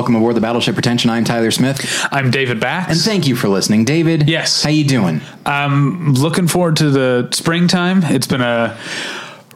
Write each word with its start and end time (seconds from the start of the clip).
welcome 0.00 0.16
aboard 0.16 0.34
the 0.34 0.40
Battleship 0.40 0.72
Pretension. 0.72 1.10
I'm 1.10 1.24
Tyler 1.24 1.50
Smith, 1.50 2.06
I'm 2.10 2.30
David 2.30 2.58
Bax. 2.58 2.90
and 2.90 2.98
thank 2.98 3.26
you 3.26 3.36
for 3.36 3.50
listening, 3.50 3.84
David. 3.84 4.30
Yes. 4.30 4.62
how 4.62 4.70
you 4.70 4.82
doing? 4.86 5.20
I'm 5.44 6.14
looking 6.14 6.48
forward 6.48 6.76
to 6.76 6.88
the 6.88 7.28
springtime. 7.32 8.02
It's 8.04 8.26
been 8.26 8.40
a 8.40 8.78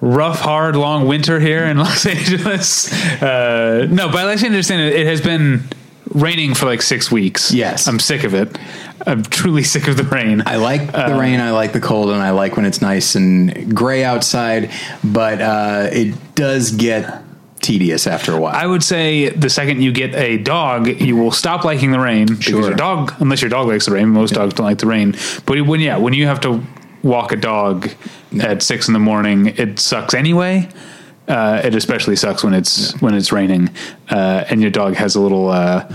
rough, 0.03 0.41
hard, 0.41 0.77
long 0.77 1.09
winter 1.09 1.41
here 1.41 1.65
in 1.65 1.79
Los 1.79 2.05
Angeles. 2.05 2.93
Uh, 3.23 3.87
no, 3.89 4.11
but 4.11 4.27
I 4.27 4.33
understand 4.33 4.83
it, 4.83 5.01
it 5.01 5.07
has 5.07 5.23
been 5.23 5.63
raining 6.11 6.53
for 6.53 6.67
like 6.67 6.83
six 6.83 7.11
weeks. 7.11 7.51
Yes. 7.51 7.89
I'm 7.89 7.99
sick 7.99 8.23
of 8.25 8.35
it. 8.35 8.59
I'm 9.07 9.23
truly 9.23 9.63
sick 9.65 9.89
of 9.89 9.97
the 9.97 10.05
rain. 10.05 10.43
I 10.45 10.57
like 10.57 10.93
the 10.93 11.15
Uh, 11.15 11.19
rain, 11.19 11.41
I 11.41 11.53
like 11.53 11.73
the 11.73 11.81
cold, 11.81 12.11
and 12.11 12.21
I 12.23 12.33
like 12.33 12.57
when 12.57 12.67
it's 12.67 12.83
nice 12.83 13.15
and 13.15 13.75
gray 13.75 14.05
outside. 14.05 14.71
But 15.03 15.41
uh, 15.41 15.89
it 15.91 16.35
does 16.35 16.71
get 16.73 17.23
tedious 17.65 18.07
after 18.07 18.33
a 18.33 18.39
while. 18.41 18.55
I 18.55 18.67
would 18.67 18.83
say 18.85 19.31
the 19.31 19.51
second 19.51 19.81
you 19.83 19.91
get 19.93 20.15
a 20.15 20.39
dog, 20.39 20.87
you 21.01 21.17
will 21.17 21.33
stop 21.33 21.65
liking 21.65 21.91
the 21.91 21.99
rain 21.99 22.27
because 22.27 22.45
Sure. 22.45 22.61
your 22.69 22.75
dog, 22.75 23.13
unless 23.19 23.41
your 23.43 23.49
dog 23.51 23.67
likes 23.67 23.87
the 23.87 23.93
rain, 23.93 24.09
most 24.11 24.35
dogs 24.35 24.55
don't 24.55 24.67
like 24.67 24.79
the 24.79 24.87
rain. 24.87 25.17
But 25.47 25.63
when 25.67 25.81
yeah, 25.81 25.97
when 25.97 26.13
you 26.15 26.27
have 26.27 26.41
to 26.43 26.63
walk 27.03 27.33
a 27.33 27.37
dog 27.37 27.91
at 28.41 28.63
six 28.63 28.87
in 28.89 28.93
the 28.95 29.01
morning, 29.01 29.47
it 29.57 29.79
sucks 29.81 30.15
anyway. 30.15 30.69
Uh, 31.27 31.63
it 31.65 31.75
especially 31.75 32.17
sucks 32.17 32.45
when 32.45 32.53
it's 32.53 32.93
when 33.01 33.15
it's 33.15 33.33
raining, 33.33 33.71
uh, 34.11 34.45
and 34.51 34.61
your 34.61 34.71
dog 34.71 34.95
has 34.95 35.15
a 35.15 35.21
little 35.21 35.49
uh, 35.49 35.89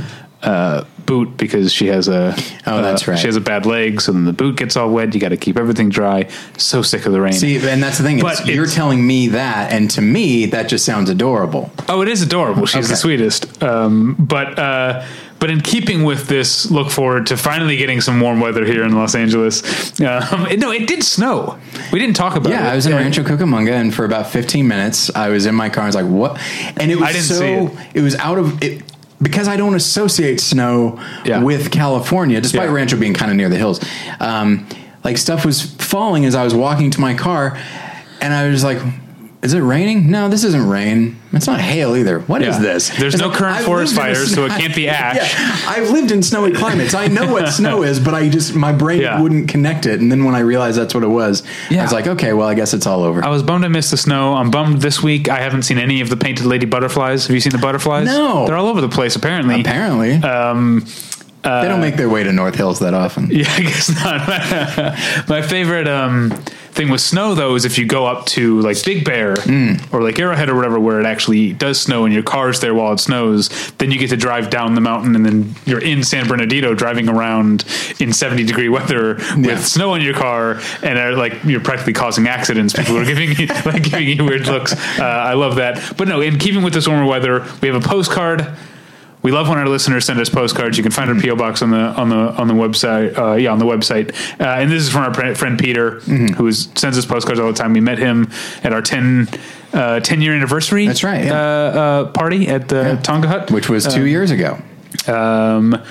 uh, 0.43 0.85
boot 1.05 1.35
because 1.37 1.73
she 1.73 1.87
has 1.87 2.07
a 2.07 2.33
Oh, 2.65 2.81
that's 2.81 3.07
uh, 3.07 3.11
right. 3.11 3.19
She 3.19 3.27
has 3.27 3.35
a 3.35 3.41
bad 3.41 3.65
leg, 3.65 3.99
so 4.01 4.11
then 4.11 4.25
the 4.25 4.33
boot 4.33 4.57
gets 4.57 4.77
all 4.77 4.89
wet. 4.89 5.13
You 5.13 5.19
got 5.19 5.29
to 5.29 5.37
keep 5.37 5.57
everything 5.57 5.89
dry. 5.89 6.29
So 6.57 6.81
sick 6.81 7.05
of 7.05 7.11
the 7.11 7.19
rain. 7.21 7.33
See, 7.33 7.55
and 7.57 7.81
that's 7.81 7.97
the 7.97 8.03
thing. 8.03 8.19
But 8.21 8.45
you're 8.45 8.67
telling 8.67 9.05
me 9.05 9.29
that, 9.29 9.71
and 9.73 9.89
to 9.91 10.01
me, 10.01 10.45
that 10.47 10.69
just 10.69 10.85
sounds 10.85 11.09
adorable. 11.09 11.71
Oh, 11.87 12.01
it 12.01 12.07
is 12.07 12.21
adorable. 12.21 12.65
She's 12.65 12.85
Okay. 12.85 12.91
the 12.93 12.95
sweetest. 12.97 13.61
Um, 13.63 14.15
but 14.19 14.57
uh, 14.59 15.05
but 15.39 15.49
in 15.49 15.61
keeping 15.61 16.03
with 16.03 16.27
this, 16.27 16.69
look 16.69 16.91
forward 16.91 17.27
to 17.27 17.37
finally 17.37 17.77
getting 17.77 18.01
some 18.01 18.19
warm 18.19 18.39
weather 18.41 18.65
here 18.65 18.83
in 18.83 18.93
Los 18.93 19.15
Angeles. 19.15 19.99
Um, 20.01 20.47
it- 20.47 20.59
no, 20.59 20.71
it 20.71 20.85
did 20.87 21.01
snow. 21.03 21.57
We 21.93 21.99
didn't 21.99 22.15
talk 22.17 22.35
about 22.35 22.51
it. 22.51 22.55
Yeah, 22.55 22.69
I 22.71 22.75
was 22.75 22.85
in 22.85 22.93
Rancho 22.93 23.23
Cucamonga, 23.23 23.71
and 23.71 23.93
for 23.93 24.03
about 24.05 24.27
15 24.27 24.67
minutes, 24.67 25.09
I 25.15 25.29
was 25.29 25.45
in 25.45 25.55
my 25.55 25.69
car. 25.69 25.83
I 25.83 25.87
was 25.87 25.95
like, 25.95 26.05
"What?" 26.05 26.39
And 26.77 26.91
it 26.91 26.99
was 26.99 27.27
so. 27.27 27.67
it. 27.67 27.87
It 27.95 28.01
was 28.01 28.15
out 28.17 28.37
of 28.37 28.61
it 28.61 28.83
because 29.21 29.47
I 29.47 29.57
don't 29.57 29.75
associate 29.75 30.39
snow 30.39 30.99
Yeah. 31.25 31.43
with 31.43 31.71
California, 31.71 32.39
despite 32.41 32.69
Yeah. 32.69 32.73
Rancho 32.73 32.97
being 32.97 33.13
kind 33.13 33.31
of 33.31 33.37
near 33.37 33.49
the 33.49 33.57
hills. 33.57 33.79
Um, 34.19 34.65
like 35.03 35.17
stuff 35.17 35.45
was 35.45 35.61
falling 35.61 36.25
as 36.25 36.35
I 36.35 36.43
was 36.43 36.53
walking 36.53 36.91
to 36.91 37.01
my 37.01 37.13
car, 37.13 37.57
and 38.21 38.33
I 38.33 38.49
was 38.49 38.63
like. 38.63 38.79
Is 39.41 39.53
it 39.53 39.61
raining? 39.61 40.11
No, 40.11 40.27
this 40.27 40.43
isn't 40.43 40.67
rain. 40.67 41.17
It's 41.31 41.47
not 41.47 41.61
hail 41.61 41.95
either. 41.95 42.19
What 42.19 42.41
is 42.41 42.57
Yeah. 42.57 42.61
this? 42.61 42.89
There's 42.89 43.13
It's 43.13 43.23
no 43.23 43.29
current 43.31 43.55
I've 43.59 43.63
forest 43.65 43.95
fires, 43.95 44.33
so 44.35 44.43
it 44.45 44.51
can't 44.51 44.75
be 44.75 44.89
ash. 44.89 45.15
Yeah, 45.15 45.57
I've 45.65 45.91
lived 45.91 46.11
in 46.11 46.21
snowy 46.23 46.51
climates. 46.51 46.93
I 46.93 47.07
know 47.07 47.31
what 47.31 47.47
snow 47.47 47.83
is, 47.89 48.01
but 48.01 48.13
I 48.13 48.27
just 48.27 48.53
my 48.53 48.73
brain 48.73 48.99
Yeah. 48.99 49.21
wouldn't 49.21 49.47
connect 49.47 49.85
it. 49.85 50.01
And 50.01 50.11
then 50.11 50.25
when 50.25 50.35
I 50.35 50.39
realized 50.39 50.77
that's 50.77 50.93
what 50.93 51.03
it 51.05 51.09
was, 51.09 51.43
I 51.71 51.75
Yeah. 51.75 51.83
was 51.83 51.93
like, 51.93 52.05
okay, 52.05 52.33
well, 52.33 52.49
I 52.49 52.53
guess 52.53 52.73
it's 52.73 52.85
all 52.85 53.01
over. 53.01 53.23
I 53.23 53.29
was 53.29 53.41
bummed 53.41 53.63
I 53.63 53.69
missed 53.69 53.91
the 53.91 53.97
snow. 53.97 54.33
I'm 54.33 54.51
bummed 54.51 54.81
this 54.81 55.01
week. 55.01 55.29
I 55.29 55.39
haven't 55.39 55.61
seen 55.61 55.77
any 55.77 56.01
of 56.01 56.09
the 56.09 56.17
painted 56.17 56.45
lady 56.45 56.65
butterflies. 56.65 57.27
Have 57.27 57.33
you 57.33 57.39
seen 57.39 57.53
the 57.53 57.59
butterflies? 57.59 58.07
No. 58.07 58.45
they're 58.45 58.57
all 58.57 58.67
over 58.67 58.81
the 58.81 58.89
place. 58.89 59.15
Apparently, 59.15 59.61
Apparently, 59.61 60.15
Um, 60.21 60.83
they 61.43 61.67
don't 61.69 61.79
make 61.79 61.95
their 61.95 62.09
way 62.09 62.23
to 62.25 62.33
North 62.33 62.55
Hills 62.55 62.79
that 62.79 62.93
often. 62.93 63.29
Yeah, 63.31 63.49
I 63.55 63.61
guess 63.61 63.89
not. 64.03 65.29
My 65.29 65.41
favorite 65.41 65.87
um, 65.87 66.33
thing 66.79 66.89
with 66.89 67.01
snow, 67.01 67.35
though, 67.35 67.55
is 67.55 67.65
if 67.65 67.77
you 67.77 67.85
go 67.85 68.05
up 68.05 68.25
to 68.27 68.61
like 68.61 68.81
Big 68.85 69.03
Bear 69.03 69.35
or 69.91 70.01
like 70.01 70.17
Arrowhead 70.17 70.47
or 70.49 70.55
whatever, 70.55 70.79
where 70.79 70.99
it 71.01 71.05
actually 71.05 71.51
does 71.51 71.79
snow 71.79 72.05
and 72.05 72.13
your 72.13 72.23
car's 72.23 72.61
there 72.61 72.73
while 72.73 72.93
it 72.93 72.99
snows, 72.99 73.49
then 73.79 73.91
you 73.91 73.99
get 73.99 74.09
to 74.11 74.17
drive 74.17 74.49
down 74.49 74.75
the 74.75 74.81
mountain 74.81 75.13
and 75.15 75.25
then 75.25 75.55
you're 75.65 75.81
in 75.81 76.03
San 76.03 76.27
Bernardino 76.27 76.73
driving 76.73 77.09
around 77.09 77.65
in 77.99 78.13
70 78.13 78.45
degree 78.45 78.69
weather 78.69 79.15
with 79.15 79.45
Yeah. 79.45 79.57
snow 79.57 79.93
in 79.95 80.01
your 80.01 80.13
car 80.13 80.61
and 80.81 80.97
are 80.97 81.13
like 81.17 81.43
you're 81.43 81.59
practically 81.59 81.93
causing 81.93 82.27
accidents. 82.27 82.73
People 82.73 82.97
are 82.97 83.05
giving 83.05 83.31
you 83.33 83.47
like 83.65 83.83
giving 83.83 84.07
you 84.07 84.23
weird 84.23 84.47
looks. 84.47 84.73
Uh, 84.97 85.03
I 85.03 85.33
love 85.33 85.55
that. 85.57 85.97
But 85.97 86.07
no, 86.07 86.21
in 86.21 86.37
keeping 86.39 86.63
with 86.63 86.73
this 86.73 86.87
warmer 86.87 87.05
weather, 87.05 87.45
we 87.61 87.67
have 87.67 87.75
a 87.75 87.85
postcard. 87.85 88.47
We 89.21 89.31
love 89.31 89.49
when 89.49 89.57
our 89.57 89.67
listeners 89.67 90.05
send 90.05 90.19
us 90.19 90.29
postcards. 90.29 90.77
You 90.77 90.83
can 90.83 90.91
find 90.93 91.09
our 91.09 91.19
PO 91.19 91.35
box 91.35 91.61
on 91.61 91.71
the 91.71 91.77
on 91.77 92.07
the 92.09 92.15
on 92.15 92.47
the 92.47 92.53
website. 92.53 93.17
Uh, 93.17 93.33
yeah, 93.35 93.51
on 93.51 93.59
the 93.59 93.65
website. 93.65 94.11
Uh, 94.39 94.45
and 94.61 94.71
this 94.71 94.81
is 94.83 94.89
from 94.89 95.03
our 95.13 95.35
friend 95.35 95.59
Peter, 95.59 95.99
who 95.99 96.47
is, 96.47 96.69
sends 96.75 96.97
us 96.97 97.05
postcards 97.05 97.39
all 97.39 97.47
the 97.47 97.53
time. 97.57 97.73
We 97.73 97.81
met 97.81 97.97
him 97.97 98.31
at 98.63 98.71
our 98.71 98.81
10, 98.81 99.27
uh, 99.73 99.99
10 99.99 100.21
year 100.21 100.33
anniversary. 100.33 100.87
That's 100.87 101.03
right, 101.03 101.25
yeah. 101.25 101.33
Uh, 101.33 101.35
uh, 101.37 102.11
party 102.11 102.47
at 102.47 102.69
the 102.69 102.97
Tonga 103.03 103.27
Hut, 103.27 103.51
Which 103.51 103.67
was 103.69 103.93
two 103.93 104.05
years 104.05 104.31
ago. 104.31 104.57
um, 105.07 105.81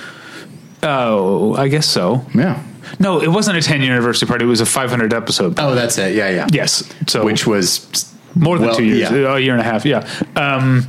oh, 0.83 1.53
I 1.55 1.67
guess 1.67 1.87
so. 1.87 2.25
Yeah. 2.33 2.63
No, 2.99 3.21
it 3.21 3.27
wasn't 3.29 3.57
a 3.57 3.61
ten 3.61 3.81
year 3.83 3.91
anniversary 3.93 4.27
party. 4.27 4.45
It 4.45 4.47
was 4.47 4.61
a 4.61 4.65
five 4.65 4.89
hundred 4.89 5.13
episode. 5.13 5.59
Oh, 5.59 5.75
that's 5.75 5.97
it. 5.99 6.15
Yeah, 6.15 6.29
yeah. 6.29 6.47
Yes, 6.51 6.83
so 7.07 7.23
Which 7.23 7.45
was 7.45 8.11
more 8.33 8.57
than 8.57 8.67
well, 8.67 8.75
two 8.77 8.83
years, 8.85 9.11
yeah. 9.11 9.35
a 9.35 9.39
year 9.39 9.51
and 9.51 9.61
a 9.61 9.63
half. 9.63 9.85
Yeah. 9.85 10.09
Um, 10.35 10.87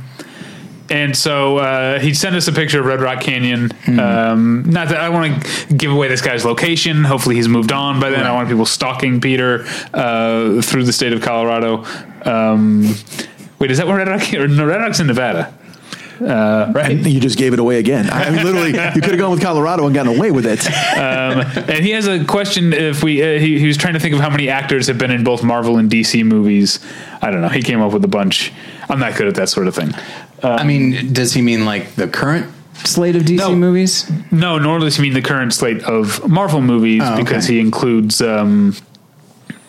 and 0.91 1.15
so 1.15 1.57
uh, 1.57 1.99
he 1.99 2.13
sent 2.13 2.35
us 2.35 2.47
a 2.49 2.51
picture 2.51 2.81
of 2.81 2.85
Red 2.85 2.99
Rock 2.99 3.21
Canyon. 3.21 3.71
Hmm. 3.85 3.99
Um, 3.99 4.63
not 4.67 4.89
that 4.89 4.99
I 4.99 5.07
want 5.07 5.41
to 5.41 5.73
give 5.73 5.91
away 5.91 6.09
this 6.09 6.21
guy's 6.21 6.43
location. 6.43 7.05
Hopefully, 7.05 7.35
he's 7.35 7.47
moved 7.47 7.71
on 7.71 7.99
by 8.01 8.09
then. 8.09 8.25
I 8.25 8.33
want 8.33 8.49
people 8.49 8.65
stalking 8.65 9.21
Peter 9.21 9.65
uh, 9.93 10.61
through 10.61 10.83
the 10.83 10.93
state 10.93 11.13
of 11.13 11.21
Colorado. 11.21 11.85
Um, 12.25 12.93
wait, 13.57 13.71
is 13.71 13.77
that 13.77 13.87
where 13.87 13.97
Red 13.97 14.09
Rock? 14.09 14.33
Or 14.33 14.47
no, 14.49 14.65
Red 14.65 14.81
Rock's 14.81 14.99
in 14.99 15.07
Nevada, 15.07 15.53
uh, 16.19 16.73
right? 16.75 16.97
You 16.97 17.21
just 17.21 17.37
gave 17.37 17.53
it 17.53 17.59
away 17.59 17.79
again. 17.79 18.09
I 18.09 18.29
mean, 18.29 18.43
literally, 18.43 18.71
you 18.71 18.73
could 19.01 19.11
have 19.11 19.17
gone 19.17 19.31
with 19.31 19.41
Colorado 19.41 19.85
and 19.85 19.95
gotten 19.95 20.17
away 20.17 20.31
with 20.31 20.45
it. 20.45 20.69
and 20.69 21.85
he 21.85 21.91
has 21.91 22.05
a 22.05 22.25
question. 22.25 22.73
If 22.73 23.01
we, 23.01 23.23
uh, 23.23 23.39
he, 23.39 23.59
he 23.59 23.67
was 23.67 23.77
trying 23.77 23.93
to 23.93 23.99
think 24.01 24.13
of 24.13 24.19
how 24.19 24.29
many 24.29 24.49
actors 24.49 24.87
have 24.87 24.97
been 24.97 25.11
in 25.11 25.23
both 25.23 25.41
Marvel 25.41 25.77
and 25.77 25.89
DC 25.89 26.25
movies. 26.25 26.79
I 27.21 27.31
don't 27.31 27.39
know. 27.39 27.49
He 27.49 27.61
came 27.61 27.81
up 27.81 27.93
with 27.93 28.03
a 28.03 28.09
bunch. 28.09 28.51
I'm 28.89 28.99
not 28.99 29.15
good 29.15 29.27
at 29.27 29.35
that 29.35 29.47
sort 29.47 29.67
of 29.67 29.75
thing. 29.75 29.93
I 30.43 30.63
mean, 30.63 31.13
does 31.13 31.33
he 31.33 31.41
mean 31.41 31.65
like 31.65 31.95
the 31.95 32.07
current 32.07 32.47
slate 32.83 33.15
of 33.15 33.23
DC 33.23 33.37
No. 33.37 33.55
movies? 33.55 34.09
No, 34.31 34.57
nor 34.57 34.79
does 34.79 34.95
he 34.95 35.01
mean 35.03 35.13
the 35.13 35.21
current 35.21 35.53
slate 35.53 35.83
of 35.83 36.27
Marvel 36.29 36.61
movies 36.61 37.01
Oh, 37.05 37.13
okay. 37.13 37.23
because 37.23 37.45
he 37.47 37.59
includes 37.59 38.21
um, 38.21 38.75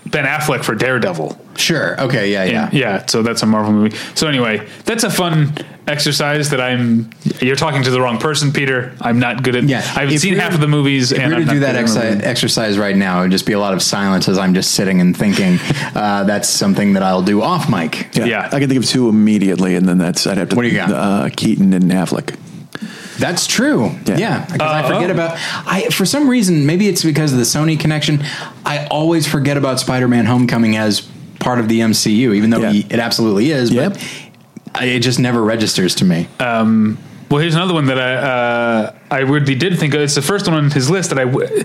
Ben 0.07 0.25
Affleck 0.25 0.65
for 0.65 0.75
Daredevil. 0.75 1.39
Sure. 1.57 2.01
Okay. 2.01 2.33
Yeah. 2.33 2.45
Yeah. 2.45 2.65
And- 2.65 2.73
yeah. 2.75 3.07
So 3.07 3.23
that's 3.23 3.43
a 3.43 3.47
Marvel 3.47 3.73
movie. 3.73 3.97
So 4.15 4.27
anyway, 4.29 4.67
that's 4.85 5.05
a 5.05 5.11
fun 5.11 5.55
exercise 5.87 6.51
that 6.51 6.61
I'm. 6.61 7.11
You're 7.41 7.57
talking 7.57 7.83
to 7.83 7.91
the 7.91 8.01
wrong 8.01 8.19
person, 8.19 8.53
Peter. 8.53 8.95
I'm 9.01 9.19
not 9.19 9.43
good 9.43 9.57
at. 9.57 9.65
Yeah, 9.65 9.79
I 9.79 9.81
haven't 9.81 10.15
if 10.15 10.21
seen 10.21 10.35
half 10.37 10.55
of 10.55 10.61
the 10.61 10.69
movies. 10.69 11.13
If 11.13 11.19
and 11.19 11.35
we 11.35 11.41
were 11.41 11.45
to 11.47 11.51
do 11.51 11.61
that 11.61 11.75
exi- 11.75 12.23
exercise 12.23 12.79
right 12.79 12.97
now, 12.97 13.21
it 13.21 13.23
would 13.25 13.31
just 13.33 13.47
be 13.47 13.53
a 13.53 13.59
lot 13.59 13.75
of 13.75 13.83
silence 13.83 14.29
as 14.29 14.39
I'm 14.39 14.55
just 14.55 14.73
sitting 14.73 15.01
and 15.01 15.17
thinking. 15.17 15.59
Uh, 15.95 16.25
that's 16.25 16.49
something 16.49 16.95
that 16.95 17.03
I'll 17.03 17.23
do 17.23 17.43
off 17.43 17.69
mic. 17.69 18.15
Yeah. 18.17 18.25
yeah. 18.25 18.49
I 18.51 18.59
can 18.61 18.69
think 18.69 18.83
of 18.83 18.89
two 18.89 19.09
immediately, 19.09 19.75
and 19.77 19.87
then 19.87 19.99
that's 19.99 20.27
I'd 20.27 20.39
have 20.39 20.49
to. 20.51 20.57
What 20.57 20.63
do 20.63 20.69
you 20.69 20.75
got? 20.77 20.91
Uh, 20.91 21.29
Keaton 21.37 21.73
and 21.75 21.85
Affleck. 21.91 22.35
That's 23.19 23.47
true. 23.47 23.91
Yeah. 24.07 24.17
Yeah, 24.17 24.45
because 24.51 24.61
I 24.73 24.83
Uh, 24.83 24.89
forget 24.89 25.11
oh. 25.11 25.15
about. 25.15 25.33
I 25.67 25.89
for 25.91 26.07
some 26.07 26.29
reason, 26.29 26.65
maybe 26.67 26.89
it's 26.89 27.05
because 27.05 27.33
of 27.33 27.39
the 27.39 27.45
Sony 27.45 27.79
connection. 27.79 28.25
I 28.65 28.87
always 28.87 29.27
forget 29.29 29.57
about 29.57 29.81
Spider-Man: 29.81 30.25
Homecoming 30.27 30.77
as 30.77 31.03
part 31.43 31.59
of 31.59 31.69
the 31.69 31.81
MCU, 31.81 32.35
even 32.35 32.51
though 32.51 32.61
Yeah. 32.61 32.73
he, 32.73 32.81
it 32.89 32.99
absolutely 32.99 33.51
is. 33.51 33.71
Yep. 33.71 33.97
But 34.73 34.85
it 34.85 35.01
just 35.01 35.19
never 35.19 35.43
registers 35.43 35.95
to 35.97 36.05
me. 36.05 36.29
Well, 36.39 37.41
here's 37.41 37.55
another 37.55 37.75
one 37.75 37.87
that 37.87 37.99
I 37.99 38.15
uh, 38.15 38.95
I 39.11 39.25
weirdly 39.25 39.55
did 39.55 39.79
think 39.79 39.95
of. 39.95 40.01
It's 40.03 40.15
the 40.15 40.23
first 40.23 40.47
one 40.47 40.57
on 40.57 40.71
his 40.71 40.91
list 40.91 41.11
that 41.11 41.19
I. 41.19 41.25
W- 41.25 41.65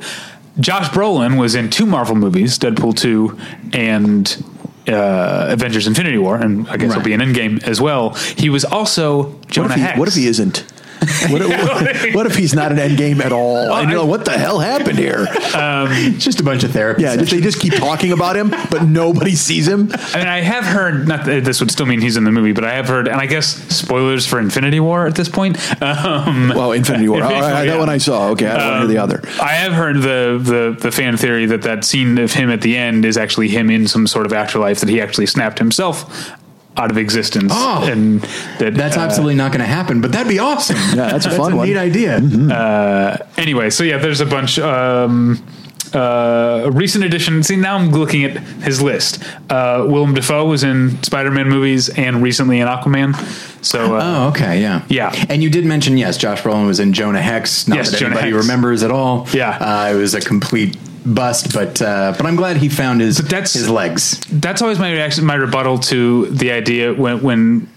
Josh 0.60 0.88
Brolin 0.90 1.38
was 1.40 1.56
in 1.56 1.70
two 1.70 1.86
Marvel 1.86 2.16
movies, 2.16 2.58
Deadpool 2.58 2.96
two 2.98 3.38
and 3.74 4.44
uh, 4.88 5.48
Avengers: 5.50 5.86
Infinity 5.86 6.18
War, 6.18 6.38
and 6.38 6.68
I 6.70 6.78
guess 6.78 6.92
he'll 6.94 6.96
Right. 7.02 7.06
be 7.06 7.14
in 7.14 7.20
Endgame 7.20 7.62
as 7.64 7.80
well. 7.82 8.12
He 8.38 8.50
was 8.50 8.64
also 8.66 9.38
Jonah 9.48 9.68
What 9.70 9.78
if, 9.78 9.84
Hex. 9.84 10.00
what 10.00 10.08
if 10.08 10.14
he 10.16 10.28
isn't? 10.28 10.66
What 11.30 11.42
if, 11.42 12.16
what 12.16 12.26
if 12.26 12.36
he's 12.36 12.54
not 12.54 12.72
an 12.72 12.80
end 12.80 12.98
game 12.98 13.22
at 13.22 13.32
all? 13.32 13.74
and 13.74 13.90
you're 13.90 14.00
like, 14.00 14.08
what 14.10 14.26
the 14.26 14.38
hell 14.38 14.60
happened 14.60 14.98
here? 14.98 15.28
It's 15.30 16.24
just 16.24 16.40
a 16.40 16.44
bunch 16.44 16.64
of 16.64 16.72
therapy. 16.72 17.02
Yeah, 17.04 17.16
just, 17.18 17.32
they 17.32 17.42
just 17.42 17.60
keep 17.60 17.74
talking 17.74 18.12
about 18.12 18.36
him, 18.38 18.50
but 18.50 18.84
nobody 18.84 19.36
sees 19.36 19.68
him. 19.68 19.90
I 20.14 20.18
mean, 20.18 20.28
I 20.28 20.42
have 20.42 20.64
heard. 20.64 21.08
Not 21.08 21.26
that 21.26 21.44
this 21.44 21.60
would 21.60 21.72
still 21.72 21.86
mean 21.86 22.02
he's 22.02 22.18
in 22.18 22.24
the 22.24 22.32
movie, 22.32 22.54
but 22.54 22.64
I 22.64 22.74
have 22.74 22.88
heard, 22.88 23.08
and 23.08 23.18
I 23.20 23.26
guess 23.26 23.48
spoilers 23.76 24.26
for 24.26 24.40
Infinity 24.40 24.80
War 24.80 25.06
at 25.08 25.16
this 25.16 25.30
point. 25.30 25.58
Um, 25.82 26.50
Well, 26.56 26.72
Infinity 26.72 27.08
War. 27.10 27.20
Infinity 27.20 27.40
Oh, 27.40 27.48
War, 27.48 27.52
that 27.52 27.66
yeah. 27.66 27.78
one 27.80 27.90
I 27.90 27.98
saw. 27.98 28.30
Okay, 28.30 28.48
I 28.48 28.58
don't 28.58 28.68
want 28.68 28.74
to 28.74 28.80
hear 28.80 28.88
the 28.88 28.98
other. 28.98 29.22
I 29.42 29.54
have 29.54 29.74
heard 29.74 29.98
the, 29.98 30.40
the 30.42 30.78
the 30.80 30.92
fan 30.92 31.18
theory 31.18 31.46
that 31.48 31.62
that 31.64 31.84
scene 31.86 32.18
of 32.18 32.34
him 32.34 32.50
at 32.50 32.62
the 32.62 32.76
end 32.78 33.06
is 33.06 33.18
actually 33.18 33.48
him 33.50 33.70
in 33.70 33.88
some 33.88 34.08
sort 34.08 34.26
of 34.26 34.34
afterlife 34.34 34.80
that 34.82 34.90
he 34.90 35.00
actually 35.02 35.26
snapped 35.28 35.60
himself 35.60 36.32
out 36.78 36.92
of 36.92 36.98
existence. 36.98 37.52
Oh. 37.56 37.84
and 37.90 38.22
that 38.60 38.76
That's 38.76 38.98
uh, 38.98 39.02
absolutely 39.02 39.36
not 39.36 39.52
going 39.52 39.62
to 39.62 39.66
happen, 39.66 40.00
but 40.02 40.12
that'd 40.12 40.28
be 40.30 40.40
awesome. 40.40 40.78
Yeah, 40.96 41.10
that's 41.12 41.26
a 41.26 41.32
fun 41.32 41.54
a 41.54 41.56
one. 41.58 41.68
neat 41.68 41.78
idea. 41.78 42.18
anyway. 43.38 43.70
So 43.70 43.84
yeah, 43.84 43.98
there's 43.98 44.22
a 44.22 44.26
bunch. 44.26 44.60
Um, 44.60 45.44
uh, 45.96 46.64
a 46.66 46.72
recent 46.72 47.06
addition. 47.06 47.42
See, 47.44 47.56
now 47.56 47.78
I'm 47.78 47.92
looking 47.92 48.26
at 48.26 48.36
his 48.62 48.82
list. 48.82 49.24
Uh, 49.50 49.86
Willem 49.88 50.14
Dafoe 50.14 50.46
was 50.46 50.64
in 50.64 51.02
Spider-Man 51.02 51.48
movies 51.48 51.88
and 51.88 52.22
recently 52.22 52.60
in 52.60 52.68
Aquaman. 52.68 53.16
So, 53.64 53.96
uh, 53.96 54.02
Oh, 54.04 54.28
okay, 54.30 54.60
yeah, 54.62 54.84
Yeah. 54.90 55.14
And 55.30 55.42
you 55.42 55.50
did 55.50 55.64
mention 55.66 55.98
yes, 55.98 56.18
Josh 56.18 56.42
Brolin 56.42 56.68
was 56.68 56.82
in 56.82 56.92
Jonah 56.92 57.22
Hex. 57.22 57.70
Not 57.70 57.78
Yes, 57.78 57.92
that 57.92 58.00
Jonah 58.02 58.16
anybody 58.16 58.34
Hex. 58.34 58.44
remembers 58.46 58.84
at 58.84 58.92
all. 58.92 59.28
Yeah. 59.32 59.52
uh, 59.58 59.94
it 59.94 59.96
was 59.96 60.14
a 60.14 60.20
complete 60.20 60.76
bust, 61.14 61.54
but 61.54 61.82
uh, 61.82 62.14
but 62.18 62.26
I'm 62.26 62.36
glad 62.36 62.58
he 62.58 62.70
found 62.70 63.02
his 63.02 63.20
but 63.22 63.30
that's- 63.30 63.54
his 63.54 63.70
legs. 63.70 64.20
that's 64.32 64.62
always 64.62 64.80
my 64.80 64.92
reaction, 64.92 65.26
my 65.26 65.36
rebuttal 65.36 65.80
to 65.80 66.28
the 66.28 66.52
idea 66.52 66.94
when 66.94 67.22
when 67.22 67.70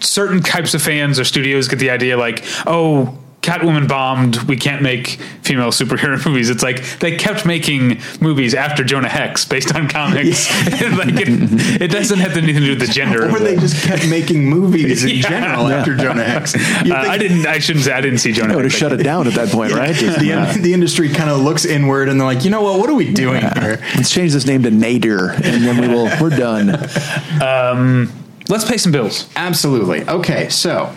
certain 0.00 0.40
types 0.42 0.74
of 0.74 0.82
fans 0.82 1.18
or 1.18 1.24
studios 1.24 1.68
get 1.68 1.78
the 1.78 1.90
idea 1.90 2.16
like, 2.16 2.44
oh. 2.66 3.16
Catwoman 3.48 3.88
bombed. 3.88 4.36
We 4.42 4.56
can't 4.56 4.82
make 4.82 5.06
female 5.42 5.68
superhero 5.70 6.22
movies. 6.26 6.50
It's 6.50 6.62
like 6.62 6.82
they 6.98 7.16
kept 7.16 7.46
making 7.46 8.00
movies 8.20 8.54
after 8.54 8.84
Jonah 8.84 9.08
Hex 9.08 9.44
based 9.46 9.74
on 9.74 9.88
comics. 9.88 10.50
like 10.70 11.14
it, 11.16 11.80
it 11.82 11.90
doesn't 11.90 12.18
have 12.18 12.36
anything 12.36 12.60
to 12.62 12.66
do 12.66 12.70
with 12.78 12.80
the 12.86 12.92
gender. 12.92 13.28
Or 13.30 13.38
they 13.38 13.56
just 13.56 13.82
kept 13.84 14.06
making 14.08 14.44
movies 14.44 15.04
in 15.04 15.10
Yeah. 15.16 15.28
general 15.30 15.68
after 15.68 15.96
Jonah 15.96 16.24
Hex. 16.24 16.54
You'd 16.84 16.92
Uh, 16.92 16.96
I 16.96 17.16
didn't. 17.16 17.46
I 17.46 17.58
shouldn't 17.58 17.84
say. 17.86 17.92
I 17.92 18.00
didn't 18.02 18.18
see 18.18 18.32
Jonah. 18.32 18.52
I 18.52 18.56
would 18.56 18.64
have 18.66 18.72
Hex. 18.72 18.80
shut 18.80 18.92
it 18.92 19.02
down 19.02 19.26
at 19.26 19.34
that 19.34 19.48
point, 19.48 19.72
right? 19.72 19.94
Just, 19.94 20.18
the, 20.20 20.32
uh, 20.34 20.52
the 20.52 20.74
industry 20.74 21.08
kind 21.08 21.30
of 21.30 21.40
looks 21.40 21.64
inward 21.64 22.08
and 22.08 22.20
they're 22.20 22.26
like, 22.26 22.44
you 22.44 22.50
know 22.50 22.62
what? 22.62 22.78
What 22.78 22.90
are 22.90 22.94
we 22.94 23.12
doing 23.12 23.40
here? 23.40 23.78
let's 23.96 24.10
change 24.10 24.32
this 24.32 24.46
name 24.46 24.62
to 24.64 24.70
Nader, 24.70 25.32
and 25.34 25.64
then 25.64 25.80
we 25.80 25.88
will. 25.88 26.10
We're 26.20 26.30
done. 26.30 26.66
Let's 28.48 28.64
pay 28.64 28.78
some 28.78 28.92
bills. 28.92 29.28
Absolutely. 29.36 30.08
Okay, 30.08 30.48
so 30.48 30.94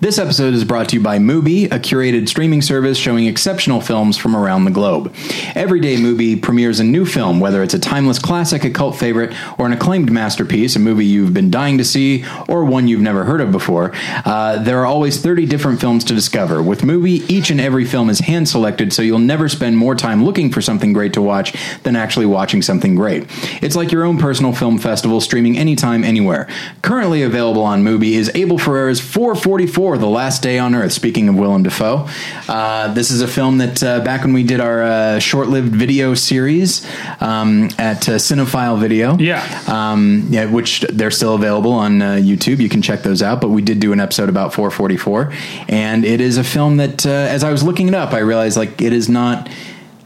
this 0.00 0.18
episode 0.18 0.52
is 0.52 0.64
brought 0.64 0.90
to 0.90 0.96
you 0.96 1.02
by 1.02 1.18
Mubi, 1.18 1.66
a 1.66 1.78
curated 1.78 2.28
streaming 2.28 2.60
service 2.60 2.98
showing 2.98 3.26
exceptional 3.26 3.80
films 3.80 4.16
from 4.16 4.36
around 4.36 4.64
the 4.64 4.70
globe. 4.70 5.14
Every 5.54 5.80
day, 5.80 5.96
Mubi 5.96 6.40
premieres 6.40 6.80
a 6.80 6.84
new 6.84 7.06
film, 7.06 7.40
whether 7.40 7.62
it's 7.62 7.72
a 7.72 7.78
timeless 7.78 8.18
classic, 8.18 8.64
a 8.64 8.70
cult 8.70 8.96
favorite, 8.96 9.34
or 9.58 9.66
an 9.66 9.72
acclaimed 9.72 10.12
masterpiece, 10.12 10.76
a 10.76 10.78
movie 10.78 11.06
you've 11.06 11.32
been 11.32 11.50
dying 11.50 11.78
to 11.78 11.84
see, 11.84 12.24
or 12.46 12.64
one 12.64 12.88
you've 12.88 13.00
never 13.00 13.24
heard 13.24 13.40
of 13.40 13.50
before. 13.50 13.92
Uh, 14.24 14.58
there 14.62 14.80
are 14.80 14.86
always 14.86 15.20
30 15.20 15.46
different 15.46 15.80
films 15.80 16.04
to 16.04 16.14
discover. 16.14 16.62
With 16.62 16.82
Mubi, 16.82 17.28
each 17.30 17.50
and 17.50 17.60
every 17.60 17.84
film 17.84 18.10
is 18.10 18.20
hand 18.20 18.48
selected, 18.48 18.92
so 18.92 19.02
you'll 19.02 19.18
never 19.18 19.48
spend 19.48 19.78
more 19.78 19.94
time 19.94 20.24
looking 20.24 20.50
for 20.50 20.60
something 20.60 20.92
great 20.92 21.14
to 21.14 21.22
watch 21.22 21.54
than 21.84 21.96
actually 21.96 22.26
watching 22.26 22.60
something 22.60 22.94
great. 22.96 23.24
It's 23.62 23.76
like 23.76 23.92
your 23.92 24.04
own 24.04 24.18
personal 24.18 24.52
film 24.52 24.78
festival, 24.78 25.20
streaming 25.20 25.56
anytime, 25.56 26.04
anywhere. 26.04 26.48
Currently 26.82 27.22
available 27.22 27.62
on 27.62 27.82
Mubi 27.82 28.12
is 28.12 28.30
Abel 28.34 28.58
Ferrara's 28.58 29.00
444, 29.00 29.85
The 29.94 30.06
Last 30.06 30.42
Day 30.42 30.58
on 30.58 30.74
Earth. 30.74 30.92
Speaking 30.92 31.28
of 31.28 31.36
Willem 31.36 31.62
Dafoe, 31.62 32.08
uh, 32.48 32.92
this 32.92 33.10
is 33.10 33.20
a 33.22 33.28
film 33.28 33.58
that 33.58 33.82
uh, 33.82 34.00
back 34.00 34.22
when 34.24 34.32
we 34.32 34.42
did 34.42 34.58
our 34.60 34.82
uh, 34.82 35.18
short-lived 35.20 35.72
video 35.74 36.14
series 36.14 36.84
um, 37.20 37.68
at 37.78 38.08
uh, 38.08 38.12
Cinephile 38.18 38.78
Video, 38.80 39.16
Yeah. 39.18 39.42
um, 39.68 40.26
yeah, 40.30 40.46
which 40.46 40.80
they're 40.92 41.10
still 41.12 41.34
available 41.34 41.72
on 41.72 42.02
uh, 42.02 42.14
YouTube. 42.14 42.58
You 42.58 42.68
can 42.68 42.82
check 42.82 43.02
those 43.02 43.22
out. 43.22 43.40
But 43.40 43.50
we 43.50 43.62
did 43.62 43.78
do 43.80 43.92
an 43.92 44.00
episode 44.00 44.28
about 44.28 44.52
444, 44.52 45.32
and 45.68 46.04
it 46.04 46.20
is 46.20 46.36
a 46.38 46.44
film 46.44 46.78
that, 46.78 47.06
uh, 47.06 47.10
as 47.10 47.44
I 47.44 47.50
was 47.52 47.62
looking 47.62 47.86
it 47.88 47.94
up, 47.94 48.12
I 48.12 48.18
realized 48.18 48.56
like 48.56 48.80
it 48.82 48.92
is 48.92 49.08
not 49.08 49.48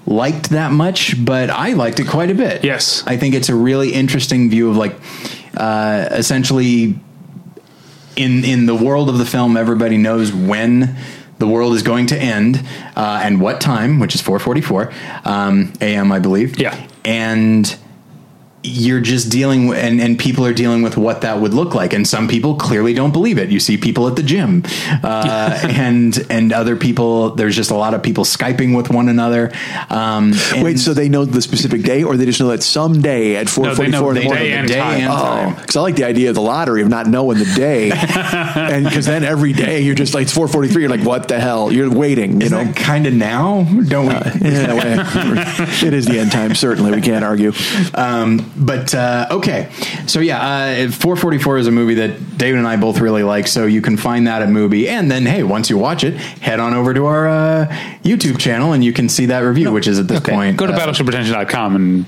liked 0.06 0.50
that 0.50 0.72
much, 0.72 1.24
but 1.24 1.48
I 1.50 1.72
liked 1.74 2.00
it 2.00 2.08
quite 2.08 2.30
a 2.30 2.34
bit. 2.34 2.64
Yes. 2.64 3.04
I 3.06 3.16
think 3.16 3.34
it's 3.34 3.48
a 3.48 3.54
really 3.54 3.92
interesting 3.92 4.50
view 4.50 4.68
of 4.68 4.76
like 4.76 4.94
uh, 5.56 6.08
essentially 6.10 6.98
in 8.16 8.44
in 8.44 8.66
the 8.66 8.74
world 8.74 9.08
of 9.08 9.18
the 9.18 9.26
film, 9.26 9.56
everybody 9.56 9.96
knows 9.96 10.32
when 10.32 10.96
the 11.38 11.46
world 11.46 11.74
is 11.74 11.82
going 11.82 12.06
to 12.06 12.16
end 12.16 12.62
uh, 12.96 13.20
and 13.22 13.40
what 13.40 13.60
time, 13.60 13.98
which 13.98 14.14
is 14.14 14.22
4:44 14.22 15.26
um, 15.26 15.72
a.m. 15.80 16.12
I 16.12 16.18
believe. 16.18 16.58
Yeah. 16.58 16.76
and 17.04 17.76
you're 18.62 19.00
just 19.00 19.30
dealing 19.30 19.68
with, 19.68 19.78
and, 19.78 20.00
and 20.02 20.18
people 20.18 20.44
are 20.44 20.52
dealing 20.52 20.82
with 20.82 20.96
what 20.98 21.22
that 21.22 21.40
would 21.40 21.54
look 21.54 21.74
like 21.74 21.94
and 21.94 22.06
some 22.06 22.28
people 22.28 22.56
clearly 22.56 22.92
don't 22.92 23.12
believe 23.12 23.38
it 23.38 23.48
you 23.50 23.58
see 23.58 23.78
people 23.78 24.06
at 24.06 24.16
the 24.16 24.22
gym 24.22 24.62
uh, 25.02 25.58
and 25.64 26.26
and 26.28 26.52
other 26.52 26.76
people 26.76 27.30
there's 27.36 27.56
just 27.56 27.70
a 27.70 27.74
lot 27.74 27.94
of 27.94 28.02
people 28.02 28.22
skyping 28.24 28.76
with 28.76 28.90
one 28.90 29.08
another 29.08 29.50
um, 29.88 30.32
and- 30.52 30.62
Wait, 30.62 30.78
so 30.78 30.92
they 30.92 31.08
know 31.08 31.24
the 31.24 31.40
specific 31.40 31.82
day, 31.82 32.02
or 32.02 32.16
they 32.18 32.26
just 32.26 32.38
know 32.38 32.48
that 32.48 32.62
someday 32.62 33.36
at 33.36 33.48
four 33.48 33.74
forty 33.74 33.92
four 33.92 33.92
No, 33.92 33.92
they 33.92 33.98
know 33.98 34.08
in 34.10 34.14
the 34.14 34.20
the 34.20 34.26
morning? 34.26 34.42
day 34.44 34.52
and 34.52 34.68
day 34.68 34.78
time. 34.78 35.00
and 35.00 35.10
Oh, 35.56 35.60
because 35.60 35.76
I 35.76 35.80
like 35.80 35.96
the 35.96 36.04
idea 36.04 36.28
of 36.28 36.34
the 36.34 36.42
lottery 36.42 36.82
of 36.82 36.88
not 36.88 37.06
knowing 37.06 37.38
the 37.38 37.50
day, 37.56 37.90
and 37.94 38.84
because 38.84 39.06
then 39.06 39.24
every 39.24 39.52
day 39.54 39.80
you're 39.80 39.94
just 39.94 40.12
like 40.12 40.24
it's 40.24 40.34
four 40.34 40.48
forty 40.48 40.68
three. 40.68 40.82
You're 40.82 40.90
like, 40.90 41.04
what 41.06 41.28
the 41.28 41.40
hell? 41.40 41.72
You're 41.72 41.90
waiting. 41.90 42.40
You 42.40 42.46
is 42.46 42.52
know, 42.52 42.70
kind 42.74 43.06
of 43.06 43.14
now 43.14 43.64
don't 43.88 44.06
we 44.06 44.12
yeah, 44.12 45.54
it 45.84 45.94
is 45.94 46.06
the 46.06 46.18
end 46.18 46.30
time. 46.32 46.54
Certainly, 46.54 46.92
we 46.92 47.00
can't 47.00 47.24
argue. 47.24 47.52
Um, 47.94 48.38
but 48.60 48.94
uh, 48.94 49.26
okay, 49.30 49.70
so 50.06 50.20
yeah, 50.20 50.38
uh, 50.86 50.90
444 50.90 51.58
is 51.58 51.66
a 51.66 51.70
Mubi 51.70 51.96
that 51.96 52.38
David 52.38 52.58
and 52.58 52.68
I 52.68 52.76
both 52.76 53.00
really 53.00 53.22
like. 53.22 53.46
So 53.46 53.66
you 53.66 53.80
can 53.82 53.96
find 53.96 54.26
that 54.26 54.42
at 54.42 54.48
movie, 54.48 54.88
and 54.88 55.10
then 55.10 55.26
hey, 55.26 55.42
once 55.42 55.70
you 55.70 55.78
watch 55.78 56.04
it, 56.04 56.14
head 56.14 56.60
on 56.60 56.74
over 56.74 56.92
to 56.94 57.06
our 57.06 57.26
uh, 57.28 57.66
YouTube 58.04 58.38
channel, 58.38 58.72
and 58.72 58.84
you 58.84 58.92
can 58.92 59.08
see 59.08 59.26
that 59.26 59.40
review, 59.40 59.72
which 59.72 59.86
is 59.88 59.98
at 59.98 60.08
this 60.08 60.18
Okay. 60.18 60.32
point. 60.32 60.56
Go 60.56 60.66
to 60.66 60.72
uh, 60.72 60.78
battleshippretension.com 60.78 61.76
and 61.76 62.04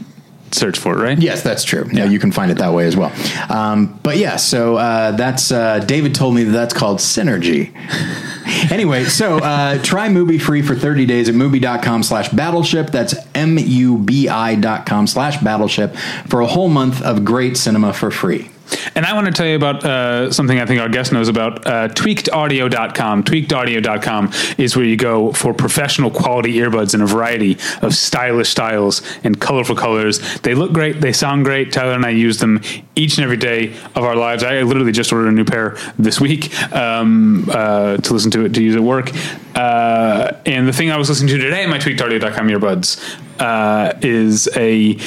search 0.51 0.79
for 0.79 0.99
it. 0.99 1.03
Right. 1.03 1.19
Yes, 1.19 1.43
that's 1.43 1.65
true. 1.65 1.89
Yeah, 1.93 2.05
you 2.05 2.19
can 2.19 2.31
find 2.31 2.51
it 2.51 2.59
that 2.59 2.75
way 2.75 2.87
as 2.87 2.95
well. 2.97 3.11
Um, 3.49 3.99
but 4.03 4.19
yeah, 4.19 4.37
so 4.37 4.77
uh, 4.77 5.13
that's 5.13 5.51
uh, 5.51 5.79
David 5.81 6.15
told 6.15 6.35
me 6.35 6.45
that 6.45 6.53
that's 6.53 6.75
called 6.75 6.99
synergy. 6.99 7.73
anyway, 8.71 9.05
so 9.05 9.39
uh, 9.39 9.83
try 9.83 10.09
Mubi 10.09 10.41
free 10.41 10.63
for 10.63 10.75
30 10.75 11.07
days 11.07 11.29
at 11.29 11.35
mubi.com 11.35 12.03
slash 12.03 12.29
battleship. 12.31 12.89
That's 12.89 13.15
M-U-B-I 13.35 14.55
dot 14.57 14.87
com 14.87 15.07
slash 15.07 15.43
battleship 15.43 15.97
for 16.27 16.41
a 16.41 16.47
whole 16.47 16.69
month 16.69 17.03
of 17.03 17.25
great 17.25 17.57
cinema 17.57 17.93
for 17.93 18.11
free. 18.11 18.52
And 18.95 19.07
I 19.07 19.15
want 19.15 19.27
to 19.27 19.33
tell 19.33 19.47
you 19.47 19.57
about 19.57 19.85
uh, 19.85 20.33
something 20.33 20.59
I 20.59 20.67
think 20.67 20.81
our 20.81 20.89
guest 20.89 21.13
knows 21.13 21.29
about 21.29 21.67
uh, 21.67 21.89
tweakedaudio.com. 21.89 23.25
Tweakedaudio.com 23.25 24.33
is 24.59 24.77
where 24.77 24.85
you 24.85 24.97
go 24.97 25.33
for 25.33 25.55
professional 25.55 26.11
quality 26.11 26.55
earbuds 26.55 26.95
in 26.95 27.01
a 27.01 27.07
variety 27.07 27.59
of 27.81 27.95
stylish 27.95 28.51
styles 28.51 29.03
and 29.25 29.41
colorful 29.41 29.77
colors. 29.77 30.19
They 30.41 30.55
look 30.55 30.73
great, 30.73 31.01
they 31.01 31.13
sound 31.13 31.45
great. 31.45 31.73
Tyler 31.73 31.93
and 31.93 32.05
I 32.05 32.11
use 32.11 32.39
them 32.39 32.61
each 32.95 33.17
and 33.19 33.25
every 33.25 33.37
day 33.37 33.75
of 33.95 34.05
our 34.05 34.17
lives. 34.17 34.43
I 34.43 34.63
literally 34.63 34.93
just 34.93 35.13
ordered 35.13 35.29
a 35.29 35.33
new 35.33 35.45
pair 35.45 35.77
this 35.99 36.21
week 36.21 36.55
um, 36.73 37.49
uh, 37.51 37.97
to 37.99 38.13
listen 38.13 38.31
to 38.33 38.45
it, 38.45 38.55
to 38.55 38.63
use 38.63 38.77
at 38.77 38.83
work. 38.83 39.11
Uh, 39.55 40.33
and 40.47 40.67
the 40.67 40.73
thing 40.73 40.91
I 40.91 40.97
was 40.97 41.09
listening 41.09 41.29
to 41.37 41.39
today 41.39 41.67
my 41.67 41.79
tweakedaudio.com 41.79 42.49
earbuds 42.49 43.19
uh, 43.39 43.99
is 44.03 44.49
a. 44.57 44.99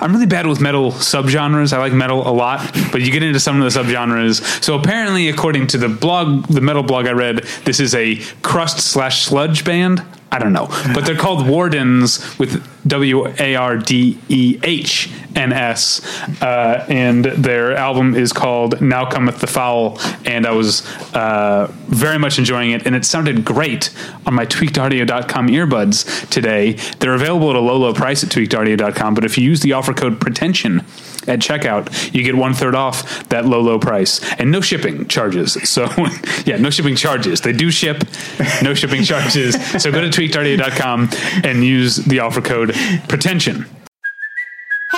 I'm 0.00 0.12
really 0.12 0.26
bad 0.26 0.46
with 0.46 0.60
metal 0.60 0.92
subgenres. 0.92 1.72
I 1.72 1.78
like 1.78 1.92
metal 1.92 2.26
a 2.28 2.30
lot, 2.30 2.70
but 2.92 3.02
you 3.02 3.10
get 3.10 3.22
into 3.22 3.40
some 3.40 3.60
of 3.60 3.72
the 3.72 3.80
subgenres. 3.80 4.62
So 4.62 4.78
apparently, 4.78 5.28
according 5.28 5.68
to 5.68 5.78
the 5.78 5.88
blog, 5.88 6.46
the 6.46 6.60
metal 6.60 6.82
blog 6.82 7.06
I 7.06 7.12
read, 7.12 7.38
this 7.64 7.80
is 7.80 7.94
a 7.94 8.16
crust 8.42 8.80
slash 8.80 9.24
sludge 9.24 9.64
band. 9.64 10.02
I 10.36 10.38
don't 10.38 10.52
know, 10.52 10.66
but 10.92 11.06
they're 11.06 11.16
called 11.16 11.48
Wardens 11.48 12.38
with 12.38 12.62
W 12.86 13.26
A 13.40 13.54
R 13.54 13.78
D 13.78 14.20
E 14.28 14.60
H 14.62 15.10
N 15.34 15.50
S, 15.50 16.04
uh, 16.42 16.84
and 16.90 17.24
their 17.24 17.74
album 17.74 18.14
is 18.14 18.34
called 18.34 18.82
"Now 18.82 19.08
Cometh 19.08 19.38
the 19.38 19.46
Foul." 19.46 19.98
And 20.26 20.44
I 20.44 20.50
was 20.50 20.86
uh, 21.14 21.72
very 21.86 22.18
much 22.18 22.38
enjoying 22.38 22.72
it, 22.72 22.86
and 22.86 22.94
it 22.94 23.06
sounded 23.06 23.46
great 23.46 23.88
on 24.26 24.34
my 24.34 24.44
tweakedaudio.com 24.44 25.48
earbuds 25.48 26.28
today. 26.28 26.72
They're 26.98 27.14
available 27.14 27.48
at 27.48 27.56
a 27.56 27.60
low, 27.60 27.78
low 27.78 27.94
price 27.94 28.22
at 28.22 28.28
tweakedaudio.com, 28.28 29.14
but 29.14 29.24
if 29.24 29.38
you 29.38 29.44
use 29.44 29.60
the 29.60 29.72
offer 29.72 29.94
code 29.94 30.20
pretension 30.20 30.84
at 31.28 31.40
checkout, 31.40 32.14
you 32.14 32.22
get 32.22 32.34
one 32.34 32.54
third 32.54 32.74
off 32.74 33.28
that 33.28 33.46
low, 33.46 33.60
low 33.60 33.78
price 33.78 34.20
and 34.34 34.50
no 34.50 34.60
shipping 34.60 35.06
charges. 35.08 35.56
So, 35.76 35.88
yeah, 36.46 36.56
no 36.56 36.70
shipping 36.70 36.96
charges. 36.96 37.42
They 37.42 37.52
do 37.52 37.70
ship, 37.70 38.02
no 38.62 38.72
shipping 38.72 39.02
charges. 39.04 39.54
So 39.82 39.92
go 39.92 40.00
to 40.00 40.08
tweakedaudio.com 40.08 41.10
and 41.44 41.62
use 41.62 41.96
the 41.96 42.20
offer 42.20 42.40
code 42.40 42.74
pretension. 43.08 43.66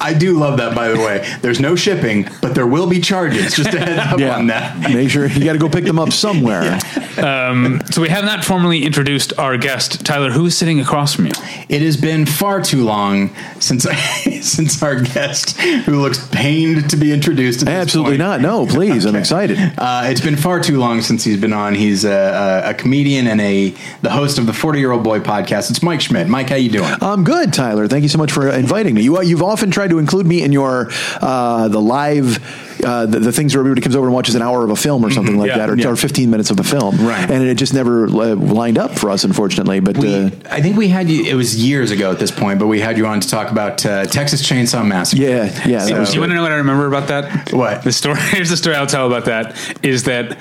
I 0.00 0.14
do 0.14 0.38
love 0.38 0.56
that, 0.58 0.74
by 0.74 0.88
the 0.88 0.98
way. 0.98 1.26
There's 1.42 1.60
no 1.60 1.76
shipping, 1.76 2.28
but 2.40 2.54
there 2.54 2.66
will 2.66 2.88
be 2.88 3.00
charges. 3.00 3.54
Just 3.54 3.74
a 3.74 3.78
heads 3.80 4.12
up 4.12 4.18
Yeah. 4.18 4.36
on 4.36 4.46
that. 4.48 4.78
Make 4.92 5.10
sure 5.10 5.26
you 5.26 5.44
got 5.44 5.52
to 5.52 5.58
go 5.58 5.68
pick 5.68 5.84
them 5.84 5.98
up 5.98 6.12
somewhere. 6.12 6.78
So 7.16 8.00
we 8.00 8.08
have 8.08 8.24
not 8.24 8.44
formally 8.44 8.84
introduced 8.84 9.32
our 9.38 9.56
guest, 9.58 10.04
Tyler. 10.06 10.30
Who 10.30 10.46
is 10.46 10.56
sitting 10.56 10.80
across 10.80 11.14
from 11.14 11.26
you? 11.26 11.32
It 11.68 11.82
has 11.82 11.96
been 11.96 12.24
far 12.26 12.62
too 12.62 12.84
long 12.84 13.30
since 13.58 13.82
since 14.40 14.82
our 14.82 15.00
guest, 15.00 15.58
who 15.60 16.00
looks 16.00 16.26
pained 16.28 16.88
to 16.90 16.96
be 16.96 17.12
introduced. 17.12 17.60
At 17.62 17.66
this 17.66 17.74
Absolutely 17.74 18.12
point. 18.12 18.20
not. 18.20 18.40
No, 18.40 18.66
please. 18.66 19.04
I'm 19.04 19.16
excited. 19.16 19.58
Uh, 19.76 20.04
it's 20.06 20.20
been 20.20 20.36
far 20.36 20.60
too 20.60 20.78
long 20.78 21.02
since 21.02 21.24
he's 21.24 21.38
been 21.40 21.52
on. 21.52 21.74
He's 21.74 22.04
a, 22.04 22.62
a, 22.66 22.70
a 22.70 22.74
comedian 22.74 23.26
and 23.26 23.40
a 23.40 23.74
the 24.02 24.10
host 24.10 24.38
of 24.38 24.46
the 24.46 24.52
Forty 24.52 24.78
Year 24.78 24.92
Old 24.92 25.04
Boy 25.04 25.20
podcast. 25.20 25.70
It's 25.70 25.82
Mike 25.82 26.00
Schmidt. 26.00 26.28
Mike, 26.28 26.48
how 26.48 26.56
you 26.56 26.70
doing? 26.70 26.94
I'm 27.02 27.24
good, 27.24 27.52
Tyler. 27.52 27.86
Thank 27.88 28.02
you 28.02 28.08
so 28.08 28.18
much 28.18 28.32
for 28.32 28.48
inviting 28.48 28.94
me. 28.94 29.02
You, 29.02 29.20
you've 29.22 29.42
often 29.42 29.70
tried 29.70 29.89
to 29.90 29.98
include 29.98 30.26
me 30.26 30.42
in 30.42 30.52
your 30.52 30.88
uh, 31.20 31.68
the 31.68 31.80
live. 31.80 32.66
Uh, 32.82 33.04
the, 33.04 33.18
the 33.20 33.30
things 33.30 33.54
where 33.54 33.60
everybody 33.60 33.82
comes 33.82 33.94
over 33.94 34.06
and 34.06 34.14
watches 34.14 34.34
an 34.34 34.40
hour 34.40 34.64
of 34.64 34.70
a 34.70 34.74
film 34.76 35.04
or 35.04 35.10
something 35.10 35.36
like 35.36 35.48
Yeah, 35.48 35.58
that, 35.58 35.68
or, 35.68 35.76
yeah. 35.76 35.88
or 35.88 35.96
15 35.96 36.30
minutes 36.30 36.50
of 36.50 36.58
a 36.60 36.64
film, 36.64 36.96
Right. 36.96 37.30
And 37.30 37.42
it 37.44 37.56
just 37.56 37.74
never 37.74 38.06
uh, 38.06 38.34
lined 38.36 38.78
up 38.78 38.98
for 38.98 39.10
us, 39.10 39.22
unfortunately. 39.24 39.80
But 39.80 39.98
We, 39.98 40.14
uh, 40.14 40.30
I 40.50 40.62
think 40.62 40.78
we 40.78 40.88
had 40.88 41.10
you. 41.10 41.26
It 41.26 41.34
was 41.34 41.62
years 41.62 41.90
ago 41.90 42.10
at 42.10 42.18
this 42.18 42.30
point, 42.30 42.58
but 42.58 42.68
we 42.68 42.80
had 42.80 42.96
you 42.96 43.06
on 43.06 43.20
to 43.20 43.28
talk 43.28 43.50
about 43.50 43.84
uh, 43.84 44.06
Texas 44.06 44.40
Chainsaw 44.48 44.82
Massacre. 44.86 45.22
yeah, 45.22 45.44
yeah, 45.68 45.84
that 45.84 45.98
was 45.98 46.08
Do 46.08 46.14
you 46.14 46.20
want 46.22 46.30
to 46.30 46.36
know 46.36 46.42
what 46.42 46.52
I 46.52 46.56
remember 46.56 46.86
about 46.86 47.08
that? 47.08 47.52
What? 47.52 47.82
The 47.82 47.92
story? 47.92 48.18
Here's 48.30 48.48
the 48.48 48.56
story 48.56 48.76
I'll 48.76 48.86
tell 48.86 49.06
about 49.06 49.26
that. 49.26 49.58
Is 49.84 50.04
that 50.04 50.38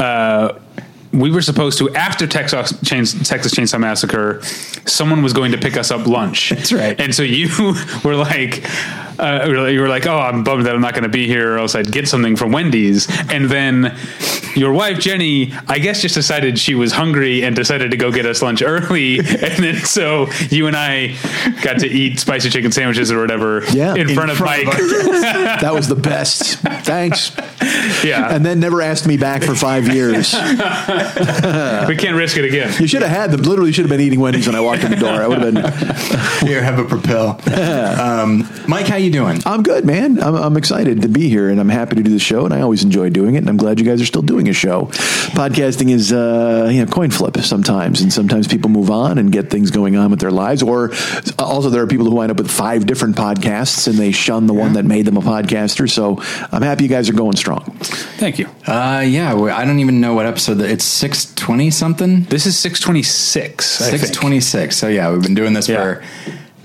uh, 0.00 0.58
we 1.16 1.30
were 1.30 1.42
supposed 1.42 1.78
to 1.78 1.94
after 1.94 2.26
Texas 2.26 2.78
Chains, 2.84 3.28
Texas 3.28 3.54
Chainsaw 3.54 3.80
Massacre, 3.80 4.40
someone 4.86 5.22
was 5.22 5.32
going 5.32 5.52
to 5.52 5.58
pick 5.58 5.76
us 5.76 5.90
up 5.90 6.06
lunch. 6.06 6.50
That's 6.50 6.72
right. 6.72 6.98
And 7.00 7.14
so 7.14 7.22
you 7.22 7.48
were 8.04 8.14
like. 8.16 8.64
Uh, 9.18 9.46
you 9.70 9.80
were 9.80 9.88
like, 9.88 10.06
"Oh, 10.06 10.18
I'm 10.18 10.44
bummed 10.44 10.66
that 10.66 10.74
I'm 10.74 10.82
not 10.82 10.92
going 10.92 11.04
to 11.04 11.08
be 11.08 11.26
here, 11.26 11.54
or 11.54 11.58
else 11.58 11.74
I'd 11.74 11.90
get 11.90 12.06
something 12.06 12.36
from 12.36 12.52
Wendy's." 12.52 13.08
And 13.30 13.46
then 13.46 13.96
your 14.54 14.74
wife 14.74 14.98
Jenny, 14.98 15.54
I 15.68 15.78
guess, 15.78 16.02
just 16.02 16.14
decided 16.14 16.58
she 16.58 16.74
was 16.74 16.92
hungry 16.92 17.42
and 17.42 17.56
decided 17.56 17.92
to 17.92 17.96
go 17.96 18.12
get 18.12 18.26
us 18.26 18.42
lunch 18.42 18.60
early. 18.60 19.20
And 19.46 19.64
then 19.64 19.76
so 19.86 20.26
you 20.50 20.66
and 20.66 20.76
I 20.76 21.16
got 21.62 21.78
to 21.78 21.86
eat 21.88 22.20
spicy 22.20 22.50
chicken 22.50 22.72
sandwiches 22.72 23.10
or 23.10 23.18
whatever 23.18 23.62
Yeah. 23.72 23.94
in, 23.94 24.10
In 24.10 24.14
front 24.14 24.32
of 24.32 24.36
front 24.36 24.60
of 24.60 24.66
Mike. 24.66 24.76
that 25.62 25.72
was 25.72 25.88
the 25.88 25.94
best. 25.96 26.58
Thanks. 26.84 27.30
Yeah, 28.04 28.28
And 28.36 28.44
then 28.44 28.60
never 28.60 28.82
asked 28.82 29.06
me 29.06 29.16
back 29.16 29.42
for 29.42 29.54
five 29.54 29.88
years. 29.88 30.32
we 30.34 31.96
can't 31.96 32.16
risk 32.16 32.36
it 32.36 32.44
again. 32.44 32.72
You 32.78 32.86
should 32.86 33.02
have 33.02 33.10
had 33.10 33.30
them. 33.30 33.42
Literally, 33.42 33.72
should 33.72 33.84
have 33.84 33.90
been 33.90 34.00
eating 34.00 34.20
Wendy's 34.20 34.46
when 34.46 34.56
I 34.56 34.60
walked 34.60 34.84
in 34.84 34.90
the 34.90 34.96
door. 34.96 35.10
I 35.10 35.26
would 35.26 35.42
have 35.42 35.54
been. 35.54 36.46
Here, 36.46 36.62
have 36.62 36.78
a 36.78 36.84
propel. 36.84 37.40
um, 38.00 38.48
Mike, 38.68 38.86
how 38.86 38.96
you 38.96 39.10
doing? 39.10 39.40
I'm 39.46 39.62
good, 39.62 39.84
man. 39.84 40.22
I'm, 40.22 40.34
I'm 40.34 40.56
excited 40.56 41.02
to 41.02 41.08
be 41.08 41.28
here, 41.28 41.48
and 41.48 41.58
I'm 41.58 41.68
happy 41.68 41.96
to 41.96 42.02
do 42.02 42.10
the 42.10 42.18
show. 42.18 42.44
And 42.44 42.52
I 42.52 42.60
always 42.60 42.84
enjoy 42.84 43.10
doing 43.10 43.34
it. 43.34 43.38
And 43.38 43.48
I'm 43.48 43.56
glad 43.56 43.78
you 43.80 43.86
guys 43.86 44.00
are 44.02 44.06
still 44.06 44.22
doing 44.22 44.48
a 44.48 44.52
show. 44.52 44.86
Podcasting 45.32 45.90
is, 45.90 46.12
uh, 46.12 46.68
you 46.70 46.84
know, 46.84 46.90
coin 46.90 47.10
flip 47.10 47.36
sometimes, 47.38 48.00
and 48.00 48.12
sometimes 48.12 48.46
people 48.48 48.70
move 48.70 48.90
on 48.90 49.18
and 49.18 49.32
get 49.32 49.50
things 49.50 49.70
going 49.70 49.96
on 49.96 50.10
with 50.10 50.20
their 50.20 50.30
lives. 50.30 50.62
Or 50.62 50.92
also, 51.38 51.70
there 51.70 51.82
are 51.82 51.86
people 51.86 52.06
who 52.06 52.14
wind 52.14 52.30
up 52.30 52.38
with 52.38 52.50
five 52.50 52.86
different 52.86 53.16
podcasts, 53.16 53.88
and 53.88 53.96
they 53.96 54.12
shun 54.12 54.46
the 54.46 54.54
one 54.54 54.74
that 54.74 54.84
made 54.84 55.06
them 55.06 55.16
a 55.16 55.22
podcaster. 55.22 55.90
So 55.90 56.20
I'm 56.52 56.62
happy 56.62 56.84
you 56.84 56.90
guys 56.90 57.08
are 57.08 57.14
going 57.14 57.36
strong. 57.36 57.55
Thank 57.60 58.38
you. 58.38 58.46
Uh, 58.66 59.04
yeah, 59.06 59.34
we- 59.34 59.50
I 59.50 59.64
don't 59.64 59.78
even 59.80 60.00
know 60.00 60.14
what 60.14 60.26
episode. 60.26 60.54
That, 60.54 60.70
it's 60.70 60.84
six 60.84 61.32
twenty 61.34 61.70
something. 61.70 62.22
This 62.24 62.46
is 62.46 62.56
626. 62.58 63.64
Six 63.66 64.10
twenty 64.10 64.40
six. 64.40 64.76
So 64.76 64.88
yeah, 64.88 65.10
we've 65.12 65.22
been 65.22 65.34
doing 65.34 65.52
this 65.52 65.68
Yeah. 65.68 65.76
for. 65.76 66.04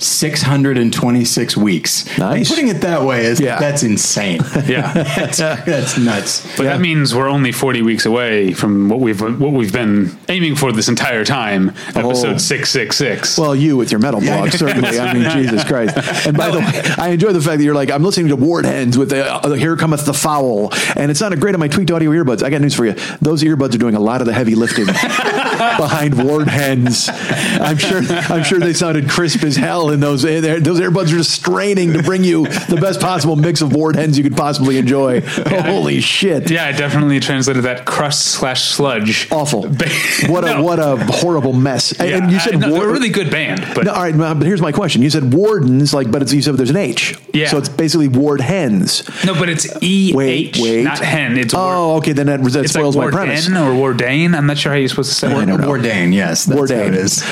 626 0.03 1.57
weeks. 1.57 2.17
Nice. 2.17 2.49
Putting 2.49 2.67
it 2.69 2.81
that 2.81 3.03
way 3.03 3.25
is 3.25 3.39
Yeah. 3.39 3.59
that's 3.59 3.83
insane. 3.83 4.41
Yeah. 4.65 4.93
that's, 5.17 5.37
that's 5.39 5.97
nuts. 5.97 6.45
But 6.55 6.63
that 6.63 6.79
means 6.79 7.13
we're 7.15 7.27
only 7.27 7.51
40 7.51 7.81
weeks 7.81 8.05
away 8.05 8.53
from 8.53 8.89
what 8.89 8.99
we've 8.99 9.19
what 9.21 9.51
we've 9.53 9.73
been 9.73 10.15
aiming 10.29 10.55
for 10.55 10.71
this 10.71 10.87
entire 10.87 11.25
time, 11.25 11.69
episode 11.95 12.35
Oh. 12.35 12.37
666. 12.37 13.37
Well, 13.37 13.55
you 13.55 13.75
with 13.77 13.91
your 13.91 13.99
metal 13.99 14.21
blog, 14.21 14.51
certainly. 14.51 14.99
I 14.99 15.13
mean, 15.13 15.29
Jesus 15.31 15.63
Christ. 15.63 15.97
And 16.27 16.37
by 16.37 16.49
the 16.51 16.59
way, 16.59 16.81
I 16.97 17.09
enjoy 17.09 17.31
the 17.33 17.41
fact 17.41 17.57
that 17.57 17.63
you're 17.63 17.75
like, 17.75 17.89
I'm 17.91 18.03
listening 18.03 18.27
to 18.29 18.35
Ward 18.35 18.65
Hens 18.65 18.97
with 18.97 19.09
the 19.09 19.25
uh, 19.33 19.53
Here 19.53 19.75
Cometh 19.75 20.05
the 20.05 20.13
Foul. 20.13 20.71
And 20.95 21.11
it 21.11 21.17
sounded 21.17 21.39
great 21.41 21.53
on 21.55 21.59
my 21.59 21.67
tweaked 21.67 21.91
audio 21.91 22.11
earbuds. 22.11 22.43
I 22.43 22.49
got 22.49 22.61
news 22.61 22.75
for 22.75 22.85
you. 22.85 22.93
Those 23.21 23.43
earbuds 23.43 23.75
are 23.75 23.79
doing 23.79 23.95
a 23.95 23.99
lot 23.99 24.21
of 24.21 24.27
the 24.27 24.33
heavy 24.33 24.55
lifting 24.55 24.85
behind 24.85 26.23
Ward 26.23 26.47
Hens. 26.47 27.09
I'm 27.09 27.77
sure 27.77 28.01
I'm 28.09 28.43
sure 28.43 28.59
they 28.59 28.73
sounded 28.73 29.09
crisp 29.09 29.43
as 29.43 29.55
hell 29.55 29.89
in 29.91 29.99
those. 29.99 30.25
eh, 30.25 30.39
Those 30.59 30.79
earbuds 30.79 31.05
are 31.05 31.17
just 31.17 31.31
straining 31.31 31.93
to 31.93 32.03
bring 32.03 32.23
you 32.23 32.45
the 32.47 32.77
best 32.81 32.99
possible 32.99 33.35
mix 33.35 33.61
of 33.61 33.73
Ward 33.73 33.95
Hens 33.95 34.17
you 34.17 34.23
could 34.23 34.35
possibly 34.37 34.77
enjoy. 34.77 35.21
Holy 35.21 36.01
shit. 36.01 36.49
yeah, 36.49 36.65
I 36.65 36.71
definitely 36.71 37.19
translated 37.19 37.63
that 37.63 37.85
crust 37.85 38.25
slash 38.27 38.63
sludge. 38.63 39.27
Awful. 39.31 39.61
Ba- 39.69 39.89
What 40.27 40.47
a 40.47 40.61
what 40.61 40.79
a 40.79 40.97
horrible 40.97 41.53
mess. 41.53 41.93
Yeah, 41.99 42.17
and 42.17 42.31
you 42.31 42.39
said 42.39 42.55
I- 42.55 42.57
no, 42.57 42.67
they're 42.69 42.77
Ward- 42.77 42.89
a 42.89 42.93
really 42.93 43.09
good 43.09 43.29
band, 43.31 43.65
but 43.75 43.85
No, 43.85 43.91
all 43.93 44.01
right, 44.03 44.17
but 44.17 44.43
here's 44.43 44.61
my 44.61 44.71
question. 44.71 45.01
You 45.01 45.09
said 45.09 45.33
wardens, 45.33 45.93
like, 45.93 46.11
but 46.11 46.21
it's 46.21 46.33
you 46.33 46.41
said 46.41 46.55
there's 46.57 46.69
an 46.69 46.77
H. 46.77 47.15
Yeah. 47.33 47.47
So 47.49 47.57
it's 47.57 47.69
basically 47.69 48.07
ward 48.07 48.41
hens. 48.41 49.03
no, 49.25 49.33
but 49.33 49.49
it's 49.49 49.67
E 49.81 50.11
Wait, 50.13 50.57
H, 50.57 50.59
wait. 50.61 50.83
not 50.83 50.99
hen. 50.99 51.37
It's 51.37 51.53
Ward- 51.53 51.61
Oh, 51.71 51.95
okay. 51.97 52.11
Then 52.13 52.27
that, 52.27 52.43
that 52.43 52.69
spoils 52.69 52.95
like 52.95 53.11
my 53.11 53.11
premise. 53.11 53.47
Warden 53.49 53.67
or 53.67 53.93
Wardane. 53.93 54.35
I'm 54.35 54.45
not 54.47 54.57
sure 54.57 54.71
how 54.71 54.77
you're 54.77 54.89
supposed 54.89 55.09
to 55.09 55.15
say 55.15 55.27
I 55.33 55.43
it. 55.43 55.45
don't 55.45 55.61
know. 55.61 55.67
Bourdain, 55.69 56.13
yes, 56.13 56.45
that's 56.45 56.59
Bourdain. 56.59 56.77
how 56.81 56.87
it 56.87 56.95
is. 56.95 57.23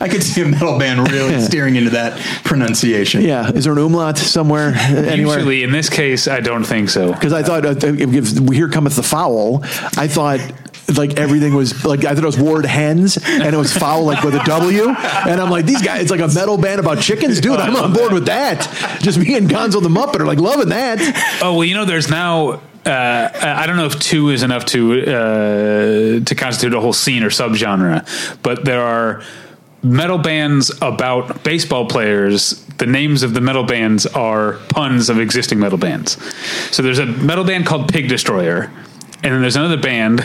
I 0.00 0.08
could 0.08 0.22
see 0.22 0.42
a 0.42 0.46
metal 0.46 0.78
band 0.78 1.10
really 1.10 1.40
steering 1.48 1.76
into 1.76 1.90
that 1.90 2.07
pronunciation. 2.44 3.22
Yeah. 3.22 3.50
Is 3.50 3.64
there 3.64 3.72
an 3.72 3.78
umlaut 3.78 4.18
somewhere? 4.18 4.68
Anywhere? 4.76 5.38
Usually, 5.38 5.62
in 5.62 5.72
this 5.72 5.88
case, 5.88 6.28
I 6.28 6.40
don't 6.40 6.64
think 6.64 6.90
so. 6.90 7.12
Because 7.12 7.32
I 7.32 7.42
thought, 7.42 7.64
uh, 7.64 7.74
if 7.82 8.52
here 8.52 8.68
cometh 8.68 8.96
the 8.96 9.02
foul, 9.02 9.60
I 9.96 10.08
thought 10.08 10.40
like 10.96 11.18
everything 11.18 11.54
was 11.54 11.84
like 11.84 12.04
I 12.04 12.14
thought 12.14 12.22
it 12.22 12.26
was 12.26 12.38
Ward 12.38 12.64
Hens 12.64 13.18
and 13.18 13.54
it 13.54 13.56
was 13.58 13.76
foul 13.76 14.04
like 14.04 14.24
with 14.24 14.34
a 14.34 14.42
W, 14.44 14.88
and 14.88 15.40
I'm 15.40 15.50
like 15.50 15.66
these 15.66 15.82
guys, 15.82 16.02
it's 16.02 16.10
like 16.10 16.20
a 16.20 16.28
metal 16.28 16.56
band 16.56 16.80
about 16.80 17.00
chickens, 17.00 17.40
dude. 17.40 17.58
I'm 17.58 17.76
on 17.76 17.92
board 17.92 18.12
with 18.12 18.26
that. 18.26 18.60
Just 19.02 19.18
me 19.18 19.36
and 19.36 19.48
Gonzo 19.48 19.82
the 19.82 19.88
Muppet 19.88 20.20
are 20.20 20.26
like 20.26 20.38
loving 20.38 20.70
that. 20.70 20.98
Oh 21.42 21.54
well, 21.54 21.64
you 21.64 21.74
know, 21.74 21.84
there's 21.84 22.08
now. 22.08 22.62
Uh, 22.86 23.30
I 23.34 23.66
don't 23.66 23.76
know 23.76 23.84
if 23.84 23.98
two 23.98 24.30
is 24.30 24.42
enough 24.42 24.64
to 24.66 25.02
uh, 25.02 26.24
to 26.24 26.34
constitute 26.34 26.72
a 26.72 26.80
whole 26.80 26.94
scene 26.94 27.22
or 27.22 27.28
subgenre, 27.28 28.40
but 28.42 28.64
there 28.64 28.80
are 28.80 29.22
metal 29.82 30.18
bands 30.18 30.70
about 30.82 31.42
baseball 31.44 31.86
players. 31.86 32.64
The 32.78 32.86
names 32.86 33.22
of 33.22 33.34
the 33.34 33.40
metal 33.40 33.64
bands 33.64 34.06
are 34.06 34.54
puns 34.68 35.08
of 35.08 35.18
existing 35.18 35.58
metal 35.58 35.78
bands. 35.78 36.16
So 36.74 36.82
there's 36.82 36.98
a 36.98 37.06
metal 37.06 37.44
band 37.44 37.66
called 37.66 37.92
Pig 37.92 38.08
Destroyer. 38.08 38.70
And 39.20 39.34
then 39.34 39.40
there's 39.40 39.56
another 39.56 39.76
band 39.76 40.20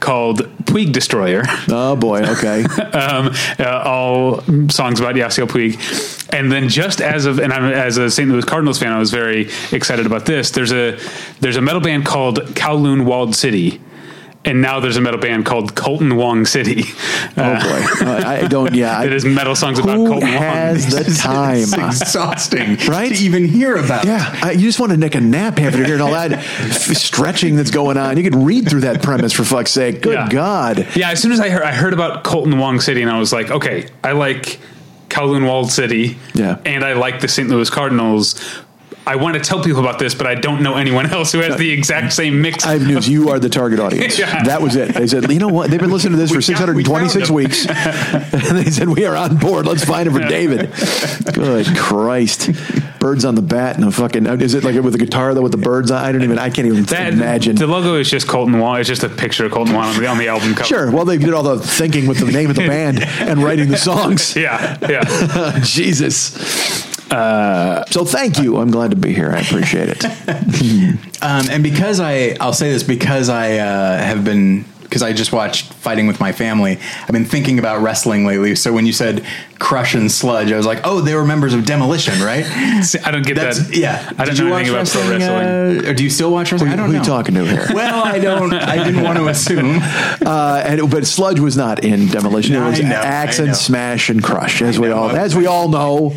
called 0.00 0.40
Puig 0.64 0.92
Destroyer. 0.92 1.44
Oh 1.70 1.96
boy, 1.96 2.20
okay. 2.24 2.62
um, 2.92 3.32
uh, 3.58 3.82
all 3.86 4.42
songs 4.68 5.00
about 5.00 5.14
Yasiel 5.14 5.46
Puig. 5.46 6.30
And 6.30 6.52
then 6.52 6.68
just 6.68 7.00
as 7.00 7.24
of, 7.24 7.38
and 7.38 7.54
I'm 7.54 7.64
as 7.72 7.96
a 7.96 8.10
St. 8.10 8.28
Louis 8.28 8.44
Cardinals 8.44 8.78
fan, 8.78 8.92
I 8.92 8.98
was 8.98 9.10
very 9.10 9.48
excited 9.72 10.04
about 10.04 10.26
this. 10.26 10.50
There's 10.50 10.72
a 10.72 10.98
there's 11.40 11.56
a 11.56 11.62
metal 11.62 11.80
band 11.80 12.04
called 12.04 12.40
Kowloon 12.54 13.06
Walled 13.06 13.34
City. 13.34 13.80
And 14.46 14.60
now 14.60 14.78
there's 14.78 14.98
a 14.98 15.00
metal 15.00 15.18
band 15.18 15.46
called 15.46 15.74
Kolten 15.74 16.16
Wong 16.16 16.44
City. 16.44 16.82
Oh 17.30 17.34
boy, 17.34 18.06
Uh, 18.06 18.22
I 18.26 18.46
don't. 18.46 18.74
Yeah, 18.74 19.02
It 19.04 19.12
is 19.12 19.24
metal 19.24 19.56
songs 19.56 19.78
about 19.78 19.96
Who 19.96 20.06
Colton 20.06 20.28
has 20.28 20.92
Wong. 20.92 21.02
the 21.02 21.14
time? 21.14 21.56
It's 21.62 22.02
exhausting, 22.02 22.76
Right? 22.86 23.14
To 23.14 23.24
even 23.24 23.46
hear 23.46 23.76
about. 23.76 24.04
Yeah, 24.04 24.38
I, 24.42 24.50
you 24.52 24.60
just 24.60 24.78
want 24.78 24.92
to 24.92 24.98
take 24.98 25.14
a 25.14 25.20
nap 25.20 25.58
after 25.58 25.82
hearing 25.84 26.02
all 26.02 26.10
that 26.12 26.32
f- 26.32 26.42
stretching 26.96 27.56
that's 27.56 27.70
going 27.70 27.96
on. 27.96 28.16
You 28.18 28.22
could 28.22 28.34
read 28.34 28.68
through 28.68 28.82
that 28.82 29.02
premise 29.02 29.32
for 29.32 29.44
fuck's 29.44 29.70
sake. 29.70 30.02
Good 30.02 30.12
Yeah. 30.14 30.28
God. 30.28 30.88
Yeah, 30.94 31.10
as 31.10 31.22
soon 31.22 31.32
as 31.32 31.40
I 31.40 31.48
heard 31.48 31.62
I 31.62 31.72
heard 31.72 31.94
about 31.94 32.22
Kolten 32.24 32.58
Wong 32.58 32.80
City, 32.80 33.00
and 33.00 33.10
I 33.10 33.18
was 33.18 33.32
like, 33.32 33.50
okay, 33.50 33.88
I 34.02 34.12
like 34.12 34.58
Kowloon 35.08 35.46
Walled 35.46 35.70
City, 35.72 36.18
Yeah. 36.34 36.58
and 36.66 36.84
I 36.84 36.92
like 36.94 37.20
the 37.20 37.28
St. 37.28 37.48
Louis 37.48 37.70
Cardinals. 37.70 38.34
I 39.06 39.16
want 39.16 39.34
to 39.34 39.40
tell 39.40 39.62
people 39.62 39.80
about 39.80 39.98
this, 39.98 40.14
but 40.14 40.26
I 40.26 40.34
don't 40.34 40.62
know 40.62 40.76
anyone 40.76 41.10
else 41.10 41.32
who 41.32 41.38
has 41.40 41.56
the 41.56 41.70
exact 41.70 42.12
same 42.14 42.40
mix. 42.40 42.64
I 42.64 42.72
have 42.72 42.86
news. 42.86 43.06
You 43.08 43.28
are 43.30 43.38
the 43.38 43.50
target 43.50 43.78
audience. 43.78 44.18
Yeah. 44.18 44.44
That 44.44 44.62
was 44.62 44.76
it. 44.76 44.94
They 44.94 45.06
said, 45.06 45.30
you 45.30 45.38
know 45.38 45.48
what? 45.48 45.70
They've 45.70 45.78
been 45.80 45.90
listening 45.90 46.12
to 46.12 46.18
this 46.18 46.30
for 46.30 46.38
We 46.72 46.74
we 46.76 46.84
found 46.84 47.10
626 47.10 47.26
them. 47.28 47.34
weeks. 47.34 47.66
and 48.48 48.58
they 48.58 48.70
said, 48.70 48.88
we 48.88 49.04
are 49.04 49.14
on 49.16 49.36
board. 49.36 49.66
Let's 49.66 49.84
find 49.84 50.08
it 50.08 50.12
for 50.12 50.20
David. 50.20 50.72
Good 51.34 51.76
Christ. 51.76 52.50
Birds 52.98 53.26
on 53.26 53.34
the 53.34 53.42
bat 53.42 53.76
and 53.76 53.84
a 53.84 53.90
fucking. 53.90 54.24
Is 54.40 54.54
it 54.54 54.64
like 54.64 54.74
with 54.82 54.94
a 54.94 54.98
guitar, 54.98 55.34
though, 55.34 55.42
with 55.42 55.52
the 55.52 55.58
birds 55.58 55.90
on? 55.90 56.02
I 56.02 56.10
don't 56.10 56.22
even, 56.22 56.38
I 56.38 56.48
can't 56.48 56.66
even 56.66 56.84
That- 56.84 57.12
imagine. 57.12 57.56
The 57.56 57.66
logo 57.66 57.96
is 57.96 58.08
just 58.08 58.26
Colton 58.26 58.58
Wall. 58.58 58.76
It's 58.76 58.88
just 58.88 59.02
a 59.04 59.10
picture 59.10 59.44
of 59.44 59.52
Kolten 59.52 59.74
Wong 59.74 59.84
on 59.94 60.00
the, 60.00 60.06
on 60.06 60.16
the 60.16 60.28
album 60.28 60.54
cover. 60.54 60.64
Sure. 60.64 60.90
Well, 60.90 61.04
they 61.04 61.18
did 61.18 61.34
all 61.34 61.42
the 61.42 61.58
thinking 61.58 62.06
with 62.06 62.18
the 62.20 62.32
name 62.32 62.48
of 62.48 62.56
the 62.56 62.66
band 62.66 63.00
and 63.20 63.42
writing 63.42 63.68
the 63.68 63.76
songs. 63.76 64.34
Yeah, 64.34 64.78
yeah. 64.88 65.60
Jesus. 65.62 66.93
Uh, 67.14 67.84
so 67.86 68.04
thank 68.04 68.38
you. 68.38 68.56
I'm 68.56 68.70
glad 68.70 68.90
to 68.90 68.96
be 68.96 69.14
here. 69.14 69.30
I 69.30 69.38
appreciate 69.40 69.88
it. 69.90 71.00
Um, 71.24 71.46
and 71.48 71.62
because 71.62 72.00
I, 72.00 72.36
I'll 72.38 72.52
say 72.52 72.70
this 72.70 72.82
because 72.82 73.30
I 73.30 73.56
uh, 73.56 73.96
have 73.96 74.24
been 74.26 74.66
because 74.84 75.02
I 75.02 75.12
just 75.12 75.32
watched 75.32 75.72
Fighting 75.74 76.06
with 76.06 76.20
My 76.20 76.30
Family. 76.32 76.78
I've 77.02 77.12
been 77.12 77.24
thinking 77.24 77.58
about 77.58 77.82
wrestling 77.82 78.24
lately. 78.24 78.54
So 78.54 78.72
when 78.72 78.86
you 78.86 78.92
said 78.92 79.24
Crush 79.58 79.94
and 79.94 80.10
Sludge, 80.10 80.52
I 80.52 80.56
was 80.56 80.66
like, 80.66 80.80
oh, 80.84 81.00
they 81.00 81.14
were 81.14 81.24
members 81.24 81.52
of 81.52 81.66
Demolition, 81.66 82.20
right? 82.22 82.44
See, 82.84 82.98
I 83.00 83.10
don't 83.10 83.26
get 83.26 83.34
That's 83.36 83.66
that. 83.66 83.76
yeah. 83.76 84.12
I 84.18 84.24
don't 84.24 84.36
Did 84.36 84.44
know 84.44 84.50
watch 84.50 84.66
anything 84.68 84.74
about 84.80 84.88
pro 84.88 85.10
wrestling. 85.10 85.86
uh, 85.86 85.90
or 85.90 85.94
do 85.94 86.04
you 86.04 86.10
still 86.10 86.30
watch 86.30 86.52
wrestling? 86.52 86.70
I 86.72 86.76
don't 86.76 86.86
Who 86.86 86.92
know. 86.92 86.98
Who 87.00 87.04
you 87.04 87.10
talking 87.10 87.34
to 87.34 87.44
here? 87.44 87.66
Well, 87.74 88.04
I 88.04 88.18
don't. 88.20 88.52
I 88.54 88.84
didn't 88.84 89.02
want 89.02 89.18
to 89.18 89.26
assume. 89.34 89.78
Uh, 90.24 90.62
and 90.64 90.90
but 90.90 91.06
Sludge 91.06 91.40
was 91.40 91.56
not 91.56 91.84
in 91.84 92.06
Demolition. 92.08 92.52
No, 92.54 92.66
it 92.66 92.70
was 92.70 92.80
know, 92.82 92.90
Axe 92.94 93.38
and 93.40 93.56
Smash 93.56 94.10
and 94.10 94.22
Crush, 94.22 94.62
as 94.62 94.78
we 94.78 94.90
all 94.90 95.10
as 95.10 95.34
we 95.34 95.46
all 95.46 95.68
know. 95.68 96.12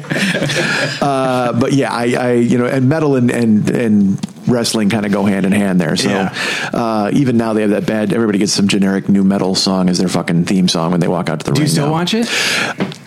uh, 1.01 1.59
but 1.59 1.73
yeah, 1.73 1.91
I, 1.91 2.13
I 2.13 2.31
you 2.33 2.57
know, 2.57 2.65
and 2.65 2.87
metal 2.89 3.15
and 3.15 3.31
and 3.31 3.69
and 3.69 4.36
wrestling 4.47 4.89
kind 4.89 5.05
of 5.05 5.11
go 5.11 5.25
hand 5.25 5.45
in 5.45 5.51
hand 5.51 5.79
there. 5.79 5.95
So 5.95 6.09
Yeah. 6.09 6.33
uh, 6.73 7.09
even 7.13 7.37
now 7.37 7.53
they 7.53 7.61
have 7.61 7.71
that 7.71 7.85
bad. 7.85 8.13
Everybody 8.13 8.39
gets 8.39 8.53
some 8.53 8.67
generic 8.67 9.09
new 9.09 9.23
metal 9.23 9.55
song 9.55 9.89
as 9.89 9.97
their 9.97 10.07
fucking 10.07 10.45
theme 10.45 10.67
song 10.67 10.91
when 10.91 10.99
they 10.99 11.07
walk 11.07 11.29
out 11.29 11.39
to 11.41 11.45
the 11.45 11.51
Do 11.51 11.59
ring. 11.61 11.65
Do 11.65 11.69
you 11.69 11.69
still 11.69 11.85
now. 11.87 11.91
watch 11.91 12.13
it? 12.13 12.27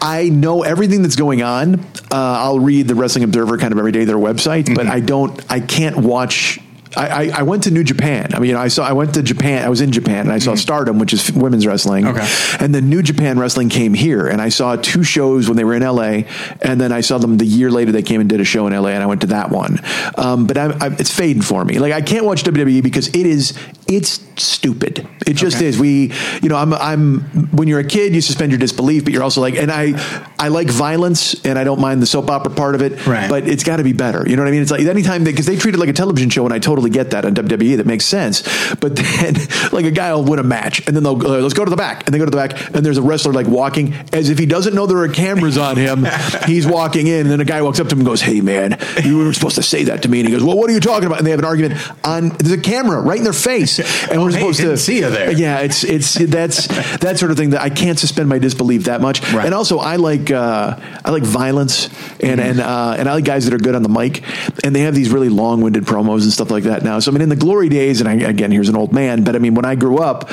I 0.02 0.28
know 0.28 0.62
everything 0.62 1.02
that's 1.02 1.16
going 1.16 1.42
on. 1.42 1.80
Uh, 2.10 2.40
I'll 2.40 2.60
read 2.60 2.88
the 2.88 2.94
Wrestling 2.94 3.24
Observer 3.24 3.58
kind 3.58 3.72
of 3.72 3.78
every 3.78 3.92
day 3.92 4.04
their 4.04 4.16
website, 4.16 4.74
but 4.74 4.86
Mm-hmm. 4.86 4.92
I 4.92 5.00
don't. 5.00 5.52
I 5.52 5.60
can't 5.60 5.96
watch. 5.98 6.58
I, 6.96 7.30
I, 7.30 7.42
went 7.42 7.64
to 7.64 7.70
New 7.70 7.84
Japan. 7.84 8.34
I 8.34 8.40
mean, 8.40 8.56
I 8.56 8.68
saw. 8.68 8.84
I 8.84 8.92
went 8.92 9.14
to 9.14 9.22
Japan. 9.22 9.64
I 9.64 9.68
was 9.68 9.80
in 9.80 9.92
Japan, 9.92 10.20
and 10.20 10.32
I 10.32 10.38
saw 10.38 10.56
Stardom, 10.56 10.98
which 10.98 11.12
is 11.12 11.30
women's 11.32 11.64
wrestling. 11.66 12.06
Okay. 12.06 12.26
And 12.58 12.74
then 12.74 12.88
New 12.90 13.02
Japan 13.02 13.38
Wrestling 13.38 13.68
came 13.68 13.94
here, 13.94 14.26
and 14.26 14.42
I 14.42 14.48
saw 14.48 14.74
two 14.76 15.04
shows 15.04 15.48
when 15.48 15.56
they 15.56 15.64
were 15.64 15.74
in 15.74 15.82
LA, 15.82 16.22
and 16.60 16.80
then 16.80 16.90
I 16.90 17.00
saw 17.00 17.18
them 17.18 17.38
the 17.38 17.46
year 17.46 17.70
later. 17.70 17.92
They 17.92 18.02
came 18.02 18.20
and 18.20 18.28
did 18.28 18.40
a 18.40 18.44
show 18.44 18.66
in 18.66 18.72
LA, 18.72 18.90
and 18.90 19.02
I 19.02 19.06
went 19.06 19.20
to 19.20 19.28
that 19.28 19.50
one. 19.50 19.78
Um, 20.16 20.46
but 20.46 20.58
I, 20.58 20.66
I, 20.80 20.86
it's 20.98 21.14
fading 21.14 21.42
for 21.42 21.64
me. 21.64 21.78
Like 21.78 21.92
I 21.92 22.00
can't 22.00 22.24
watch 22.24 22.42
WWE 22.42 22.82
because 22.82 23.08
it 23.08 23.26
is. 23.26 23.56
It's 23.86 24.18
stupid. 24.40 25.06
It 25.26 25.34
just 25.34 25.56
Okay. 25.56 25.66
is. 25.66 25.78
We, 25.78 26.12
you 26.42 26.48
know, 26.48 26.56
I'm. 26.56 26.72
I'm. 26.74 27.20
When 27.52 27.68
you're 27.68 27.80
a 27.80 27.84
kid, 27.84 28.14
you 28.14 28.20
suspend 28.20 28.52
your 28.52 28.58
disbelief, 28.58 29.04
but 29.04 29.12
you're 29.12 29.22
also 29.22 29.40
like, 29.40 29.54
and 29.56 29.70
I, 29.70 29.94
I 30.38 30.48
like 30.48 30.68
violence, 30.68 31.44
and 31.44 31.58
I 31.58 31.64
don't 31.64 31.80
mind 31.80 32.02
the 32.02 32.06
soap 32.06 32.30
opera 32.30 32.52
part 32.52 32.74
of 32.74 32.82
it. 32.82 33.06
Right. 33.06 33.28
But 33.28 33.46
it's 33.48 33.64
got 33.64 33.76
to 33.76 33.84
be 33.84 33.92
better. 33.92 34.28
You 34.28 34.36
know 34.36 34.42
what 34.42 34.48
I 34.48 34.52
mean? 34.52 34.62
It's 34.62 34.70
like 34.70 34.80
anytime 34.82 35.24
they, 35.24 35.30
because 35.32 35.46
they, 35.46 35.56
treat 35.56 35.74
it 35.74 35.78
like 35.78 35.88
a 35.88 35.92
television 35.92 36.30
show, 36.30 36.44
and 36.44 36.54
I 36.54 36.58
totally 36.58 36.90
get 36.90 37.10
that 37.10 37.24
on 37.24 37.34
WWE. 37.34 37.76
That 37.76 37.86
makes 37.86 38.04
sense. 38.06 38.42
But 38.76 38.96
then, 38.96 39.34
like 39.72 39.84
a 39.84 39.90
guy 39.90 40.12
will 40.14 40.24
win 40.24 40.38
a 40.38 40.42
match, 40.44 40.86
and 40.86 40.96
then 40.96 41.02
they'll 41.02 41.20
uh, 41.26 41.40
let's 41.40 41.54
go 41.54 41.64
to 41.64 41.70
the 41.70 41.76
back, 41.76 42.06
and 42.06 42.14
they 42.14 42.18
go 42.18 42.24
to 42.24 42.30
the 42.30 42.36
back, 42.36 42.74
and 42.74 42.84
there's 42.84 42.98
a 42.98 43.02
wrestler 43.02 43.32
like 43.32 43.46
walking 43.46 43.94
as 44.12 44.30
if 44.30 44.38
he 44.38 44.46
doesn't 44.46 44.74
know 44.74 44.86
there 44.86 44.98
are 44.98 45.08
cameras 45.08 45.58
on 45.58 45.76
him. 45.76 46.06
He's 46.46 46.66
walking 46.66 47.06
in, 47.06 47.20
and 47.20 47.30
then 47.30 47.40
a 47.40 47.44
guy 47.44 47.62
walks 47.62 47.80
up 47.80 47.88
to 47.88 47.94
him 47.94 48.00
and 48.00 48.06
goes, 48.06 48.20
"Hey 48.20 48.40
man, 48.40 48.78
you 49.04 49.18
were 49.18 49.32
supposed 49.32 49.56
to 49.56 49.62
say 49.62 49.84
that 49.84 50.02
to 50.02 50.08
me." 50.08 50.20
And 50.20 50.28
he 50.28 50.34
goes, 50.34 50.42
"Well, 50.44 50.56
what 50.56 50.70
are 50.70 50.72
you 50.72 50.80
talking 50.80 51.06
about?" 51.06 51.18
And 51.18 51.26
they 51.26 51.30
have 51.30 51.40
an 51.40 51.44
argument 51.44 51.80
on 52.04 52.30
there's 52.30 52.52
a 52.52 52.60
camera 52.60 53.00
right 53.00 53.18
in 53.18 53.24
their 53.24 53.32
face, 53.32 53.78
and 54.10 54.20
we're 54.34 54.38
hey, 54.38 54.52
supposed 54.52 54.58
didn't 54.58 54.72
to 54.72 54.76
see 54.78 54.98
you 54.98 55.10
there. 55.10 55.32
Yeah, 55.32 55.60
it's 55.60 55.84
it's 55.84 56.14
that's 56.14 56.66
that 56.98 57.18
sort 57.18 57.30
of 57.30 57.36
thing 57.36 57.50
that 57.50 57.60
I 57.60 57.70
can't 57.70 57.98
suspend 57.98 58.28
my 58.28 58.38
disbelief 58.38 58.84
that 58.84 59.00
much. 59.00 59.20
Right. 59.32 59.46
And 59.46 59.54
also, 59.54 59.78
I 59.78 59.96
like 59.96 60.30
uh, 60.30 60.78
I 61.04 61.10
like 61.10 61.22
violence 61.22 61.88
and 62.20 62.40
and 62.40 62.60
uh, 62.60 62.96
and 62.98 63.08
I 63.08 63.14
like 63.14 63.24
guys 63.24 63.44
that 63.44 63.54
are 63.54 63.58
good 63.58 63.74
on 63.74 63.82
the 63.82 63.88
mic, 63.88 64.22
and 64.64 64.74
they 64.74 64.80
have 64.80 64.94
these 64.94 65.10
really 65.10 65.28
long 65.28 65.60
winded 65.60 65.84
promos 65.84 66.22
and 66.22 66.32
stuff 66.32 66.50
like 66.50 66.64
that 66.64 66.82
now. 66.82 66.98
So 66.98 67.10
I 67.10 67.14
mean, 67.14 67.22
in 67.22 67.28
the 67.28 67.36
glory 67.36 67.68
days, 67.68 68.00
and 68.00 68.08
I, 68.08 68.14
again, 68.28 68.50
here's 68.50 68.68
an 68.68 68.76
old 68.76 68.92
man, 68.92 69.24
but 69.24 69.36
I 69.36 69.38
mean, 69.38 69.54
when 69.54 69.64
I 69.64 69.74
grew 69.74 69.98
up. 69.98 70.30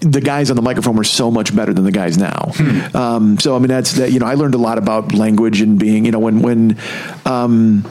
The 0.00 0.20
guys 0.20 0.48
on 0.48 0.54
the 0.54 0.62
microphone 0.62 0.94
were 0.94 1.02
so 1.02 1.28
much 1.28 1.56
better 1.56 1.74
than 1.74 1.82
the 1.82 1.90
guys 1.90 2.16
now. 2.16 2.52
Um, 2.94 3.36
so 3.40 3.56
I 3.56 3.58
mean, 3.58 3.66
that's 3.66 3.94
that. 3.94 4.12
You 4.12 4.20
know, 4.20 4.26
I 4.26 4.34
learned 4.34 4.54
a 4.54 4.58
lot 4.58 4.78
about 4.78 5.12
language 5.12 5.60
and 5.60 5.76
being. 5.76 6.04
You 6.04 6.12
know, 6.12 6.20
when 6.20 6.40
when 6.40 6.78
um, 7.24 7.84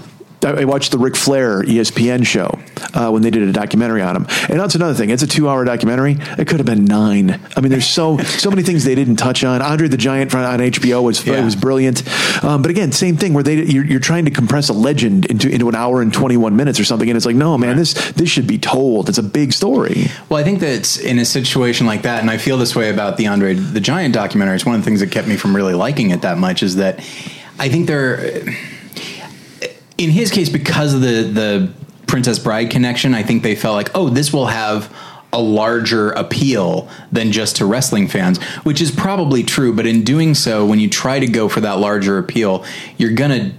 I 0.45 0.65
watched 0.65 0.91
the 0.91 0.97
Ric 0.99 1.15
Flair 1.15 1.63
ESPN 1.63 2.25
show 2.25 2.59
uh, 2.93 3.09
when 3.09 3.21
they 3.23 3.31
did 3.31 3.43
a 3.43 3.51
documentary 3.51 4.01
on 4.01 4.15
him, 4.15 4.27
and 4.49 4.59
that's 4.59 4.75
another 4.75 4.93
thing. 4.93 5.09
It's 5.09 5.23
a 5.23 5.27
two-hour 5.27 5.65
documentary. 5.65 6.17
It 6.37 6.47
could 6.47 6.57
have 6.59 6.65
been 6.65 6.85
nine. 6.85 7.39
I 7.55 7.61
mean, 7.61 7.71
there's 7.71 7.87
so 7.87 8.17
so 8.19 8.49
many 8.49 8.61
things 8.61 8.83
they 8.83 8.95
didn't 8.95 9.15
touch 9.15 9.43
on. 9.43 9.61
Andre 9.61 9.87
the 9.87 9.97
Giant 9.97 10.33
on 10.35 10.59
HBO 10.59 11.01
was 11.03 11.25
Yeah. 11.25 11.41
it 11.41 11.43
was 11.43 11.55
brilliant, 11.55 12.03
um, 12.43 12.61
but 12.61 12.69
again, 12.69 12.91
same 12.91 13.17
thing 13.17 13.33
where 13.33 13.43
they 13.43 13.63
you're, 13.63 13.85
you're 13.85 13.99
trying 13.99 14.25
to 14.25 14.31
compress 14.31 14.69
a 14.69 14.73
legend 14.73 15.25
into 15.25 15.49
into 15.49 15.69
an 15.69 15.75
hour 15.75 16.01
and 16.01 16.13
21 16.13 16.55
minutes 16.55 16.79
or 16.79 16.85
something, 16.85 17.09
and 17.09 17.17
it's 17.17 17.25
like, 17.25 17.35
no, 17.35 17.57
man, 17.57 17.75
this 17.75 17.93
this 18.11 18.29
should 18.29 18.47
be 18.47 18.57
told. 18.59 19.09
It's 19.09 19.17
a 19.17 19.23
big 19.23 19.53
story. 19.53 20.07
Well, 20.29 20.39
I 20.39 20.43
think 20.43 20.59
that 20.59 20.97
in 21.01 21.17
a 21.19 21.25
situation 21.25 21.87
like 21.87 22.03
that, 22.03 22.21
and 22.21 22.29
I 22.29 22.37
feel 22.37 22.57
this 22.57 22.75
way 22.75 22.89
about 22.89 23.17
the 23.17 23.27
Andre 23.27 23.53
the 23.55 23.79
Giant 23.81 24.13
documentary. 24.13 24.55
It's 24.55 24.65
one 24.65 24.75
of 24.75 24.81
the 24.81 24.85
things 24.85 24.99
that 24.99 25.11
kept 25.11 25.27
me 25.27 25.35
from 25.35 25.55
really 25.55 25.73
liking 25.73 26.11
it 26.11 26.21
that 26.21 26.37
much 26.37 26.61
is 26.63 26.75
that 26.75 26.99
I 27.59 27.69
think 27.69 27.87
there, 27.87 28.43
in 29.97 30.09
his 30.11 30.31
case, 30.31 30.49
because 30.49 30.93
of 30.93 31.01
the 31.01 31.23
the 31.23 31.69
Princess 32.07 32.39
Bride 32.39 32.69
connection, 32.69 33.13
I 33.13 33.23
think 33.23 33.43
they 33.43 33.55
felt 33.55 33.75
like, 33.75 33.89
oh, 33.95 34.09
this 34.09 34.31
will 34.31 34.47
have 34.47 34.93
a 35.33 35.41
larger 35.41 36.11
appeal 36.11 36.87
than 37.11 37.33
just 37.33 37.57
to 37.57 37.65
wrestling 37.65 38.07
fans, 38.07 38.41
which 38.63 38.79
is 38.81 38.91
probably 38.91 39.43
true. 39.43 39.73
But 39.73 39.85
in 39.85 40.03
doing 40.03 40.33
so, 40.35 40.65
when 40.65 40.79
you 40.79 40.89
try 40.89 41.19
to 41.19 41.27
go 41.27 41.49
for 41.49 41.59
that 41.61 41.79
larger 41.79 42.17
appeal, 42.17 42.63
you're 42.97 43.11
gonna 43.11 43.51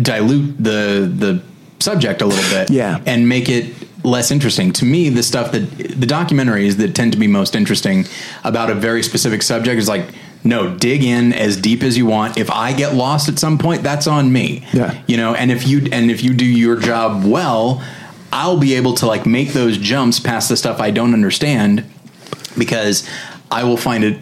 dilute 0.00 0.56
the 0.62 1.12
the 1.14 1.42
subject 1.80 2.22
a 2.22 2.26
little 2.26 2.48
bit 2.50 2.70
Yeah. 2.70 3.00
and 3.06 3.28
make 3.28 3.48
it 3.48 3.74
less 4.04 4.30
interesting 4.30 4.72
to 4.72 4.84
me 4.84 5.08
the 5.08 5.22
stuff 5.22 5.52
that 5.52 5.78
the 5.78 6.06
documentaries 6.06 6.76
that 6.76 6.94
tend 6.94 7.12
to 7.12 7.18
be 7.18 7.26
most 7.26 7.54
interesting 7.54 8.06
about 8.44 8.70
a 8.70 8.74
very 8.74 9.02
specific 9.02 9.42
subject 9.42 9.78
is 9.78 9.88
like 9.88 10.04
no 10.44 10.74
dig 10.76 11.02
in 11.04 11.32
as 11.32 11.56
deep 11.56 11.82
as 11.82 11.96
you 11.96 12.06
want 12.06 12.36
if 12.36 12.50
i 12.50 12.72
get 12.72 12.94
lost 12.94 13.28
at 13.28 13.38
some 13.38 13.58
point 13.58 13.82
that's 13.82 14.06
on 14.06 14.32
me 14.32 14.66
Yeah. 14.72 15.00
you 15.06 15.16
know 15.16 15.34
and 15.34 15.50
if 15.52 15.66
you 15.66 15.86
and 15.92 16.10
if 16.10 16.22
you 16.24 16.34
do 16.34 16.44
your 16.46 16.76
job 16.76 17.24
well 17.24 17.82
i'll 18.32 18.58
be 18.58 18.74
able 18.74 18.94
to 18.94 19.06
like 19.06 19.24
make 19.26 19.52
those 19.52 19.78
jumps 19.78 20.18
past 20.18 20.48
the 20.48 20.56
stuff 20.56 20.80
i 20.80 20.90
don't 20.90 21.14
understand 21.14 21.84
because 22.58 23.08
i 23.50 23.62
will 23.64 23.76
find 23.76 24.04
it 24.04 24.18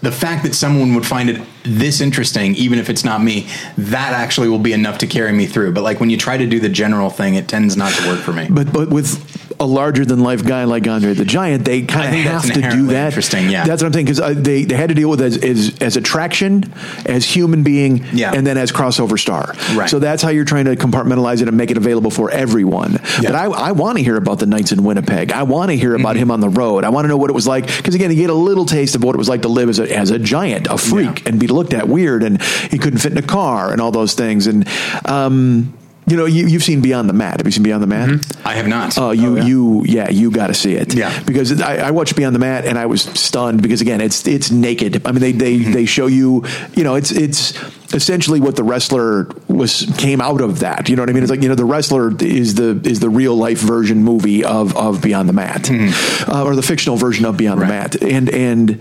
the 0.00 0.12
fact 0.12 0.44
that 0.44 0.54
someone 0.54 0.94
would 0.94 1.04
find 1.04 1.28
it 1.28 1.42
this 1.64 2.00
interesting, 2.00 2.54
even 2.54 2.78
if 2.78 2.88
it's 2.88 3.02
not 3.04 3.20
me, 3.20 3.48
that 3.76 4.12
actually 4.12 4.48
will 4.48 4.60
be 4.60 4.72
enough 4.72 4.98
to 4.98 5.08
carry 5.08 5.32
me 5.32 5.44
through. 5.44 5.72
But 5.72 5.82
like 5.82 5.98
when 5.98 6.08
you 6.08 6.16
try 6.16 6.36
to 6.36 6.46
do 6.46 6.60
the 6.60 6.68
general 6.68 7.10
thing, 7.10 7.34
it 7.34 7.48
tends 7.48 7.76
not 7.76 7.92
to 7.94 8.08
work 8.08 8.20
for 8.20 8.32
me. 8.32 8.46
But 8.48 8.72
but 8.72 8.90
with 8.90 9.37
a 9.60 9.66
larger 9.66 10.04
than 10.04 10.20
life 10.20 10.44
guy 10.44 10.64
like 10.64 10.86
Andre 10.86 11.14
the 11.14 11.24
Giant, 11.24 11.64
they 11.64 11.82
kind 11.82 12.14
of 12.14 12.20
have 12.32 12.42
to 12.52 12.60
do 12.70 12.86
that. 12.88 13.06
interesting, 13.06 13.50
yeah. 13.50 13.64
that's 13.64 13.82
what 13.82 13.88
I'm 13.88 13.92
saying 13.92 14.06
because 14.06 14.20
uh, 14.20 14.34
they 14.34 14.64
they 14.64 14.76
had 14.76 14.88
to 14.88 14.94
deal 14.94 15.10
with 15.10 15.20
as 15.20 15.36
as, 15.38 15.76
as 15.80 15.96
attraction, 15.96 16.72
as 17.06 17.24
human 17.24 17.62
being, 17.62 18.04
Yeah. 18.12 18.32
and 18.34 18.46
then 18.46 18.56
as 18.56 18.70
crossover 18.72 19.18
star. 19.18 19.54
Right. 19.74 19.88
So 19.90 19.98
that's 19.98 20.22
how 20.22 20.28
you're 20.30 20.44
trying 20.44 20.66
to 20.66 20.76
compartmentalize 20.76 21.42
it 21.42 21.48
and 21.48 21.56
make 21.56 21.70
it 21.70 21.76
available 21.76 22.10
for 22.10 22.30
everyone. 22.30 22.92
Yeah. 23.20 23.30
But 23.30 23.34
I 23.34 23.44
I 23.46 23.72
want 23.72 23.98
to 23.98 24.04
hear 24.04 24.16
about 24.16 24.38
the 24.38 24.46
nights 24.46 24.72
in 24.72 24.84
Winnipeg. 24.84 25.32
I 25.32 25.42
want 25.44 25.70
to 25.70 25.76
hear 25.76 25.94
about 25.94 26.08
Mm-hmm. 26.16 26.22
him 26.22 26.30
on 26.30 26.40
the 26.40 26.48
road. 26.50 26.84
I 26.84 26.88
want 26.90 27.04
to 27.04 27.08
know 27.08 27.16
what 27.16 27.30
it 27.30 27.34
was 27.34 27.46
like 27.46 27.66
because 27.66 27.94
again, 27.94 28.10
you 28.10 28.16
get 28.16 28.30
a 28.30 28.34
little 28.34 28.64
taste 28.64 28.94
of 28.94 29.02
what 29.04 29.14
it 29.14 29.18
was 29.18 29.28
like 29.28 29.42
to 29.42 29.48
live 29.48 29.68
as 29.68 29.78
a 29.78 29.96
as 29.96 30.10
a 30.10 30.18
giant, 30.18 30.66
a 30.68 30.78
freak, 30.78 31.20
Yeah. 31.22 31.28
and 31.30 31.40
be 31.40 31.46
looked 31.48 31.74
at 31.74 31.88
weird, 31.88 32.22
and 32.22 32.40
he 32.42 32.78
couldn't 32.78 33.00
fit 33.00 33.12
in 33.12 33.18
a 33.18 33.22
car 33.22 33.72
and 33.72 33.80
all 33.80 33.90
those 33.90 34.14
things. 34.14 34.46
And 34.46 34.66
um, 35.04 35.74
you 36.08 36.16
know, 36.16 36.24
you, 36.26 36.46
you've 36.46 36.62
seen 36.62 36.80
Beyond 36.80 37.08
the 37.08 37.12
Mat. 37.12 37.38
Have 37.38 37.46
you 37.46 37.52
seen 37.52 37.62
Beyond 37.62 37.82
the 37.82 37.86
Mat? 37.86 38.36
I 38.44 38.54
have 38.54 38.66
not. 38.68 38.96
Oh, 38.98 39.10
you 39.10 39.36
yeah. 39.36 39.44
you 39.44 39.84
yeah, 39.86 40.10
you 40.10 40.30
got 40.30 40.46
to 40.48 40.54
see 40.54 40.74
it. 40.74 40.94
Yeah. 40.94 41.22
because 41.24 41.60
I, 41.60 41.88
I 41.88 41.90
watched 41.90 42.16
Beyond 42.16 42.34
the 42.34 42.38
Mat 42.40 42.64
and 42.64 42.78
I 42.78 42.86
was 42.86 43.02
stunned 43.02 43.62
because 43.62 43.80
again, 43.80 44.00
it's 44.00 44.26
it's 44.26 44.50
naked. 44.50 45.06
I 45.06 45.12
mean, 45.12 45.20
they 45.20 45.32
they 45.32 45.58
Mm-hmm. 45.58 45.72
they 45.72 45.84
show 45.86 46.06
you, 46.06 46.44
you 46.74 46.84
know, 46.84 46.94
it's 46.94 47.10
it's 47.10 47.52
essentially 47.94 48.38
what 48.40 48.54
the 48.56 48.62
wrestler 48.62 49.28
was 49.48 49.90
came 49.98 50.20
out 50.20 50.40
of 50.40 50.60
that. 50.60 50.88
You 50.88 50.96
know 50.96 51.02
what 51.02 51.10
I 51.10 51.12
mean? 51.12 51.22
It's 51.22 51.30
like 51.30 51.42
you 51.42 51.48
know, 51.48 51.54
the 51.54 51.64
wrestler 51.64 52.14
is 52.22 52.54
the 52.54 52.80
is 52.84 53.00
the 53.00 53.10
real 53.10 53.34
life 53.34 53.58
version 53.60 54.04
movie 54.04 54.44
of 54.44 54.76
of 54.76 55.02
Beyond 55.02 55.28
the 55.28 55.32
Mat, 55.32 55.70
uh, 55.70 56.44
or 56.44 56.54
the 56.54 56.62
fictional 56.62 56.96
version 56.96 57.24
of 57.24 57.36
Beyond 57.36 57.60
Mm-hmm. 57.60 57.70
Right. 57.70 57.90
the 57.90 58.04
Mat, 58.04 58.12
and 58.12 58.28
and. 58.30 58.80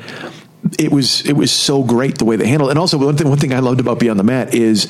It 0.78 0.92
was 0.92 1.22
it 1.26 1.34
was 1.34 1.50
so 1.52 1.82
great 1.82 2.18
the 2.18 2.26
way 2.26 2.36
they 2.36 2.48
handled 2.48 2.70
it. 2.70 2.72
And 2.72 2.80
also 2.80 2.98
one 2.98 3.16
thing 3.16 3.30
one 3.30 3.38
thing 3.38 3.54
I 3.54 3.60
loved 3.60 3.80
about 3.80 4.00
Beyond 4.00 4.20
the 4.20 4.24
Mat 4.26 4.54
is 4.54 4.88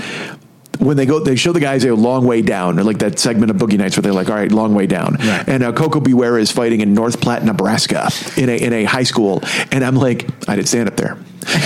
when 0.79 0.97
they 0.97 1.05
go, 1.05 1.19
they 1.19 1.35
show 1.35 1.53
the 1.53 1.59
guys 1.59 1.83
a 1.85 1.93
long 1.93 2.25
way 2.25 2.41
down, 2.41 2.79
or 2.79 2.83
like 2.83 2.99
that 2.99 3.19
segment 3.19 3.51
of 3.51 3.57
Boogie 3.57 3.77
Nights 3.77 3.97
where 3.97 4.03
they're 4.03 4.13
like, 4.13 4.29
"All 4.29 4.35
right, 4.35 4.51
long 4.51 4.75
way 4.75 4.87
down." 4.87 5.15
Right. 5.15 5.47
And 5.47 5.63
uh, 5.63 5.71
Koko 5.71 5.99
B. 5.99 6.13
Ware 6.13 6.37
is 6.37 6.51
fighting 6.51 6.81
in 6.81 6.93
North 6.93 7.21
Platte, 7.21 7.43
Nebraska, 7.43 8.09
in 8.35 8.49
a 8.49 8.57
in 8.57 8.73
a 8.73 8.83
high 8.83 9.03
school, 9.03 9.41
and 9.71 9.83
I'm 9.83 9.95
like, 9.95 10.27
I 10.47 10.55
didn't 10.55 10.67
stand 10.67 10.87
up 10.87 10.95
there. 10.95 11.17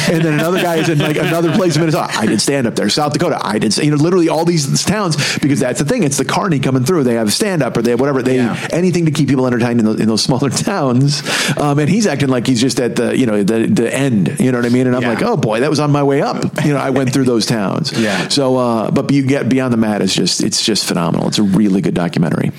And 0.10 0.24
then 0.24 0.34
another 0.36 0.62
guy 0.62 0.76
is 0.78 0.90
in 0.90 1.00
like 1.00 1.16
another 1.18 1.52
place 1.54 1.76
in 1.76 1.82
Minnesota. 1.82 2.08
I 2.12 2.26
did 2.26 2.40
stand 2.42 2.68
up 2.68 2.76
there. 2.76 2.90
South 2.90 3.14
Dakota. 3.14 3.40
I 3.42 3.58
did. 3.60 3.76
You 3.78 3.92
know, 3.92 3.98
literally 3.98 4.30
all 4.30 4.46
these 4.46 4.84
towns 4.84 5.16
because 5.40 5.60
that's 5.60 5.80
the 5.80 5.86
thing. 5.86 6.04
It's 6.04 6.18
the 6.18 6.26
carny 6.26 6.60
coming 6.60 6.84
through. 6.84 7.04
They 7.04 7.16
have 7.16 7.34
stand 7.34 7.64
up 7.64 7.78
or 7.78 7.82
they 7.82 7.92
have 7.92 8.00
whatever. 8.00 8.22
They 8.22 8.36
Yeah. 8.36 8.68
anything 8.72 9.06
to 9.06 9.12
keep 9.12 9.28
people 9.30 9.48
entertained 9.48 9.80
in, 9.80 9.86
those 9.86 10.00
in 10.00 10.08
those 10.08 10.22
smaller 10.24 10.50
towns. 10.72 11.24
Um, 11.58 11.80
and 11.80 11.90
he's 11.90 12.06
acting 12.08 12.30
like 12.30 12.46
he's 12.48 12.62
just 12.62 12.80
at 12.80 12.96
the 12.96 13.18
you 13.18 13.26
know 13.26 13.44
the 13.44 13.68
the 13.68 13.94
end. 13.94 14.40
You 14.40 14.52
know 14.52 14.60
what 14.60 14.66
I 14.66 14.70
mean? 14.70 14.88
And 14.88 14.96
I'm 14.96 15.02
Yeah. 15.02 15.10
like, 15.10 15.24
oh 15.24 15.38
boy, 15.38 15.62
that 15.62 15.70
was 15.70 15.80
on 15.80 15.92
my 15.92 16.04
way 16.04 16.22
up. 16.22 16.44
You 16.66 16.74
know, 16.74 16.80
I 16.80 16.90
went 16.92 17.14
through 17.14 17.26
those 17.26 17.46
towns. 17.46 17.92
Yeah. 18.02 18.28
So, 18.30 18.58
uh, 18.58 18.90
but 18.92 19.12
you 19.12 19.24
get 19.26 19.48
beyond 19.50 19.72
the 19.74 19.78
mat 19.78 20.02
is 20.02 20.14
just 20.14 20.42
it's 20.44 20.64
just 20.66 20.86
phenomenal. 20.86 21.28
It's 21.28 21.38
a 21.40 21.44
really 21.44 21.82
good 21.82 21.94
documentary. 21.94 22.52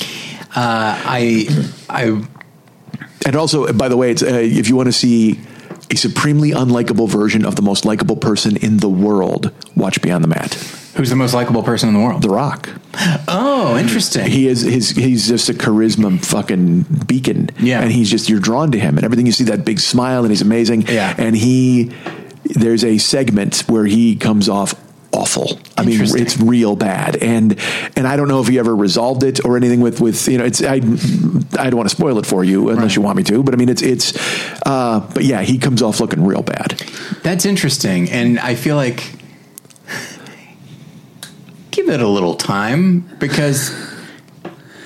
Uh, 0.54 0.94
I, 1.04 1.48
I, 1.88 2.22
And 3.26 3.36
also, 3.36 3.72
by 3.72 3.88
the 3.88 3.96
way, 3.96 4.10
it's 4.10 4.22
uh, 4.22 4.26
if 4.42 4.68
you 4.68 4.76
want 4.76 4.86
to 4.88 4.92
see 4.92 5.40
a 5.92 5.96
supremely 5.96 6.50
unlikable 6.50 7.08
version 7.08 7.44
of 7.44 7.56
the 7.56 7.62
most 7.62 7.84
likable 7.84 8.16
person 8.16 8.56
in 8.56 8.78
the 8.78 8.88
world, 8.88 9.52
watch 9.76 10.00
Beyond 10.00 10.24
the 10.24 10.28
Mat. 10.28 10.54
Who's 10.96 11.10
the 11.10 11.16
most 11.16 11.34
likable 11.34 11.62
person 11.62 11.88
in 11.88 11.94
the 11.94 12.00
world? 12.00 12.22
The 12.22 12.28
Rock. 12.28 12.68
Oh, 13.28 13.76
interesting. 13.78 14.30
He 14.30 14.46
is 14.46 14.62
his 14.62 14.90
he's 14.90 15.26
just 15.26 15.48
a 15.48 15.54
charisma 15.54 16.22
fucking 16.22 16.82
beacon. 17.06 17.50
Yeah. 17.58 17.80
And 17.80 17.90
he's 17.90 18.10
just 18.10 18.28
you're 18.28 18.40
drawn 18.40 18.72
to 18.72 18.78
him 18.78 18.96
and 18.96 19.04
everything 19.04 19.24
you 19.24 19.32
see 19.32 19.44
that 19.44 19.64
big 19.64 19.80
smile 19.80 20.22
and 20.22 20.30
he's 20.30 20.42
amazing. 20.42 20.82
Yeah. 20.82 21.14
And 21.16 21.34
he 21.34 21.92
there's 22.44 22.84
a 22.84 22.98
segment 22.98 23.60
where 23.68 23.86
he 23.86 24.16
comes 24.16 24.48
off 24.48 24.74
awful. 25.12 25.58
I 25.76 25.84
mean 25.84 26.00
it's 26.00 26.38
real 26.38 26.74
bad. 26.76 27.16
And 27.22 27.58
and 27.96 28.06
I 28.06 28.16
don't 28.16 28.28
know 28.28 28.40
if 28.40 28.48
he 28.48 28.58
ever 28.58 28.74
resolved 28.74 29.22
it 29.22 29.44
or 29.44 29.56
anything 29.56 29.80
with 29.80 30.00
with 30.00 30.26
you 30.28 30.38
know 30.38 30.44
it's 30.44 30.62
I 30.62 30.74
I 30.76 30.78
don't 31.70 31.76
want 31.76 31.88
to 31.88 31.94
spoil 31.94 32.18
it 32.18 32.26
for 32.26 32.42
you 32.44 32.68
unless 32.70 32.82
Right. 32.84 32.96
you 32.96 33.02
want 33.02 33.16
me 33.18 33.22
to, 33.24 33.42
but 33.42 33.54
I 33.54 33.56
mean 33.56 33.68
it's 33.68 33.82
it's 33.82 34.14
uh 34.66 35.00
but 35.14 35.24
yeah, 35.24 35.42
he 35.42 35.58
comes 35.58 35.82
off 35.82 36.00
looking 36.00 36.24
real 36.24 36.42
bad. 36.42 36.70
That's 37.22 37.44
interesting, 37.44 38.10
and 38.10 38.38
I 38.40 38.54
feel 38.54 38.76
like 38.76 39.02
give 41.70 41.88
it 41.88 42.00
a 42.00 42.08
little 42.08 42.34
time 42.34 43.00
because 43.18 43.70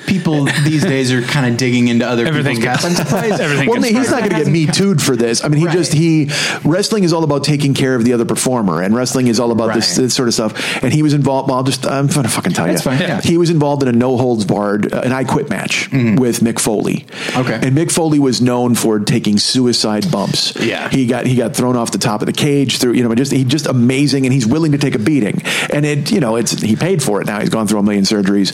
people 0.06 0.44
these 0.64 0.82
days 0.82 1.12
are 1.12 1.22
kind 1.22 1.50
of 1.50 1.56
digging 1.58 1.88
into 1.88 2.06
other 2.06 2.26
Everything 2.26 2.56
people's 2.56 2.82
gets 2.82 2.82
past. 2.84 3.00
I'm 3.00 3.06
surprised. 3.06 3.40
everything. 3.40 3.68
Well, 3.68 3.80
gets 3.80 3.96
he's 3.96 4.10
not 4.10 4.20
going 4.20 4.30
to 4.30 4.36
get 4.44 4.46
me 4.48 4.66
too'd 4.66 5.02
for 5.02 5.16
this. 5.16 5.44
I 5.44 5.48
mean, 5.48 5.60
he 5.60 5.66
Right. 5.66 5.76
just 5.76 5.92
he 5.92 6.30
wrestling 6.64 7.04
is 7.04 7.12
all 7.12 7.24
about 7.24 7.44
taking 7.44 7.74
care 7.74 7.94
of 7.94 8.04
the 8.04 8.12
other 8.12 8.24
performer, 8.24 8.82
and 8.82 8.94
wrestling 8.94 9.26
is 9.28 9.40
all 9.40 9.50
about 9.52 9.74
this, 9.74 9.90
Right. 9.96 10.04
this 10.04 10.14
sort 10.14 10.28
of 10.28 10.34
stuff. 10.34 10.82
And 10.82 10.92
he 10.92 11.02
was 11.02 11.12
involved. 11.14 11.48
Well, 11.48 11.58
I'll 11.58 11.64
just 11.64 11.86
I'm 11.86 12.06
going 12.06 12.22
to 12.24 12.28
fucking 12.28 12.52
tell 12.52 12.66
That's 12.66 12.84
you. 12.84 12.90
fine, 12.92 13.00
yeah. 13.00 13.20
He 13.20 13.36
was 13.38 13.50
involved 13.50 13.82
in 13.82 13.88
a 13.88 13.92
no 13.92 14.16
holds 14.16 14.44
barred, 14.44 14.92
uh, 14.92 15.00
an 15.04 15.12
I 15.12 15.24
quit 15.24 15.50
match 15.50 15.88
with 15.92 16.40
Mick 16.40 16.58
Foley. 16.58 17.04
Okay. 17.36 17.54
and 17.54 17.76
Mick 17.76 17.90
Foley 17.90 18.18
was 18.18 18.40
known 18.40 18.74
for 18.74 18.98
taking 19.00 19.38
suicide 19.38 20.10
bumps. 20.10 20.54
Yeah. 20.60 20.88
he 20.88 21.06
got 21.06 21.26
he 21.26 21.34
got 21.36 21.54
thrown 21.56 21.76
off 21.76 21.90
the 21.90 21.98
top 21.98 22.22
of 22.22 22.26
the 22.26 22.32
cage 22.32 22.78
through 22.78 22.92
you 22.94 23.02
know 23.02 23.14
just 23.14 23.32
he 23.32 23.44
just 23.44 23.66
amazing, 23.66 24.24
and 24.26 24.32
he's 24.32 24.46
willing 24.46 24.72
to 24.72 24.78
take 24.78 24.94
a 24.94 24.98
beating. 24.98 25.42
And 25.72 25.84
it 25.84 26.10
you 26.12 26.20
know 26.20 26.36
it's 26.36 26.52
he 26.60 26.76
paid 26.76 27.02
for 27.02 27.20
it 27.20 27.26
now. 27.26 27.40
He's 27.40 27.50
gone 27.50 27.66
through 27.66 27.80
a 27.80 27.82
million 27.82 28.04
surgeries, 28.04 28.52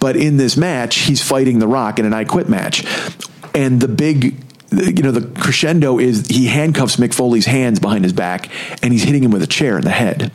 but 0.00 0.16
in 0.16 0.36
this 0.36 0.56
match, 0.56 0.93
he's 0.94 1.22
fighting 1.22 1.58
The 1.58 1.68
Rock 1.68 1.98
in 1.98 2.06
an 2.06 2.14
I 2.14 2.24
quit 2.24 2.48
match, 2.48 2.84
and 3.54 3.80
the 3.80 3.88
big 3.88 4.36
you 4.82 5.02
know, 5.02 5.12
the 5.12 5.26
crescendo 5.40 5.98
is 5.98 6.26
he 6.26 6.46
handcuffs 6.46 6.96
Mick 6.96 7.14
Foley's 7.14 7.46
hands 7.46 7.78
behind 7.78 8.04
his 8.04 8.12
back 8.12 8.50
and 8.82 8.92
he's 8.92 9.02
hitting 9.02 9.22
him 9.22 9.30
with 9.30 9.42
a 9.42 9.46
chair 9.46 9.76
in 9.76 9.84
the 9.84 9.90
head. 9.90 10.32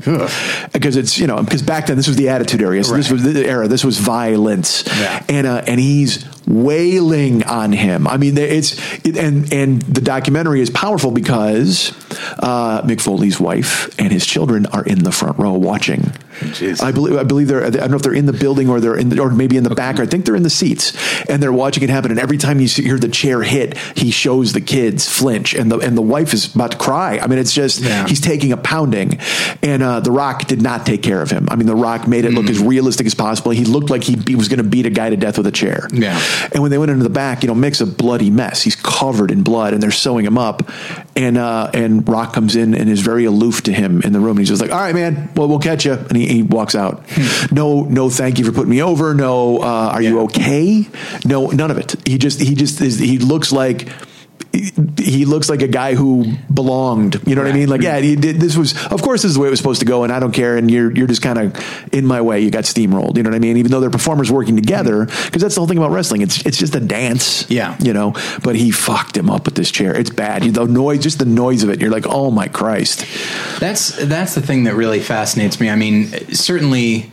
Because 0.72 0.96
it's, 0.96 1.18
you 1.18 1.28
know, 1.28 1.42
because 1.44 1.62
back 1.62 1.88
then 1.88 1.98
this 1.98 2.08
was 2.08 2.16
the 2.16 2.30
attitude 2.30 2.62
era. 2.62 2.84
So 2.84 2.96
this 2.96 3.12
was 3.12 3.24
the 3.24 3.46
era. 3.46 3.68
This 3.68 3.84
was 3.84 3.98
violence. 4.00 4.84
Yeah. 4.88 5.26
And, 5.30 5.48
uh, 5.48 5.64
and 5.68 5.80
he's 5.80 6.24
wailing 6.50 7.44
on 7.44 7.72
him. 7.72 8.08
I 8.08 8.18
mean, 8.18 8.38
it's, 8.38 8.74
it, 9.06 9.16
and, 9.18 9.52
and 9.54 9.82
the 9.84 10.02
documentary 10.02 10.62
is 10.62 10.70
powerful 10.72 11.12
because, 11.12 11.92
uh, 12.40 12.82
Mick 12.82 13.00
Foley's 13.02 13.40
wife 13.40 13.94
and 14.00 14.12
his 14.12 14.26
children 14.26 14.66
are 14.68 14.84
in 14.84 15.04
the 15.04 15.12
front 15.12 15.38
row 15.38 15.54
watching. 15.54 16.12
Jeez. 16.40 16.82
I 16.82 16.92
believe, 16.92 17.18
I 17.18 17.24
believe 17.24 17.48
they're, 17.50 17.64
I 17.66 17.70
don't 17.70 17.92
know 17.92 17.98
if 17.98 18.02
they're 18.02 18.14
in 18.14 18.26
the 18.26 18.34
building 18.34 18.70
or 18.70 18.80
they're 18.80 18.96
in, 18.98 19.10
the, 19.10 19.20
or 19.22 19.30
maybe 19.30 19.58
in 19.58 19.64
the 19.64 19.76
back, 19.76 20.00
I 20.00 20.06
think 20.06 20.26
they're 20.26 20.36
in 20.38 20.44
the 20.44 20.50
seats 20.50 20.94
and 21.30 21.44
they're 21.44 21.54
watching 21.54 21.84
it 21.84 21.90
happen. 21.90 22.12
And 22.12 22.20
every 22.20 22.38
time 22.38 22.60
you 22.60 22.68
hear 22.68 22.98
the 22.98 23.10
chair 23.10 23.44
hit, 23.44 23.78
he 23.96 24.10
shows 24.10 24.54
the 24.54 24.62
kids 24.62 25.08
flinch 25.08 25.54
and 25.54 25.72
the, 25.72 25.78
and 25.80 25.96
the 25.98 26.02
wife 26.02 26.34
is 26.34 26.54
about 26.56 26.72
to 26.72 26.78
cry. 26.78 27.20
I 27.20 27.28
mean, 27.28 27.38
it's 27.40 27.54
just, 27.54 27.82
Yeah. 27.82 28.08
he's 28.08 28.22
taking 28.22 28.52
a 28.54 28.58
pounding 28.58 29.20
and, 29.62 29.84
uh, 29.84 30.00
The 30.00 30.12
Rock 30.12 30.46
did 30.48 30.62
not 30.62 30.86
take 30.86 31.04
care 31.04 31.22
of 31.22 31.30
him. 31.30 31.48
I 31.52 31.56
mean, 31.56 31.68
The 31.68 31.76
Rock 31.76 32.08
made 32.08 32.26
it 32.26 32.32
look 32.34 32.46
Mm. 32.46 32.50
as 32.52 32.60
realistic 32.60 33.06
as 33.06 33.14
possible. 33.14 33.52
He 33.52 33.66
looked 33.66 33.90
like 33.90 34.04
he, 34.04 34.16
he 34.26 34.36
was 34.36 34.48
going 34.48 34.58
to 34.58 34.64
beat 34.64 34.86
a 34.86 34.90
guy 34.90 35.10
to 35.10 35.18
death 35.18 35.38
with 35.38 35.46
a 35.46 35.52
chair. 35.52 35.88
Yeah. 35.94 36.20
And 36.52 36.62
when 36.62 36.72
they 36.72 36.78
went 36.78 36.92
into 36.92 37.04
the 37.04 37.10
back, 37.10 37.44
you 37.44 37.48
know, 37.48 37.56
Mick's 37.56 37.82
a 37.82 37.86
bloody 37.86 38.30
mess. 38.30 38.62
He's 38.62 38.76
covered 38.76 39.32
in 39.32 39.44
blood 39.44 39.74
and 39.74 39.82
they're 39.82 39.92
sewing 39.92 40.26
him 40.26 40.38
up. 40.38 40.70
And, 41.16 41.38
uh, 41.38 41.72
and 41.74 42.08
Rock 42.08 42.34
comes 42.34 42.56
in 42.56 42.74
and 42.74 42.90
is 42.90 43.02
very 43.02 43.26
aloof 43.26 43.64
to 43.64 43.74
him 43.74 44.02
in 44.02 44.14
the 44.14 44.20
room. 44.20 44.32
And 44.32 44.40
he's 44.40 44.50
just 44.50 44.62
like, 44.62 44.72
all 44.72 44.80
right, 44.80 44.96
man, 44.96 45.30
well, 45.36 45.48
we'll 45.48 45.60
catch 45.60 45.86
you. 45.86 45.94
And 45.94 46.16
he, 46.16 46.28
he 46.28 46.44
walks 46.44 46.76
out. 46.76 47.04
No, 47.52 47.84
no, 47.84 48.10
thank 48.10 48.40
you 48.40 48.46
for 48.46 48.52
putting 48.52 48.70
me 48.70 48.82
over. 48.82 49.14
No, 49.14 49.58
uh, 49.58 49.92
are 49.94 50.02
you 50.02 50.22
okay? 50.22 50.88
No, 51.26 51.48
none 51.48 51.72
of 51.72 51.78
it. 51.78 51.96
He 52.06 52.18
just, 52.18 52.40
he 52.40 52.56
just 52.56 52.82
is, 52.82 53.00
he 53.00 53.18
looks 53.18 53.52
like, 53.52 53.88
he- 54.52 55.26
looks 55.26 55.50
like 55.50 55.62
a 55.62 55.68
guy 55.68 55.94
who 55.96 56.34
belonged. 56.52 57.22
You 57.28 57.36
know 57.36 57.44
what 57.44 57.52
I 57.52 57.54
mean? 57.54 57.70
Like, 57.70 57.82
yeah, 57.82 58.00
he 58.00 58.16
did, 58.16 58.38
this 58.38 58.58
was, 58.58 58.74
of 58.88 59.02
course, 59.02 59.22
this 59.22 59.30
is 59.30 59.36
the 59.36 59.42
way 59.42 59.48
it 59.48 59.52
was 59.52 59.60
supposed 59.60 59.82
to 59.82 59.86
go, 59.86 60.04
and 60.04 60.12
I 60.12 60.20
don't 60.20 60.32
care. 60.32 60.58
And 60.58 60.72
you're 60.72 60.92
you're 60.92 61.08
just 61.08 61.22
kind 61.22 61.38
of 61.38 61.94
in 61.94 62.06
my 62.06 62.22
way. 62.22 62.42
You 62.42 62.50
got 62.50 62.64
steamrolled. 62.64 63.16
You 63.18 63.24
know 63.24 63.30
what 63.30 63.36
I 63.36 63.40
mean? 63.40 63.58
Even 63.58 63.72
though 63.72 63.80
they're 63.80 63.90
performers 63.90 64.32
working 64.32 64.56
together, 64.56 65.06
mm-hmm. 65.06 65.26
because 65.26 65.42
that's 65.42 65.56
the 65.56 65.62
whole 65.62 65.68
thing 65.68 65.78
about 65.78 65.92
wrestling. 65.92 66.22
It's 66.22 66.46
it's 66.46 66.58
just 66.58 66.76
a 66.76 66.80
dance. 66.80 67.50
Yeah. 67.50 67.78
you 67.80 67.94
know. 67.94 68.14
But 68.44 68.56
he 68.56 68.72
fucked 68.72 69.16
him 69.16 69.30
up 69.30 69.46
with 69.46 69.56
this 69.56 69.72
chair. 69.72 69.96
It's 69.96 70.10
bad. 70.10 70.44
The 70.44 70.66
noise, 70.66 71.04
just 71.04 71.20
the 71.20 71.26
noise 71.26 71.64
of 71.64 71.70
it. 71.70 71.80
You're 71.80 71.92
like, 71.92 72.08
oh 72.08 72.32
my 72.32 72.48
Christ. 72.48 73.06
That's 73.60 73.96
that's 74.06 74.36
the 74.36 74.42
thing 74.42 74.64
that 74.64 74.76
really 74.76 75.00
fascinates 75.00 75.60
me. 75.60 75.70
I 75.70 75.76
mean, 75.76 76.08
certainly 76.34 77.12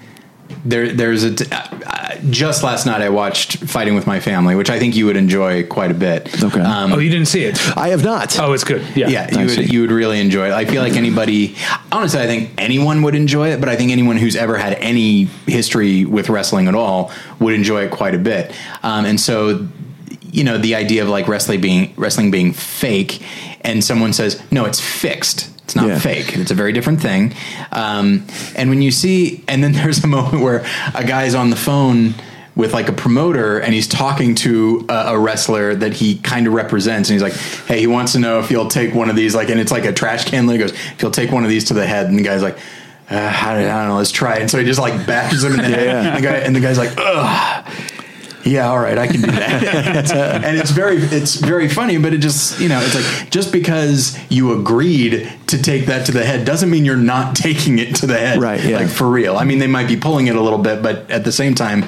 there 0.68 0.92
there's 0.92 1.24
a 1.24 1.32
uh, 1.54 2.16
just 2.30 2.62
last 2.62 2.86
night 2.86 3.00
I 3.02 3.08
watched 3.10 3.58
Fighting 3.58 3.94
with 3.94 4.06
My 4.06 4.20
Family, 4.20 4.54
which 4.54 4.70
I 4.70 4.78
think 4.78 4.96
you 4.96 5.06
would 5.06 5.16
enjoy 5.16 5.64
quite 5.66 5.90
a 5.90 5.94
bit. 5.94 6.42
Okay. 6.42 6.60
Um, 6.60 6.92
Oh, 6.92 6.98
you 6.98 7.10
didn't 7.10 7.28
see 7.28 7.44
it? 7.44 7.58
I 7.76 7.88
have 7.88 8.02
not. 8.04 8.38
Oh, 8.38 8.52
it's 8.52 8.64
good. 8.64 8.82
Yeah. 8.96 9.08
yeah, 9.08 9.38
you 9.38 9.46
would 9.46 9.72
you 9.72 9.80
would 9.82 9.90
really 9.90 10.20
enjoy 10.20 10.48
it. 10.48 10.52
I 10.52 10.64
feel 10.64 10.82
like 10.82 10.94
anybody, 10.94 11.56
honestly, 11.92 12.20
I 12.20 12.26
think 12.26 12.50
anyone 12.58 13.02
would 13.02 13.14
enjoy 13.14 13.50
it, 13.52 13.60
but 13.60 13.68
I 13.68 13.76
think 13.76 13.92
anyone 13.92 14.16
who's 14.16 14.36
ever 14.36 14.56
had 14.56 14.74
any 14.74 15.24
history 15.46 16.04
with 16.04 16.28
wrestling 16.28 16.68
at 16.68 16.74
all 16.74 17.10
would 17.38 17.54
enjoy 17.54 17.84
it 17.84 17.90
quite 17.90 18.14
a 18.14 18.18
bit. 18.18 18.52
Um, 18.82 19.04
and 19.04 19.20
so, 19.20 19.68
you 20.22 20.42
know, 20.44 20.58
the 20.58 20.74
idea 20.74 21.02
of 21.02 21.08
like 21.08 21.28
wrestling 21.28 21.60
being 21.60 21.92
wrestling 21.96 22.30
being 22.30 22.52
fake, 22.52 23.22
and 23.60 23.84
someone 23.84 24.12
says, 24.12 24.42
"No, 24.50 24.64
it's 24.64 24.80
fixed." 24.80 25.50
It's 25.66 25.74
not 25.76 25.88
Yeah. 25.88 25.98
fake. 25.98 26.36
It's 26.36 26.50
a 26.50 26.54
very 26.54 26.72
different 26.72 27.00
thing. 27.02 27.34
Um, 27.72 28.24
and 28.54 28.70
when 28.70 28.82
you 28.82 28.90
see, 28.90 29.42
and 29.48 29.62
then 29.62 29.72
there's 29.78 30.02
a 30.02 30.06
moment 30.06 30.42
where 30.42 30.64
a 30.94 31.04
guy's 31.04 31.34
on 31.34 31.50
the 31.50 31.56
phone 31.56 32.14
with 32.54 32.72
like 32.72 32.88
a 32.88 32.92
promoter 32.92 33.58
and 33.58 33.74
he's 33.74 33.86
talking 33.86 34.34
to 34.36 34.86
a, 34.88 35.08
a 35.08 35.18
wrestler 35.18 35.74
that 35.74 35.92
he 35.92 36.16
kind 36.20 36.46
of 36.46 36.54
represents. 36.54 37.10
And 37.10 37.14
he's 37.14 37.22
like, 37.22 37.34
Hey, 37.66 37.80
he 37.80 37.86
wants 37.86 38.12
to 38.12 38.18
know 38.18 38.38
if 38.38 38.50
you'll 38.50 38.68
take 38.68 38.94
one 38.94 39.10
of 39.10 39.16
these, 39.16 39.34
like, 39.34 39.50
and 39.50 39.60
it's 39.60 39.70
like 39.72 39.84
a 39.84 39.92
trash 39.92 40.24
can 40.24 40.46
lid. 40.46 40.54
He 40.60 40.66
goes, 40.66 40.72
if 40.72 41.02
you'll 41.02 41.10
take 41.10 41.30
one 41.32 41.44
of 41.44 41.50
these 41.50 41.64
to 41.66 41.74
the 41.74 41.84
head. 41.86 42.06
And 42.06 42.18
the 42.18 42.22
guy's 42.22 42.42
like, 42.42 42.56
uh, 43.10 43.14
I, 43.14 43.54
don't, 43.54 43.64
I 43.70 43.78
don't 43.80 43.88
know, 43.88 43.96
let's 43.98 44.10
try 44.10 44.36
it. 44.36 44.40
And 44.42 44.50
so 44.50 44.58
he 44.58 44.64
just 44.64 44.80
like 44.80 45.06
bashes 45.06 45.44
him 45.44 45.52
in 45.52 45.58
the 45.58 45.62
head. 45.76 45.84
yeah. 45.86 46.06
And, 46.14 46.16
the 46.16 46.28
guy, 46.28 46.34
and 46.36 46.56
the 46.56 46.60
guy's 46.60 46.78
like, 46.78 46.92
ugh. 46.96 47.72
Yeah, 48.46 48.68
all 48.68 48.78
right, 48.78 48.96
I 48.96 49.06
can 49.08 49.20
do 49.22 49.30
that. 49.32 50.12
and 50.44 50.56
it's 50.56 50.70
very 50.70 50.96
it's 50.98 51.34
very 51.34 51.68
funny, 51.68 51.98
but 51.98 52.14
it 52.14 52.18
just 52.18 52.60
you 52.60 52.68
know, 52.68 52.80
it's 52.80 52.94
like 52.94 53.30
just 53.30 53.52
because 53.52 54.16
you 54.30 54.58
agreed 54.58 55.30
to 55.48 55.60
take 55.60 55.86
that 55.86 56.06
to 56.06 56.12
the 56.12 56.24
head 56.24 56.46
doesn't 56.46 56.70
mean 56.70 56.84
you're 56.84 56.96
not 56.96 57.34
taking 57.36 57.78
it 57.80 57.96
to 57.96 58.06
the 58.06 58.16
head. 58.16 58.40
Right, 58.40 58.62
yeah. 58.64 58.78
Like 58.78 58.88
for 58.88 59.08
real. 59.10 59.36
I 59.36 59.44
mean 59.44 59.58
they 59.58 59.66
might 59.66 59.88
be 59.88 59.96
pulling 59.96 60.28
it 60.28 60.36
a 60.36 60.40
little 60.40 60.60
bit, 60.60 60.82
but 60.82 61.10
at 61.10 61.24
the 61.24 61.32
same 61.32 61.54
time, 61.56 61.84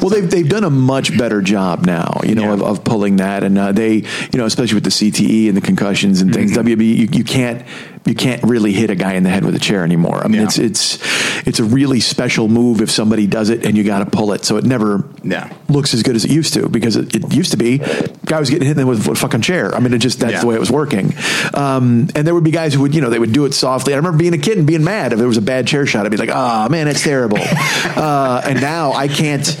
Well, 0.00 0.10
they've 0.10 0.28
they've 0.30 0.48
done 0.48 0.64
a 0.64 0.70
much 0.70 1.16
better 1.18 1.42
job 1.42 1.84
now, 1.86 2.20
you 2.24 2.34
know, 2.34 2.44
Yeah. 2.44 2.52
of, 2.54 2.62
of 2.62 2.84
pulling 2.84 3.16
that, 3.16 3.42
and 3.42 3.58
uh, 3.58 3.72
they, 3.72 3.94
you 4.32 4.38
know, 4.38 4.44
especially 4.46 4.74
with 4.76 4.84
the 4.84 4.90
CTE 4.90 5.48
and 5.48 5.56
the 5.56 5.60
concussions 5.60 6.20
and 6.20 6.32
things. 6.32 6.52
Mm-hmm. 6.52 6.68
WB, 6.80 6.96
you, 6.96 7.08
you 7.12 7.24
can't 7.24 7.64
you 8.06 8.14
can't 8.14 8.42
really 8.42 8.72
hit 8.72 8.90
a 8.90 8.94
guy 8.94 9.14
in 9.14 9.22
the 9.22 9.30
head 9.30 9.44
with 9.44 9.54
a 9.54 9.58
chair 9.58 9.82
anymore. 9.82 10.18
I 10.22 10.28
mean, 10.28 10.40
Yeah. 10.42 10.46
it's 10.46 10.58
it's 10.58 10.98
it's 11.46 11.58
a 11.58 11.64
really 11.64 12.00
special 12.00 12.48
move 12.48 12.80
if 12.82 12.90
somebody 12.90 13.26
does 13.26 13.48
it 13.50 13.64
and 13.64 13.76
you 13.76 13.84
got 13.84 14.00
to 14.00 14.06
pull 14.06 14.32
it, 14.32 14.44
so 14.44 14.56
it 14.58 14.64
never 14.64 15.04
Yeah. 15.22 15.50
looks 15.68 15.94
as 15.94 16.02
good 16.02 16.14
as 16.16 16.24
it 16.24 16.30
used 16.30 16.52
to 16.54 16.68
because 16.68 16.96
it, 16.96 17.14
it 17.16 17.32
used 17.34 17.50
to 17.52 17.56
be 17.56 17.80
guy 18.26 18.40
was 18.40 18.50
getting 18.50 18.66
hit 18.68 18.76
with 18.86 19.06
a 19.08 19.14
fucking 19.14 19.40
chair. 19.42 19.74
I 19.74 19.80
mean, 19.80 19.92
it 19.94 19.98
just 19.98 20.20
that's 20.20 20.34
Yeah. 20.34 20.40
the 20.40 20.46
way 20.46 20.54
it 20.54 20.60
was 20.60 20.70
working. 20.70 21.14
Um, 21.54 22.08
and 22.14 22.26
there 22.26 22.34
would 22.34 22.44
be 22.44 22.50
guys 22.50 22.74
who 22.74 22.80
would 22.82 22.94
you 22.94 23.00
know 23.00 23.10
they 23.10 23.18
would 23.18 23.32
do 23.32 23.44
it 23.46 23.54
softly. 23.54 23.94
I 23.94 23.96
remember 23.96 24.18
being 24.18 24.34
a 24.34 24.38
kid 24.38 24.58
and 24.58 24.66
being 24.66 24.84
mad 24.84 25.12
if 25.12 25.18
there 25.18 25.28
was 25.28 25.36
a 25.38 25.42
bad 25.42 25.66
chair 25.66 25.86
shot. 25.86 26.04
I'd 26.04 26.10
be 26.10 26.16
like, 26.18 26.30
oh 26.32 26.68
man, 26.68 26.88
it's 26.88 27.02
terrible. 27.02 27.38
uh, 27.40 28.42
and 28.44 28.60
now 28.60 28.92
I 28.92 29.08
can't. 29.08 29.56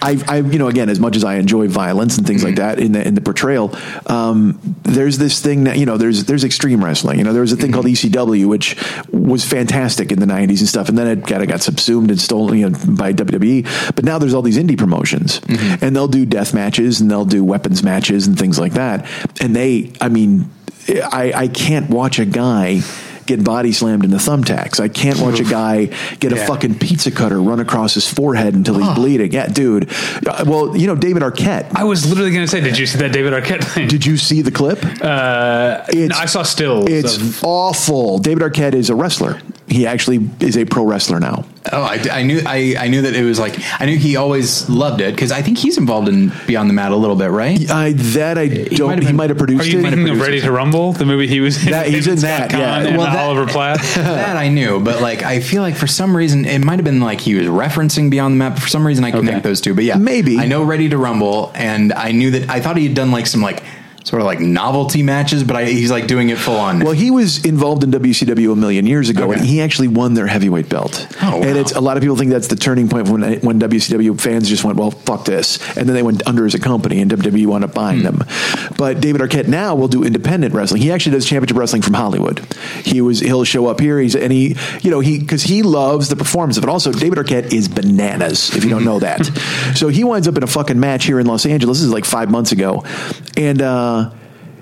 I, 0.00 0.16
I, 0.28 0.36
you 0.38 0.58
know, 0.58 0.68
again, 0.68 0.88
as 0.88 1.00
much 1.00 1.16
as 1.16 1.24
I 1.24 1.34
enjoy 1.36 1.68
violence 1.68 2.16
and 2.18 2.26
things 2.26 2.42
like 2.44 2.56
that 2.56 2.78
in 2.78 2.92
the 2.92 3.06
in 3.06 3.14
the 3.14 3.20
portrayal, 3.20 3.74
um, 4.06 4.58
there's 4.84 5.18
this 5.18 5.40
thing 5.40 5.64
that 5.64 5.76
you 5.78 5.86
know, 5.86 5.96
there's 5.96 6.24
there's 6.24 6.44
extreme 6.44 6.84
wrestling. 6.84 7.18
You 7.18 7.24
know, 7.24 7.32
there 7.32 7.42
was 7.42 7.52
a 7.52 7.56
thing 7.56 7.67
called 7.72 7.86
ECW, 7.86 8.46
which 8.46 8.76
was 9.08 9.44
fantastic 9.44 10.12
in 10.12 10.20
the 10.20 10.26
'90s 10.26 10.60
and 10.60 10.68
stuff, 10.68 10.88
and 10.88 10.98
then 10.98 11.06
it 11.06 11.26
kind 11.26 11.42
of 11.42 11.48
got 11.48 11.60
subsumed 11.60 12.10
and 12.10 12.20
stolen 12.20 12.58
you 12.58 12.70
know, 12.70 12.78
by 12.96 13.12
WWE. 13.12 13.94
But 13.94 14.04
now 14.04 14.18
there's 14.18 14.34
all 14.34 14.42
these 14.42 14.58
indie 14.58 14.78
promotions, 14.78 15.40
mm-hmm. 15.40 15.84
and 15.84 15.94
they'll 15.94 16.08
do 16.08 16.26
death 16.26 16.54
matches 16.54 17.00
and 17.00 17.10
they'll 17.10 17.24
do 17.24 17.44
weapons 17.44 17.82
matches 17.82 18.26
and 18.26 18.38
things 18.38 18.58
like 18.58 18.74
that. 18.74 19.06
And 19.40 19.54
they, 19.54 19.92
I 20.00 20.08
mean, 20.08 20.50
I, 20.88 21.32
I 21.34 21.48
can't 21.48 21.90
watch 21.90 22.18
a 22.18 22.24
guy. 22.24 22.80
Get 23.28 23.44
body 23.44 23.72
slammed 23.72 24.04
in 24.06 24.10
the 24.10 24.16
thumbtacks. 24.16 24.80
I 24.80 24.88
can't 24.88 25.20
watch 25.20 25.38
a 25.38 25.44
guy 25.44 25.90
get 26.18 26.32
a 26.32 26.36
fucking 26.46 26.78
pizza 26.78 27.10
cutter 27.10 27.38
run 27.42 27.60
across 27.60 27.92
his 27.92 28.10
forehead 28.10 28.54
until 28.54 28.78
he's 28.78 28.94
bleeding. 28.94 29.32
Yeah, 29.32 29.48
dude. 29.48 29.90
Uh, 30.26 30.44
Well, 30.46 30.74
you 30.74 30.86
know 30.86 30.94
David 30.96 31.22
Arquette. 31.22 31.70
I 31.76 31.84
was 31.84 32.08
literally 32.08 32.30
going 32.30 32.44
to 32.46 32.50
say, 32.50 32.62
did 32.62 32.78
you 32.78 32.86
see 32.86 32.96
that 33.00 33.12
David 33.12 33.34
Arquette 33.34 33.62
thing? 33.64 33.86
Did 33.86 34.06
you 34.06 34.16
see 34.16 34.40
the 34.40 34.50
clip? 34.50 34.82
uh, 35.02 35.82
It's- 35.92 36.18
I 36.18 36.24
saw 36.24 36.42
stills. 36.42 36.88
It's 36.88 37.16
of- 37.18 37.44
awful. 37.44 38.18
David 38.18 38.42
Arquette 38.42 38.72
is 38.74 38.88
a 38.88 38.94
wrestler. 38.94 39.38
He 39.68 39.86
actually 39.86 40.28
is 40.40 40.56
a 40.56 40.64
pro 40.64 40.84
wrestler 40.84 41.20
now. 41.20 41.44
Oh, 41.70 41.82
I, 41.82 42.02
I 42.10 42.22
knew 42.22 42.40
I, 42.46 42.74
I 42.78 42.88
knew 42.88 43.02
that 43.02 43.14
it 43.14 43.22
was 43.24 43.38
like 43.38 43.56
I 43.78 43.84
knew 43.84 43.98
he 43.98 44.16
always 44.16 44.68
loved 44.70 45.02
it 45.02 45.14
because 45.14 45.30
I 45.30 45.42
think 45.42 45.58
he's 45.58 45.76
involved 45.76 46.08
in 46.08 46.32
Beyond 46.46 46.70
the 46.70 46.74
Mat 46.74 46.92
a 46.92 46.96
little 46.96 47.16
bit, 47.16 47.30
right? 47.30 47.70
I 47.70 47.92
that 47.92 48.38
I 48.38 48.46
don't. 48.48 48.88
might 48.88 48.98
have 49.02 49.06
He 49.06 49.12
might 49.12 49.28
have 49.28 49.36
Are 49.36 49.38
produced 49.38 49.68
you 49.70 49.80
it. 49.80 49.82
thinking 49.82 50.08
of 50.08 50.20
Ready 50.20 50.40
to 50.40 50.50
Rumble, 50.50 50.92
the 50.94 51.04
movie 51.04 51.26
he 51.26 51.40
was 51.40 51.62
in? 51.62 51.72
That- 51.72 51.86
he's 51.88 52.06
David 52.06 52.18
in 52.18 52.22
that, 52.22 52.48
Scott 52.50 52.60
yeah. 52.60 52.78
And 52.88 52.96
Well, 52.96 53.06
that- 53.06 53.18
Oliver 53.18 53.46
Platt. 53.46 53.80
that 53.96 54.36
I 54.38 54.48
knew, 54.48 54.80
but 54.80 55.02
like 55.02 55.22
I 55.22 55.40
feel 55.40 55.60
like 55.60 55.74
for 55.76 55.86
some 55.86 56.16
reason 56.16 56.46
it 56.46 56.64
might 56.64 56.76
have 56.76 56.84
been 56.86 57.00
like 57.00 57.20
he 57.20 57.34
was 57.34 57.46
referencing 57.46 58.08
Beyond 58.10 58.32
the 58.34 58.38
Mat. 58.38 58.54
But 58.54 58.62
for 58.62 58.68
some 58.68 58.86
reason 58.86 59.04
I 59.04 59.10
connect 59.10 59.38
Okay. 59.38 59.40
those 59.42 59.60
two. 59.60 59.74
But 59.74 59.84
yeah, 59.84 59.96
Maybe. 59.96 60.38
I 60.38 60.46
know 60.46 60.62
Ready 60.64 60.88
to 60.88 60.96
Rumble, 60.96 61.52
and 61.54 61.92
I 61.92 62.12
knew 62.12 62.30
that 62.30 62.48
I 62.48 62.60
thought 62.60 62.78
he 62.78 62.86
had 62.86 62.94
done 62.96 63.10
like 63.10 63.26
some 63.26 63.42
like 63.42 63.62
sort 64.04 64.22
of 64.22 64.26
like 64.26 64.40
novelty 64.40 65.02
matches, 65.02 65.44
but 65.44 65.56
I, 65.56 65.64
he's 65.66 65.90
like 65.90 66.06
doing 66.06 66.30
it 66.30 66.38
full 66.38 66.56
on. 66.56 66.80
Well, 66.80 66.92
he 66.92 67.10
was 67.10 67.44
involved 67.44 67.84
in 67.84 67.90
WCW 67.90 68.52
a 68.52 68.56
million 68.56 68.86
years 68.86 69.10
ago, 69.10 69.24
Okay. 69.30 69.38
and 69.38 69.46
he 69.46 69.60
actually 69.60 69.88
won 69.88 70.14
their 70.14 70.26
heavyweight 70.26 70.68
belt. 70.68 71.06
Oh, 71.22 71.36
wow. 71.38 71.42
And 71.42 71.58
it's 71.58 71.72
a 71.72 71.80
lot 71.80 71.96
of 71.98 72.02
people 72.02 72.16
think 72.16 72.30
that's 72.30 72.46
the 72.48 72.56
turning 72.56 72.88
point 72.88 73.08
when 73.08 73.40
when 73.40 73.60
WCW 73.60 74.18
fans 74.18 74.48
just 74.48 74.64
went, 74.64 74.78
"Well, 74.78 74.92
fuck 74.92 75.24
this," 75.26 75.58
and 75.76 75.86
then 75.88 75.94
they 75.94 76.02
went 76.02 76.26
under 76.26 76.46
as 76.46 76.54
a 76.54 76.58
company, 76.58 77.00
and 77.00 77.10
WWE 77.10 77.46
wound 77.46 77.64
up 77.64 77.74
buying 77.74 78.02
them. 78.02 78.24
But 78.76 79.00
David 79.00 79.20
Arquette 79.20 79.48
now 79.48 79.74
will 79.74 79.88
do 79.88 80.04
independent 80.04 80.54
wrestling. 80.54 80.80
He 80.80 80.90
actually 80.90 81.12
does 81.12 81.26
championship 81.26 81.56
wrestling 81.58 81.82
from 81.82 81.94
Hollywood. 81.94 82.40
He 82.84 83.00
was 83.02 83.20
he'll 83.20 83.44
show 83.44 83.66
up 83.66 83.80
here. 83.80 83.98
He's 84.00 84.16
and 84.16 84.32
he 84.32 84.56
you 84.80 84.90
know 84.90 85.00
he 85.00 85.18
because 85.18 85.42
he 85.42 85.62
loves 85.62 86.08
the 86.08 86.16
performance 86.16 86.56
of 86.56 86.62
it. 86.64 86.70
Also, 86.70 86.92
David 86.92 87.18
Arquette 87.18 87.52
is 87.52 87.68
bananas. 87.68 88.54
If 88.56 88.64
you 88.64 88.70
don't 88.70 88.84
know 88.84 89.00
that, 89.00 89.26
so 89.74 89.88
he 89.88 90.02
winds 90.04 90.26
up 90.28 90.36
in 90.36 90.42
a 90.42 90.46
fucking 90.46 90.80
match 90.80 91.04
here 91.04 91.20
in 91.20 91.26
Los 91.26 91.44
Angeles. 91.44 91.78
This 91.78 91.84
is 91.86 91.92
like 91.92 92.04
five 92.06 92.30
months 92.30 92.52
ago, 92.52 92.84
and. 93.36 93.60
uh 93.60 93.87
Uh, 93.88 94.14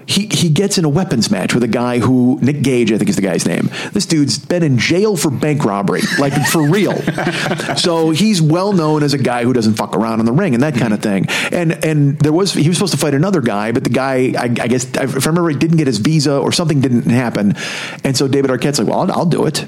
he 0.07 0.27
he 0.27 0.51
gets 0.51 0.79
in 0.79 0.85
a 0.85 0.89
weapons 0.89 1.31
match 1.31 1.53
with 1.53 1.65
a 1.65 1.69
guy 1.69 1.99
who 1.99 2.39
Nick 2.41 2.63
Gage, 2.63 2.93
I 2.93 2.99
think 2.99 3.11
is 3.11 3.17
the 3.17 3.23
guy's 3.23 3.45
name. 3.45 3.71
This 3.93 4.07
dude's 4.07 4.39
been 4.39 4.63
in 4.63 4.79
jail 4.79 5.17
for 5.17 5.31
bank 5.31 5.65
robbery, 5.65 6.03
like 6.19 6.33
for 6.47 6.69
real. 6.69 6.95
so 7.77 8.11
he's 8.11 8.41
well 8.41 8.73
known 8.73 9.03
as 9.03 9.15
a 9.15 9.19
guy 9.19 9.43
who 9.43 9.53
doesn't 9.53 9.75
fuck 9.75 9.97
around 9.97 10.21
in 10.21 10.27
the 10.27 10.33
ring 10.33 10.55
and 10.55 10.63
that 10.63 10.75
kind 10.75 10.93
of 10.93 11.01
mm-hmm. 11.01 11.27
thing. 11.27 11.59
And 11.59 11.85
and 11.85 12.19
there 12.21 12.33
was 12.33 12.55
he 12.55 12.69
was 12.69 12.77
supposed 12.77 12.95
to 12.95 12.99
fight 12.99 13.15
another 13.15 13.41
guy, 13.41 13.73
but 13.73 13.83
the 13.83 13.91
guy 13.91 14.33
I, 14.39 14.45
I 14.45 14.69
guess 14.69 14.85
if 14.85 14.97
I 14.97 15.03
remember, 15.03 15.43
right, 15.43 15.59
didn't 15.59 15.77
get 15.77 15.89
his 15.89 15.99
visa 15.99 16.39
or 16.39 16.53
something 16.53 16.81
didn't 16.81 17.11
happen. 17.11 17.55
And 18.05 18.17
so 18.17 18.29
David 18.29 18.51
Arquette's 18.51 18.79
like, 18.79 18.89
well, 18.89 19.01
I'll, 19.01 19.13
I'll 19.13 19.27
do 19.27 19.47
it. 19.47 19.67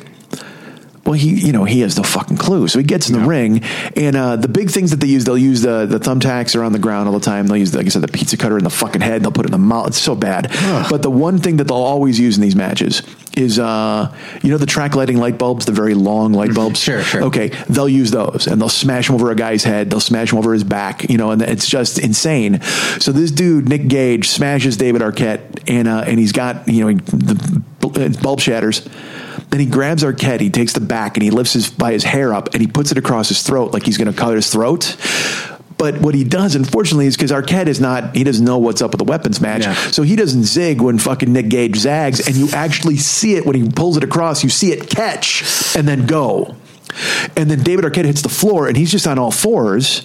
Well, 1.08 1.16
he, 1.16 1.30
you 1.30 1.52
know, 1.52 1.64
he 1.64 1.80
has 1.80 1.96
no 1.96 2.02
fucking 2.02 2.36
clue. 2.36 2.68
So 2.68 2.78
he 2.78 2.84
gets 2.84 3.08
in 3.08 3.18
the 3.18 3.26
ring, 3.26 3.62
and 3.96 4.14
uh, 4.14 4.36
the 4.36 4.46
big 4.46 4.70
things 4.70 4.90
that 4.90 5.00
they 5.00 5.06
use, 5.06 5.24
they'll 5.24 5.38
use 5.38 5.62
the 5.62 5.86
the 5.86 5.98
thumbtacks 5.98 6.54
are 6.54 6.62
on 6.62 6.72
the 6.72 6.78
ground 6.78 7.08
all 7.08 7.18
the 7.18 7.24
time. 7.24 7.46
They'll 7.46 7.56
use, 7.56 7.74
like 7.74 7.86
I 7.86 7.88
said, 7.88 8.02
the 8.02 8.08
pizza 8.08 8.36
cutter 8.36 8.58
in 8.58 8.64
the 8.64 8.68
fucking 8.68 9.00
head. 9.00 9.22
They'll 9.22 9.32
put 9.32 9.46
it 9.46 9.48
in 9.48 9.52
the 9.52 9.58
mouth. 9.58 9.86
It's 9.86 9.98
so 9.98 10.14
bad. 10.14 10.48
But 10.90 11.00
the 11.00 11.10
one 11.10 11.38
thing 11.38 11.56
that 11.56 11.64
they'll 11.64 11.78
always 11.78 12.20
use 12.20 12.36
in 12.36 12.42
these 12.42 12.54
matches 12.54 13.00
is, 13.34 13.58
uh, 13.58 14.14
you 14.42 14.50
know, 14.50 14.58
the 14.58 14.66
track 14.66 14.96
lighting 14.96 15.16
light 15.16 15.38
bulbs, 15.38 15.64
the 15.64 15.72
very 15.72 15.94
long 15.94 16.34
light 16.34 16.52
bulbs. 16.54 16.78
Sure, 16.78 17.02
sure. 17.02 17.22
Okay, 17.24 17.48
they'll 17.70 17.88
use 17.88 18.10
those, 18.10 18.46
and 18.46 18.60
they'll 18.60 18.68
smash 18.68 19.06
them 19.06 19.14
over 19.14 19.30
a 19.30 19.34
guy's 19.34 19.64
head. 19.64 19.88
They'll 19.88 20.00
smash 20.00 20.30
him 20.32 20.38
over 20.38 20.52
his 20.52 20.64
back. 20.64 21.08
You 21.08 21.16
know, 21.16 21.30
and 21.30 21.40
it's 21.40 21.66
just 21.66 21.98
insane. 21.98 22.60
So 23.00 23.12
this 23.12 23.30
dude, 23.30 23.66
Nick 23.66 23.88
Gage, 23.88 24.28
smashes 24.28 24.76
David 24.76 25.00
Arquette, 25.00 25.62
and 25.68 25.88
uh, 25.88 26.04
and 26.06 26.18
he's 26.18 26.32
got 26.32 26.68
you 26.68 26.84
know 26.84 27.00
the 27.00 27.62
uh, 27.82 28.22
bulb 28.22 28.40
shatters. 28.40 28.86
Then 29.50 29.60
he 29.60 29.66
grabs 29.66 30.04
Arquette, 30.04 30.40
he 30.40 30.50
takes 30.50 30.74
the 30.74 30.80
back 30.80 31.16
and 31.16 31.22
he 31.22 31.30
lifts 31.30 31.54
his 31.54 31.70
by 31.70 31.92
his 31.92 32.04
hair 32.04 32.34
up 32.34 32.52
and 32.52 32.60
he 32.60 32.66
puts 32.66 32.92
it 32.92 32.98
across 32.98 33.28
his 33.28 33.42
throat 33.42 33.72
like 33.72 33.84
he's 33.84 33.96
going 33.96 34.12
to 34.12 34.18
cut 34.18 34.34
his 34.34 34.50
throat. 34.50 34.96
But 35.78 36.00
what 36.00 36.14
he 36.14 36.24
does, 36.24 36.56
unfortunately, 36.56 37.06
is 37.06 37.16
because 37.16 37.30
Arquette 37.30 37.68
is 37.68 37.80
not, 37.80 38.16
he 38.16 38.24
doesn't 38.24 38.44
know 38.44 38.58
what's 38.58 38.82
up 38.82 38.90
with 38.90 38.98
the 38.98 39.04
weapons 39.04 39.40
match. 39.40 39.62
Yeah. 39.62 39.74
So 39.74 40.02
he 40.02 40.16
doesn't 40.16 40.42
zig 40.42 40.80
when 40.80 40.98
fucking 40.98 41.32
Nick 41.32 41.48
Gage 41.48 41.76
zags, 41.76 42.26
and 42.26 42.36
you 42.36 42.48
actually 42.52 42.96
see 42.96 43.36
it 43.36 43.46
when 43.46 43.54
he 43.54 43.68
pulls 43.68 43.96
it 43.96 44.02
across, 44.02 44.42
you 44.42 44.50
see 44.50 44.72
it 44.72 44.90
catch 44.90 45.76
and 45.76 45.86
then 45.86 46.06
go. 46.06 46.56
And 47.36 47.50
then 47.50 47.62
David 47.62 47.84
Arquette 47.84 48.04
hits 48.04 48.22
the 48.22 48.28
floor, 48.28 48.66
and 48.68 48.76
he's 48.76 48.90
just 48.90 49.06
on 49.06 49.18
all 49.18 49.30
fours. 49.30 50.02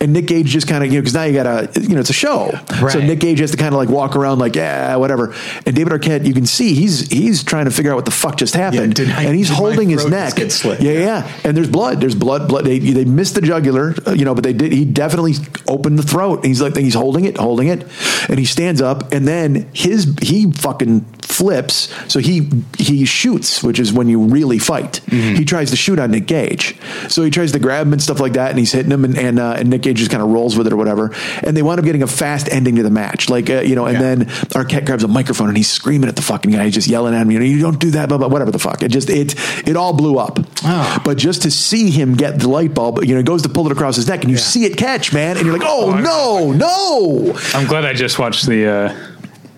And 0.00 0.12
Nick 0.12 0.26
Gage 0.26 0.46
just 0.46 0.68
kind 0.68 0.84
of, 0.84 0.90
you 0.92 0.98
know, 0.98 1.02
because 1.02 1.14
now 1.14 1.24
you 1.24 1.32
got 1.34 1.72
to, 1.74 1.80
you 1.80 1.90
know, 1.94 2.00
it's 2.00 2.10
a 2.10 2.14
show. 2.14 2.50
So 2.92 3.00
Nick 3.00 3.20
Gage 3.20 3.38
has 3.40 3.50
to 3.52 3.56
kind 3.56 3.74
of 3.74 3.78
like 3.78 3.88
walk 3.88 4.16
around 4.16 4.38
like, 4.38 4.54
yeah, 4.56 4.96
whatever. 4.96 5.34
And 5.66 5.74
David 5.74 5.92
Arquette, 5.92 6.26
you 6.26 6.34
can 6.34 6.46
see 6.46 6.74
he's 6.74 7.08
he's 7.08 7.42
trying 7.44 7.64
to 7.66 7.70
figure 7.70 7.92
out 7.92 7.96
what 7.96 8.04
the 8.04 8.10
fuck 8.10 8.36
just 8.36 8.54
happened, 8.54 8.94
did 8.94 9.10
I- 9.10 9.22
and 9.24 9.34
he's 9.36 9.48
holding 9.48 9.88
his 9.90 10.04
neck. 10.10 10.34
Yeah, 10.80 10.92
yeah. 10.92 11.32
And 11.44 11.56
there's 11.56 11.68
blood. 11.70 12.00
There's 12.00 12.14
blood. 12.14 12.48
Blood. 12.48 12.64
They, 12.64 12.78
they 12.78 13.04
missed 13.04 13.34
the 13.34 13.40
jugular, 13.40 13.94
uh, 14.06 14.12
you 14.12 14.24
know, 14.24 14.34
but 14.34 14.44
they 14.44 14.52
did. 14.52 14.72
He 14.72 14.84
definitely 14.84 15.34
opened 15.68 15.98
the 15.98 16.02
throat. 16.02 16.36
And 16.38 16.46
he's 16.46 16.60
like, 16.60 16.76
he's 16.76 16.94
holding 16.94 17.24
it, 17.24 17.36
holding 17.36 17.68
it, 17.68 17.86
and 18.28 18.38
he 18.38 18.44
stands 18.44 18.80
up, 18.82 19.12
and 19.12 19.26
then 19.26 19.68
his 19.72 20.14
he 20.22 20.50
fucking 20.52 21.00
flips. 21.22 21.92
So 22.12 22.18
he 22.20 22.50
he 22.78 23.04
shoots, 23.04 23.62
which 23.62 23.78
is 23.78 23.92
when 23.92 24.08
you 24.08 24.20
really 24.20 24.58
fight. 24.58 25.00
Mm-hmm. 25.06 25.36
He 25.36 25.44
tries 25.44 25.70
to 25.70 25.76
shoot 25.76 25.98
on 25.98 26.10
Nick 26.10 26.26
Gage. 26.26 26.33
So 27.08 27.22
he 27.22 27.30
tries 27.30 27.52
to 27.52 27.58
grab 27.58 27.86
him 27.86 27.92
and 27.92 28.02
stuff 28.02 28.20
like 28.20 28.32
that, 28.34 28.50
and 28.50 28.58
he's 28.58 28.72
hitting 28.72 28.90
him, 28.90 29.04
and 29.04 29.16
and, 29.16 29.38
uh, 29.38 29.54
and 29.58 29.70
Nick 29.70 29.82
Gage 29.82 29.98
just 29.98 30.10
kind 30.10 30.22
of 30.22 30.28
rolls 30.30 30.56
with 30.56 30.66
it 30.66 30.72
or 30.72 30.76
whatever. 30.76 31.12
And 31.42 31.56
they 31.56 31.62
wind 31.62 31.78
up 31.78 31.84
getting 31.84 32.02
a 32.02 32.06
fast 32.06 32.48
ending 32.50 32.76
to 32.76 32.82
the 32.82 32.90
match, 32.90 33.28
like 33.30 33.48
uh, 33.50 33.60
you 33.60 33.74
know. 33.74 33.86
And 33.86 33.94
Yeah. 33.94 34.02
then 34.02 34.24
Arquette 34.54 34.84
grabs 34.86 35.04
a 35.04 35.08
microphone 35.08 35.48
and 35.48 35.56
he's 35.56 35.70
screaming 35.70 36.08
at 36.08 36.16
the 36.16 36.22
fucking 36.22 36.50
guy. 36.50 36.64
He's 36.64 36.74
just 36.74 36.88
yelling 36.88 37.14
at 37.14 37.22
him, 37.22 37.30
you 37.30 37.38
know, 37.38 37.44
you 37.44 37.60
don't 37.60 37.78
do 37.78 37.90
that, 37.92 38.08
blah 38.08 38.18
blah, 38.18 38.28
whatever 38.28 38.50
the 38.50 38.58
fuck. 38.58 38.82
It 38.82 38.88
just 38.88 39.10
it 39.10 39.34
it 39.66 39.76
all 39.76 39.92
blew 39.92 40.18
up. 40.18 40.38
Oh. 40.64 41.00
But 41.04 41.18
just 41.18 41.42
to 41.42 41.50
see 41.50 41.90
him 41.90 42.14
get 42.14 42.38
the 42.40 42.48
light 42.48 42.74
bulb, 42.74 43.04
you 43.04 43.12
know, 43.14 43.18
he 43.18 43.22
goes 43.24 43.42
to 43.42 43.48
pull 43.48 43.66
it 43.66 43.72
across 43.72 43.96
his 43.96 44.08
neck, 44.08 44.22
and 44.22 44.30
you 44.30 44.36
see 44.38 44.64
it 44.64 44.76
catch, 44.76 45.12
man, 45.12 45.36
and 45.36 45.46
you're 45.46 45.56
like, 45.56 45.66
oh, 45.66 45.92
I- 45.92 46.00
no, 46.00 46.52
no, 46.52 47.38
I'm 47.54 47.66
glad 47.66 47.84
I 47.84 47.92
just 47.92 48.18
watched 48.18 48.46
the. 48.46 48.66
Uh, 48.66 49.10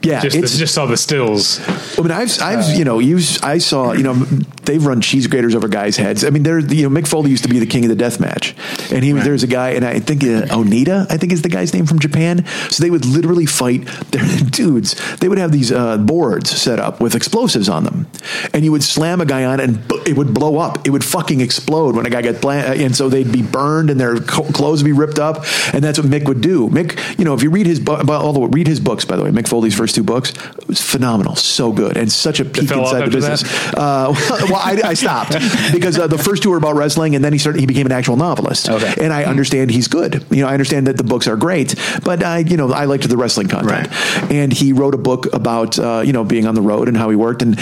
yeah, 0.07 0.21
just, 0.21 0.37
it's 0.37 0.57
just 0.59 0.75
saw 0.75 0.87
the 0.87 0.97
stills. 0.97 1.61
I 1.99 2.03
mean, 2.03 2.11
I've, 2.11 2.31
I've, 2.41 2.77
you 2.79 2.85
know, 2.85 2.99
you, 2.99 3.19
I 3.43 3.59
saw, 3.59 3.93
you 3.93 4.03
know, 4.03 4.15
they've 4.63 4.85
run 4.85 5.01
cheese 5.01 5.27
graters 5.27 5.55
over 5.55 5.69
guys' 5.69 5.97
heads. 5.97 6.25
I 6.25 6.31
mean, 6.31 6.43
there, 6.43 6.59
you 6.59 6.89
know, 6.89 7.01
Mick 7.01 7.07
Foley 7.09 7.31
used 7.31 7.43
to 7.45 7.49
be 7.49 7.59
the 7.59 7.67
king 7.67 7.85
of 7.85 7.89
the 7.89 7.97
death 7.97 8.21
match, 8.21 8.55
and 8.93 9.03
he 9.05 9.13
was 9.13 9.25
there's 9.25 9.43
a 9.43 9.47
guy, 9.47 9.71
and 9.71 9.85
I 9.85 9.99
think 10.01 10.23
uh, 10.23 10.47
Onita, 10.55 11.11
I 11.11 11.17
think 11.17 11.33
is 11.33 11.43
the 11.43 11.49
guy's 11.49 11.73
name 11.75 11.87
from 11.87 11.99
Japan. 11.99 12.47
So 12.71 12.83
they 12.83 12.91
would 12.91 13.05
literally 13.05 13.47
fight 13.47 13.87
their 14.13 14.25
dudes. 14.51 14.95
They 15.19 15.29
would 15.29 15.39
have 15.39 15.53
these 15.53 15.73
uh, 15.73 15.99
boards 15.99 16.51
set 16.51 16.79
up 16.79 17.01
with 17.01 17.15
explosives 17.15 17.69
on 17.69 17.85
them, 17.85 18.07
and 18.53 18.65
you 18.65 18.73
would 18.73 18.83
slam 18.85 19.21
a 19.21 19.27
guy 19.27 19.45
on, 19.45 19.61
it 19.61 19.65
and 19.65 19.89
bu- 19.89 20.03
it 20.07 20.17
would 20.17 20.33
blow 20.35 20.59
up. 20.59 20.87
It 20.87 20.91
would 20.91 21.05
fucking 21.05 21.41
explode 21.41 21.97
when 21.97 22.07
a 22.07 22.11
guy 22.11 22.23
got 22.23 22.41
bland, 22.41 22.81
and 22.81 22.95
so 22.95 23.09
they'd 23.09 23.33
be 23.33 23.43
burned 23.43 23.91
and 23.91 23.99
their 23.99 24.19
co- 24.21 24.45
clothes 24.53 24.83
would 24.83 24.89
be 24.89 24.93
ripped 24.93 25.19
up, 25.19 25.45
and 25.73 25.83
that's 25.83 25.99
what 25.99 26.07
Mick 26.09 26.27
would 26.27 26.41
do. 26.41 26.69
Mick, 26.69 27.19
you 27.19 27.25
know, 27.25 27.35
if 27.35 27.43
you 27.43 27.51
read 27.51 27.67
his, 27.67 27.81
bu- 27.81 28.13
all 28.13 28.33
the 28.33 28.41
read 28.49 28.67
his 28.67 28.81
books, 28.81 29.05
by 29.05 29.17
the 29.17 29.23
way, 29.25 29.31
Mick 29.31 29.49
Foley's 29.49 29.77
first 29.77 29.96
two 29.97 30.05
books, 30.05 30.31
it 30.31 30.69
was 30.69 30.81
phenomenal, 30.81 31.35
so 31.35 31.73
good, 31.73 31.97
and 31.97 32.11
such 32.13 32.39
a 32.39 32.45
peek 32.45 32.71
inside 32.71 33.07
the 33.07 33.11
business. 33.11 33.43
Uh, 33.75 34.15
well, 34.49 34.57
I, 34.57 34.81
I 34.85 34.95
stopped 34.95 35.33
because 35.73 35.99
uh, 35.99 36.07
the 36.07 36.19
first 36.19 36.43
two 36.43 36.51
were 36.51 36.57
about 36.57 36.77
wrestling, 36.77 37.17
and 37.17 37.25
then 37.25 37.33
he 37.33 37.39
started. 37.39 37.59
He 37.59 37.67
became 37.67 37.87
an 37.87 37.93
actual 37.93 38.17
novelist. 38.17 38.69
Okay. 38.69 38.95
and 39.01 39.13
I 39.13 39.25
understand 39.25 39.71
he's 39.71 39.89
good. 39.89 40.25
You 40.31 40.43
know, 40.43 40.49
I 40.49 40.53
understand 40.53 40.87
that 40.87 40.97
the 40.97 41.05
books 41.05 41.27
are 41.27 41.37
great, 41.37 41.75
but 42.05 42.23
I, 42.23 42.39
you 42.39 42.57
know, 42.57 42.73
I 42.73 42.85
liked 42.85 43.09
the 43.09 43.17
wrestling 43.17 43.49
content. 43.49 43.89
And 44.31 44.53
he 44.53 44.73
wrote 44.73 44.95
a 44.95 44.99
book 44.99 45.33
about 45.33 45.79
uh, 45.79 46.03
you 46.05 46.13
know 46.13 46.25
being 46.25 46.47
on 46.47 46.55
the 46.55 46.63
road 46.63 46.89
and 46.89 46.97
how 46.97 47.11
he 47.11 47.17
worked, 47.17 47.43
and 47.43 47.59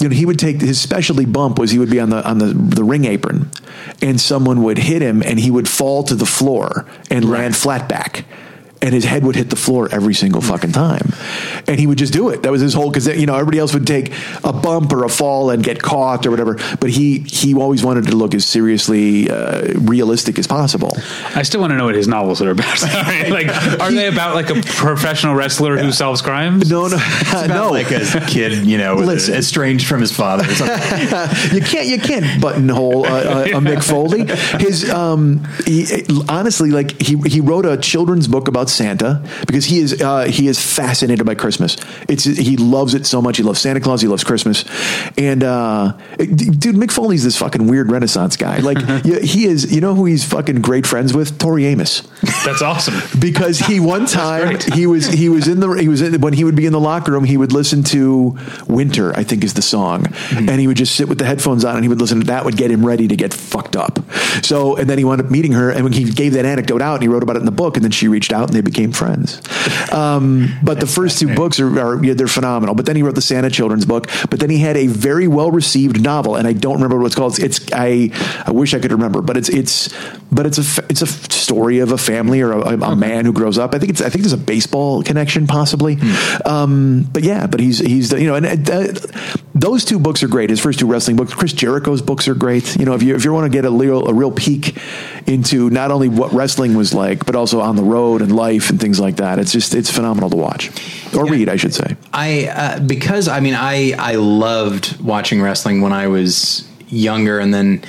you 0.00 0.08
know 0.08 0.14
he 0.14 0.26
would 0.26 0.38
take 0.38 0.60
his 0.60 0.80
specialty 0.80 1.24
bump 1.24 1.58
was 1.58 1.70
he 1.70 1.78
would 1.78 1.90
be 1.90 2.00
on 2.00 2.10
the 2.10 2.28
on 2.28 2.38
the 2.38 2.46
the 2.46 2.84
ring 2.84 3.04
apron, 3.04 3.50
and 4.02 4.20
someone 4.20 4.62
would 4.64 4.78
hit 4.78 5.02
him, 5.02 5.22
and 5.22 5.38
he 5.38 5.50
would 5.50 5.68
fall 5.68 6.02
to 6.04 6.14
the 6.14 6.26
floor 6.26 6.86
and 7.10 7.30
land 7.30 7.56
flat 7.56 7.88
back 7.88 8.24
and 8.82 8.94
his 8.94 9.04
head 9.04 9.24
would 9.24 9.36
hit 9.36 9.50
the 9.50 9.56
floor 9.56 9.88
every 9.90 10.14
single 10.14 10.40
fucking 10.40 10.72
time. 10.72 11.12
And 11.66 11.78
he 11.78 11.86
would 11.86 11.98
just 11.98 12.12
do 12.12 12.28
it. 12.28 12.42
That 12.42 12.52
was 12.52 12.60
his 12.60 12.74
whole 12.74 12.90
because 12.90 13.06
you 13.06 13.26
know 13.26 13.34
everybody 13.34 13.58
else 13.58 13.74
would 13.74 13.86
take 13.86 14.12
a 14.44 14.52
bump 14.52 14.92
or 14.92 15.04
a 15.04 15.08
fall 15.08 15.50
and 15.50 15.62
get 15.62 15.82
caught 15.82 16.26
or 16.26 16.30
whatever, 16.30 16.54
but 16.80 16.90
he 16.90 17.20
he 17.20 17.54
always 17.54 17.84
wanted 17.84 18.06
to 18.06 18.16
look 18.16 18.34
as 18.34 18.46
seriously 18.46 19.30
uh, 19.30 19.72
realistic 19.80 20.38
as 20.38 20.46
possible. 20.46 20.96
I 21.34 21.42
still 21.42 21.60
want 21.60 21.72
to 21.72 21.76
know 21.76 21.86
what 21.86 21.94
his 21.94 22.08
novels 22.08 22.42
are 22.42 22.50
about. 22.50 22.82
like, 22.82 23.48
are 23.80 23.90
they 23.90 24.08
about 24.08 24.34
like 24.34 24.50
a 24.50 24.60
professional 24.62 25.34
wrestler 25.34 25.78
who 25.78 25.92
solves 25.92 26.22
crimes? 26.22 26.70
No, 26.70 26.86
no, 26.88 26.96
About 27.30 27.48
no. 27.48 27.70
like 27.70 27.90
a 27.90 28.04
kid, 28.28 28.66
you 28.66 28.78
know, 28.78 28.96
Listen. 28.96 29.34
estranged 29.34 29.86
from 29.86 30.00
his 30.00 30.12
father. 30.12 30.44
Or 30.44 30.54
something. 30.54 31.56
you 31.56 31.62
can't 31.62 31.86
you 31.86 31.98
can't 31.98 32.40
buttonhole 32.40 33.06
a, 33.06 33.08
a, 33.08 33.42
a 33.56 33.60
Mick 33.60 33.82
Foley. 33.82 34.26
His 34.62 34.88
um, 34.90 35.44
he, 35.64 36.04
honestly, 36.28 36.70
like 36.70 37.00
he 37.00 37.16
he 37.28 37.40
wrote 37.40 37.66
a 37.66 37.76
children's 37.76 38.28
book 38.28 38.48
about 38.48 38.65
Santa 38.70 39.22
because 39.46 39.64
he 39.66 39.78
is 39.78 40.00
uh, 40.00 40.24
he 40.24 40.48
is 40.48 40.60
fascinated 40.60 41.24
by 41.26 41.34
Christmas. 41.34 41.76
It's 42.08 42.24
he 42.24 42.56
loves 42.56 42.94
it 42.94 43.06
so 43.06 43.20
much. 43.22 43.36
He 43.36 43.42
loves 43.42 43.60
Santa 43.60 43.80
Claus. 43.80 44.00
He 44.02 44.08
loves 44.08 44.24
Christmas, 44.24 44.64
and 45.16 45.42
uh, 45.44 45.92
dude, 46.18 46.76
Mick 46.76 46.90
Foley's 46.90 47.24
this 47.24 47.36
fucking 47.36 47.66
weird 47.66 47.90
Renaissance 47.90 48.36
guy. 48.36 48.58
Like 48.58 48.78
he 49.04 49.46
is. 49.46 49.72
You 49.74 49.80
know 49.80 49.94
who 49.94 50.04
he's 50.06 50.24
fucking 50.24 50.62
great 50.62 50.86
friends 50.86 51.12
with? 51.14 51.38
Tori 51.38 51.66
Amos 51.66 52.02
That's 52.44 52.62
awesome. 52.62 52.94
because 53.20 53.58
he 53.58 53.78
one 53.80 54.06
time 54.06 54.58
he 54.72 54.86
was 54.86 55.06
he 55.06 55.28
was 55.28 55.48
in 55.48 55.60
the 55.60 55.70
he 55.72 55.88
was 55.88 56.00
in, 56.02 56.20
when 56.20 56.32
he 56.32 56.44
would 56.44 56.56
be 56.56 56.66
in 56.66 56.72
the 56.72 56.80
locker 56.80 57.12
room 57.12 57.24
he 57.24 57.36
would 57.36 57.52
listen 57.52 57.82
to 57.84 58.38
Winter 58.68 59.12
I 59.16 59.22
think 59.24 59.44
is 59.44 59.54
the 59.54 59.62
song 59.62 60.04
Mm-hmm. 60.06 60.48
and 60.48 60.60
he 60.60 60.66
would 60.66 60.76
just 60.76 60.94
sit 60.96 61.08
with 61.08 61.18
the 61.18 61.24
headphones 61.24 61.64
on 61.64 61.76
and 61.76 61.84
he 61.84 61.88
would 61.88 62.00
listen 62.00 62.20
to 62.20 62.26
that 62.26 62.44
would 62.44 62.56
get 62.56 62.70
him 62.70 62.84
ready 62.84 63.06
to 63.08 63.16
get 63.16 63.32
fucked 63.34 63.76
up 63.76 63.98
so 64.42 64.76
and 64.76 64.88
then 64.88 64.98
he 64.98 65.04
wound 65.04 65.20
up 65.20 65.30
meeting 65.30 65.52
her 65.52 65.70
and 65.70 65.84
when 65.84 65.92
he 65.92 66.04
gave 66.10 66.32
that 66.34 66.44
anecdote 66.44 66.80
out 66.82 66.94
and 66.94 67.02
he 67.02 67.08
wrote 67.08 67.22
about 67.22 67.36
it 67.36 67.40
in 67.40 67.44
the 67.44 67.52
book 67.52 67.76
and 67.76 67.84
then 67.84 67.90
she 67.90 68.08
reached 68.08 68.32
out 68.32 68.50
they 68.56 68.62
became 68.62 68.92
friends. 68.92 69.40
Um, 69.92 70.48
but 70.62 70.80
the 70.80 70.86
first 70.86 71.18
two 71.18 71.34
books 71.34 71.60
are, 71.60 71.78
are 71.78 72.04
yeah, 72.04 72.14
they're 72.14 72.26
phenomenal. 72.26 72.74
But 72.74 72.86
then 72.86 72.96
he 72.96 73.02
wrote 73.02 73.14
the 73.14 73.20
Santa 73.20 73.50
children's 73.50 73.84
book. 73.84 74.08
But 74.30 74.40
then 74.40 74.50
he 74.50 74.58
had 74.58 74.76
a 74.76 74.86
very 74.86 75.28
well 75.28 75.50
received 75.50 76.02
novel, 76.02 76.36
and 76.36 76.46
I 76.46 76.52
don't 76.52 76.74
remember 76.74 76.98
what 76.98 77.06
it's 77.06 77.14
called. 77.14 77.38
It's 77.38 77.60
I 77.72 78.10
I 78.46 78.50
wish 78.50 78.74
I 78.74 78.78
could 78.78 78.92
remember, 78.92 79.20
but 79.22 79.36
it's 79.36 79.48
it's 79.48 79.94
but 80.32 80.46
it's 80.46 80.58
a 80.58 80.84
it's 80.88 81.02
a 81.02 81.06
story 81.06 81.78
of 81.80 81.92
a 81.92 81.98
family 81.98 82.40
or 82.40 82.52
a, 82.52 82.76
a 82.76 82.96
man 82.96 83.24
who 83.24 83.32
grows 83.32 83.58
up. 83.58 83.74
I 83.74 83.78
think 83.78 83.90
it's 83.90 84.00
I 84.00 84.08
think 84.08 84.22
there's 84.22 84.32
a 84.32 84.38
baseball 84.38 85.02
connection 85.02 85.46
possibly. 85.46 85.98
Um, 86.44 87.08
but 87.12 87.22
yeah, 87.22 87.46
but 87.46 87.60
he's 87.60 87.78
he's 87.78 88.12
you 88.12 88.26
know 88.26 88.34
and 88.34 88.68
uh, 88.70 88.92
those 89.58 89.86
two 89.86 89.98
books 89.98 90.22
are 90.22 90.28
great. 90.28 90.50
His 90.50 90.60
first 90.60 90.78
two 90.78 90.86
wrestling 90.86 91.16
books, 91.16 91.32
Chris 91.32 91.54
Jericho's 91.54 92.02
books 92.02 92.28
are 92.28 92.34
great. 92.34 92.76
You 92.76 92.84
know, 92.84 92.94
if 92.94 93.02
you 93.02 93.14
if 93.14 93.24
you 93.24 93.32
want 93.32 93.50
to 93.50 93.56
get 93.56 93.64
a 93.64 93.70
real 93.70 94.06
a 94.06 94.12
real 94.12 94.30
peek 94.30 94.76
into 95.26 95.70
not 95.70 95.90
only 95.90 96.08
what 96.08 96.32
wrestling 96.32 96.76
was 96.76 96.92
like, 96.92 97.24
but 97.24 97.34
also 97.34 97.60
on 97.60 97.74
the 97.74 97.82
road 97.82 98.20
and 98.20 98.34
life 98.34 98.68
and 98.68 98.78
things 98.78 99.00
like 99.00 99.16
that, 99.16 99.38
it's 99.38 99.52
just 99.52 99.74
it's 99.74 99.90
phenomenal 99.90 100.28
to 100.30 100.36
watch 100.36 100.70
or 101.16 101.24
read, 101.24 101.48
I 101.48 101.56
should 101.56 101.74
say. 101.74 101.96
I 102.12 102.48
uh, 102.48 102.80
because 102.80 103.28
I 103.28 103.40
mean 103.40 103.54
I 103.54 103.94
I 103.98 104.16
loved 104.16 105.00
watching 105.00 105.40
wrestling 105.40 105.80
when 105.80 105.92
I 105.92 106.08
was 106.08 106.68
younger, 106.88 107.38
and 107.38 107.54
then 107.54 107.82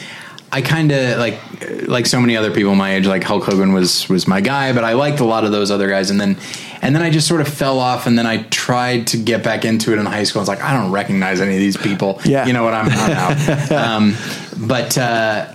I 0.52 0.62
kind 0.62 0.92
of 0.92 1.20
like 1.20 1.40
like 1.88 2.06
so 2.06 2.22
many 2.22 2.38
other 2.38 2.52
people 2.52 2.74
my 2.74 2.96
age, 2.96 3.06
like 3.06 3.24
Hulk 3.24 3.44
Hogan 3.44 3.74
was 3.74 4.08
was 4.08 4.28
my 4.28 4.40
guy, 4.40 4.74
but 4.74 4.84
I 4.84 4.94
liked 4.94 5.20
a 5.20 5.26
lot 5.26 5.44
of 5.44 5.52
those 5.52 5.72
other 5.72 5.90
guys, 5.90 6.10
and 6.10 6.20
then 6.22 6.38
and 6.82 6.96
then 6.96 7.02
I 7.02 7.10
just 7.10 7.28
sort 7.28 7.42
of 7.42 7.48
fell 7.48 7.80
off, 7.80 8.08
and 8.08 8.18
then 8.18 8.26
I 8.26 8.44
tried 8.44 9.08
to 9.08 9.18
get 9.18 9.44
back 9.44 9.66
into 9.66 9.92
it 9.92 10.00
in 10.00 10.06
high 10.06 10.24
school. 10.24 10.40
I 10.40 10.44
was 10.44 10.50
like, 10.50 10.62
I 10.62 10.74
don't 10.74 10.92
recognize 10.92 11.42
any 11.42 11.56
of 11.56 11.60
these 11.60 11.76
people. 11.76 12.22
Yeah. 12.24 12.46
you 12.46 12.54
know 12.54 12.64
what 12.64 12.74
I'm, 12.74 12.88
I'm 12.90 13.12
out. 13.12 13.72
um, 13.72 14.16
but. 14.68 14.98
Uh, 14.98 15.54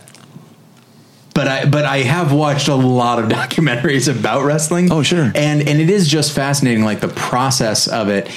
but 1.34 1.48
I 1.48 1.64
but 1.64 1.86
I 1.86 1.98
have 1.98 2.30
watched 2.34 2.68
a 2.68 2.74
lot 2.74 3.18
of 3.18 3.24
documentaries 3.30 4.14
about 4.14 4.44
wrestling. 4.44 4.92
Oh, 4.92 5.02
sure. 5.02 5.32
And 5.34 5.66
and 5.66 5.80
it 5.80 5.88
is 5.88 6.06
just 6.06 6.34
fascinating, 6.34 6.84
like 6.84 7.00
the 7.00 7.08
process 7.08 7.88
of 7.88 8.10
it. 8.10 8.30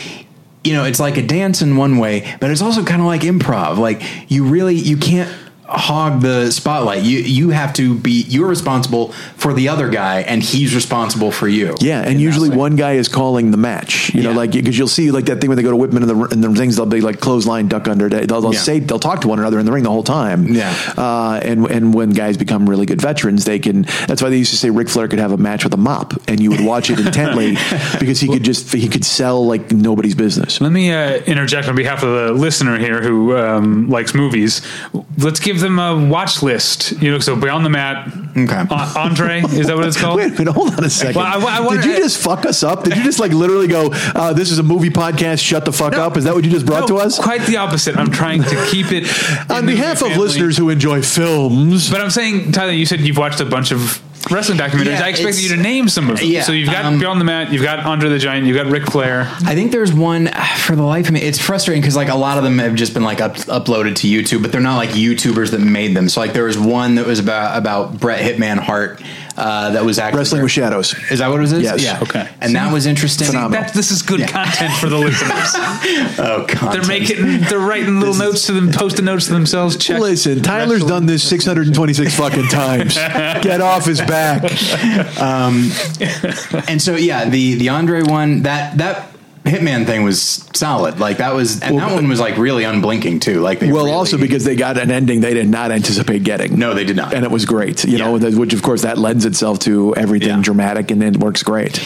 You 0.63 0.71
know, 0.73 0.85
it's 0.85 0.99
like 1.01 1.17
a 1.17 1.21
dance 1.21 1.61
in 1.61 1.75
one 1.75 1.97
way, 1.97 2.37
but 2.39 2.49
it's 2.51 2.61
also 2.61 2.85
kind 2.85 3.01
of 3.01 3.05
like 3.05 3.21
improv. 3.21 3.77
Like 3.77 4.01
you 4.31 4.45
really 4.45 4.75
you 4.75 4.95
can't 4.95 5.29
hog 5.67 6.21
the 6.21 6.51
spotlight. 6.51 7.03
You 7.03 7.19
you 7.19 7.49
have 7.49 7.73
to 7.73 7.95
be 7.97 8.23
you're 8.27 8.47
responsible 8.47 9.11
for 9.37 9.53
the 9.53 9.69
other 9.69 9.89
guy, 9.89 10.21
and 10.21 10.41
he's 10.43 10.75
responsible 10.75 11.31
for 11.31 11.47
you. 11.47 11.75
Yeah, 11.79 12.01
and 12.01 12.19
usually 12.21 12.49
one 12.49 12.75
guy 12.75 12.93
is 12.93 13.07
calling 13.07 13.51
the 13.51 13.57
match. 13.57 14.13
You 14.13 14.23
know, 14.23 14.31
like 14.31 14.51
because 14.51 14.77
you'll 14.77 14.87
see 14.87 15.11
like 15.11 15.25
that 15.25 15.41
thing 15.41 15.49
when 15.49 15.57
they 15.57 15.63
go 15.63 15.71
to 15.71 15.77
Whitman 15.77 16.03
and 16.03 16.09
the, 16.09 16.27
and 16.33 16.43
the 16.43 16.53
things 16.55 16.75
they'll 16.75 16.85
be 16.85 17.01
like 17.01 17.19
clothesline, 17.19 17.67
duck 17.67 17.87
under. 17.87 18.09
They'll, 18.09 18.41
they'll 18.41 18.53
Yeah. 18.53 18.59
say 18.59 18.79
they'll 18.79 18.99
talk 18.99 19.21
to 19.21 19.27
one 19.27 19.39
another 19.39 19.59
in 19.59 19.65
the 19.65 19.71
ring 19.71 19.83
the 19.83 19.89
whole 19.91 20.03
time. 20.03 20.47
Yeah. 20.53 20.73
uh, 20.97 21.39
and 21.43 21.65
and 21.69 21.93
when 21.93 22.11
guys 22.11 22.37
become 22.37 22.69
really 22.69 22.85
good 22.85 23.01
veterans, 23.01 23.45
they 23.45 23.59
can. 23.59 23.83
That's 24.07 24.21
why 24.21 24.29
they 24.29 24.37
used 24.37 24.51
to 24.51 24.57
say 24.57 24.69
Ric 24.69 24.89
Flair 24.89 25.07
could 25.07 25.19
have 25.19 25.31
a 25.31 25.37
match 25.37 25.63
with 25.63 25.73
a 25.73 25.77
mop, 25.77 26.13
and 26.27 26.39
you 26.39 26.51
would 26.51 26.61
watch 26.63 26.89
it 26.89 26.99
intently 26.99 27.51
because 27.99 28.19
he 28.19 28.27
could 28.27 28.43
just 28.43 28.71
he 28.73 28.87
could 28.87 29.05
sell 29.05 29.45
like 29.45 29.71
nobody's 29.71 30.15
business. 30.15 30.61
Let 30.61 30.71
me 30.71 30.91
uh, 30.91 31.17
interject 31.23 31.67
on 31.67 31.75
behalf 31.75 32.03
of 32.03 32.09
the 32.09 32.33
listener 32.33 32.77
here 32.77 33.01
who 33.01 33.35
um, 33.35 33.89
likes 33.89 34.13
movies. 34.13 34.61
Let's 35.17 35.39
give 35.39 35.54
them 35.61 35.79
a 35.79 36.07
watch 36.07 36.41
list. 36.43 36.91
You 37.01 37.11
know, 37.11 37.19
so 37.19 37.35
Beyond 37.35 37.65
the 37.65 37.69
Mat. 37.69 38.07
Okay. 38.37 38.53
Uh, 38.69 38.93
Andre, 38.97 39.41
is 39.41 39.67
that 39.67 39.75
what 39.77 39.85
it's 39.87 39.99
called? 39.99 40.17
Wait 40.19 40.37
minute, 40.37 40.51
hold 40.53 40.73
on 40.73 40.83
a 40.83 40.89
second. 40.89 41.15
Well, 41.15 41.25
I- 41.25 41.57
I 41.57 41.59
wonder- 41.61 41.81
Did 41.81 41.91
you 41.91 41.97
just 41.97 42.17
fuck 42.17 42.45
us 42.45 42.63
up? 42.63 42.83
Did 42.83 42.97
you 42.97 43.03
just 43.03 43.19
like 43.19 43.31
literally 43.31 43.67
go, 43.67 43.89
uh, 43.93 44.33
"This 44.33 44.51
is 44.51 44.59
a 44.59 44.63
movie 44.63 44.89
podcast"? 44.89 45.41
Shut 45.43 45.65
the 45.65 45.71
fuck 45.71 45.93
up. 45.95 46.17
Is 46.17 46.23
that 46.25 46.33
what 46.35 46.43
you 46.43 46.51
just 46.51 46.65
brought 46.65 46.81
No, 46.89 46.97
to 46.97 46.97
us? 46.97 47.17
Quite 47.19 47.41
the 47.43 47.57
opposite. 47.57 47.97
I'm 47.97 48.11
trying 48.11 48.43
to 48.43 48.67
keep 48.69 48.91
it 48.91 49.05
On 49.49 49.65
behalf 49.65 50.01
of 50.01 50.17
listeners 50.17 50.57
who 50.57 50.69
enjoy 50.69 51.01
films, 51.01 51.89
But 51.89 52.01
I'm 52.01 52.09
saying, 52.09 52.51
Tyler, 52.51 52.71
you 52.71 52.85
said 52.85 53.01
you've 53.01 53.17
watched 53.17 53.39
a 53.39 53.45
bunch 53.45 53.71
of 53.71 54.01
wrestling 54.29 54.57
documentaries. 54.57 54.85
Yeah, 54.99 55.05
I 55.05 55.09
expected 55.09 55.43
you 55.43 55.49
to 55.49 55.61
name 55.61 55.87
some 55.89 56.09
of 56.09 56.17
them. 56.17 56.27
Yeah, 56.27 56.41
so 56.41 56.51
you've 56.51 56.69
got 56.69 56.85
um, 56.85 56.99
Beyond 56.99 57.21
the 57.21 57.25
Mat, 57.25 57.51
you've 57.51 57.63
got 57.63 57.79
Andre 57.79 58.09
the 58.09 58.19
Giant, 58.19 58.45
you've 58.45 58.57
got 58.57 58.67
Ric 58.67 58.85
Flair. 58.85 59.21
I 59.45 59.55
think 59.55 59.71
there's 59.71 59.93
one 59.93 60.29
for 60.57 60.75
the 60.75 60.83
life 60.83 61.07
of 61.07 61.13
me. 61.13 61.21
It's 61.21 61.39
frustrating 61.39 61.81
because 61.81 61.95
like 61.95 62.09
a 62.09 62.15
lot 62.15 62.37
of 62.37 62.43
them 62.43 62.57
have 62.59 62.75
just 62.75 62.93
been 62.93 63.03
like 63.03 63.21
up, 63.21 63.35
uploaded 63.35 63.95
to 63.97 64.07
YouTube, 64.07 64.41
but 64.41 64.51
they're 64.51 64.61
not 64.61 64.77
like 64.77 64.89
YouTubers 64.91 65.51
that 65.51 65.59
made 65.59 65.95
them. 65.95 66.09
So 66.09 66.19
like 66.19 66.33
there 66.33 66.45
was 66.45 66.57
one 66.57 66.95
that 66.95 67.05
was 67.05 67.19
about 67.19 67.57
about 67.57 67.99
Bret 67.99 68.21
Hitman 68.21 68.57
Hart 68.57 69.01
uh, 69.37 69.71
that 69.71 69.83
was 69.83 69.99
actually 69.99 70.19
Wrestling 70.19 70.43
with 70.43 70.51
Shadows. 70.51 70.93
Is 71.11 71.19
that 71.19 71.29
what 71.29 71.41
it 71.41 71.51
is? 71.51 71.61
Yes. 71.61 71.83
Yeah. 71.83 71.99
Okay. 72.01 72.29
And 72.41 72.55
that 72.55 72.71
was 72.71 72.85
interesting. 72.85 73.27
Phenomenal. 73.27 73.63
That, 73.63 73.73
this 73.73 73.91
is 73.91 74.01
good 74.01 74.21
Yeah. 74.21 74.27
content 74.27 74.73
for 74.79 74.89
the 74.89 74.97
listeners. 74.97 75.53
Oh, 76.17 76.45
They're 76.47 76.55
content. 76.55 76.87
making, 76.87 77.41
they're 77.41 77.59
writing 77.59 77.99
little 77.99 78.15
notes 78.15 78.45
to 78.47 78.53
them, 78.53 78.71
post-it 78.71 79.03
notes 79.03 79.27
to 79.27 79.33
themselves. 79.33 79.75
Check. 79.77 79.99
Listen, 79.99 80.41
Tyler's 80.41 80.81
Wrestling. 80.81 80.89
done 80.89 81.05
this 81.07 81.27
626 81.27 82.15
fucking 82.15 82.47
times. 82.47 82.95
Get 82.95 83.61
off 83.61 83.85
his 83.85 83.99
back. 84.01 84.43
And 86.67 86.81
so 86.81 86.95
yeah, 86.95 87.29
the 87.29 87.55
the 87.55 87.69
Andre 87.69 88.01
one 88.03 88.43
that 88.43 88.77
that 88.77 89.14
Hitman 89.45 89.85
thing 89.85 90.03
was 90.03 90.43
solid. 90.53 90.99
Like 90.99 91.17
that 91.17 91.33
was, 91.35 91.61
and 91.61 91.77
that 91.77 91.93
one 91.93 92.07
was 92.07 92.19
like 92.19 92.37
really 92.37 92.63
unblinking 92.63 93.19
too. 93.19 93.41
Like 93.41 93.59
they 93.59 93.71
Well, 93.71 93.85
really- 93.85 93.95
also 93.95 94.17
because 94.17 94.43
they 94.43 94.55
got 94.55 94.77
an 94.77 94.89
ending 94.91 95.21
they 95.21 95.33
did 95.35 95.47
not 95.47 95.71
anticipate 95.71 96.23
getting. 96.23 96.57
No, 96.57 96.73
they 96.73 96.83
did 96.83 96.95
not. 96.95 97.13
And 97.13 97.23
it 97.23 97.29
was 97.31 97.45
great, 97.45 97.85
you 97.85 97.97
know, 97.99 98.17
which 98.17 98.53
of 98.53 98.63
course 98.63 98.81
that 98.81 98.97
lends 98.97 99.23
itself 99.25 99.59
to 99.59 99.95
everything 99.95 100.29
Yeah. 100.29 100.41
dramatic 100.41 100.89
and 100.91 100.99
then 101.01 101.19
works 101.19 101.43
great. 101.43 101.79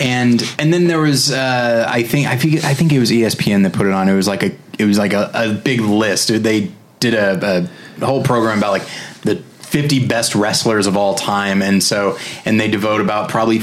and 0.00 0.42
and 0.58 0.72
then 0.72 0.86
there 0.88 1.00
was 1.00 1.30
uh, 1.30 1.86
I 1.88 2.02
think 2.02 2.26
I 2.28 2.36
think 2.36 2.64
I 2.64 2.72
think 2.74 2.92
it 2.92 2.98
was 2.98 3.10
ESPN 3.10 3.62
that 3.64 3.72
put 3.74 3.86
it 3.86 3.92
on. 3.92 4.08
It 4.08 4.14
was 4.14 4.26
like 4.26 4.42
a 4.42 4.50
it 4.78 4.86
was 4.86 4.98
like 4.98 5.12
a, 5.12 5.30
a 5.34 5.52
big 5.52 5.80
list. 5.80 6.28
They 6.42 6.70
did 6.98 7.12
a, 7.14 7.68
a 8.00 8.04
whole 8.06 8.22
program 8.22 8.56
about 8.58 8.70
like 8.72 8.86
the 9.22 9.36
50 9.36 10.06
best 10.06 10.34
wrestlers 10.34 10.86
of 10.86 10.96
all 10.96 11.14
time, 11.14 11.60
and 11.62 11.82
so 11.82 12.16
and 12.46 12.58
they 12.58 12.68
devote 12.68 13.00
about 13.02 13.28
probably 13.28 13.60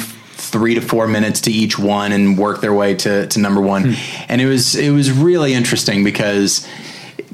three 0.50 0.76
to 0.76 0.82
four 0.82 1.08
minutes 1.08 1.42
to 1.42 1.52
each 1.52 1.80
one 1.80 2.12
and 2.12 2.38
work 2.38 2.62
their 2.62 2.74
way 2.74 2.96
to 2.96 3.28
to 3.28 3.40
number 3.40 3.62
one. 3.62 3.96
And 4.28 4.42
it 4.42 4.46
was 4.46 4.76
it 4.76 4.92
was 4.92 5.12
really 5.12 5.54
interesting 5.54 6.04
because 6.04 6.68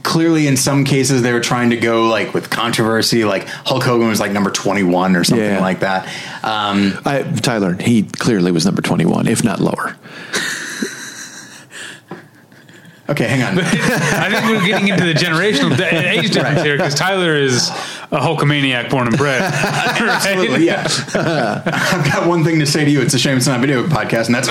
clearly 0.04 0.46
in 0.46 0.56
some 0.56 0.86
cases 0.86 1.24
they 1.24 1.34
were 1.34 1.40
trying 1.40 1.72
to 1.72 1.78
go 1.78 2.08
like 2.08 2.32
with 2.36 2.52
controversy 2.52 3.26
like 3.26 3.48
hulk 3.48 3.82
hogan 3.84 4.08
was 4.08 4.20
like 4.20 4.32
number 4.32 4.52
21 4.52 5.16
or 5.16 5.24
something 5.24 5.44
Yeah. 5.44 5.60
like 5.62 5.80
that 5.80 6.06
um, 6.44 6.94
I, 7.06 7.24
Tyler, 7.24 7.74
he 7.74 8.04
clearly 8.04 8.52
was 8.52 8.66
number 8.66 8.84
21, 8.84 9.28
if 9.28 9.44
not 9.44 9.60
lower. 9.60 9.96
okay 13.10 13.28
hang 13.28 13.42
on 13.44 13.60
I 13.64 14.30
think 14.30 14.46
we're 14.50 14.66
getting 14.68 14.88
into 14.90 15.06
the 15.06 15.14
generational 15.14 15.80
age 15.92 16.32
difference 16.32 16.62
here 16.62 16.78
because 16.78 16.94
Tyler 16.96 17.36
is 17.36 17.70
a 18.16 18.20
Hulkamaniac 18.20 18.90
born 18.90 19.08
and 19.08 19.18
bred. 19.18 19.42
Absolutely, 19.54 20.66
yeah. 20.66 20.88
I've 21.66 22.06
got 22.12 22.28
one 22.28 22.44
thing 22.44 22.60
to 22.60 22.66
say 22.66 22.86
to 22.86 22.92
you. 22.92 23.02
It's 23.02 23.14
a 23.14 23.20
shame 23.20 23.38
it's 23.38 23.48
not 23.48 23.58
a 23.58 23.62
video 23.62 23.86
podcast, 23.88 24.28
and 24.28 24.36
that's! 24.36 24.48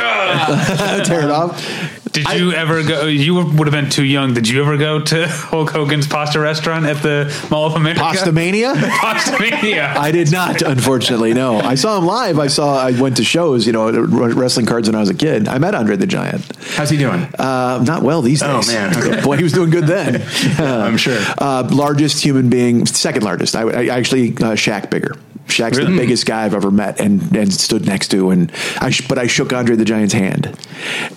Tear 1.09 1.22
it 1.22 1.31
off. 1.31 2.04
Did 2.14 2.29
you 2.31 2.53
ever 2.53 2.83
go? 2.83 3.07
You 3.07 3.35
would 3.35 3.66
have 3.66 3.72
been 3.72 3.90
too 3.90 4.05
young. 4.05 4.35
Did 4.35 4.48
you 4.48 4.62
ever 4.62 4.77
go 4.77 5.00
to 5.00 5.27
Hulk 5.29 5.70
Hogan's 5.70 6.07
pasta 6.07 6.38
restaurant 6.40 6.87
at 6.87 7.03
the 7.03 7.46
Mall 7.50 7.66
of 7.66 7.74
America? 7.74 8.00
Pasta 8.00 8.31
Mania? 8.33 8.72
Pasta 8.77 9.37
Mania. 9.38 9.92
I 9.96 10.11
did 10.12 10.31
not, 10.31 10.62
unfortunately. 10.62 11.35
No, 11.35 11.59
I 11.59 11.74
saw 11.74 11.98
him 11.98 12.07
live. 12.07 12.38
I 12.38 12.46
saw. 12.46 12.79
I 12.79 12.92
went 12.98 13.16
to 13.18 13.24
shows, 13.24 13.66
you 13.66 13.72
know, 13.72 13.90
wrestling 13.90 14.64
cards 14.66 14.88
when 14.88 14.94
I 14.94 15.00
was 15.00 15.11
a 15.11 15.14
kid. 15.14 15.48
I 15.48 15.59
met 15.59 15.74
Andre 15.74 15.96
the 15.96 16.07
Giant. 16.07 16.44
how's 16.77 16.88
he 16.90 16.96
doing? 16.96 17.20
Uh, 17.38 17.83
not 17.85 18.03
well 18.03 18.22
these 18.22 18.42
Oh, 18.42 18.57
days. 18.61 18.68
Oh 18.68 18.72
man. 18.72 18.96
Okay. 18.96 19.20
boy, 19.24 19.37
he 19.37 19.42
was 19.42 19.53
doing 19.53 19.70
good 19.70 19.87
then. 19.88 20.22
I'm 20.59 20.96
sure. 20.96 21.18
Uh, 21.38 21.68
largest 21.72 22.24
human 22.24 22.48
being, 22.48 22.87
second 22.87 23.24
largest. 23.24 23.57
I, 23.57 23.62
I 23.62 23.87
actually 23.87 24.29
uh, 24.31 24.55
Shaq 24.55 24.88
bigger. 24.88 25.16
Shaq's 25.46 25.76
the 25.78 25.87
biggest 25.87 26.26
guy 26.26 26.44
I've 26.44 26.54
ever 26.54 26.70
met 26.70 27.00
and, 27.00 27.35
and 27.37 27.52
stood 27.52 27.87
next 27.87 28.09
to, 28.09 28.30
and 28.30 28.50
I 28.80 28.90
sh- 28.90 29.07
but 29.07 29.18
I 29.18 29.26
shook 29.26 29.52
Andre 29.52 29.76
the 29.76 29.85
Giant's 29.85 30.14
hand, 30.14 30.59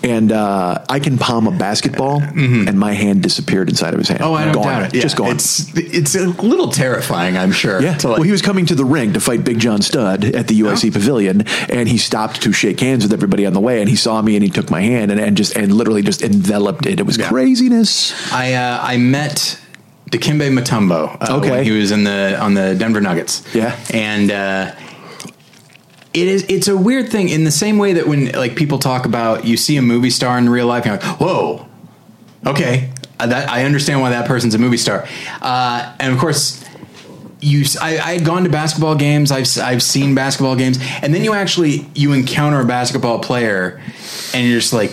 and 0.04 0.32
uh, 0.32 0.84
I 0.90 1.00
can 1.00 1.18
palm 1.18 1.48
a 1.48 1.52
basketball, 1.52 2.22
and 2.22 2.78
my 2.80 2.94
hand 2.94 3.24
disappeared 3.24 3.70
inside 3.70 3.94
of 3.94 4.00
his 4.00 4.10
hand. 4.10 4.20
Mm-hmm. 4.22 4.30
Oh, 4.30 4.34
I 4.36 4.46
don't 4.46 4.54
gone. 4.54 4.64
doubt 4.64 4.84
it. 4.88 4.96
Yeah, 4.96 5.02
Just 5.02 5.18
gone. 5.18 5.32
It's 5.32 5.76
it's 5.78 6.16
a 6.16 6.28
little 6.28 6.70
terrifying, 6.70 7.38
I'm 7.38 7.52
sure. 7.52 7.82
Yeah. 7.82 7.94
like- 7.94 8.04
well, 8.04 8.22
he 8.22 8.32
was 8.32 8.42
coming 8.42 8.66
to 8.68 8.76
the 8.76 8.86
ring 8.86 9.14
to 9.14 9.20
fight 9.20 9.44
Big 9.44 9.60
John 9.60 9.82
Studd 9.82 10.24
at 10.26 10.48
the 10.48 10.60
UIC 10.60 10.94
Pavilion, 10.94 11.48
and 11.70 11.88
he 11.88 11.98
stopped 11.98 12.42
to 12.44 12.52
shake 12.52 12.80
hands 12.80 13.04
with 13.04 13.14
everybody 13.14 13.46
on 13.46 13.54
the 13.54 13.62
way, 13.62 13.80
and 13.80 13.90
he 13.90 13.96
saw 13.96 14.22
me, 14.22 14.36
and 14.36 14.44
he 14.44 14.50
took 14.50 14.70
my 14.70 14.82
hand, 14.82 15.10
and, 15.12 15.20
and 15.20 15.38
just 15.38 15.56
and 15.56 15.74
literally 15.74 16.02
just 16.04 16.22
enveloped 16.22 16.86
it. 16.86 17.00
It 17.00 17.06
was 17.06 17.18
Yeah. 17.18 17.30
craziness. 17.30 18.14
I 18.32 18.54
uh, 18.54 18.80
I 18.84 18.98
met 18.98 19.60
Dikembe 20.10 20.50
Mutombo. 20.52 21.18
Uh, 21.22 21.38
Okay. 21.38 21.64
he 21.64 21.72
was 21.72 21.92
in 21.92 22.04
the 22.04 22.38
on 22.40 22.54
the 22.54 22.76
Denver 22.76 23.02
Nuggets. 23.02 23.44
Yeah. 23.54 23.76
and. 23.94 24.32
Uh, 24.32 24.72
it 26.14 26.28
is. 26.28 26.46
It's 26.50 26.68
a 26.68 26.76
weird 26.76 27.10
thing 27.10 27.30
in 27.30 27.44
the 27.44 27.52
same 27.52 27.78
way 27.78 27.94
that 27.94 28.08
when 28.08 28.32
like 28.32 28.56
people 28.56 28.80
talk 28.80 29.06
about 29.06 29.46
you 29.46 29.56
see 29.56 29.78
a 29.78 29.84
movie 29.84 30.10
star 30.10 30.38
in 30.40 30.50
real 30.50 30.66
life, 30.66 30.84
you're 30.86 30.96
like, 30.96 31.20
whoa, 31.20 31.68
okay, 32.44 32.90
uh, 33.20 33.28
that 33.28 33.48
I 33.50 33.66
understand 33.66 34.02
why 34.02 34.10
that 34.10 34.26
person's 34.28 34.56
a 34.56 34.58
movie 34.58 34.78
star, 34.78 35.08
uh, 35.42 35.94
and 36.00 36.12
of 36.14 36.20
course. 36.20 36.64
You, 37.40 37.66
I, 37.80 38.00
I 38.00 38.14
had 38.14 38.26
gone 38.26 38.46
to 38.46 38.50
basketball 38.50 38.96
games. 38.96 39.32
I've, 39.32 39.46
I've 39.60 39.84
seen 39.84 40.16
basketball 40.16 40.56
games, 40.56 40.80
and 41.04 41.14
then 41.14 41.24
you 41.24 41.34
actually 41.36 41.88
you 41.94 42.14
encounter 42.14 42.60
a 42.60 42.66
basketball 42.66 43.20
player, 43.20 43.80
and 44.34 44.48
you're 44.48 44.60
just 44.60 44.74
like, 44.74 44.90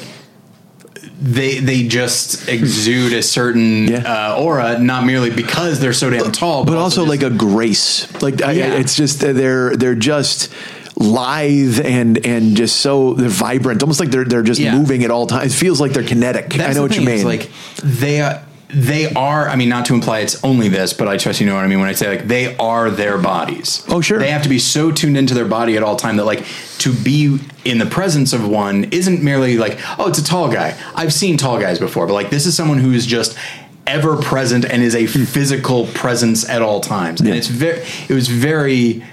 they 1.21 1.59
they 1.61 1.87
just 1.87 2.49
exude 2.49 3.13
a 3.13 3.23
certain 3.23 3.89
Yeah. 3.89 4.33
uh, 4.33 4.37
aura, 4.41 4.79
not 4.79 5.05
merely 5.07 5.31
because 5.31 5.81
they're 5.81 5.93
so 5.93 6.11
damn 6.11 6.33
tall, 6.33 6.65
but 6.65 6.77
also 6.77 7.03
just- 7.07 7.09
like 7.11 7.23
a 7.23 7.31
grace. 7.35 8.07
Like 8.23 8.43
I, 8.43 8.53
it's 8.53 8.95
just 8.97 9.21
they're 9.21 9.77
they're 9.77 9.95
just 9.95 10.51
lithe 10.97 11.81
and 11.85 12.25
and 12.25 12.57
just 12.57 12.77
so 12.81 13.15
they're 13.15 13.29
vibrant, 13.29 13.83
almost 13.83 14.01
like 14.01 14.11
they're 14.11 14.25
they're 14.25 14.43
just 14.43 14.61
Yeah. 14.61 14.77
moving 14.77 15.05
at 15.05 15.11
all 15.11 15.27
times. 15.27 15.53
It 15.55 15.57
feels 15.57 15.81
like 15.81 15.93
they're 15.93 16.03
kinetic. 16.05 16.51
That's 16.55 16.71
I 16.71 16.73
know 16.75 16.83
what 16.83 16.93
thing, 16.93 17.01
you 17.03 17.07
mean. 17.07 17.25
Like 17.25 17.51
they 17.83 18.21
are, 18.21 18.41
they 18.75 19.13
are. 19.15 19.49
I 19.49 19.57
mean, 19.57 19.69
not 19.69 19.87
to 19.87 19.95
imply 19.95 20.21
it's 20.21 20.43
only 20.43 20.69
this, 20.69 20.93
but 20.93 21.07
I 21.07 21.17
trust 21.17 21.41
you 21.41 21.47
know 21.47 21.55
what 21.55 21.65
I 21.65 21.69
mean 21.69 21.81
when 21.81 21.89
I 21.89 21.93
say 21.93 22.09
like 22.09 22.27
they 22.27 22.57
are 22.57 22.91
their 22.91 23.19
bodies. 23.19 23.85
Oh, 23.89 24.01
sure. 24.01 24.19
They 24.19 24.31
have 24.31 24.43
to 24.43 24.49
be 24.49 24.59
so 24.59 24.91
tuned 24.91 25.17
into 25.17 25.35
their 25.35 25.45
body 25.45 25.77
at 25.77 25.83
all 25.83 25.97
time 25.97 26.17
that 26.17 26.25
like 26.25 26.45
to 26.79 26.93
be 26.93 27.39
in 27.65 27.79
the 27.79 27.87
presence 27.87 28.33
of 28.33 28.47
one 28.47 28.85
isn't 28.85 29.23
merely 29.23 29.57
like 29.57 29.79
oh 29.99 30.09
it's 30.09 30.19
a 30.19 30.25
tall 30.25 30.51
guy. 30.51 30.77
I've 30.95 31.13
seen 31.13 31.37
tall 31.37 31.61
guys 31.61 31.79
before, 31.79 32.07
but 32.07 32.15
like 32.15 32.31
this 32.31 32.47
is 32.47 32.57
someone 32.57 32.79
who's 32.79 33.07
just 33.07 33.39
ever 33.87 34.17
present 34.17 34.65
and 34.65 34.83
is 34.83 34.95
a 34.95 35.07
physical 35.07 35.87
presence 35.89 36.49
at 36.49 36.63
all 36.63 36.81
times. 36.81 37.21
And 37.21 37.31
it's 37.31 37.49
very. 37.49 37.85
It 38.09 38.15
was 38.15 38.29
very. 38.29 39.05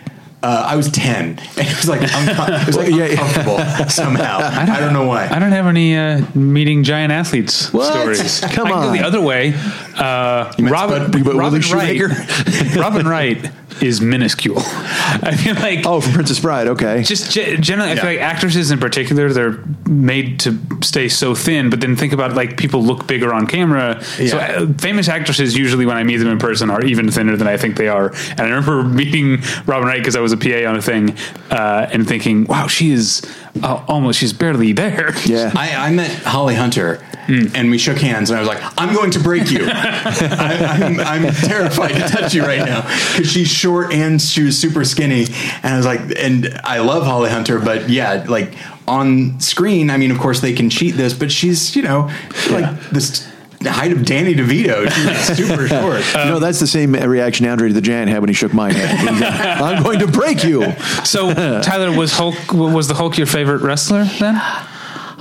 Uh, 0.43 0.63
I 0.69 0.75
was 0.75 0.89
ten, 0.89 1.37
and 1.57 1.67
it 1.67 1.75
was 1.77 1.87
like 1.87 2.01
uncom- 2.01 2.61
it 2.61 2.65
was 2.65 2.75
like 2.75 2.89
Well, 2.89 2.97
yeah, 2.99 3.05
yeah. 3.05 3.11
uncomfortable 3.11 3.89
somehow. 3.89 4.39
I 4.41 4.79
don't, 4.79 4.91
know 4.93 5.05
why. 5.05 5.27
I 5.27 5.37
don't 5.37 5.51
have 5.51 5.67
any 5.67 5.95
uh, 5.95 6.21
meeting 6.33 6.83
giant 6.83 7.11
athletes 7.13 7.71
What? 7.71 7.91
stories. 7.93 8.39
Come 8.39 8.65
I 8.67 8.69
can 8.71 8.77
on. 8.79 8.83
go 8.87 8.91
the 8.91 9.05
other 9.05 9.21
way. 9.21 9.53
Uh, 9.95 10.51
met 10.57 10.71
Robin, 10.71 11.11
Spud- 11.11 11.25
Willie 11.25 11.37
Robin 11.37 11.61
Wright. 11.71 12.75
Robin 12.75 13.07
Wright 13.07 13.51
is 13.81 14.01
minuscule. 14.01 14.57
I 14.63 15.35
feel 15.35 15.55
like 15.55 15.85
oh, 15.85 16.01
from 16.01 16.13
Princess 16.13 16.39
Bride. 16.39 16.67
Okay. 16.67 17.03
just 17.03 17.31
ge- 17.31 17.59
generally, 17.59 17.91
I 17.91 17.95
feel 17.95 18.05
like 18.05 18.19
actresses 18.19 18.71
in 18.71 18.79
particular, 18.79 19.31
they're 19.33 19.63
made 19.87 20.39
to 20.41 20.57
stay 20.81 21.09
so 21.09 21.35
thin. 21.35 21.69
But 21.69 21.81
then 21.81 21.95
think 21.95 22.13
about 22.13 22.33
like 22.33 22.57
people 22.57 22.83
look 22.83 23.07
bigger 23.07 23.33
on 23.33 23.47
camera. 23.47 24.01
So 24.03 24.23
Yeah. 24.23 24.37
uh, 24.61 24.73
famous 24.77 25.09
actresses 25.09 25.57
usually, 25.57 25.85
when 25.85 25.97
I 25.97 26.03
meet 26.03 26.17
them 26.17 26.27
in 26.29 26.39
person, 26.39 26.69
are 26.69 26.83
even 26.83 27.09
thinner 27.11 27.35
than 27.35 27.47
I 27.47 27.57
think 27.57 27.77
they 27.77 27.87
are. 27.87 28.13
And 28.31 28.41
I 28.41 28.43
remember 28.49 28.83
meeting 29.01 29.39
Robin 29.65 29.87
Wright 29.87 29.99
because 29.99 30.15
I 30.15 30.19
was 30.21 30.31
a 30.31 30.37
PA 30.37 30.69
on 30.69 30.75
a 30.75 30.81
thing 30.81 31.15
uh, 31.49 31.87
and 31.91 32.07
thinking, 32.07 32.45
"Wow, 32.45 32.67
she 32.67 32.91
is 32.91 33.21
uh, 33.61 33.83
almost 33.87 34.19
she's 34.19 34.33
barely 34.33 34.73
there." 34.73 35.13
yeah. 35.25 35.51
I, 35.55 35.87
I 35.87 35.91
met 35.91 36.11
Holly 36.23 36.55
Hunter 36.55 37.01
and 37.27 37.71
we 37.71 37.77
shook 37.77 37.97
hands 37.97 38.29
and 38.29 38.37
I 38.37 38.41
was 38.41 38.47
like, 38.49 38.61
I'm 38.77 38.93
going 38.93 39.11
to 39.11 39.19
break 39.19 39.51
you. 39.51 39.65
I, 39.65 40.79
I'm, 40.81 40.99
I'm 40.99 41.33
terrified 41.33 41.93
to 41.93 42.07
touch 42.07 42.33
you 42.33 42.43
right 42.43 42.65
now 42.65 42.81
because 42.81 43.31
she's 43.31 43.47
short 43.47 43.93
and 43.93 44.21
she 44.21 44.43
was 44.43 44.57
super 44.57 44.83
skinny. 44.83 45.27
And 45.63 45.73
I 45.73 45.77
was 45.77 45.85
like, 45.85 46.01
and 46.17 46.59
I 46.63 46.79
love 46.79 47.03
Holly 47.03 47.29
Hunter, 47.29 47.59
but 47.59 47.89
yeah, 47.89 48.25
like 48.27 48.53
on 48.87 49.39
screen, 49.39 49.89
I 49.89 49.97
mean, 49.97 50.11
of 50.11 50.19
course 50.19 50.41
they 50.41 50.53
can 50.53 50.69
cheat 50.69 50.95
this, 50.95 51.13
but 51.13 51.31
she's, 51.31 51.75
you 51.75 51.83
know, 51.83 52.11
like 52.49 52.79
this 52.89 53.30
the 53.61 53.71
height 53.71 53.91
of 53.91 54.05
Danny 54.05 54.33
DeVito. 54.35 54.89
She's 54.91 55.37
super 55.37 55.67
short. 55.67 56.03
you 56.15 56.25
know, 56.31 56.39
that's 56.39 56.59
the 56.59 56.67
same 56.67 56.93
reaction 56.93 57.45
Andre 57.45 57.71
the 57.71 57.81
Giant 57.81 58.09
had 58.09 58.19
when 58.19 58.29
he 58.29 58.33
shook 58.33 58.53
my 58.53 58.71
hand. 58.73 59.19
Like, 59.21 59.23
I'm 59.77 59.83
going 59.83 59.99
to 59.99 60.07
break 60.07 60.43
you. 60.43 60.71
So 61.05 61.33
Tyler 61.61 61.95
was 61.95 62.11
Hulk 62.13 62.35
was 62.53 62.87
the 62.87 62.93
Hulk 62.95 63.17
your 63.17 63.27
favorite 63.27 63.61
wrestler 63.61 64.03
then? 64.19 64.41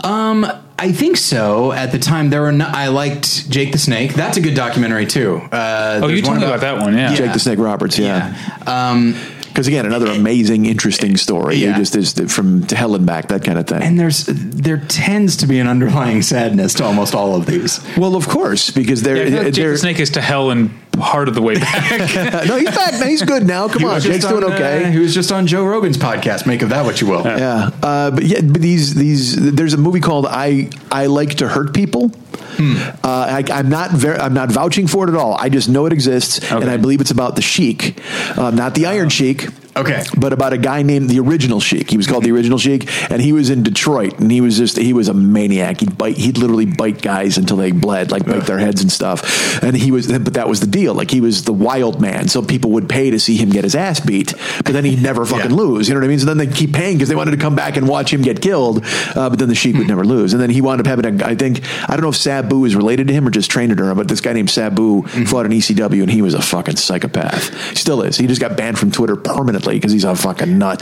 Um, 0.03 0.47
I 0.79 0.93
think 0.93 1.19
so. 1.19 1.73
At 1.73 1.93
the 1.93 1.99
time, 1.99 2.31
there 2.31 2.41
were. 2.41 2.53
No, 2.53 2.65
I 2.67 2.89
liked 2.89 3.51
Jake 3.51 3.73
the 3.73 3.79
Snake. 3.79 4.15
That's 4.15 4.39
a 4.39 4.41
good 4.41 4.55
documentary 4.55 5.05
too. 5.05 5.37
Uh, 5.53 6.01
Oh, 6.03 6.07
you 6.07 6.15
there's 6.17 6.23
told 6.23 6.39
one 6.39 6.41
me 6.41 6.47
about 6.47 6.61
that 6.61 6.79
one. 6.83 6.97
Yeah. 6.97 7.15
Jake 7.15 7.33
the 7.35 7.39
Snake 7.39 7.59
Roberts. 7.59 7.99
Yeah. 7.99 8.35
Yeah. 8.67 8.89
Um, 8.91 9.15
Because 9.51 9.67
again, 9.67 9.85
another 9.85 10.07
amazing, 10.07 10.67
interesting 10.67 11.17
story. 11.17 11.57
Yeah. 11.57 11.75
It 11.75 11.77
just 11.79 11.97
is 11.97 12.33
from 12.35 12.67
to 12.69 12.77
hell 12.77 12.95
and 12.95 13.05
back, 13.07 13.29
that 13.29 13.45
kind 13.45 13.59
of 13.59 13.67
thing. 13.67 13.83
and 13.83 13.99
there's 13.99 14.27
there 14.27 14.79
tends 14.79 15.37
to 15.39 15.47
be 15.47 15.59
an 15.59 15.67
underlying 15.67 16.23
sadness 16.23 16.75
to 16.75 16.85
almost 16.85 17.15
all 17.15 17.35
of 17.35 17.47
these. 17.47 17.81
well, 17.97 18.17
of 18.17 18.29
course, 18.29 18.71
because 18.71 19.03
Yeah, 19.03 19.15
they're, 19.15 19.27
I 19.27 19.31
feel 19.31 19.37
like 19.43 19.45
Jake 19.47 19.55
they're 19.65 19.73
the 19.73 19.79
Snake 19.79 20.01
is 20.01 20.11
to 20.11 20.21
hell 20.21 20.51
and 20.51 20.71
part 20.93 21.29
of 21.29 21.35
the 21.35 21.43
way 21.43 21.55
back. 21.55 21.91
no, 22.47 22.57
he's 22.57 22.71
back. 22.71 22.95
He's 23.03 23.23
good 23.23 23.47
now. 23.47 23.69
Come 23.69 23.85
on, 23.85 24.01
Jake's 24.01 24.27
doing 24.27 24.45
on, 24.45 24.53
uh, 24.53 24.55
okay. 24.55 24.91
he 24.91 24.99
was 24.99 25.15
just 25.15 25.33
on 25.33 25.47
Joe 25.47 25.65
Rogan's 25.65 25.97
podcast. 25.97 26.47
Make 26.47 26.63
of 26.63 26.71
that 26.71 26.85
what 26.85 27.01
you 27.01 27.07
will. 27.07 27.25
Yeah, 27.25 27.71
uh, 27.83 28.11
but 28.11 28.25
yeah, 28.25 28.41
but 28.41 28.61
these 28.61 28.95
these 28.95 29.55
there's 29.55 29.75
a 29.75 29.79
movie 29.79 30.01
called 30.01 30.27
I 30.27 30.71
I 30.91 31.07
like 31.07 31.37
to 31.37 31.49
hurt 31.49 31.75
people. 31.75 32.09
Hmm. 32.09 32.77
Uh, 33.05 33.43
I, 33.43 33.45
I'm 33.53 33.69
not 33.69 33.91
very 33.91 34.19
I'm 34.19 34.35
not 34.35 34.51
vouching 34.51 34.87
for 34.87 35.07
it 35.07 35.11
at 35.11 35.17
all. 35.17 35.35
I 35.35 35.49
just 35.49 35.69
know 35.69 35.87
it 35.87 35.93
exists, 35.93 36.51
and 36.51 36.71
I 36.71 36.77
believe 36.77 37.01
it's 37.01 37.11
about 37.11 37.37
the 37.37 37.43
Sheik, 37.43 38.01
um, 38.37 38.57
not 38.57 38.75
the 38.75 38.87
Iron 38.87 39.09
Sheik. 39.09 39.49
Okay. 39.77 40.03
but 40.19 40.33
about 40.33 40.53
a 40.53 40.59
guy 40.59 40.83
named 40.83 41.09
the 41.09 41.21
Original 41.21 41.61
Sheik. 41.61 41.91
He 41.91 41.97
was 41.97 42.07
called 42.07 42.25
the 42.25 42.33
Original 42.33 42.59
Sheik, 42.59 42.89
and 43.11 43.23
he 43.23 43.33
was 43.33 43.51
in 43.51 43.63
Detroit, 43.63 44.19
and 44.21 44.31
he 44.31 44.41
was 44.41 44.57
just 44.59 44.77
he 44.77 44.93
was 44.93 45.09
a 45.09 45.15
maniac. 45.15 45.81
He'd 45.81 45.97
bite, 45.97 46.17
he'd 46.17 46.39
literally 46.39 46.67
bite 46.67 47.01
guys 47.03 47.39
until 47.39 47.57
they 47.57 47.71
bled, 47.73 48.11
like 48.11 48.25
break 48.25 48.45
their 48.45 48.59
heads 48.59 48.83
and 48.83 48.91
stuff. 48.91 49.63
And 49.63 49.77
he 49.77 49.91
was, 49.91 50.07
but 50.09 50.35
that 50.35 50.49
was 50.49 50.61
the 50.61 50.67
deal. 50.67 50.95
Like 50.95 51.11
he 51.11 51.21
was 51.21 51.45
the 51.45 51.53
wild 51.53 52.01
man, 52.01 52.29
so 52.29 52.43
people 52.43 52.73
would 52.73 52.89
pay 52.89 53.11
to 53.11 53.19
see 53.21 53.37
him 53.37 53.51
get 53.51 53.65
his 53.65 53.75
ass 53.75 54.01
beat, 54.01 54.35
but 54.65 54.73
then 54.73 54.85
he'd 54.85 55.03
never 55.03 55.25
fucking 55.25 55.51
Yeah. 55.51 55.57
lose. 55.57 55.89
You 55.89 55.95
know 55.95 56.01
what 56.01 56.07
I 56.07 56.09
mean? 56.09 56.19
So 56.19 56.27
then 56.27 56.39
they 56.39 56.47
keep 56.47 56.73
paying 56.73 56.97
because 56.97 57.09
they 57.09 57.15
wanted 57.17 57.33
to 57.33 57.37
come 57.37 57.55
back 57.55 57.77
and 57.77 57.87
watch 57.89 58.13
him 58.13 58.23
get 58.23 58.41
killed. 58.41 58.85
Uh, 59.15 59.31
but 59.31 59.39
then 59.39 59.49
the 59.49 59.55
Sheik 59.55 59.77
would 59.77 59.89
never 59.89 60.05
lose, 60.05 60.33
and 60.33 60.43
then 60.43 60.51
he 60.51 60.61
wound 60.61 60.81
up 60.81 60.87
having 60.87 61.21
a. 61.21 61.25
I 61.25 61.35
think 61.35 61.61
I 61.89 61.93
don't 61.95 62.03
know 62.03 62.09
if 62.11 62.17
Sabu 62.17 62.65
is 62.65 62.75
related 62.75 63.07
to 63.09 63.13
him 63.15 63.27
or 63.27 63.31
just 63.31 63.51
trained 63.51 63.71
under 63.71 63.89
him, 63.91 63.97
but 63.97 64.09
this 64.09 64.21
guy 64.21 64.33
named 64.33 64.51
Sabu 64.51 65.03
fought 65.27 65.47
in 65.47 65.53
ECW, 65.53 66.03
and 66.03 66.11
he 66.11 66.23
was 66.23 66.35
a 66.35 66.43
fucking 66.43 66.77
psychopath. 66.77 67.77
Still 67.79 68.03
is. 68.03 68.17
He 68.17 68.27
just 68.27 68.41
got 68.41 68.57
banned 68.57 68.79
from 68.79 68.91
Twitter 68.91 69.17
permanently 69.17 69.70
because 69.77 69.93
he's 69.93 70.05
a 70.05 70.15
fucking 70.15 70.59
nut. 70.59 70.81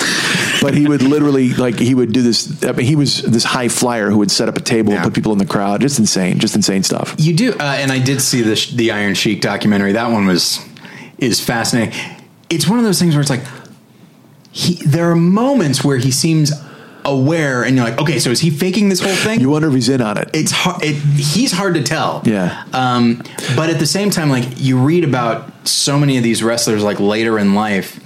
But 0.60 0.74
he 0.74 0.86
would 0.86 1.02
literally 1.02 1.54
like 1.54 1.78
he 1.78 1.94
would 1.94 2.12
do 2.12 2.22
this. 2.22 2.64
I 2.64 2.72
mean, 2.72 2.86
he 2.86 2.96
was 2.96 3.22
this 3.22 3.44
high 3.44 3.68
flyer 3.68 4.10
who 4.10 4.18
would 4.18 4.30
set 4.30 4.48
up 4.48 4.56
a 4.56 4.60
table 4.60 4.90
and 4.92 4.98
Yeah. 5.00 5.04
put 5.04 5.14
people 5.14 5.32
in 5.32 5.38
the 5.38 5.46
crowd. 5.46 5.80
Just 5.80 5.98
insane. 5.98 6.38
Just 6.38 6.54
insane 6.56 6.82
stuff. 6.82 7.14
You 7.18 7.34
do, 7.34 7.52
uh, 7.52 7.62
and 7.62 7.90
I 7.92 7.98
did 7.98 8.20
see 8.20 8.42
the 8.42 8.54
the 8.74 8.90
Iron 8.92 9.14
Sheik 9.14 9.40
documentary. 9.40 9.92
That 9.92 10.10
one 10.10 10.26
was 10.26 10.60
is 11.18 11.40
fascinating. 11.40 11.94
It's 12.50 12.66
one 12.68 12.78
of 12.78 12.84
those 12.84 12.98
things 12.98 13.14
where 13.14 13.20
it's 13.20 13.30
like 13.30 13.42
he. 14.50 14.74
There 14.86 15.10
are 15.10 15.16
moments 15.16 15.84
where 15.84 15.98
he 15.98 16.10
seems 16.10 16.52
aware, 17.04 17.62
and 17.62 17.76
you're 17.76 17.84
like, 17.84 17.98
okay, 18.00 18.18
so 18.18 18.30
is 18.30 18.40
he 18.40 18.50
faking 18.50 18.88
this 18.88 19.00
whole 19.00 19.14
thing? 19.14 19.40
You 19.40 19.48
wonder 19.50 19.68
if 19.68 19.74
he's 19.74 19.88
in 19.88 20.00
on 20.02 20.18
it. 20.18 20.28
it's 20.34 20.50
hard. 20.50 20.82
It, 20.82 20.94
he's 20.96 21.52
hard 21.52 21.74
to 21.74 21.82
tell. 21.82 22.22
Yeah. 22.26 22.64
Um, 22.72 23.22
but 23.56 23.70
at 23.70 23.78
the 23.78 23.86
same 23.86 24.10
time, 24.10 24.28
like 24.30 24.44
you 24.56 24.78
read 24.78 25.04
about 25.04 25.50
so 25.66 25.98
many 25.98 26.16
of 26.16 26.22
these 26.22 26.42
wrestlers, 26.42 26.82
like 26.82 27.00
later 27.00 27.38
in 27.38 27.54
life. 27.54 28.00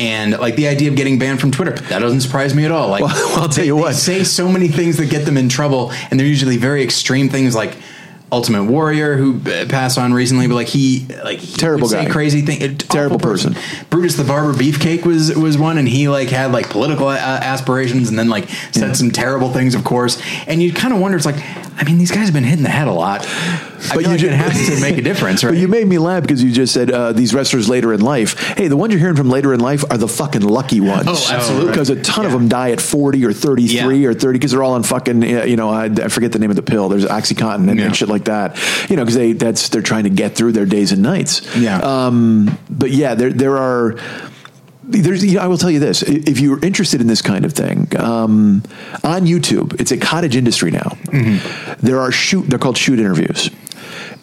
And 0.00 0.32
like 0.38 0.56
the 0.56 0.66
idea 0.66 0.88
of 0.88 0.96
getting 0.96 1.18
banned 1.18 1.40
from 1.40 1.50
Twitter, 1.50 1.72
that 1.72 1.98
doesn't 1.98 2.22
surprise 2.22 2.54
me 2.54 2.64
at 2.64 2.70
all. 2.72 2.88
Like, 2.88 3.02
Well, 3.04 3.38
I'll 3.38 3.48
tell 3.48 3.62
they- 3.62 3.66
you 3.66 3.74
they 3.76 3.80
what. 3.82 3.94
say 3.94 4.24
so 4.24 4.48
many 4.48 4.68
things 4.68 4.96
that 4.96 5.10
get 5.10 5.26
them 5.26 5.36
in 5.36 5.50
trouble, 5.50 5.92
and 6.10 6.18
they're 6.18 6.26
usually 6.26 6.56
very 6.56 6.82
extreme 6.82 7.28
things, 7.28 7.54
like 7.54 7.76
Ultimate 8.32 8.64
Warrior, 8.64 9.16
who 9.16 9.40
uh, 9.50 9.66
passed 9.66 9.98
on 9.98 10.12
recently, 10.12 10.46
but 10.46 10.54
like 10.54 10.68
he, 10.68 11.06
like 11.24 11.38
he 11.40 11.56
Terrible 11.56 11.88
guy. 11.88 12.08
crazy 12.08 12.42
thing, 12.42 12.76
Terrible 12.78 13.16
awful 13.16 13.30
person. 13.30 13.56
Brutus 13.90 14.16
the 14.16 14.24
Barber 14.24 14.52
Beefcake 14.52 15.04
was 15.04 15.34
was 15.36 15.58
one, 15.58 15.78
and 15.78 15.88
he 15.88 16.08
like 16.08 16.28
had 16.28 16.52
like 16.52 16.70
political 16.70 17.08
uh, 17.08 17.16
aspirations, 17.16 18.08
and 18.08 18.18
then 18.18 18.28
like 18.28 18.48
said 18.72 18.96
some 18.96 19.10
terrible 19.10 19.50
things, 19.50 19.74
of 19.74 19.84
course. 19.84 20.20
And 20.46 20.62
you 20.62 20.72
kind 20.72 20.94
of 20.94 21.00
wonder, 21.00 21.16
it's 21.16 21.26
like, 21.26 21.36
I 21.76 21.84
mean, 21.84 21.98
these 21.98 22.10
guys 22.10 22.26
have 22.26 22.34
been 22.34 22.44
hitting 22.44 22.62
the 22.62 22.68
head 22.70 22.86
a 22.88 22.92
lot, 22.92 23.20
but 23.22 23.94
But 23.94 23.96
you 23.96 24.00
you 24.02 24.06
like 24.08 24.20
ju- 24.20 24.26
it 24.28 24.32
has 24.34 24.68
to 24.68 24.80
make 24.80 24.98
a 24.98 25.02
difference, 25.02 25.42
right? 25.42 25.50
But 25.54 25.58
you 25.58 25.66
made 25.68 25.86
me 25.88 25.98
laugh 25.98 26.22
because 26.22 26.42
you 26.44 26.52
just 26.52 26.72
said 26.72 26.90
uh, 26.90 27.12
these 27.12 27.34
wrestlers 27.34 27.68
later 27.68 27.92
in 27.92 28.00
life. 28.00 28.38
Hey, 28.56 28.68
the 28.68 28.76
ones 28.76 28.92
you're 28.92 29.00
hearing 29.00 29.16
from 29.16 29.28
later 29.30 29.52
in 29.54 29.60
life 29.60 29.82
are 29.90 29.98
the 29.98 30.06
fucking 30.08 30.42
lucky 30.42 30.80
ones. 30.80 31.06
Oh, 31.08 31.26
absolutely. 31.30 31.70
Because 31.72 31.90
a 31.90 32.00
ton 32.00 32.26
of 32.26 32.32
them 32.32 32.48
die 32.48 32.70
at 32.70 32.80
40 32.80 33.24
or 33.24 33.32
33 33.32 33.98
Yeah. 34.02 34.08
or 34.08 34.14
30 34.14 34.38
because 34.38 34.52
they're 34.52 34.62
all 34.62 34.74
on 34.74 34.82
fucking, 34.84 35.24
uh, 35.24 35.44
you 35.44 35.56
know, 35.56 35.70
I, 35.70 35.86
I 35.86 36.08
forget 36.08 36.30
the 36.32 36.38
name 36.38 36.50
of 36.50 36.56
the 36.56 36.62
pill. 36.62 36.88
There's 36.88 37.04
Oxycontin 37.06 37.68
and, 37.68 37.78
Yeah. 37.78 37.86
and 37.86 37.96
shit 37.96 38.08
like 38.08 38.19
that. 38.26 38.58
You 38.88 38.96
know, 38.96 39.02
because 39.02 39.16
they 39.16 39.32
that's 39.32 39.68
they're 39.68 39.82
trying 39.82 40.04
to 40.04 40.10
get 40.10 40.34
through 40.34 40.52
their 40.52 40.66
days 40.66 40.92
and 40.92 41.02
nights. 41.02 41.56
Yeah. 41.56 41.78
Um, 41.78 42.58
but 42.68 42.90
yeah, 42.90 43.14
there 43.14 43.32
there 43.32 43.58
are. 43.58 43.96
There's, 44.82 45.24
you 45.24 45.34
know, 45.34 45.42
I 45.42 45.46
will 45.46 45.58
tell 45.58 45.70
you 45.70 45.78
this: 45.78 46.02
if 46.02 46.40
you're 46.40 46.58
interested 46.64 47.00
in 47.00 47.06
this 47.06 47.22
kind 47.22 47.44
of 47.44 47.52
thing, 47.52 47.96
um, 47.96 48.64
on 49.04 49.24
YouTube, 49.24 49.80
it's 49.80 49.92
a 49.92 49.96
cottage 49.96 50.34
industry 50.34 50.72
now. 50.72 50.96
There 51.78 52.00
are 52.00 52.10
shoot; 52.10 52.48
they're 52.48 52.58
called 52.58 52.76
shoot 52.76 52.98
interviews, 52.98 53.50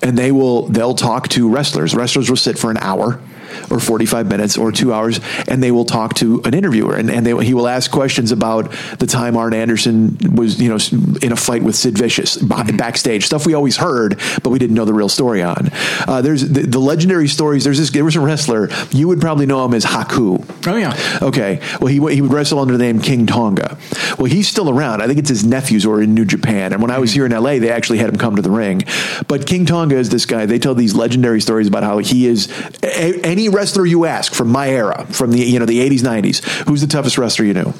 and 0.01 0.17
they 0.17 0.33
will 0.33 0.67
they'll 0.67 0.95
talk 0.95 1.29
to 1.29 1.47
wrestlers. 1.49 1.95
Wrestlers 1.95 2.29
will 2.29 2.35
sit 2.37 2.59
for 2.59 2.69
an 2.69 2.77
hour 2.77 3.21
or 3.69 3.79
45 3.79 4.27
minutes 4.27 4.57
or 4.57 4.71
two 4.71 4.93
hours 4.93 5.19
and 5.47 5.61
they 5.61 5.71
will 5.71 5.85
talk 5.85 6.13
to 6.15 6.41
an 6.43 6.53
interviewer 6.53 6.95
and, 6.95 7.09
and 7.09 7.25
they, 7.25 7.45
he 7.45 7.53
will 7.53 7.67
ask 7.67 7.91
questions 7.91 8.31
about 8.31 8.71
the 8.99 9.07
time 9.07 9.37
Arn 9.37 9.53
Anderson 9.53 10.17
was 10.35 10.61
you 10.61 10.69
know 10.69 10.77
in 11.21 11.31
a 11.31 11.35
fight 11.35 11.63
with 11.63 11.75
Sid 11.75 11.97
Vicious 11.97 12.37
backstage 12.37 13.25
stuff 13.25 13.45
we 13.45 13.53
always 13.53 13.77
heard 13.77 14.19
but 14.43 14.49
we 14.49 14.59
didn't 14.59 14.75
know 14.75 14.85
the 14.85 14.93
real 14.93 15.09
story 15.09 15.41
on 15.41 15.69
uh, 16.07 16.21
there's 16.21 16.47
the, 16.47 16.61
the 16.61 16.79
legendary 16.79 17.27
stories 17.27 17.63
there's 17.63 17.77
this 17.77 17.91
there 17.91 18.05
was 18.05 18.15
a 18.15 18.21
wrestler 18.21 18.69
you 18.91 19.07
would 19.07 19.21
probably 19.21 19.45
know 19.45 19.63
him 19.65 19.73
as 19.73 19.85
Haku 19.85 20.43
oh 20.67 20.75
yeah, 20.75 20.95
Okay. 21.21 21.59
Well, 21.79 21.87
he 21.87 22.15
he 22.15 22.21
would 22.21 22.31
wrestle 22.31 22.59
under 22.59 22.77
the 22.77 22.83
name 22.83 22.99
King 22.99 23.25
Tonga. 23.25 23.77
Well, 24.17 24.25
he's 24.25 24.47
still 24.47 24.69
around. 24.69 25.01
I 25.01 25.07
think 25.07 25.19
it's 25.19 25.29
his 25.29 25.45
nephews 25.45 25.83
who 25.83 25.91
are 25.91 26.01
in 26.01 26.13
New 26.13 26.25
Japan. 26.25 26.73
And 26.73 26.81
when 26.81 26.91
I 26.91 26.99
was 26.99 27.11
here 27.11 27.25
in 27.25 27.31
LA, 27.31 27.59
they 27.59 27.71
actually 27.71 27.97
had 27.97 28.09
him 28.09 28.17
come 28.17 28.35
to 28.35 28.41
the 28.41 28.51
ring. 28.51 28.83
But 29.27 29.45
King 29.45 29.65
Tonga 29.65 29.95
is 29.95 30.09
this 30.09 30.25
guy. 30.25 30.45
They 30.45 30.59
tell 30.59 30.75
these 30.75 30.95
legendary 30.95 31.41
stories 31.41 31.67
about 31.67 31.83
how 31.83 31.97
he 31.99 32.27
is 32.27 32.49
a, 32.83 33.19
any 33.25 33.46
wrestler 33.49 33.85
you 33.85 34.05
ask 34.05 34.33
from 34.33 34.49
my 34.49 34.69
era, 34.69 35.05
from 35.09 35.31
the 35.31 35.39
you 35.39 35.59
know 35.59 35.65
the 35.65 35.79
80s, 35.79 35.99
90s. 36.01 36.43
Who's 36.67 36.81
the 36.81 36.87
toughest 36.87 37.17
wrestler 37.17 37.45
you 37.45 37.53
knew? 37.53 37.73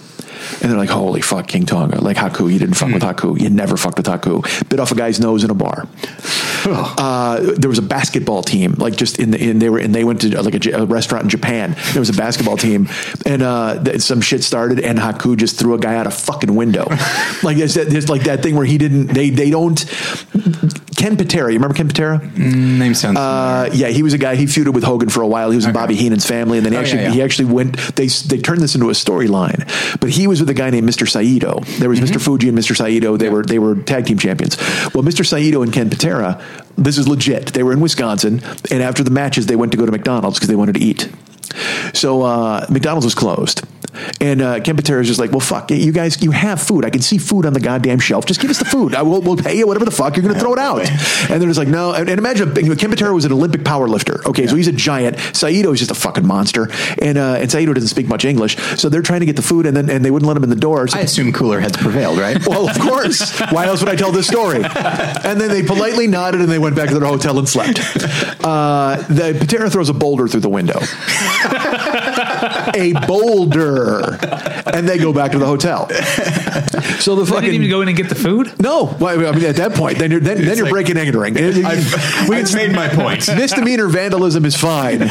And 0.62 0.72
they're 0.72 0.78
like, 0.78 0.90
holy 0.90 1.22
fuck, 1.22 1.48
King 1.48 1.66
Tonga. 1.66 2.00
Like 2.00 2.16
Haku, 2.16 2.52
you 2.52 2.58
didn't 2.58 2.76
fuck 2.76 2.92
with 2.94 3.04
Haku. 3.04 3.40
You 3.40 3.50
never 3.50 3.76
fucked 3.76 3.98
with 3.98 4.06
Haku. 4.06 4.70
Bit 4.70 4.80
off 4.80 4.92
a 4.92 4.96
guy's 4.96 5.20
nose 5.20 5.44
in 5.44 5.50
a 5.50 5.54
bar. 5.54 5.88
uh, 6.66 7.40
there 7.58 7.70
was 7.70 7.80
a 7.80 7.84
basketball 7.84 8.44
team, 8.44 8.74
like 8.78 8.96
just 8.96 9.20
in 9.20 9.32
the 9.32 9.50
in 9.50 9.60
they 9.60 9.70
were 9.70 9.80
and 9.80 9.94
they 9.94 10.04
went 10.04 10.22
to 10.22 10.42
like 10.42 10.66
a 10.68 10.86
restaurant 10.86 11.24
in 11.26 11.30
Japan. 11.30 11.76
There 11.92 12.00
was 12.00 12.10
a 12.10 12.14
basketball 12.14 12.56
team, 12.58 12.88
and 13.26 13.42
uh, 13.42 13.84
th- 13.84 14.02
some 14.02 14.22
shit 14.22 14.44
started, 14.44 14.80
and 14.80 14.98
Haku 14.98 15.36
just 15.36 15.60
threw 15.60 15.74
a 15.74 15.80
guy 15.80 15.96
out 15.96 16.08
a 16.08 16.12
fucking 16.12 16.54
window, 16.56 16.86
like 17.44 17.58
there's, 17.58 17.74
that- 17.76 17.90
there's 17.90 18.10
like 18.10 18.24
that 18.24 18.42
thing 18.42 18.56
where 18.56 18.66
he 18.66 18.78
didn't. 18.78 19.08
They 19.08 19.30
they 19.30 19.50
don't. 19.50 19.80
Ken 20.98 21.16
Patera, 21.16 21.52
you 21.52 21.58
remember 21.60 21.76
Ken 21.76 21.88
Patera? 21.88 22.18
Name 22.36 22.94
sounds. 22.96 23.18
Uh, 23.18 23.70
yeah, 23.72 23.88
he 23.90 24.02
was 24.04 24.14
a 24.14 24.18
guy. 24.18 24.36
He 24.36 24.46
feuded 24.46 24.74
with 24.74 24.84
Hogan 24.84 25.10
for 25.10 25.22
a 25.22 25.28
while. 25.28 25.52
He 25.52 25.56
was 25.56 25.66
in 25.66 25.72
Bobby 25.72 25.96
Heenan's 25.96 26.26
family, 26.26 26.58
and 26.58 26.66
then 26.66 26.74
he 26.74 26.78
Oh, 26.78 26.82
actually 26.82 27.02
yeah, 27.04 27.08
yeah. 27.10 27.14
he 27.14 27.22
actually 27.22 27.46
went. 27.54 27.78
They 27.96 28.08
they 28.08 28.40
turned 28.40 28.62
this 28.62 28.74
into 28.74 28.90
a 28.90 28.94
storyline, 28.94 29.62
but 30.02 30.10
he 30.10 30.26
was 30.26 30.40
with 30.40 30.50
a 30.50 30.56
guy 30.56 30.72
named 30.72 30.90
Mr. 30.90 31.08
Saito. 31.08 31.60
There 31.80 31.88
was 31.88 32.00
Mm-hmm. 32.00 32.16
Mr. 32.16 32.22
Fuji 32.22 32.50
and 32.50 32.58
Mr. 32.58 32.76
Saito. 32.76 33.16
They 33.16 33.30
were 33.30 33.44
they 33.44 33.60
were 33.60 33.76
tag 33.76 34.08
team 34.08 34.18
champions. 34.18 34.58
Well, 34.96 35.04
Mr. 35.04 35.24
Saito 35.24 35.62
and 35.62 35.72
Ken 35.72 35.90
Patera, 35.90 36.44
this 36.78 36.98
is 36.98 37.08
legit. 37.08 37.54
They 37.54 37.62
were 37.62 37.74
in 37.74 37.80
Wisconsin, 37.80 38.42
and 38.72 38.82
after 38.82 39.04
the 39.04 39.12
matches, 39.12 39.46
they 39.46 39.56
went 39.56 39.72
to 39.74 39.78
go 39.78 39.86
to 39.86 39.92
McDonald's 39.92 40.38
because 40.40 40.50
they 40.50 40.56
wanted 40.56 40.74
to 40.76 40.82
eat. 40.82 41.10
So 41.94 42.24
uh, 42.24 42.66
McDonald's 42.70 43.06
was 43.06 43.16
closed. 43.16 43.62
And 44.22 44.42
uh, 44.42 44.60
Ken 44.62 44.78
is 44.78 45.08
just 45.08 45.20
like, 45.20 45.32
well, 45.32 45.40
fuck, 45.40 45.72
you 45.72 45.92
guys, 45.92 46.22
you 46.22 46.32
have 46.32 46.62
food. 46.62 46.86
I 46.86 46.90
can 46.90 47.02
see 47.02 47.18
food 47.18 47.46
on 47.46 47.54
the 47.54 47.60
goddamn 47.60 48.00
shelf. 48.00 48.26
Just 48.26 48.40
give 48.40 48.50
us 48.50 48.60
the 48.60 48.66
food. 48.66 48.96
I 48.96 49.02
will, 49.02 49.22
we'll 49.22 49.38
pay 49.38 49.58
you 49.58 49.68
whatever 49.68 49.86
the 49.86 49.92
fuck. 49.92 50.16
You're 50.16 50.24
going 50.24 50.36
to 50.36 50.40
throw 50.40 50.54
it 50.54 50.60
out. 50.60 50.88
And 51.30 51.42
they're 51.42 51.50
just 51.50 51.60
like, 51.60 51.68
no. 51.68 51.94
And, 51.94 52.10
and 52.10 52.20
imagine, 52.20 52.54
Ken 52.54 53.14
was 53.14 53.26
an 53.26 53.32
Olympic 53.32 53.64
power 53.64 53.88
lifter. 53.88 54.26
Okay, 54.28 54.48
so 54.48 54.56
he's 54.56 54.68
a 54.68 54.72
giant. 54.72 55.20
Saito 55.36 55.72
is 55.72 55.80
just 55.80 55.92
a 55.92 55.96
fucking 55.96 56.26
monster. 56.26 56.70
And 57.02 57.18
uh, 57.18 57.36
and 57.36 57.52
Saito 57.52 57.74
doesn't 57.74 57.90
speak 57.90 58.08
much 58.08 58.26
English. 58.26 58.58
So 58.80 58.90
they're 58.90 59.02
trying 59.02 59.22
to 59.22 59.26
get 59.26 59.36
the 59.36 59.42
food, 59.42 59.66
and 59.66 59.76
then 59.76 59.90
and 59.90 60.04
they 60.04 60.12
wouldn't 60.12 60.28
let 60.28 60.38
him 60.38 60.44
in 60.44 60.50
the 60.50 60.56
door. 60.56 60.88
So 60.88 60.98
I 60.98 61.02
assume 61.02 61.34
cooler 61.34 61.60
heads 61.60 61.78
prevailed, 61.78 62.20
right? 62.20 62.46
well, 62.48 62.70
of 62.70 62.80
course. 62.80 63.40
Why 63.52 63.66
else 63.66 63.82
would 63.82 63.90
I 63.90 63.96
tell 63.96 64.12
this 64.12 64.28
story? 64.28 64.64
And 64.64 65.42
then 65.42 65.50
they 65.50 65.64
politely 65.64 66.08
nodded 66.08 66.42
and 66.42 66.50
they 66.50 66.60
went 66.60 66.76
back 66.76 66.90
to 66.90 67.00
their 67.00 67.08
hotel 67.08 67.38
and 67.40 67.48
slept. 67.48 67.80
Uh, 68.44 68.98
the 69.10 69.36
Patera 69.40 69.70
throws 69.70 69.90
a 69.90 69.94
boulder 69.94 70.28
through 70.28 70.42
the 70.42 70.50
window. 70.50 70.80
a 72.76 72.94
boulder. 73.08 73.87
And 74.68 74.88
they 74.88 74.98
go 74.98 75.14
back 75.14 75.32
to 75.32 75.40
the 75.40 75.46
hotel. 75.46 75.88
So 77.00 77.16
the 77.16 77.24
They 77.24 77.32
fucking. 77.32 77.42
didn't 77.42 77.56
even 77.56 77.70
go 77.70 77.82
in 77.82 77.88
and 77.88 77.96
get 77.98 78.10
the 78.10 78.16
food. 78.16 78.54
no, 78.62 78.96
well, 79.00 79.28
I 79.28 79.32
mean 79.32 79.46
at 79.46 79.56
that 79.56 79.74
point, 79.74 79.98
then 79.98 80.12
you're 80.12 80.20
then, 80.20 80.44
then 80.44 80.58
you're 80.58 80.66
like- 80.66 80.72
breaking 80.74 80.98
and 80.98 81.08
entering. 81.08 81.38
I've, 81.38 81.94
I've 82.30 82.54
made 82.54 82.74
my 82.74 82.90
point. 82.90 83.28
Misdemeanor 83.36 83.88
vandalism 83.88 84.46
is 84.46 84.56
fine. 84.56 85.02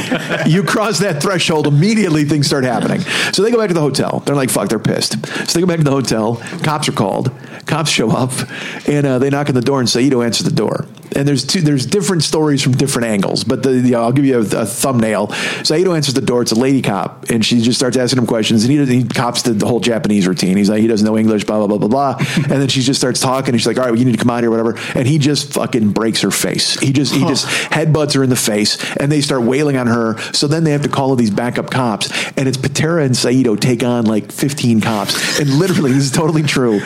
You 0.46 0.62
cross 0.62 0.98
that 1.00 1.20
threshold, 1.22 1.66
immediately 1.66 2.24
things 2.24 2.46
start 2.46 2.64
happening. 2.64 3.00
So 3.32 3.42
they 3.42 3.50
go 3.50 3.58
back 3.58 3.68
to 3.68 3.74
the 3.74 3.80
hotel. 3.80 4.20
They're 4.26 4.36
like, 4.36 4.50
fuck, 4.50 4.68
they're 4.68 4.78
pissed. 4.78 5.26
So 5.26 5.44
they 5.54 5.60
go 5.60 5.66
back 5.66 5.78
to 5.78 5.84
the 5.84 5.90
hotel. 5.90 6.36
Cops 6.62 6.88
are 6.88 6.92
called. 6.92 7.30
Cops 7.66 7.90
show 7.90 8.10
up 8.12 8.30
and 8.86 9.06
uh, 9.06 9.18
they 9.18 9.30
knock 9.30 9.48
on 9.48 9.54
the 9.54 9.60
door 9.62 9.80
and 9.80 9.88
Saito 9.88 10.22
answers 10.22 10.46
the 10.46 10.54
door. 10.54 10.84
And 11.14 11.26
there's 11.26 11.44
two, 11.44 11.60
there's 11.60 11.86
different 11.86 12.22
stories 12.22 12.62
from 12.62 12.72
different 12.72 13.08
angles, 13.08 13.44
but 13.44 13.62
the, 13.62 13.70
the, 13.70 13.94
I'll 13.94 14.12
give 14.12 14.24
you 14.24 14.36
a, 14.38 14.62
a 14.62 14.66
thumbnail. 14.66 15.28
Saito 15.64 15.94
answers 15.94 16.14
the 16.14 16.20
door. 16.20 16.42
It's 16.42 16.52
a 16.52 16.56
lady 16.58 16.82
cop, 16.82 17.30
and 17.30 17.44
she 17.44 17.60
just 17.60 17.78
starts 17.78 17.96
asking 17.96 18.18
him 18.18 18.26
questions. 18.26 18.64
And 18.64 18.72
he, 18.72 18.78
doesn't- 18.78 18.94
he 18.94 19.04
cops 19.04 19.42
the, 19.42 19.52
the 19.52 19.66
whole 19.66 19.80
Japanese 19.80 20.26
routine. 20.26 20.56
He's 20.56 20.68
like, 20.70 20.80
he 20.80 20.86
doesn't 20.86 21.06
know 21.06 21.16
English, 21.16 21.44
blah 21.44 21.58
blah 21.58 21.66
blah 21.66 21.78
blah 21.78 22.14
blah. 22.16 22.26
and 22.36 22.60
then 22.60 22.68
she 22.68 22.80
just 22.82 22.98
starts 23.00 23.20
talking. 23.20 23.54
And 23.54 23.60
she's 23.60 23.66
like, 23.66 23.78
all 23.78 23.84
right, 23.84 23.90
well, 23.90 23.98
you 23.98 24.04
need 24.04 24.12
to 24.12 24.18
come 24.18 24.30
out 24.30 24.42
here, 24.42 24.50
whatever. 24.50 24.76
And 24.94 25.06
he 25.06 25.18
just 25.18 25.52
fucking 25.52 25.92
breaks 25.92 26.20
her 26.22 26.30
face. 26.30 26.78
He 26.80 26.92
just 26.92 27.12
he 27.14 27.20
just 27.20 27.46
headbutts 27.46 28.14
her 28.14 28.22
in 28.22 28.30
the 28.30 28.36
face, 28.36 28.78
and 28.96 29.10
they 29.10 29.20
start 29.20 29.42
wailing 29.42 29.76
on 29.76 29.86
her. 29.86 30.18
So 30.32 30.46
then 30.46 30.64
they 30.64 30.72
have 30.72 30.82
to 30.82 30.88
call 30.88 31.10
all 31.10 31.16
these 31.16 31.30
backup 31.30 31.70
cops, 31.70 32.10
and 32.36 32.48
it's 32.48 32.56
Patera 32.56 33.04
and 33.04 33.16
Saito 33.16 33.56
take 33.56 33.82
on 33.82 34.04
like 34.06 34.32
15 34.32 34.80
cops. 34.80 35.40
And 35.40 35.48
literally, 35.58 35.92
this 35.92 36.04
is 36.04 36.10
totally 36.10 36.42
true. 36.42 36.80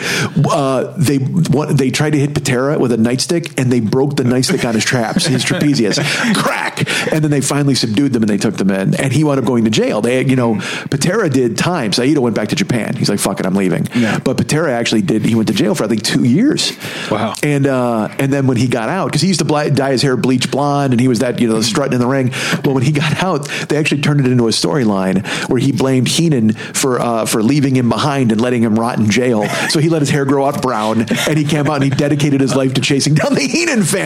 Uh, 0.49 0.93
they 0.97 1.17
what, 1.17 1.77
they 1.77 1.89
tried 1.91 2.11
to 2.11 2.19
hit 2.19 2.33
Patera 2.33 2.77
with 2.79 2.91
a 2.91 2.97
nightstick, 2.97 3.59
and 3.59 3.71
they 3.71 3.79
broke 3.79 4.15
the 4.15 4.20
nightstick 4.23 4.61
got 4.61 4.75
his 4.75 4.85
traps, 4.85 5.25
his 5.25 5.43
trapezius, 5.43 5.99
crack. 6.35 6.79
And 7.11 7.23
then 7.23 7.31
they 7.31 7.41
finally 7.41 7.75
subdued 7.75 8.13
them, 8.13 8.23
and 8.23 8.29
they 8.29 8.37
took 8.37 8.55
them 8.57 8.71
in. 8.71 8.95
And 8.95 9.11
he 9.11 9.23
wound 9.23 9.39
up 9.39 9.45
going 9.45 9.65
to 9.65 9.69
jail. 9.69 10.01
They, 10.01 10.25
you 10.25 10.35
know, 10.35 10.55
Patera 10.89 11.29
did 11.29 11.57
time. 11.57 11.93
Saito 11.93 12.21
went 12.21 12.35
back 12.35 12.49
to 12.49 12.55
Japan. 12.55 12.95
He's 12.95 13.09
like, 13.09 13.19
"Fuck 13.19 13.39
it, 13.39 13.45
I'm 13.45 13.55
leaving." 13.55 13.87
Yeah. 13.95 14.19
But 14.19 14.37
Patera 14.37 14.73
actually 14.73 15.01
did. 15.01 15.25
He 15.25 15.35
went 15.35 15.47
to 15.47 15.53
jail 15.53 15.75
for 15.75 15.83
I 15.83 15.87
think 15.87 16.03
two 16.03 16.23
years. 16.23 16.77
Wow. 17.09 17.33
And 17.43 17.67
uh, 17.67 18.09
and 18.19 18.31
then 18.31 18.47
when 18.47 18.57
he 18.57 18.67
got 18.67 18.89
out, 18.89 19.07
because 19.07 19.21
he 19.21 19.27
used 19.27 19.39
to 19.39 19.69
dye 19.69 19.91
his 19.91 20.01
hair 20.01 20.17
bleach 20.17 20.51
blonde, 20.51 20.93
and 20.93 20.99
he 20.99 21.07
was 21.07 21.19
that 21.19 21.39
you 21.39 21.47
know 21.47 21.61
strutting 21.61 21.93
in 21.93 21.99
the 21.99 22.07
ring. 22.07 22.31
But 22.63 22.73
when 22.73 22.83
he 22.83 22.91
got 22.91 23.21
out, 23.21 23.47
they 23.69 23.77
actually 23.77 24.01
turned 24.01 24.21
it 24.21 24.27
into 24.27 24.47
a 24.47 24.51
storyline 24.51 25.25
where 25.49 25.59
he 25.59 25.71
blamed 25.71 26.07
Heenan 26.07 26.53
for 26.53 26.99
uh, 26.99 27.25
for 27.25 27.43
leaving 27.43 27.75
him 27.75 27.89
behind 27.89 28.31
and 28.31 28.41
letting 28.41 28.63
him 28.63 28.79
rot 28.79 28.99
in 28.99 29.09
jail. 29.09 29.47
So 29.69 29.79
he 29.79 29.89
let 29.89 30.01
his 30.01 30.09
hair 30.09 30.25
grow 30.25 30.45
out 30.45 30.61
brown, 30.61 31.05
and 31.27 31.37
he 31.37 31.43
came 31.43 31.67
out 31.67 31.75
and 31.75 31.83
he 31.83 31.89
dedicated 31.89 32.41
his 32.41 32.55
life 32.55 32.73
to 32.75 32.81
chasing 32.81 33.13
down 33.13 33.33
the 33.33 33.41
Heenan 33.41 33.83
family. 33.83 34.00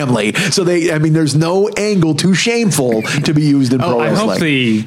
So 0.50 0.64
they, 0.64 0.92
I 0.92 0.98
mean, 0.98 1.12
there's 1.12 1.34
no 1.34 1.68
angle 1.76 2.14
too 2.14 2.34
shameful 2.34 3.02
to 3.02 3.34
be 3.34 3.42
used 3.42 3.72
in 3.72 3.78
pro 3.80 3.96
Oh, 3.96 4.00
I 4.00 4.10
wrestling. 4.10 4.28
hope 4.28 4.38
the 4.40 4.84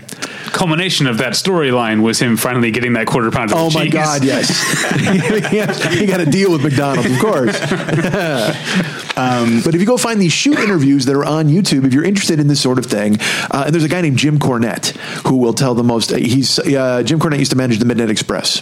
culmination 0.52 1.08
of 1.08 1.18
that 1.20 1.34
storyline 1.34 2.02
was 2.02 2.20
him 2.20 2.36
finally 2.38 2.72
getting 2.72 2.94
that 2.94 3.08
quarter 3.08 3.30
pound 3.32 3.52
of 3.52 3.58
Oh 3.58 3.70
my 3.72 3.84
cheese. 3.86 3.94
God! 3.94 4.24
Yes, 4.24 5.84
he 5.94 6.06
got 6.06 6.18
to 6.18 6.26
deal 6.26 6.52
with 6.52 6.64
McDonald's, 6.64 7.12
of 7.12 7.20
course. 7.20 7.56
um, 9.18 9.62
but 9.64 9.76
if 9.76 9.82
you 9.82 9.86
go 9.86 9.98
find 9.98 10.20
these 10.22 10.34
shoot 10.34 10.58
interviews 10.60 11.06
that 11.06 11.16
are 11.16 11.26
on 11.26 11.48
YouTube, 11.48 11.86
if 11.86 11.94
you're 11.94 12.04
interested 12.04 12.40
in 12.40 12.48
this 12.48 12.62
sort 12.62 12.80
of 12.80 12.86
thing, 12.86 13.18
uh, 13.52 13.64
and 13.66 13.74
there's 13.74 13.84
a 13.84 13.90
guy 13.90 14.02
named 14.02 14.18
Jim 14.18 14.40
Cornette 14.40 14.96
who 15.28 15.38
will 15.38 15.54
tell 15.54 15.74
the 15.76 15.84
most. 15.84 16.12
He's 16.12 16.60
uh, 16.60 17.04
Jim 17.04 17.20
Cornette 17.20 17.40
used 17.40 17.52
to 17.52 17.58
manage 17.58 17.80
the 17.80 17.86
Midnight 17.86 18.10
Express. 18.10 18.62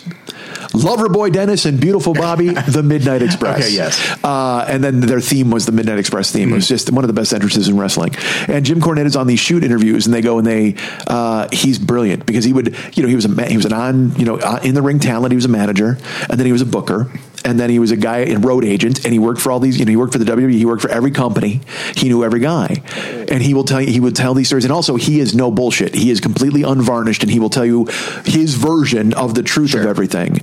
Loverboy 0.74 1.32
Dennis 1.32 1.66
and 1.66 1.80
Beautiful 1.80 2.14
Bobby, 2.14 2.50
the 2.68 2.84
Midnight 2.84 3.22
Express. 3.22 3.66
Okay, 3.66 3.74
yes. 3.74 4.18
Uh, 4.24 4.66
and 4.68 4.84
then 4.84 5.00
their 5.00 5.22
theme 5.22 5.52
was 5.52 5.66
the 5.66 5.72
Midnight 5.72 6.00
Express 6.00 6.32
theme. 6.32 6.52
It 6.52 6.56
was 6.56 6.68
just 6.68 6.92
one 6.92 7.04
of 7.04 7.08
the 7.08 7.14
best 7.14 7.34
entrances 7.34 7.68
in 7.68 7.78
wrestling. 7.78 8.16
And 8.48 8.66
Jim 8.66 8.82
Cornette 8.82 9.06
is 9.06 9.16
on 9.16 9.28
these 9.28 9.40
shoot 9.40 9.64
interviews, 9.64 10.06
and 10.06 10.14
they 10.14 10.22
go 10.22 10.38
and 10.38 10.48
they 10.48 10.76
uh, 11.08 11.48
he's 11.52 11.80
brilliant 11.80 12.26
because 12.26 12.44
he 12.44 12.54
would 12.54 12.76
you 12.96 13.04
know 13.04 13.10
he 13.10 13.16
was 13.16 13.26
a 13.26 13.46
he 13.48 13.56
was 13.56 13.66
an 13.66 13.74
on 13.74 14.16
you 14.16 14.26
know 14.26 14.38
uh, 14.38 14.60
in 14.64 14.76
the 14.76 14.82
ring 14.82 15.00
talent. 15.00 15.32
He 15.32 15.36
was 15.36 15.46
a 15.46 15.50
manager, 15.50 15.98
and 16.30 16.40
then 16.40 16.46
he 16.46 16.52
was 16.52 16.62
a 16.62 16.66
booker. 16.66 17.10
And 17.48 17.58
then 17.58 17.70
he 17.70 17.80
was 17.80 17.92
a 17.92 17.96
guy 17.96 18.20
in 18.20 18.42
road 18.42 18.66
agent, 18.66 19.06
and 19.06 19.14
he 19.14 19.20
worked 19.20 19.40
for 19.40 19.54
all 19.54 19.62
these. 19.62 19.80
You 19.80 19.86
know, 19.86 19.90
he 19.90 19.96
worked 19.96 20.12
for 20.12 20.20
the 20.20 20.26
WWE. 20.26 20.52
He 20.52 20.66
worked 20.66 20.82
for 20.82 20.90
every 20.90 21.12
company. 21.12 21.62
He 21.96 22.10
knew 22.10 22.22
every 22.26 22.42
guy, 22.42 22.84
and 23.32 23.42
he 23.42 23.54
will 23.54 23.64
tell 23.64 23.82
you. 23.82 23.90
He 23.90 24.02
would 24.02 24.18
tell 24.18 24.34
these 24.34 24.48
stories, 24.48 24.66
and 24.66 24.74
also 24.74 24.98
he 24.98 25.22
is 25.22 25.34
no 25.34 25.50
bullshit. 25.50 25.96
He 25.96 26.12
is 26.12 26.20
completely 26.20 26.64
unvarnished, 26.64 27.24
and 27.24 27.32
he 27.32 27.40
will 27.40 27.50
tell 27.50 27.66
you 27.66 27.86
his 28.26 28.56
version 28.56 29.14
of 29.14 29.34
the 29.34 29.44
truth 29.44 29.74
of 29.76 29.86
everything. 29.86 30.42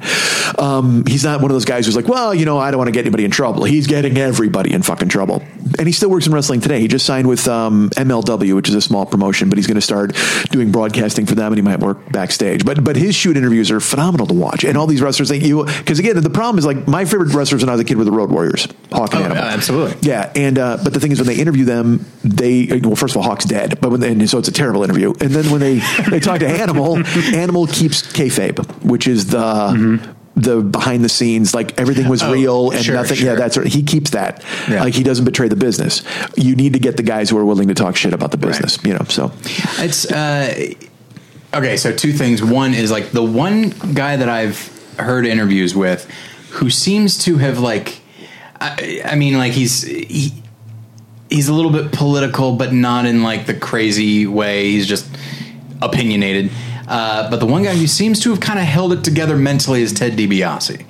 Um, 0.58 1.04
he's 1.06 1.24
not 1.24 1.42
one 1.42 1.50
of 1.50 1.54
those 1.54 1.66
guys 1.66 1.84
who's 1.84 1.94
like, 1.94 2.08
well, 2.08 2.34
you 2.34 2.46
know, 2.46 2.56
I 2.56 2.70
don't 2.70 2.78
want 2.78 2.88
to 2.88 2.92
get 2.92 3.02
anybody 3.02 3.26
in 3.26 3.30
trouble. 3.30 3.64
He's 3.64 3.86
getting 3.86 4.16
everybody 4.16 4.72
in 4.72 4.82
fucking 4.82 5.10
trouble, 5.10 5.42
and 5.78 5.86
he 5.86 5.92
still 5.92 6.08
works 6.08 6.26
in 6.26 6.32
wrestling 6.32 6.62
today. 6.62 6.80
He 6.80 6.88
just 6.88 7.04
signed 7.04 7.28
with 7.28 7.46
um, 7.48 7.90
MLW, 7.90 8.56
which 8.56 8.70
is 8.70 8.74
a 8.74 8.80
small 8.80 9.04
promotion, 9.04 9.50
but 9.50 9.58
he's 9.58 9.66
going 9.66 9.74
to 9.74 9.82
start 9.82 10.16
doing 10.50 10.72
broadcasting 10.72 11.26
for 11.26 11.34
them, 11.34 11.52
and 11.52 11.56
he 11.56 11.62
might 11.62 11.80
work 11.80 12.10
backstage. 12.12 12.64
But 12.64 12.82
but 12.82 12.96
his 12.96 13.14
shoot 13.14 13.36
interviews 13.36 13.70
are 13.70 13.80
phenomenal 13.80 14.26
to 14.28 14.34
watch, 14.34 14.64
and 14.64 14.78
all 14.78 14.86
these 14.86 15.02
wrestlers 15.02 15.28
think 15.28 15.44
you 15.44 15.64
because 15.64 15.98
again 15.98 16.16
the 16.20 16.30
problem 16.30 16.58
is 16.58 16.64
like 16.66 16.86
my 16.94 17.04
favorite 17.04 17.34
wrestlers 17.34 17.62
when 17.62 17.68
I 17.68 17.72
was 17.72 17.80
a 17.80 17.84
kid 17.84 17.96
were 17.96 18.04
the 18.04 18.12
Road 18.12 18.30
Warriors, 18.30 18.68
Hawk 18.92 19.14
and 19.14 19.22
Oh, 19.22 19.24
Animal. 19.26 19.36
yeah, 19.44 19.50
absolutely. 19.52 19.96
Yeah, 20.08 20.32
and 20.36 20.58
uh, 20.58 20.78
but 20.84 20.92
the 20.94 21.00
thing 21.00 21.10
is, 21.12 21.18
when 21.18 21.26
they 21.26 21.36
interview 21.36 21.64
them, 21.64 22.04
they 22.22 22.80
well, 22.84 22.94
first 22.96 23.14
of 23.14 23.18
all, 23.18 23.24
Hawk's 23.24 23.44
dead, 23.44 23.80
but 23.80 23.90
when 23.90 24.00
they, 24.00 24.12
and 24.12 24.30
so 24.30 24.38
it's 24.38 24.48
a 24.48 24.52
terrible 24.52 24.84
interview. 24.84 25.10
And 25.20 25.30
then 25.30 25.50
when 25.50 25.60
they 25.60 25.80
they 26.10 26.20
talk 26.20 26.38
to 26.40 26.48
Animal, 26.48 26.98
Animal 27.34 27.66
keeps 27.66 28.02
kayfabe, 28.02 28.58
which 28.84 29.06
is 29.08 29.26
the. 29.26 30.14
The 30.36 30.62
behind 30.62 31.04
the 31.04 31.08
scenes, 31.08 31.54
like 31.54 31.78
everything 31.78 32.08
was 32.08 32.20
Oh, 32.20 32.32
real 32.32 32.72
and 32.72 32.84
sure, 32.84 32.96
nothing. 32.96 33.18
sure. 33.18 33.28
Yeah, 33.28 33.34
that's 33.36 33.54
he 33.72 33.84
keeps 33.84 34.10
that. 34.18 34.42
Yeah. 34.68 34.82
Like 34.82 34.92
he 34.92 35.04
doesn't 35.04 35.24
betray 35.24 35.46
the 35.46 35.54
business. 35.54 36.02
You 36.36 36.56
need 36.56 36.72
to 36.72 36.80
get 36.80 36.96
the 36.96 37.04
guys 37.04 37.30
who 37.30 37.38
are 37.38 37.44
willing 37.44 37.68
to 37.68 37.74
talk 37.74 37.94
shit 37.94 38.12
about 38.12 38.32
the 38.32 38.36
business. 38.36 38.82
You 38.84 38.94
know, 38.94 39.04
so 39.08 39.30
It's 39.78 40.10
uh, 40.10 40.72
okay. 41.54 41.76
So 41.76 41.94
two 41.94 42.12
things. 42.12 42.42
One 42.42 42.74
is 42.74 42.90
like 42.90 43.12
the 43.12 43.22
one 43.22 43.70
guy 43.94 44.16
that 44.16 44.28
I've 44.28 44.58
heard 44.98 45.24
interviews 45.24 45.72
with, 45.76 46.04
who 46.54 46.70
seems 46.70 47.18
to 47.24 47.38
have 47.38 47.58
like, 47.58 48.00
I, 48.60 49.02
I 49.04 49.14
mean, 49.16 49.36
like 49.38 49.52
he's 49.52 49.82
he, 49.82 50.32
he's 51.28 51.48
a 51.48 51.52
little 51.52 51.70
bit 51.70 51.92
political, 51.92 52.56
but 52.56 52.72
not 52.72 53.06
in 53.06 53.22
like 53.22 53.46
the 53.46 53.54
crazy 53.54 54.26
way. 54.26 54.70
He's 54.70 54.86
just 54.86 55.06
opinionated. 55.82 56.50
Uh, 56.86 57.30
but 57.30 57.40
the 57.40 57.46
one 57.46 57.62
guy 57.62 57.74
who 57.74 57.86
seems 57.86 58.20
to 58.20 58.30
have 58.30 58.40
kind 58.40 58.58
of 58.58 58.64
held 58.64 58.92
it 58.92 59.02
together 59.02 59.36
mentally 59.36 59.82
is 59.82 59.92
Ted 59.92 60.12
DiBiase. 60.12 60.84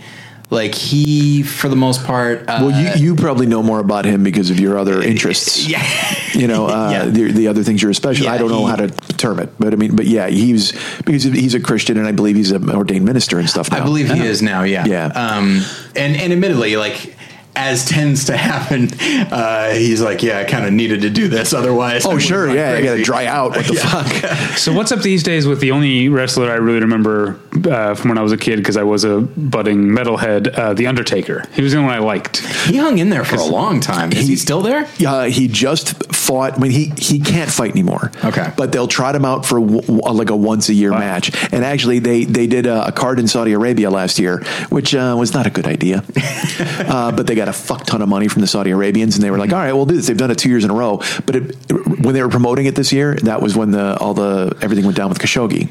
Like 0.54 0.74
he, 0.74 1.42
for 1.42 1.68
the 1.68 1.76
most 1.76 2.04
part, 2.04 2.48
uh, 2.48 2.60
well, 2.62 2.70
you 2.70 3.08
you 3.08 3.16
probably 3.16 3.46
know 3.46 3.62
more 3.62 3.80
about 3.80 4.04
him 4.04 4.22
because 4.22 4.50
of 4.50 4.58
your 4.60 4.78
other 4.78 5.02
interests. 5.02 5.66
yeah. 5.68 5.84
you 6.32 6.46
know 6.46 6.66
uh, 6.68 6.90
Yeah. 6.90 7.04
the, 7.06 7.32
the 7.32 7.48
other 7.48 7.62
things 7.62 7.82
you're 7.82 7.90
a 7.90 7.94
special. 7.94 8.24
Yeah, 8.26 8.32
I 8.32 8.38
don't 8.38 8.50
know 8.50 8.64
he- 8.64 8.70
how 8.70 8.76
to 8.76 8.88
term 9.16 9.40
it, 9.40 9.50
but 9.58 9.72
I 9.72 9.76
mean, 9.76 9.96
but 9.96 10.06
yeah, 10.06 10.28
he's 10.28 10.72
because 11.04 11.24
he's 11.24 11.54
a 11.54 11.60
Christian, 11.60 11.98
and 11.98 12.06
I 12.06 12.12
believe 12.12 12.36
he's 12.36 12.52
an 12.52 12.70
ordained 12.70 13.04
minister 13.04 13.38
and 13.38 13.50
stuff. 13.50 13.70
Now. 13.70 13.78
I 13.78 13.84
believe 13.84 14.10
he 14.10 14.20
is 14.20 14.40
now. 14.42 14.62
Yeah. 14.62 14.86
Yeah. 14.86 15.06
Um, 15.06 15.62
and 15.96 16.16
and 16.16 16.32
admittedly, 16.32 16.76
like 16.76 17.14
as 17.56 17.84
tends 17.84 18.24
to 18.26 18.36
happen, 18.36 18.90
uh, 19.32 19.70
he's 19.70 20.00
like, 20.00 20.22
"Yeah, 20.22 20.38
I 20.40 20.44
kind 20.44 20.66
of 20.66 20.72
needed 20.72 21.02
to 21.02 21.10
do 21.10 21.28
this, 21.28 21.52
otherwise." 21.52 22.04
Oh, 22.04 22.18
sure. 22.18 22.46
gone 22.46 22.56
Yeah. 22.56 22.72
I 22.72 22.82
got 22.82 22.96
to 22.96 23.02
dry 23.02 23.26
out. 23.26 23.50
What 23.56 23.66
the 23.66 23.74
fuck? 23.74 24.58
So 24.58 24.72
what's 24.72 24.92
up 24.92 25.00
these 25.00 25.22
days 25.22 25.46
with 25.46 25.60
the 25.60 25.70
only 25.70 26.08
wrestler 26.08 26.50
I 26.50 26.56
really 26.56 26.80
remember 26.80 27.38
uh, 27.68 27.94
from 27.94 28.10
when 28.10 28.18
I 28.18 28.22
was 28.22 28.32
a 28.32 28.36
kid 28.36 28.56
because 28.56 28.76
I 28.76 28.82
was 28.82 29.04
a 29.04 29.20
budding 29.20 29.84
metalhead, 29.84 30.56
uh, 30.58 30.74
the 30.74 30.86
Undertaker. 30.86 31.44
He 31.52 31.62
was 31.62 31.72
the 31.72 31.78
only 31.78 31.90
one 31.90 31.96
I 31.96 32.00
liked. 32.04 32.38
He 32.66 32.76
hung 32.76 32.98
in 32.98 33.10
there 33.10 33.24
for 33.24 33.36
a 33.36 33.44
long 33.44 33.80
time. 33.80 34.12
Is 34.12 34.26
he, 34.26 34.36
still 34.36 34.62
there? 34.62 34.88
Uh, 35.06 35.24
he 35.24 35.46
just 35.48 36.12
fought. 36.12 36.54
I 36.54 36.58
mean, 36.58 36.70
he 36.72 36.92
he 36.98 37.20
can't 37.20 37.50
fight 37.50 37.70
anymore. 37.70 38.10
Okay. 38.24 38.52
but 38.56 38.72
they'll 38.72 38.88
trot 38.88 39.14
him 39.14 39.24
out 39.24 39.46
for 39.46 39.60
w- 39.60 39.80
w- 39.82 40.00
like 40.12 40.30
a 40.30 40.36
once 40.36 40.68
a 40.68 40.74
year 40.74 40.90
match. 40.90 41.30
And 41.52 41.64
actually, 41.64 41.98
they 42.00 42.24
they 42.24 42.46
did 42.46 42.66
a, 42.66 42.88
a 42.88 42.92
card 42.92 43.18
in 43.18 43.28
Saudi 43.28 43.52
Arabia 43.52 43.90
last 43.90 44.18
year, 44.18 44.42
which 44.70 44.94
uh, 44.94 45.14
was 45.18 45.32
not 45.32 45.46
a 45.46 45.50
good 45.50 45.66
idea. 45.66 46.02
uh, 46.80 47.12
but 47.12 47.26
they 47.26 47.34
got 47.34 47.43
a 47.48 47.52
fuck 47.52 47.84
ton 47.86 48.02
of 48.02 48.08
money 48.08 48.28
from 48.28 48.40
the 48.42 48.46
Saudi 48.46 48.70
Arabians, 48.70 49.14
and 49.16 49.22
they 49.24 49.30
were 49.30 49.38
like, 49.38 49.52
"All 49.52 49.58
right, 49.58 49.72
we'll 49.72 49.86
do 49.86 49.96
this." 49.96 50.06
They've 50.06 50.16
done 50.16 50.30
it 50.30 50.38
two 50.38 50.48
years 50.48 50.64
in 50.64 50.70
a 50.70 50.74
row. 50.74 51.00
But 51.26 51.36
it, 51.36 51.56
when 52.02 52.14
they 52.14 52.22
were 52.22 52.28
promoting 52.28 52.66
it 52.66 52.74
this 52.74 52.92
year, 52.92 53.14
that 53.22 53.40
was 53.42 53.56
when 53.56 53.70
the 53.70 53.96
all 53.98 54.14
the 54.14 54.56
everything 54.62 54.84
went 54.84 54.96
down 54.96 55.08
with 55.08 55.18
Khashoggi, 55.18 55.68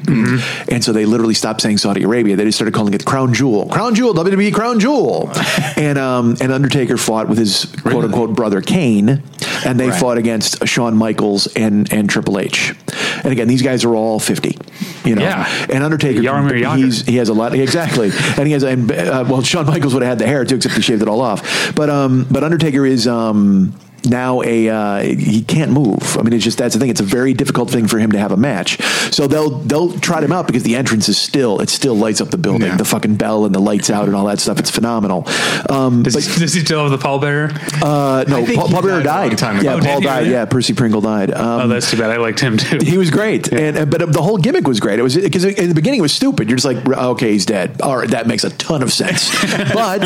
and 0.70 0.82
so 0.84 0.92
they 0.92 1.04
literally 1.06 1.34
stopped 1.34 1.60
saying 1.60 1.78
Saudi 1.78 2.02
Arabia. 2.02 2.36
They 2.36 2.44
just 2.44 2.56
started 2.58 2.74
calling 2.74 2.94
it 2.94 3.04
Crown 3.04 3.32
Jewel, 3.34 3.68
Crown 3.68 3.94
Jewel, 3.94 4.14
WWE 4.14 4.52
Crown 4.52 4.80
Jewel, 4.80 5.30
and 5.76 5.98
um, 5.98 6.36
and 6.40 6.52
Undertaker 6.52 6.96
fought 6.96 7.28
with 7.28 7.38
his 7.38 7.66
quote 7.82 8.04
unquote 8.04 8.34
brother 8.34 8.60
Kane, 8.60 9.22
and 9.64 9.78
they 9.80 9.88
Right. 9.88 10.00
fought 10.00 10.18
against 10.18 10.66
Shawn 10.66 10.96
Michaels 10.96 11.46
and 11.54 11.92
and 11.92 12.08
Triple 12.08 12.38
H. 12.38 12.74
And 13.22 13.32
again, 13.32 13.48
these 13.48 13.62
guys 13.62 13.84
are 13.84 13.94
all 13.94 14.18
fifty, 14.20 14.58
you 15.04 15.14
know. 15.14 15.22
Yeah. 15.22 15.66
And 15.70 15.84
Undertaker, 15.84 16.20
Jagr. 16.20 16.76
he's 16.76 17.04
he 17.06 17.16
has 17.16 17.28
a 17.28 17.34
lot 17.34 17.54
exactly, 17.54 18.10
and 18.38 18.46
he 18.46 18.52
has 18.52 18.62
and 18.62 18.90
uh, 18.90 19.24
well, 19.28 19.42
Shawn 19.42 19.66
Michaels 19.66 19.94
would 19.94 20.02
have 20.02 20.10
had 20.10 20.18
the 20.18 20.26
hair 20.26 20.44
too, 20.44 20.56
except 20.56 20.74
he 20.74 20.82
shaved 20.82 21.02
it 21.02 21.08
all 21.08 21.20
off. 21.20 21.74
But 21.74 21.90
um, 21.90 22.26
but 22.30 22.44
Undertaker 22.44 22.84
is 22.86 23.06
um. 23.06 23.78
Now 24.04 24.42
a 24.42 24.68
uh, 24.68 25.00
he 25.02 25.42
can't 25.42 25.72
move. 25.72 26.16
I 26.18 26.22
mean, 26.22 26.32
it's 26.32 26.44
just 26.44 26.58
that's 26.58 26.74
the 26.74 26.80
thing. 26.80 26.90
It's 26.90 27.00
a 27.00 27.04
very 27.04 27.32
difficult 27.34 27.70
thing 27.70 27.86
for 27.86 27.98
him 27.98 28.12
to 28.12 28.18
have 28.18 28.32
a 28.32 28.36
match. 28.36 28.80
So 29.12 29.26
they'll 29.26 29.50
they'll 29.50 29.98
trot 29.98 30.22
him 30.24 30.32
out 30.32 30.46
because 30.46 30.62
the 30.62 30.76
entrance 30.76 31.08
is 31.08 31.18
still 31.18 31.60
it 31.60 31.68
still 31.70 31.94
lights 31.94 32.20
up 32.20 32.30
the 32.30 32.38
building. 32.38 32.68
Yeah. 32.68 32.76
The 32.76 32.84
fucking 32.84 33.16
bell 33.16 33.44
and 33.44 33.54
the 33.54 33.60
lights 33.60 33.90
out 33.90 34.06
and 34.06 34.14
all 34.16 34.26
that 34.26 34.40
stuff. 34.40 34.58
It's 34.58 34.70
phenomenal. 34.70 35.24
Um, 35.70 36.02
Does, 36.02 36.14
but- 36.14 36.24
he, 36.24 36.40
does 36.40 36.54
he 36.54 36.60
still 36.60 36.88
have 36.88 36.90
the 36.90 37.04
pallbearer? 37.04 37.50
uh, 37.82 38.24
no, 38.28 38.44
Paul, 38.54 38.68
Paul 38.68 38.82
Bearer 38.82 39.02
died 39.02 39.36
died. 39.36 39.62
Yeah, 39.62 39.74
Oh, 39.74 39.80
Paul 39.80 40.00
died. 40.00 40.20
really? 40.20 40.32
Yeah, 40.32 40.44
Percy 40.44 40.74
Pringle 40.74 41.00
died. 41.00 41.30
Um, 41.32 41.62
oh, 41.62 41.68
that's 41.68 41.90
too 41.90 41.96
bad. 41.96 42.10
I 42.10 42.16
liked 42.18 42.40
him 42.40 42.56
too. 42.56 42.78
he 42.82 42.98
was 42.98 43.10
great, 43.10 43.52
and 43.52 43.76
uh, 43.76 43.84
but 43.86 44.12
the 44.12 44.22
whole 44.22 44.38
gimmick 44.38 44.66
was 44.66 44.80
great. 44.80 44.98
It 44.98 45.02
was 45.02 45.16
because 45.16 45.44
in 45.44 45.68
the 45.68 45.74
beginning 45.74 45.98
it 46.00 46.02
was 46.02 46.12
stupid. 46.12 46.48
You're 46.48 46.56
just 46.56 46.66
like, 46.66 46.86
okay, 46.86 47.32
he's 47.32 47.46
dead. 47.46 47.80
All 47.80 47.96
right, 47.96 48.08
that 48.10 48.26
makes 48.26 48.44
a 48.44 48.50
ton 48.50 48.82
of 48.82 48.92
sense. 48.92 49.30
but 49.74 50.00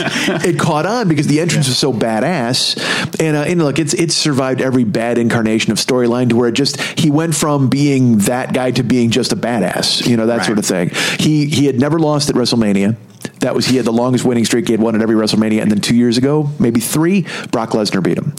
it 0.44 0.58
caught 0.58 0.86
on 0.86 1.08
because 1.08 1.26
the 1.26 1.40
entrance 1.40 1.68
was 1.68 1.78
so 1.78 1.92
badass, 1.92 3.20
and 3.20 3.36
uh, 3.36 3.40
and 3.42 3.62
look, 3.62 3.78
it's 3.92 4.00
it's 4.00 4.14
survived 4.14 4.60
every 4.60 4.84
bad 4.84 5.18
incarnation 5.18 5.72
of 5.72 5.78
storyline 5.78 6.28
to 6.30 6.36
where 6.36 6.48
it 6.48 6.52
just 6.52 6.80
he 6.98 7.10
went 7.10 7.34
from 7.34 7.68
being 7.68 8.18
that 8.18 8.52
guy 8.52 8.70
to 8.72 8.82
being 8.82 9.10
just 9.10 9.32
a 9.32 9.36
badass. 9.36 10.06
You 10.06 10.16
know 10.16 10.26
that 10.26 10.38
Right. 10.38 10.46
sort 10.46 10.58
of 10.58 10.66
thing. 10.66 10.90
He 11.18 11.46
he 11.46 11.66
had 11.66 11.78
never 11.80 11.98
lost 11.98 12.28
at 12.30 12.36
WrestleMania. 12.36 12.96
That 13.40 13.54
was 13.54 13.66
he 13.66 13.76
had 13.76 13.84
the 13.84 13.92
longest 13.92 14.24
winning 14.24 14.44
streak. 14.44 14.66
He 14.66 14.72
had 14.72 14.80
won 14.80 14.94
at 14.94 15.02
every 15.02 15.14
WrestleMania, 15.16 15.62
and 15.62 15.70
then 15.70 15.80
two 15.80 15.94
years 15.96 16.18
ago, 16.18 16.50
maybe 16.58 16.80
three, 16.80 17.26
Brock 17.50 17.70
Lesnar 17.70 18.02
beat 18.02 18.18
him. 18.18 18.32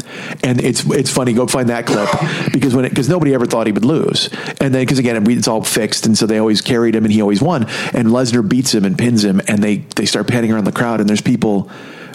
And 0.44 0.62
it's 0.62 0.86
it's 0.86 1.10
funny. 1.10 1.34
Go 1.34 1.48
find 1.48 1.70
that 1.70 1.86
clip 1.86 2.10
because 2.54 2.76
when 2.76 2.88
because 2.88 3.10
nobody 3.10 3.34
ever 3.34 3.46
thought 3.46 3.66
he 3.68 3.74
would 3.74 3.86
lose, 3.86 4.30
and 4.62 4.74
then 4.74 4.82
because 4.82 5.00
again 5.00 5.30
it's 5.30 5.48
all 5.48 5.64
fixed, 5.64 6.06
and 6.06 6.18
so 6.18 6.26
they 6.26 6.38
always 6.38 6.62
carried 6.62 6.96
him, 6.96 7.04
and 7.06 7.14
he 7.14 7.22
always 7.22 7.42
won. 7.42 7.64
And 7.94 8.10
Lesnar 8.10 8.48
beats 8.48 8.74
him 8.74 8.86
and 8.86 8.98
pins 8.98 9.24
him, 9.24 9.42
and 9.48 9.62
they 9.64 9.78
they 9.96 10.06
start 10.06 10.28
panning 10.28 10.52
around 10.52 10.66
the 10.66 10.72
crowd, 10.72 11.00
and 11.02 11.10
there's 11.10 11.22
people. 11.22 11.70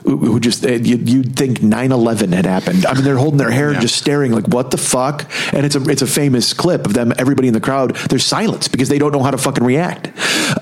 Who 0.04 0.38
just 0.38 0.64
you, 0.64 0.96
you'd 0.98 1.34
think 1.34 1.60
9-11 1.60 2.34
had 2.34 2.44
happened. 2.44 2.84
I 2.84 2.92
mean, 2.92 3.04
they're 3.04 3.16
holding 3.16 3.38
their 3.38 3.50
hair, 3.50 3.72
Yeah. 3.72 3.80
just 3.80 3.96
staring 3.96 4.32
like, 4.32 4.46
"What 4.48 4.70
the 4.70 4.76
fuck?" 4.76 5.24
And 5.50 5.64
it's 5.64 5.76
a 5.76 5.82
it's 5.88 6.02
a 6.02 6.06
famous 6.06 6.52
clip 6.52 6.84
of 6.84 6.92
them. 6.92 7.14
Everybody 7.16 7.48
in 7.48 7.54
the 7.54 7.60
crowd, 7.60 7.96
there's 8.10 8.24
silence 8.26 8.68
because 8.68 8.90
they 8.90 8.98
don't 8.98 9.12
know 9.12 9.22
how 9.22 9.30
to 9.30 9.38
fucking 9.38 9.64
react. 9.64 10.10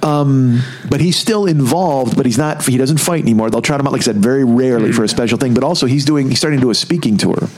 Um, 0.05 0.61
but 0.88 1.01
he's 1.01 1.16
still 1.18 1.47
involved, 1.47 2.16
but 2.16 2.24
he's 2.24 2.38
not. 2.38 2.64
He 2.64 2.76
doesn't 2.76 2.99
fight 2.99 3.22
anymore. 3.22 3.51
They'll 3.51 3.62
try 3.62 3.76
him 3.76 3.84
out, 3.86 3.93
like 3.93 4.03
I 4.03 4.05
said, 4.05 4.18
very 4.18 4.45
rarely 4.45 4.93
for 4.93 5.03
a 5.03 5.09
special 5.09 5.38
thing. 5.38 5.55
But 5.55 5.64
also, 5.64 5.86
he's 5.86 6.05
doing. 6.05 6.28
He's 6.28 6.38
starting 6.38 6.61
to 6.61 6.64
do 6.64 6.70
a 6.70 6.74
speaking 6.74 7.16
tour, 7.18 7.49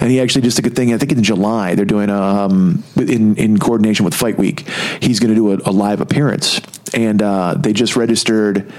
and 0.00 0.12
he 0.12 0.20
actually 0.20 0.42
just 0.42 0.56
took 0.58 0.66
a 0.66 0.68
good 0.68 0.76
thing. 0.76 0.94
I 0.94 0.98
think 0.98 1.10
in 1.10 1.24
July 1.24 1.74
they're 1.74 1.84
doing 1.84 2.08
a 2.08 2.22
um, 2.22 2.84
in 2.96 3.34
in 3.34 3.58
coordination 3.58 4.04
with 4.04 4.14
Fight 4.14 4.38
Week. 4.38 4.60
He's 5.00 5.18
going 5.18 5.30
to 5.30 5.34
do 5.34 5.52
a, 5.54 5.70
a 5.70 5.72
live 5.72 6.00
appearance, 6.00 6.60
and 6.94 7.20
uh, 7.20 7.54
they 7.58 7.72
just 7.72 7.96
registered 7.96 8.72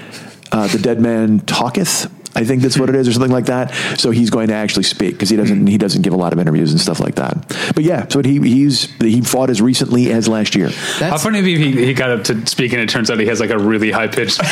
uh, 0.50 0.66
the 0.68 0.78
Dead 0.78 0.98
Man 0.98 1.40
Talketh. 1.40 2.10
I 2.34 2.44
think 2.44 2.62
that's 2.62 2.78
what 2.78 2.88
it 2.88 2.94
is, 2.94 3.08
or 3.08 3.12
something 3.12 3.32
like 3.32 3.46
that. 3.46 3.74
So 3.98 4.10
he's 4.10 4.30
going 4.30 4.48
to 4.48 4.54
actually 4.54 4.84
speak 4.84 5.14
because 5.14 5.30
he 5.30 5.36
doesn't 5.36 5.66
he 5.66 5.78
doesn't 5.78 6.02
give 6.02 6.12
a 6.12 6.16
lot 6.16 6.32
of 6.32 6.38
interviews 6.38 6.72
and 6.72 6.80
stuff 6.80 7.00
like 7.00 7.16
that. 7.16 7.48
But 7.74 7.84
yeah, 7.84 8.06
so 8.08 8.22
he 8.22 8.40
he's 8.40 8.90
he 9.00 9.20
fought 9.20 9.50
as 9.50 9.62
recently 9.62 10.12
as 10.12 10.28
last 10.28 10.54
year. 10.54 10.70
How 10.98 11.18
funny 11.18 11.40
would 11.40 11.48
it 11.48 11.58
be 11.58 11.64
if 11.68 11.74
he, 11.74 11.86
he 11.86 11.94
got 11.94 12.10
up 12.10 12.24
to 12.24 12.46
speak 12.46 12.72
and 12.72 12.80
it 12.80 12.88
turns 12.88 13.10
out 13.10 13.18
he 13.18 13.26
has 13.26 13.40
like 13.40 13.50
a 13.50 13.58
really 13.58 13.90
high 13.90 14.08
pitched. 14.08 14.40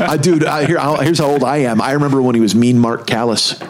uh, 0.00 0.16
dude, 0.16 0.44
I, 0.44 0.66
here, 0.66 0.78
I'll, 0.78 0.96
here's 0.96 1.18
how 1.18 1.26
old 1.26 1.44
I 1.44 1.58
am. 1.58 1.80
I 1.80 1.92
remember 1.92 2.22
when 2.22 2.34
he 2.34 2.40
was 2.40 2.54
Mean 2.54 2.78
Mark 2.78 3.06
Callous, 3.06 3.60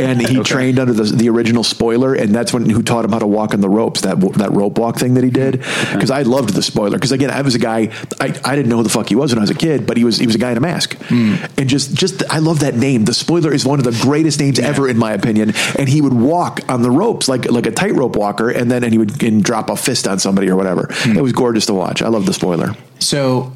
and 0.00 0.20
he 0.20 0.42
trained 0.42 0.78
under 0.78 0.92
the, 0.92 1.04
the 1.04 1.28
original 1.28 1.64
spoiler, 1.64 2.14
and 2.14 2.34
that's 2.34 2.52
when 2.52 2.68
who 2.68 2.82
taught 2.82 3.04
him 3.04 3.12
how 3.12 3.18
to 3.18 3.26
walk 3.26 3.54
on 3.54 3.60
the 3.60 3.68
ropes. 3.68 4.02
That 4.02 4.20
that 4.36 4.52
rope 4.52 4.78
walk 4.78 4.98
thing 4.98 5.14
that 5.14 5.24
he 5.24 5.30
did. 5.30 5.58
Because 5.92 6.10
I 6.10 6.22
loved 6.22 6.54
the 6.54 6.62
spoiler. 6.62 6.96
Because 6.96 7.12
again, 7.12 7.30
I 7.30 7.42
was 7.42 7.54
a 7.54 7.58
guy. 7.58 7.90
I, 8.20 8.38
I 8.44 8.56
didn't 8.56 8.68
know 8.68 8.78
who 8.78 8.82
the 8.82 8.88
fuck 8.88 9.08
he 9.08 9.16
was 9.16 9.32
when 9.32 9.38
I 9.38 9.42
was 9.42 9.50
a 9.50 9.54
kid, 9.54 9.86
but 9.86 9.96
he 9.96 10.03
was 10.04 10.18
he 10.18 10.26
was 10.26 10.34
a 10.34 10.38
guy 10.38 10.50
in 10.50 10.56
a 10.56 10.60
mask, 10.60 10.96
hmm. 11.08 11.36
and 11.56 11.68
just 11.68 11.94
just 11.94 12.22
I 12.30 12.38
love 12.38 12.60
that 12.60 12.74
name. 12.74 13.04
The 13.04 13.14
spoiler 13.14 13.52
is 13.52 13.64
one 13.64 13.78
of 13.78 13.84
the 13.84 13.98
greatest 14.02 14.40
names 14.40 14.58
ever, 14.58 14.88
in 14.88 14.98
my 14.98 15.12
opinion. 15.12 15.52
And 15.78 15.88
he 15.88 16.00
would 16.00 16.12
walk 16.12 16.60
on 16.68 16.82
the 16.82 16.90
ropes 16.90 17.28
like 17.28 17.50
like 17.50 17.66
a 17.66 17.70
tightrope 17.70 18.16
walker, 18.16 18.50
and 18.50 18.70
then 18.70 18.84
and 18.84 18.92
he 18.92 18.98
would 18.98 19.22
and 19.22 19.42
drop 19.42 19.70
a 19.70 19.76
fist 19.76 20.06
on 20.06 20.18
somebody 20.18 20.48
or 20.48 20.56
whatever. 20.56 20.88
Hmm. 20.90 21.16
It 21.16 21.22
was 21.22 21.32
gorgeous 21.32 21.66
to 21.66 21.74
watch. 21.74 22.02
I 22.02 22.08
love 22.08 22.26
the 22.26 22.34
spoiler. 22.34 22.74
So, 22.98 23.52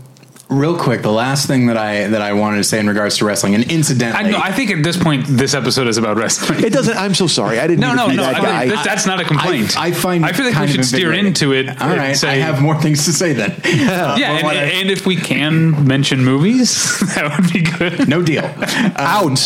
real 0.50 0.78
quick, 0.78 1.02
the 1.02 1.12
last 1.12 1.46
thing 1.46 1.66
that 1.66 1.76
I 1.76 2.08
that 2.08 2.22
I 2.22 2.32
wanted 2.32 2.58
to 2.58 2.64
say 2.64 2.78
in 2.78 2.86
regards 2.86 3.18
to 3.18 3.24
wrestling, 3.24 3.54
and 3.54 3.64
I, 3.64 3.72
incidentally, 3.72 4.34
I 4.34 4.52
think 4.52 4.70
at 4.70 4.82
this 4.82 4.96
point, 4.96 5.26
this 5.26 5.54
episode 5.54 5.86
is 5.88 5.98
about 5.98 6.16
wrestling. 6.16 6.64
It 6.64 6.72
doesn't. 6.72 6.96
I'm 6.96 7.14
so 7.14 7.26
sorry. 7.26 7.58
I 7.58 7.66
didn't. 7.66 7.80
No, 7.80 7.94
no, 7.94 8.06
no. 8.08 8.16
that 8.22 8.36
I 8.36 8.40
guy. 8.40 8.60
mean, 8.60 8.68
that's, 8.70 8.84
that's 8.86 9.06
not 9.06 9.20
a 9.20 9.24
complaint. 9.24 9.76
I, 9.78 9.88
I 9.88 9.92
find. 9.92 10.24
I 10.24 10.32
feel 10.32 10.46
like 10.46 10.58
we 10.58 10.68
should 10.68 10.84
steer 10.84 11.12
into 11.12 11.52
it. 11.52 11.68
All 11.68 11.88
and 11.88 12.16
say- 12.16 12.28
I 12.30 12.34
have 12.36 12.62
more 12.62 12.80
things 12.80 13.04
to 13.06 13.12
say 13.12 13.32
then. 13.32 13.50
Uh, 13.52 13.56
Yeah, 14.18 14.32
and, 14.38 14.46
I- 14.46 14.54
and 14.54 14.90
if 14.90 15.06
we 15.06 15.16
can 15.16 15.86
mention 15.86 16.24
movies, 16.24 16.98
that 17.14 17.36
would 17.38 17.52
be 17.52 17.62
good. 17.62 18.08
no 18.08 18.22
deal. 18.22 18.44
Out. 18.96 19.38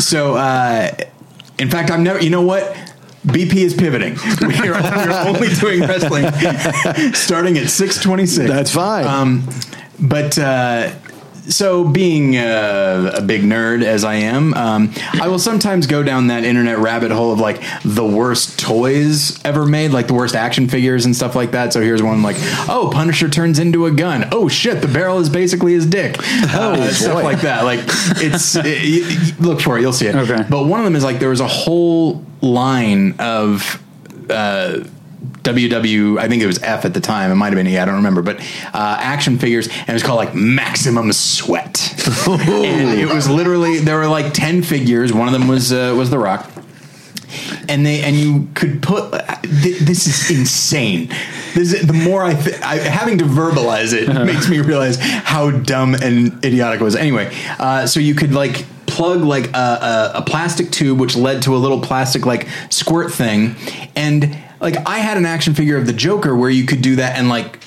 So, 0.00 0.34
uh, 0.36 0.90
in 1.58 1.70
fact, 1.70 1.90
I'm 1.90 2.02
never. 2.02 2.20
You 2.22 2.30
know 2.30 2.42
what? 2.42 2.62
BP 3.26 3.54
is 3.56 3.74
pivoting. 3.74 4.16
We're, 4.40 4.72
we're 4.72 5.26
only 5.26 5.48
doing 5.48 5.80
wrestling 5.80 7.12
starting 7.12 7.58
at 7.58 7.68
six 7.68 8.00
twenty 8.00 8.24
six. 8.26 8.48
That's 8.48 8.72
fine. 8.72 9.06
Um, 9.06 9.48
but 10.00 10.38
uh, 10.38 10.92
so, 11.48 11.82
being 11.82 12.36
uh, 12.36 13.12
a 13.14 13.22
big 13.22 13.42
nerd 13.42 13.82
as 13.82 14.04
I 14.04 14.16
am, 14.16 14.52
um, 14.52 14.92
I 15.14 15.28
will 15.28 15.38
sometimes 15.38 15.86
go 15.86 16.02
down 16.02 16.26
that 16.26 16.44
internet 16.44 16.78
rabbit 16.78 17.10
hole 17.10 17.32
of 17.32 17.40
like 17.40 17.62
the 17.84 18.04
worst 18.04 18.58
toys 18.58 19.42
ever 19.44 19.64
made, 19.64 19.92
like 19.92 20.08
the 20.08 20.14
worst 20.14 20.34
action 20.34 20.68
figures 20.68 21.06
and 21.06 21.16
stuff 21.16 21.34
like 21.34 21.52
that. 21.52 21.72
So 21.72 21.80
here's 21.80 22.02
one 22.02 22.22
like, 22.22 22.36
oh, 22.68 22.90
Punisher 22.92 23.30
turns 23.30 23.58
into 23.58 23.86
a 23.86 23.90
gun. 23.90 24.28
Oh 24.30 24.48
shit, 24.48 24.82
the 24.82 24.88
barrel 24.88 25.20
is 25.20 25.30
basically 25.30 25.72
his 25.72 25.86
dick. 25.86 26.16
Uh, 26.58 26.88
stuff 26.88 27.22
like 27.22 27.42
that. 27.42 27.64
Like 27.64 27.80
it's 28.16 28.56
it, 28.60 29.40
look 29.40 29.60
for 29.60 29.78
it, 29.78 29.80
you'll 29.80 29.92
see 29.92 30.06
it. 30.06 30.14
Okay. 30.14 30.44
But 30.48 30.64
one 30.64 30.80
of 30.80 30.84
them 30.84 30.96
is 30.96 31.04
like 31.04 31.20
there 31.20 31.28
was 31.28 31.40
a 31.40 31.46
whole 31.46 32.24
line 32.40 33.14
of. 33.18 33.82
Uh, 34.28 34.84
WW, 35.20 36.18
I 36.18 36.28
think 36.28 36.42
it 36.42 36.46
was 36.46 36.62
F 36.62 36.84
at 36.84 36.94
the 36.94 37.00
time. 37.00 37.30
It 37.30 37.34
might 37.34 37.46
have 37.46 37.56
been 37.56 37.66
E, 37.66 37.78
I 37.78 37.84
don't 37.84 37.96
remember. 37.96 38.22
But 38.22 38.38
uh, 38.72 38.96
action 39.00 39.38
figures, 39.38 39.66
and 39.68 39.88
it 39.88 39.92
was 39.92 40.02
called 40.02 40.18
like 40.18 40.34
Maximum 40.34 41.12
Sweat. 41.12 41.92
and 42.28 42.98
it 43.00 43.12
was 43.12 43.28
literally 43.28 43.78
there 43.78 43.96
were 43.98 44.06
like 44.06 44.32
ten 44.32 44.62
figures. 44.62 45.12
One 45.12 45.26
of 45.26 45.32
them 45.32 45.48
was 45.48 45.72
uh, 45.72 45.94
was 45.96 46.10
The 46.10 46.18
Rock, 46.18 46.48
and 47.68 47.84
they 47.84 48.02
and 48.02 48.16
you 48.16 48.48
could 48.54 48.82
put. 48.82 49.10
th- 49.42 49.78
This 49.80 50.06
is 50.06 50.30
insane. 50.38 51.08
This 51.54 51.72
is, 51.72 51.86
the 51.86 51.92
more 51.94 52.22
I, 52.22 52.34
th- 52.34 52.60
I 52.60 52.76
having 52.76 53.18
to 53.18 53.24
verbalize 53.24 53.92
it 53.94 54.06
makes 54.26 54.48
me 54.48 54.60
realize 54.60 54.96
how 55.00 55.50
dumb 55.50 55.94
and 55.94 56.44
idiotic 56.44 56.80
it 56.80 56.84
was. 56.84 56.94
Anyway, 56.94 57.34
uh, 57.58 57.86
so 57.86 57.98
you 58.00 58.14
could 58.14 58.32
like 58.32 58.66
plug 58.86 59.22
like 59.22 59.48
a, 59.54 60.12
a, 60.14 60.18
a 60.18 60.22
plastic 60.22 60.70
tube 60.70 60.98
which 61.00 61.16
led 61.16 61.42
to 61.42 61.54
a 61.54 61.58
little 61.58 61.80
plastic 61.80 62.24
like 62.26 62.48
squirt 62.70 63.12
thing 63.12 63.54
and 63.96 64.36
like 64.60 64.76
i 64.86 64.98
had 64.98 65.16
an 65.16 65.26
action 65.26 65.54
figure 65.54 65.76
of 65.76 65.86
the 65.86 65.92
joker 65.92 66.34
where 66.36 66.50
you 66.50 66.64
could 66.66 66.82
do 66.82 66.96
that 66.96 67.16
and 67.18 67.28
like 67.28 67.60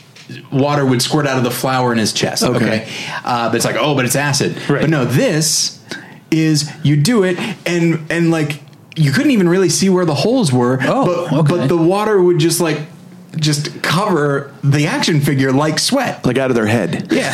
water 0.52 0.86
would 0.86 1.02
squirt 1.02 1.28
out 1.28 1.38
of 1.38 1.44
the 1.44 1.52
flower 1.52 1.92
in 1.92 1.98
his 1.98 2.14
chest 2.14 2.44
okay, 2.44 2.56
Okay. 2.56 2.88
Uh, 3.24 3.50
but 3.50 3.56
it's 3.56 3.66
like 3.66 3.76
oh 3.78 3.96
but 3.96 4.06
it's 4.06 4.16
acid 4.16 4.56
Right. 4.70 4.82
but 4.82 4.89
no 4.89 5.06
this 5.06 5.84
is 6.30 6.72
you 6.84 6.96
do 6.96 7.24
it 7.24 7.38
and 7.66 8.10
and 8.12 8.32
like 8.32 8.62
you 8.96 9.12
couldn't 9.12 9.32
even 9.32 9.48
really 9.50 9.70
see 9.70 9.89
where 9.89 10.06
the 10.06 10.16
holes 10.16 10.52
were 10.52 10.78
Oh, 10.82 11.28
but 11.30 11.39
okay. 11.39 11.58
but 11.58 11.68
the 11.68 11.78
water 11.78 12.22
would 12.22 12.39
just 12.39 12.60
like 12.62 12.80
just 13.38 13.82
cover 13.82 14.54
the 14.64 14.88
action 14.88 15.22
figure 15.22 15.52
like 15.52 15.80
sweat. 15.80 16.26
like 16.26 16.38
out 16.38 16.52
of 16.52 16.56
their 16.56 16.66
head. 16.68 17.08
Yeah, 17.12 17.34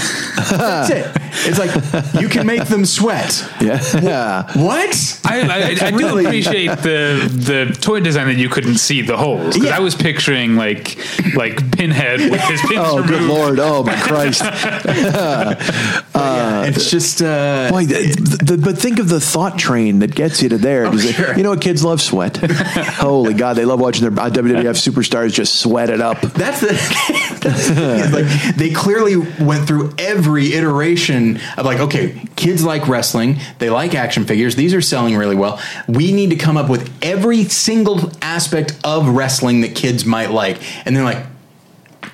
that's 0.49 0.89
it. 0.91 1.07
It's 1.49 1.59
like 1.59 2.21
you 2.21 2.29
can 2.29 2.45
make 2.47 2.65
them 2.65 2.85
sweat. 2.85 3.47
Yeah. 3.61 4.43
What? 4.57 5.21
I, 5.25 5.41
I, 5.41 5.87
I 5.87 5.91
do 5.91 5.97
Really? 6.07 6.25
appreciate 6.25 6.67
the 6.79 7.29
the 7.33 7.77
toy 7.81 7.99
design 7.99 8.27
that 8.27 8.37
you 8.37 8.49
couldn't 8.49 8.77
see 8.77 9.01
the 9.01 9.17
holes 9.17 9.53
because 9.55 9.69
Yeah. 9.69 9.77
I 9.77 9.79
was 9.79 9.95
picturing 9.95 10.55
like 10.55 10.97
like 11.35 11.71
Pinhead 11.71 12.19
with 12.31 12.41
his 12.41 12.61
pins 12.61 12.73
Oh, 12.77 12.97
removed. 12.97 13.09
good 13.09 13.21
lord! 13.23 13.59
Oh 13.59 13.83
my 13.83 13.95
Christ! 13.95 14.41
it's 16.15 16.89
just 16.89 17.21
uh, 17.21 17.69
Boy, 17.71 17.85
the, 17.85 18.37
the, 18.43 18.57
but 18.57 18.77
think 18.77 18.99
of 18.99 19.09
the 19.09 19.19
thought 19.19 19.57
train 19.57 19.99
that 19.99 20.13
gets 20.15 20.41
you 20.41 20.49
to 20.49 20.57
there. 20.57 20.89
Does 20.89 21.05
it- 21.05 21.13
sure. 21.15 21.35
You 21.37 21.43
know 21.43 21.51
what? 21.51 21.61
Kids 21.61 21.83
love 21.83 22.01
sweat. 22.01 22.37
Holy 22.37 23.33
God, 23.33 23.55
they 23.55 23.65
love 23.65 23.79
watching 23.79 24.09
their 24.09 24.23
uh, 24.25 24.29
WWF 24.29 24.75
superstars 24.77 25.33
just 25.33 25.55
sweat 25.59 25.86
it 25.89 26.01
up. 26.01 26.21
That's 26.21 26.61
the, 26.61 26.67
that's 27.41 27.69
the 27.69 28.09
like 28.13 28.55
they 28.55 28.71
clearly 28.71 29.17
went 29.17 29.67
through 29.67 29.93
every 29.97 30.53
iteration 30.53 31.39
of 31.57 31.65
like, 31.65 31.79
okay, 31.79 32.21
kids 32.35 32.63
like 32.63 32.87
wrestling, 32.87 33.39
they 33.59 33.69
like 33.69 33.95
action 33.95 34.25
figures, 34.25 34.55
these 34.55 34.73
are 34.73 34.81
selling 34.81 35.15
really 35.15 35.35
well. 35.35 35.59
We 35.87 36.11
need 36.11 36.29
to 36.31 36.35
come 36.35 36.57
up 36.57 36.69
with 36.69 36.91
every 37.03 37.43
single 37.45 38.11
aspect 38.21 38.77
of 38.83 39.09
wrestling 39.09 39.61
that 39.61 39.75
kids 39.75 40.05
might 40.05 40.31
like, 40.31 40.61
and 40.85 40.95
they're 40.95 41.03
like, 41.03 41.25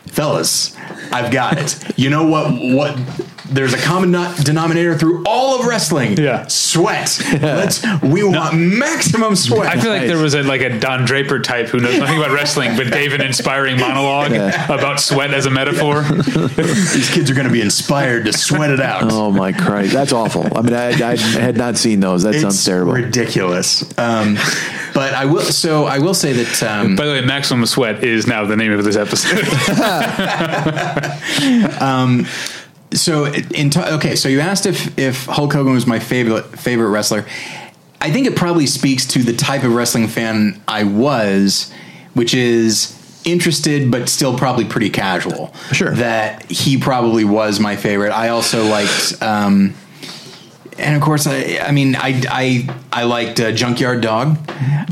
fellas, 0.08 0.76
I've 1.12 1.32
got 1.32 1.58
it. 1.58 1.98
You 1.98 2.10
know 2.10 2.28
what? 2.28 2.52
What? 2.52 2.98
There's 3.54 3.74
a 3.74 3.78
common 3.78 4.12
no- 4.12 4.34
denominator 4.44 4.98
through 4.98 5.24
all 5.26 5.60
of 5.60 5.66
wrestling. 5.66 6.18
Yeah. 6.18 6.48
sweat. 6.48 7.20
Let's. 7.42 7.84
We 8.02 8.24
want 8.24 8.58
maximum 8.58 9.36
sweat. 9.36 9.68
I 9.68 9.80
feel 9.80 9.92
like 9.92 10.08
there 10.08 10.18
was 10.18 10.34
a 10.34 10.44
like 10.44 10.62
a 10.62 10.80
Don 10.80 11.06
Draper 11.06 11.40
type 11.40 11.68
who 11.68 11.80
knows 11.80 12.00
nothing 12.00 12.18
about 12.18 12.32
wrestling, 12.32 12.76
but 12.76 12.92
gave 12.92 13.14
an 13.14 13.22
inspiring 13.22 13.80
monologue 13.80 14.32
about 14.32 15.00
sweat 15.00 15.34
as 15.34 15.46
a 15.46 15.50
metaphor. 15.52 16.02
these 16.04 17.10
kids 17.12 17.30
are 17.30 17.34
going 17.34 17.48
to 17.48 17.54
be 17.54 17.62
inspired 17.62 18.26
to 18.26 18.34
sweat 18.34 18.72
it 18.72 18.80
out. 18.80 19.12
Oh 19.12 19.32
my 19.32 19.52
Christ, 19.52 19.94
that's 19.94 20.14
awful. 20.14 20.58
I 20.58 20.62
mean, 20.62 20.74
I, 20.74 21.12
I 21.12 21.16
had 21.16 21.58
not 21.58 21.78
seen 21.78 22.00
those. 22.00 22.24
That 22.24 22.36
sounds 22.36 22.64
terrible. 22.64 22.94
ridiculous. 22.94 23.84
Um, 23.98 24.38
but 24.94 25.14
I 25.14 25.26
will. 25.26 25.42
So 25.42 25.86
I 25.86 26.00
will 26.00 26.14
say 26.14 26.34
that. 26.34 26.64
Um, 26.64 26.96
By 26.96 27.06
the 27.06 27.12
way, 27.14 27.22
Maximum 27.22 27.66
Sweat 27.66 28.04
is 28.04 28.28
now 28.28 28.46
the 28.46 28.56
name 28.56 28.72
of 28.72 28.84
this 28.84 28.96
episode. 28.96 29.44
so 32.94 33.26
in 33.26 33.70
t- 33.70 33.80
okay. 33.80 34.16
So 34.16 34.30
you 34.30 34.40
asked 34.40 34.66
if 34.66 34.98
if 34.98 35.26
Hulk 35.26 35.54
Hogan 35.54 35.74
was 35.74 35.88
my 35.88 36.00
favorite 36.00 36.44
favorite 36.60 36.90
wrestler. 36.90 37.26
I 38.02 38.12
think 38.12 38.28
it 38.28 38.36
probably 38.36 38.68
speaks 38.68 39.08
to 39.08 39.20
the 39.20 39.34
type 39.34 39.64
of 39.64 39.74
wrestling 39.74 40.10
fan 40.10 40.62
I 40.68 40.84
was, 40.84 41.72
which 42.16 42.34
is 42.34 43.00
interested 43.24 43.90
but 43.90 44.10
still 44.10 44.38
probably 44.38 44.66
pretty 44.66 44.90
casual. 44.90 45.54
Sure. 45.72 45.92
That 45.92 46.50
he 46.52 46.78
probably 46.78 47.24
was 47.24 47.60
my 47.60 47.76
favorite. 47.76 48.12
I 48.12 48.30
also 48.30 48.66
liked. 48.66 49.22
Um, 49.22 49.74
and 50.78 50.96
of 50.96 51.02
course, 51.02 51.28
I, 51.28 51.60
I 51.62 51.72
mean, 51.72 51.96
I, 51.96 52.22
I, 52.30 52.76
I 52.92 53.04
liked 53.04 53.40
uh, 53.40 53.52
Junkyard 53.52 54.02
Dog. 54.02 54.38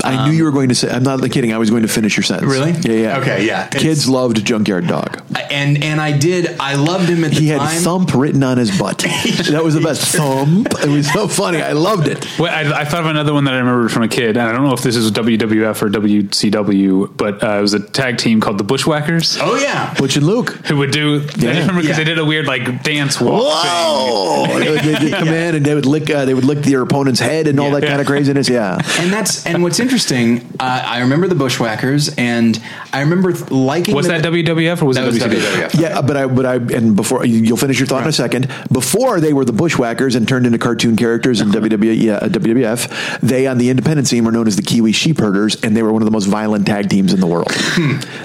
I 0.04 0.26
knew 0.26 0.32
you 0.36 0.44
were 0.44 0.50
going 0.50 0.68
to 0.70 0.74
say. 0.74 0.90
I'm 0.90 1.02
not 1.02 1.20
kidding. 1.30 1.52
I 1.52 1.58
was 1.58 1.70
going 1.70 1.82
to 1.82 1.88
finish 1.88 2.16
your 2.16 2.24
sentence. 2.24 2.50
Really? 2.50 2.72
Yeah, 2.72 3.02
yeah. 3.14 3.18
Okay, 3.18 3.46
yeah. 3.46 3.68
Kids 3.68 3.84
It's- 3.84 4.08
loved 4.08 4.44
Junkyard 4.44 4.86
Dog. 4.86 5.22
and 5.50 5.82
and 5.84 6.00
I 6.00 6.16
did. 6.16 6.56
I 6.58 6.74
loved 6.74 7.08
him 7.08 7.22
at 7.24 7.30
the 7.32 7.40
He 7.40 7.48
had 7.48 7.62
thump 7.82 8.14
written 8.14 8.42
on 8.42 8.58
his 8.58 8.76
butt. 8.78 8.98
that 9.50 9.60
was 9.62 9.74
the 9.74 9.80
best. 9.80 10.14
Thump. 10.16 10.68
It 10.82 10.88
was 10.88 11.10
so 11.12 11.28
funny. 11.28 11.60
I 11.62 11.72
loved 11.72 12.08
it. 12.08 12.26
Well, 12.38 12.52
I, 12.52 12.80
I 12.80 12.84
thought 12.84 13.00
of 13.00 13.06
another 13.06 13.32
one 13.32 13.44
that 13.44 13.54
I 13.54 13.58
remembered 13.58 13.92
from 13.92 14.02
a 14.02 14.08
kid, 14.08 14.36
and 14.36 14.48
I 14.48 14.52
don't 14.52 14.64
know 14.64 14.72
if 14.72 14.82
this 14.82 14.96
is 14.96 15.10
WWF 15.12 15.80
or 15.82 15.88
WCW, 15.90 17.16
but 17.16 17.42
uh, 17.42 17.58
it 17.58 17.60
was 17.60 17.74
a 17.74 17.80
tag 17.80 18.18
team 18.18 18.40
called 18.40 18.58
the 18.58 18.64
Bushwhackers, 18.64 19.38
Oh 19.40 19.56
yeah. 19.56 19.94
Butch 19.94 20.16
and 20.16 20.26
Luke. 20.26 20.50
who 20.66 20.76
would 20.78 20.90
do. 20.90 21.16
I 21.16 21.26
just 21.26 21.36
remember 21.42 21.72
because 21.82 21.88
Yeah. 21.90 21.96
they 21.96 22.04
did 22.04 22.18
a 22.18 22.24
weird 22.24 22.46
like 22.46 22.82
dance 22.82 23.20
walk. 23.20 23.42
Whoa! 23.64 24.46
they 24.58 24.70
would 24.70 24.80
they'd 24.80 25.12
come 25.12 25.28
in 25.28 25.54
and 25.56 25.64
they 25.64 25.74
would 25.74 25.81
lick. 25.86 26.10
Uh, 26.10 26.24
they 26.24 26.34
would 26.34 26.44
lick 26.44 26.58
their 26.60 26.82
opponent's 26.82 27.20
head 27.20 27.46
and 27.48 27.58
all 27.60 27.68
Yeah. 27.70 27.80
that 27.80 27.86
kind 27.86 28.00
of 28.00 28.06
craziness. 28.06 28.48
Yeah. 28.48 28.78
And 29.02 29.12
that's 29.12 29.44
and 29.46 29.62
what's 29.62 29.80
interesting. 29.80 30.40
Uh, 30.60 30.82
I 30.84 31.00
remember 31.00 31.26
the 31.26 31.34
Bushwhackers, 31.34 32.14
and 32.16 32.60
I 32.92 33.00
remember 33.00 33.32
liking. 33.50 33.94
Was 33.96 34.06
the, 34.06 34.12
that 34.18 34.24
WWF 34.24 34.80
or 34.82 34.84
was 34.84 34.96
That 34.96 35.04
it 35.04 35.06
was 35.06 35.18
WCW? 35.18 35.68
WWF. 35.68 35.80
Yeah, 35.80 36.00
but 36.02 36.16
I, 36.16 36.26
but 36.26 36.46
I, 36.46 36.54
and 36.56 36.94
before 36.94 37.24
you'll 37.26 37.56
finish 37.56 37.78
your 37.80 37.86
thought 37.86 38.02
in 38.02 38.08
a 38.08 38.12
second. 38.12 38.48
Before 38.70 39.18
they 39.20 39.32
were 39.32 39.44
the 39.44 39.52
Bushwhackers 39.52 40.14
and 40.14 40.28
turned 40.28 40.46
into 40.46 40.58
cartoon 40.58 40.96
characters 40.96 41.40
in 41.40 41.48
WWE, 41.48 42.00
yeah, 42.00 42.14
uh, 42.14 42.28
WWF, 42.28 43.20
they 43.20 43.46
on 43.48 43.58
the 43.58 43.70
independent 43.70 44.06
scene 44.08 44.24
were 44.24 44.32
known 44.32 44.46
as 44.46 44.56
the 44.56 44.62
Kiwi 44.62 44.92
Sheepherders, 44.92 45.60
and 45.62 45.76
they 45.76 45.82
were 45.82 45.92
one 45.92 46.02
of 46.02 46.06
the 46.06 46.12
most 46.12 46.26
violent 46.26 46.66
tag 46.66 46.88
teams 46.88 47.12
in 47.12 47.20
the 47.20 47.26
world. 47.26 47.48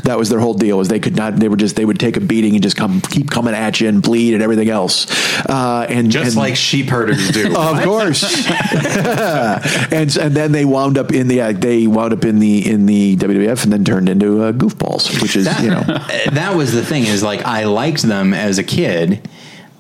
that 0.04 0.18
was 0.18 0.30
their 0.30 0.40
whole 0.40 0.54
deal. 0.54 0.78
Was 0.78 0.88
they 0.90 1.00
could 1.00 1.16
not, 1.16 1.38
they 1.38 1.48
were 1.50 1.58
just, 1.58 1.76
they 1.76 1.86
would 1.86 2.00
take 2.00 2.18
a 2.18 2.22
beating 2.22 2.54
and 2.54 2.62
just 2.64 2.78
come, 2.78 3.02
keep 3.02 3.30
coming 3.32 3.54
at 3.56 3.80
you 3.82 3.88
and 3.90 4.02
bleed 4.02 4.34
and 4.36 4.44
everything 4.44 4.70
else. 4.70 5.08
Uh, 5.50 5.86
and 5.90 6.12
just 6.12 6.28
and- 6.30 6.36
like 6.38 6.56
sheep 6.56 6.88
herders 6.90 7.30
do. 7.44 7.56
of 7.56 7.84
course. 7.84 8.24
and 9.92 10.16
and 10.18 10.36
then 10.36 10.52
they 10.52 10.66
wound 10.66 10.98
up 10.98 11.12
in 11.12 11.28
the 11.28 11.42
uh, 11.42 11.52
they 11.52 11.88
wound 11.88 12.14
up 12.14 12.26
in 12.26 12.40
the 12.40 12.70
in 12.70 12.86
the 12.86 13.16
WWF 13.18 13.64
and 13.64 13.74
then 13.74 13.84
turned 13.84 14.10
into 14.10 14.44
uh, 14.44 14.52
goofballs, 14.52 15.22
which 15.22 15.36
is 15.36 15.46
that, 15.46 15.64
you 15.64 15.70
know 15.70 15.82
that 16.32 16.56
was 16.56 16.74
the 16.74 16.84
thing. 16.84 17.04
Is 17.04 17.24
like 17.24 17.46
I 17.46 17.66
liked 17.66 18.04
them 18.04 18.34
as 18.34 18.58
a 18.58 18.64
kid. 18.64 19.28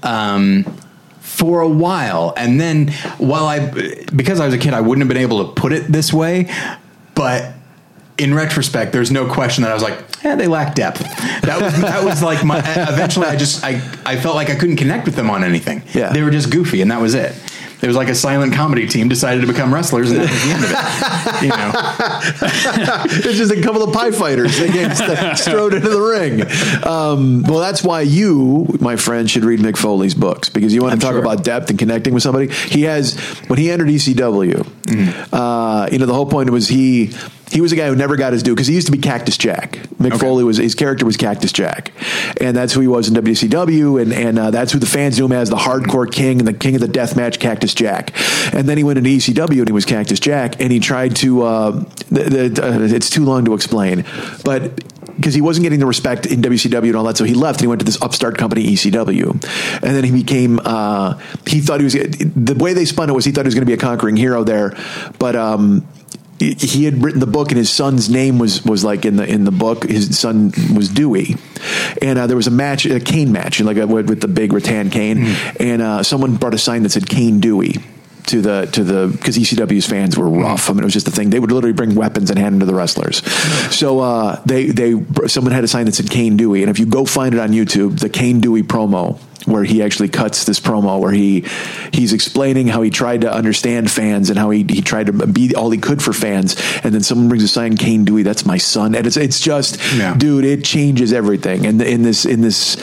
Um, 0.04 0.64
for 1.20 1.62
a 1.62 1.70
while, 1.70 2.34
and 2.36 2.60
then 2.60 2.88
while 3.20 3.46
I, 3.46 3.70
because 4.16 4.40
I 4.40 4.46
was 4.46 4.56
a 4.56 4.58
kid, 4.58 4.74
I 4.74 4.82
wouldn't 4.82 5.02
have 5.02 5.08
been 5.08 5.22
able 5.22 5.46
to 5.46 5.54
put 5.54 5.72
it 5.72 5.84
this 5.84 6.12
way, 6.12 6.52
but 7.14 7.54
in 8.18 8.34
retrospect, 8.34 8.92
there's 8.94 9.12
no 9.12 9.32
question 9.32 9.64
that 9.64 9.72
I 9.72 9.74
was 9.74 9.84
like, 9.84 9.98
yeah, 10.24 10.36
they 10.36 10.48
lack 10.48 10.74
depth. 10.76 11.00
That 11.42 11.62
was 11.62 11.80
that 11.82 12.04
was 12.04 12.24
like 12.24 12.44
my. 12.44 12.60
Eventually, 12.60 13.28
I 13.28 13.36
just 13.36 13.64
I 13.64 13.82
I 14.06 14.18
felt 14.18 14.36
like 14.36 14.50
I 14.50 14.56
couldn't 14.56 14.78
connect 14.78 15.06
with 15.06 15.16
them 15.16 15.30
on 15.30 15.44
anything. 15.44 15.84
Yeah. 15.94 16.12
they 16.12 16.24
were 16.24 16.32
just 16.32 16.50
goofy, 16.52 16.82
and 16.82 16.90
that 16.92 17.00
was 17.02 17.14
it. 17.14 17.36
It 17.80 17.86
was 17.86 17.96
like 17.96 18.10
a 18.10 18.16
silent 18.16 18.54
comedy 18.56 18.88
team 18.88 19.08
decided 19.08 19.42
to 19.42 19.48
become 19.48 19.72
wrestlers, 19.72 20.10
and 20.10 20.22
that 20.22 20.32
was 20.32 20.44
the 20.44 20.50
end 20.50 20.64
of 20.64 20.72
it. 20.72 21.44
You 21.44 21.50
know, 21.50 21.72
it's 23.30 23.38
just 23.38 23.52
a 23.52 23.62
couple 23.62 23.84
of 23.84 23.94
pie 23.94 24.10
fighters 24.10 24.58
they 24.58 24.72
get 24.72 24.98
st- 24.98 25.38
strode 25.38 25.76
into 25.76 25.90
the 25.90 26.02
ring. 26.02 26.42
Um, 26.84 27.44
well, 27.44 27.60
that's 27.60 27.84
why 27.84 28.02
you, 28.02 28.66
my 28.82 28.96
friend, 28.96 29.30
should 29.30 29.46
read 29.46 29.60
Mick 29.60 29.78
Foley's 29.78 30.16
books 30.16 30.50
because 30.50 30.74
you 30.74 30.82
want 30.82 30.94
I'm 30.94 31.00
to 31.00 31.06
talk 31.06 31.14
sure. 31.14 31.22
about 31.22 31.44
depth 31.44 31.70
and 31.70 31.78
connecting 31.78 32.16
with 32.16 32.24
somebody. 32.24 32.48
He 32.52 32.82
has 32.84 33.16
when 33.48 33.60
he 33.60 33.70
entered 33.70 33.90
ECW. 33.90 34.66
Uh, 35.32 35.88
you 35.92 36.00
know, 36.00 36.08
the 36.08 36.14
whole 36.16 36.26
point 36.26 36.50
was 36.50 36.68
he. 36.68 37.12
He 37.52 37.62
was 37.62 37.72
a 37.72 37.76
guy 37.76 37.88
who 37.88 37.96
never 37.96 38.18
got 38.18 38.34
his 38.34 38.44
due 38.44 38.54
because 38.54 38.68
he 38.68 38.76
used 38.76 38.88
to 38.88 38.92
be 38.92 38.98
Cactus 38.98 39.38
Jack. 39.38 39.74
Mick 40.00 40.20
Foley 40.20 40.44
was 40.44 40.58
his 40.58 40.76
character 40.76 41.06
was 41.06 41.16
Cactus 41.16 41.54
Jack, 41.54 41.92
and 42.42 42.56
that's 42.56 42.74
who 42.74 42.82
he 42.82 42.88
was 42.88 43.08
in 43.08 43.16
WCW, 43.16 44.02
and 44.02 44.14
and 44.14 44.38
uh, 44.38 44.52
that's 44.52 44.74
who 44.74 44.80
the 44.80 44.86
fans 44.86 45.18
knew 45.18 45.26
him 45.26 45.32
as 45.32 45.50
the 45.50 45.56
hardcore 45.56 46.12
king 46.12 46.40
and 46.40 46.48
the 46.48 46.54
king 46.54 46.76
of 46.76 46.82
the 46.82 46.88
death 46.88 47.16
match, 47.16 47.40
Cactus 47.40 47.74
Jack. 47.74 48.12
And 48.54 48.68
then 48.68 48.78
he 48.78 48.84
went 48.84 48.98
into 48.98 49.10
ECW 49.10 49.60
and 49.60 49.68
he 49.68 49.74
was 49.74 49.86
Cactus 49.86 50.20
Jack, 50.20 50.60
and 50.60 50.72
he 50.72 50.80
tried 50.80 51.16
to. 51.18 51.44
Uh, 51.44 51.72
the, 52.10 52.50
the, 52.50 52.64
uh, 52.64 52.80
it's 52.82 53.10
too 53.10 53.24
long 53.24 53.46
to 53.46 53.54
explain, 53.54 54.06
but 54.44 54.76
because 55.16 55.34
he 55.34 55.42
wasn't 55.42 55.64
getting 55.64 55.80
the 55.80 55.86
respect 55.86 56.26
in 56.26 56.42
WCW 56.42 56.88
and 56.88 56.96
all 56.96 57.04
that, 57.06 57.18
so 57.18 57.24
he 57.24 57.34
left 57.34 57.60
and 57.60 57.62
he 57.62 57.68
went 57.68 57.80
to 57.80 57.86
this 57.86 58.02
upstart 58.02 58.38
company 58.38 58.64
ECW, 58.66 59.32
and 59.32 59.96
then 59.96 60.04
he 60.04 60.12
became. 60.12 60.60
Uh, 60.64 61.20
he 61.46 61.62
thought 61.62 61.80
he 61.80 61.86
was 61.86 61.94
the 61.94 62.56
way 62.58 62.74
they 62.74 62.86
spun 62.86 63.10
it 63.10 63.14
was 63.14 63.26
he 63.26 63.32
thought 63.32 63.46
he 63.46 63.48
was 63.48 63.56
going 63.56 63.66
to 63.66 63.68
be 63.68 63.74
a 63.74 63.78
conquering 63.78 64.18
hero 64.18 64.44
there, 64.44 64.78
but. 65.18 65.36
Um, 65.36 65.88
he- 66.40 66.86
had 66.86 67.04
written 67.04 67.20
the 67.20 67.28
book 67.28 67.50
and 67.50 67.58
his 67.58 67.70
son's 67.70 68.10
name 68.10 68.40
was 68.40 68.64
was 68.64 68.84
like 68.84 69.06
in 69.06 69.16
the 69.16 69.28
in 69.28 69.44
the 69.44 69.52
book 69.52 69.84
his 69.84 70.18
son 70.18 70.52
was 70.76 70.90
Dewey 70.90 71.36
and 72.02 72.20
uh, 72.20 72.28
there 72.28 72.38
was 72.38 72.48
a 72.48 72.52
match 72.52 72.86
a 72.86 73.00
cane 73.00 73.32
match 73.32 73.60
like 73.60 73.78
a, 73.78 73.88
with 73.88 74.22
the 74.22 74.28
big 74.28 74.54
rattan 74.54 74.90
cane 74.90 75.26
and 75.60 75.82
uh, 75.82 76.04
someone 76.04 76.36
brought 76.36 76.54
a 76.54 76.58
sign 76.58 76.84
that 76.84 76.90
said 76.92 77.08
Cane 77.10 77.40
Dewey 77.40 77.76
to 78.28 78.42
the 78.42 78.68
to 78.74 78.84
the 78.84 79.08
because 79.08 79.38
ECW's 79.38 79.86
fans 79.86 80.18
were 80.18 80.30
rough. 80.30 80.70
I 80.70 80.74
mean, 80.74 80.82
it 80.82 80.84
was 80.84 80.94
just 80.94 81.08
a 81.08 81.12
thing. 81.12 81.30
They 81.30 81.40
would 81.40 81.52
literally 81.52 81.74
bring 81.74 81.96
weapons 81.96 82.30
and 82.30 82.38
hand 82.38 82.56
them 82.56 82.60
to 82.60 82.66
the 82.66 82.74
wrestlers. 82.76 83.26
So 83.74 84.00
uh, 84.02 84.42
they 84.46 84.66
they 84.66 85.02
someone 85.28 85.54
had 85.54 85.64
a 85.64 85.68
sign 85.68 85.86
that 85.86 85.96
said 85.96 86.10
Cane 86.10 86.36
Dewey, 86.36 86.62
and 86.62 86.70
if 86.70 86.78
you 86.78 86.86
go 86.86 87.06
find 87.06 87.34
it 87.34 87.40
on 87.40 87.52
YouTube, 87.52 88.00
the 88.00 88.10
Cane 88.10 88.42
Dewey 88.42 88.64
promo 88.64 89.18
where 89.48 89.64
he 89.64 89.82
actually 89.82 90.10
cuts 90.10 90.46
this 90.46 90.60
promo 90.60 91.00
where 91.00 91.12
he 91.12 91.46
he's 91.94 92.14
explaining 92.14 92.68
how 92.68 92.82
he 92.82 92.90
tried 92.90 93.22
to 93.22 93.34
understand 93.34 93.90
fans 93.90 94.30
and 94.30 94.38
how 94.38 94.50
he, 94.50 94.66
he 94.70 94.82
tried 94.82 95.08
to 95.08 95.14
be 95.28 95.56
all 95.56 95.72
he 95.72 95.78
could 95.78 96.02
for 96.02 96.14
fans. 96.14 96.56
And 96.84 96.94
then 96.94 97.02
someone 97.02 97.30
brings 97.30 97.44
a 97.44 97.48
sign 97.48 97.78
Cane 97.78 98.06
Dewey 98.06 98.24
that's 98.24 98.46
my 98.46 98.58
son. 98.58 98.96
And 98.96 99.08
it's 99.08 99.18
it's 99.18 99.40
just 99.40 99.80
Yeah. 99.96 100.16
dude 100.16 100.46
it 100.46 100.64
changes 100.64 101.14
everything. 101.14 101.66
And 101.66 101.82
in 101.82 102.04
this 102.04 102.26
in 102.26 102.42
this 102.42 102.78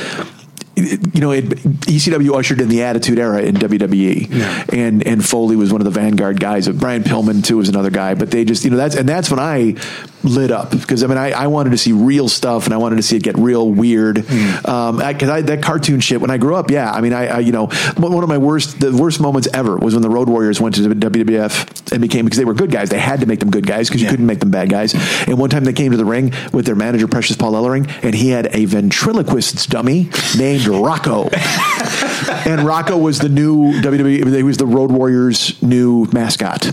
you 0.77 1.21
know, 1.21 1.31
it, 1.31 1.45
ECW 1.45 2.37
ushered 2.37 2.61
in 2.61 2.69
the 2.69 2.83
Attitude 2.83 3.21
Era 3.21 3.41
in 3.43 3.55
WWE, 3.55 4.73
and 4.73 5.07
and 5.07 5.25
Foley 5.25 5.55
was 5.55 5.71
one 5.71 5.81
of 5.81 5.85
the 5.85 5.93
vanguard 5.93 6.41
guys. 6.41 6.69
Brian 6.69 7.05
Pillman 7.05 7.45
too 7.45 7.59
was 7.59 7.69
another 7.69 7.91
guy, 7.91 8.15
but 8.15 8.33
they 8.33 8.45
just 8.45 8.65
you 8.65 8.71
know 8.71 8.77
that's 8.77 8.97
and 8.97 9.09
that's 9.09 9.31
when 9.31 9.39
I 9.39 9.77
lit 10.25 10.51
up 10.51 10.71
because 10.71 11.05
I 11.05 11.07
mean 11.07 11.19
I, 11.19 11.31
I 11.33 11.47
wanted 11.49 11.71
to 11.71 11.79
see 11.79 11.93
real 11.93 12.29
stuff 12.29 12.65
and 12.65 12.75
I 12.75 12.79
wanted 12.79 12.97
to 12.97 13.03
see 13.03 13.17
it 13.17 13.23
get 13.23 13.37
real 13.39 13.71
weird. 13.71 14.19
Um, 14.67 14.97
because 14.99 15.29
I, 15.29 15.43
that 15.43 15.63
cartoon 15.63 16.01
shit 16.01 16.21
when 16.21 16.31
I 16.31 16.39
grew 16.39 16.57
up, 16.57 16.71
yeah, 16.71 16.91
I 16.91 17.01
mean 17.01 17.13
I, 17.13 17.27
I 17.27 17.39
you 17.41 17.53
know 17.53 17.67
one 17.97 18.23
of 18.23 18.29
my 18.29 18.39
worst 18.39 18.81
the 18.81 18.93
worst 18.97 19.21
moments 19.21 19.49
ever 19.53 19.77
was 19.77 19.95
when 19.95 20.03
the 20.03 20.11
Road 20.11 20.29
Warriors 20.29 20.61
went 20.61 20.75
to 20.77 20.83
the 20.83 20.95
WWF 20.95 21.93
and 21.93 22.01
became 22.01 22.25
because 22.25 22.39
they 22.39 22.45
were 22.45 22.55
good 22.55 22.71
guys. 22.71 22.89
They 22.91 22.99
had 22.99 23.21
to 23.21 23.27
make 23.27 23.41
them 23.41 23.51
good 23.51 23.67
guys 23.67 23.89
because 23.89 24.01
you 24.01 24.07
Yeah. 24.07 24.11
couldn't 24.13 24.27
make 24.27 24.41
them 24.41 24.51
bad 24.51 24.71
guys. 24.71 24.95
And 25.29 25.39
one 25.39 25.51
time 25.51 25.65
they 25.65 25.73
came 25.73 25.91
to 25.93 25.97
the 25.99 26.05
ring 26.05 26.33
with 26.53 26.65
their 26.67 26.75
manager 26.75 27.07
Precious 27.07 27.37
Paul 27.37 27.53
Ellering, 27.53 27.89
and 28.03 28.15
he 28.15 28.31
had 28.31 28.49
a 28.55 28.65
ventriloquist's 28.65 29.67
dummy 29.67 30.11
named 30.39 30.67
Rocco. 30.67 31.29
and 32.47 32.63
Rocco 32.63 32.97
was 32.97 33.19
the 33.19 33.29
new 33.29 33.73
WWE. 33.81 34.35
He 34.35 34.43
was 34.43 34.57
the 34.57 34.67
Road 34.67 34.91
Warriors' 34.91 35.61
new 35.63 36.07
mascot. 36.13 36.73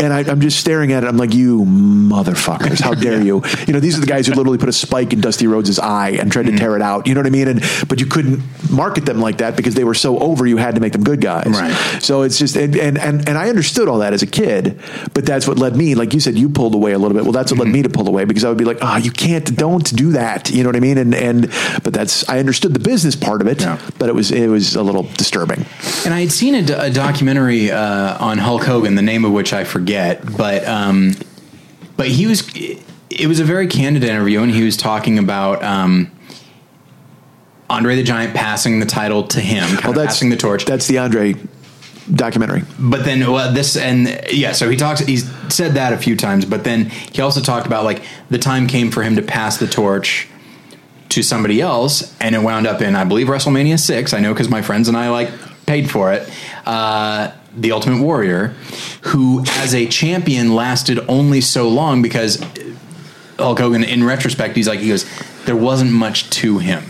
And 0.00 0.12
I, 0.12 0.20
I'm 0.20 0.40
just 0.40 0.58
staring 0.60 0.92
at 0.92 1.02
it. 1.04 1.06
I'm 1.08 1.16
like, 1.16 1.34
you 1.34 1.64
motherfuckers! 1.64 2.77
How 2.78 2.94
dare 2.94 3.20
you? 3.28 3.42
You 3.66 3.72
know, 3.72 3.80
these 3.80 3.96
are 3.96 4.00
the 4.00 4.06
guys 4.06 4.26
who 4.26 4.34
literally 4.34 4.58
put 4.58 4.68
a 4.68 4.72
spike 4.72 5.12
in 5.12 5.20
Dusty 5.20 5.46
Rhodes' 5.46 5.78
eye 5.78 6.10
and 6.10 6.30
tried 6.32 6.46
to 6.46 6.56
tear 6.56 6.76
it 6.76 6.82
out. 6.82 7.06
You 7.06 7.14
know 7.14 7.20
what 7.20 7.26
I 7.26 7.30
mean? 7.30 7.48
And 7.48 7.62
but 7.88 8.00
you 8.00 8.06
couldn't 8.06 8.42
market 8.70 9.04
them 9.06 9.20
like 9.20 9.38
that 9.38 9.56
because 9.56 9.74
they 9.74 9.84
were 9.84 9.94
so 9.94 10.18
over. 10.18 10.46
You 10.46 10.56
had 10.56 10.74
to 10.74 10.80
make 10.80 10.92
them 10.92 11.02
good 11.04 11.20
guys. 11.20 11.46
Right. 11.48 11.72
So 12.02 12.22
it's 12.22 12.38
just 12.38 12.56
and 12.56 12.76
and 12.76 12.98
and, 12.98 13.28
and 13.28 13.38
I 13.38 13.48
understood 13.48 13.88
all 13.88 13.98
that 13.98 14.12
as 14.12 14.22
a 14.22 14.26
kid, 14.26 14.80
but 15.14 15.24
that's 15.26 15.46
what 15.46 15.58
led 15.58 15.76
me. 15.76 15.94
Like 15.94 16.14
you 16.14 16.20
said, 16.20 16.36
you 16.38 16.48
pulled 16.48 16.74
away 16.74 16.92
a 16.92 16.98
little 16.98 17.14
bit. 17.16 17.24
Well, 17.24 17.32
that's 17.32 17.50
what 17.52 17.58
led 17.60 17.68
me 17.68 17.82
to 17.82 17.88
pull 17.88 18.08
away 18.08 18.24
because 18.24 18.44
I 18.44 18.48
would 18.48 18.58
be 18.58 18.64
like, 18.64 18.78
ah, 18.82 18.96
you 18.96 19.10
can't, 19.10 19.56
don't 19.56 19.94
do 19.96 20.12
that. 20.12 20.50
You 20.50 20.62
know 20.62 20.68
what 20.68 20.76
I 20.76 20.80
mean? 20.80 20.98
And 20.98 21.14
and 21.14 21.42
but 21.82 21.92
that's 21.92 22.28
I 22.28 22.38
understood 22.38 22.74
the 22.74 22.80
business 22.80 23.16
part 23.16 23.40
of 23.40 23.46
it, 23.48 23.60
Yeah. 23.60 23.78
but 23.98 24.08
it 24.08 24.14
was 24.14 24.30
it 24.30 24.48
was 24.48 24.74
a 24.76 24.82
little 24.82 25.02
disturbing. 25.02 25.64
And 26.04 26.14
I 26.14 26.20
had 26.20 26.32
seen 26.32 26.54
a, 26.54 26.62
a 26.78 26.90
documentary 26.90 27.70
uh, 27.70 28.24
on 28.24 28.38
Hulk 28.38 28.64
Hogan, 28.64 28.94
the 28.94 29.02
name 29.02 29.24
of 29.24 29.32
which 29.32 29.52
I 29.52 29.64
forget, 29.64 30.22
but 30.36 30.66
um, 30.66 31.14
but 31.98 32.06
he 32.08 32.26
was 32.26 32.48
it 33.10 33.26
was 33.26 33.40
a 33.40 33.44
very 33.44 33.66
candid 33.66 34.04
interview, 34.04 34.40
and 34.40 34.50
he 34.50 34.62
was 34.62 34.76
talking 34.76 35.18
about 35.18 35.62
um, 35.62 36.10
Andre 37.68 37.96
the 37.96 38.02
Giant 38.02 38.34
passing 38.34 38.80
the 38.80 38.86
title 38.86 39.24
to 39.28 39.40
him, 39.40 39.68
Well, 39.84 39.92
that's 39.92 40.14
passing 40.14 40.30
the 40.30 40.36
torch. 40.36 40.64
That's 40.64 40.86
the 40.86 40.98
Andre 40.98 41.34
documentary. 42.14 42.62
but 42.78 43.04
then 43.04 43.30
well, 43.30 43.52
this 43.52 43.76
and 43.76 44.26
yeah, 44.32 44.52
so 44.52 44.70
he 44.70 44.76
talks. 44.76 45.00
He's 45.00 45.30
said 45.52 45.74
that 45.74 45.92
a 45.92 45.98
few 45.98 46.16
times, 46.16 46.46
but 46.46 46.64
then 46.64 46.86
he 46.86 47.20
also 47.20 47.42
talked 47.42 47.66
about 47.66 47.84
like 47.84 48.02
the 48.30 48.38
time 48.38 48.66
came 48.66 48.90
for 48.90 49.02
him 49.02 49.16
to 49.16 49.22
pass 49.22 49.58
the 49.58 49.66
torch 49.66 50.28
to 51.10 51.22
somebody 51.22 51.60
else, 51.60 52.14
and 52.20 52.34
it 52.34 52.38
wound 52.42 52.66
up 52.66 52.80
in 52.80 52.94
I 52.94 53.04
believe 53.04 53.26
WrestleMania 53.26 53.78
six. 53.78 54.14
I 54.14 54.20
know 54.20 54.32
because 54.32 54.48
my 54.48 54.62
friends 54.62 54.88
and 54.88 54.96
I 54.96 55.10
like 55.10 55.30
paid 55.66 55.90
for 55.90 56.12
it. 56.12 56.30
Uh, 56.64 57.32
the 57.56 57.72
Ultimate 57.72 58.02
Warrior, 58.02 58.48
who 59.02 59.44
as 59.48 59.74
a 59.74 59.86
champion 59.86 60.54
lasted 60.54 61.00
only 61.08 61.40
so 61.40 61.68
long 61.68 62.02
because 62.02 62.42
Hulk 63.38 63.58
Hogan, 63.58 63.84
in 63.84 64.04
retrospect, 64.04 64.56
he's 64.56 64.68
like 64.68 64.80
he 64.80 64.88
goes, 64.88 65.06
there 65.44 65.56
wasn't 65.56 65.92
much 65.92 66.28
to 66.30 66.58
him 66.58 66.84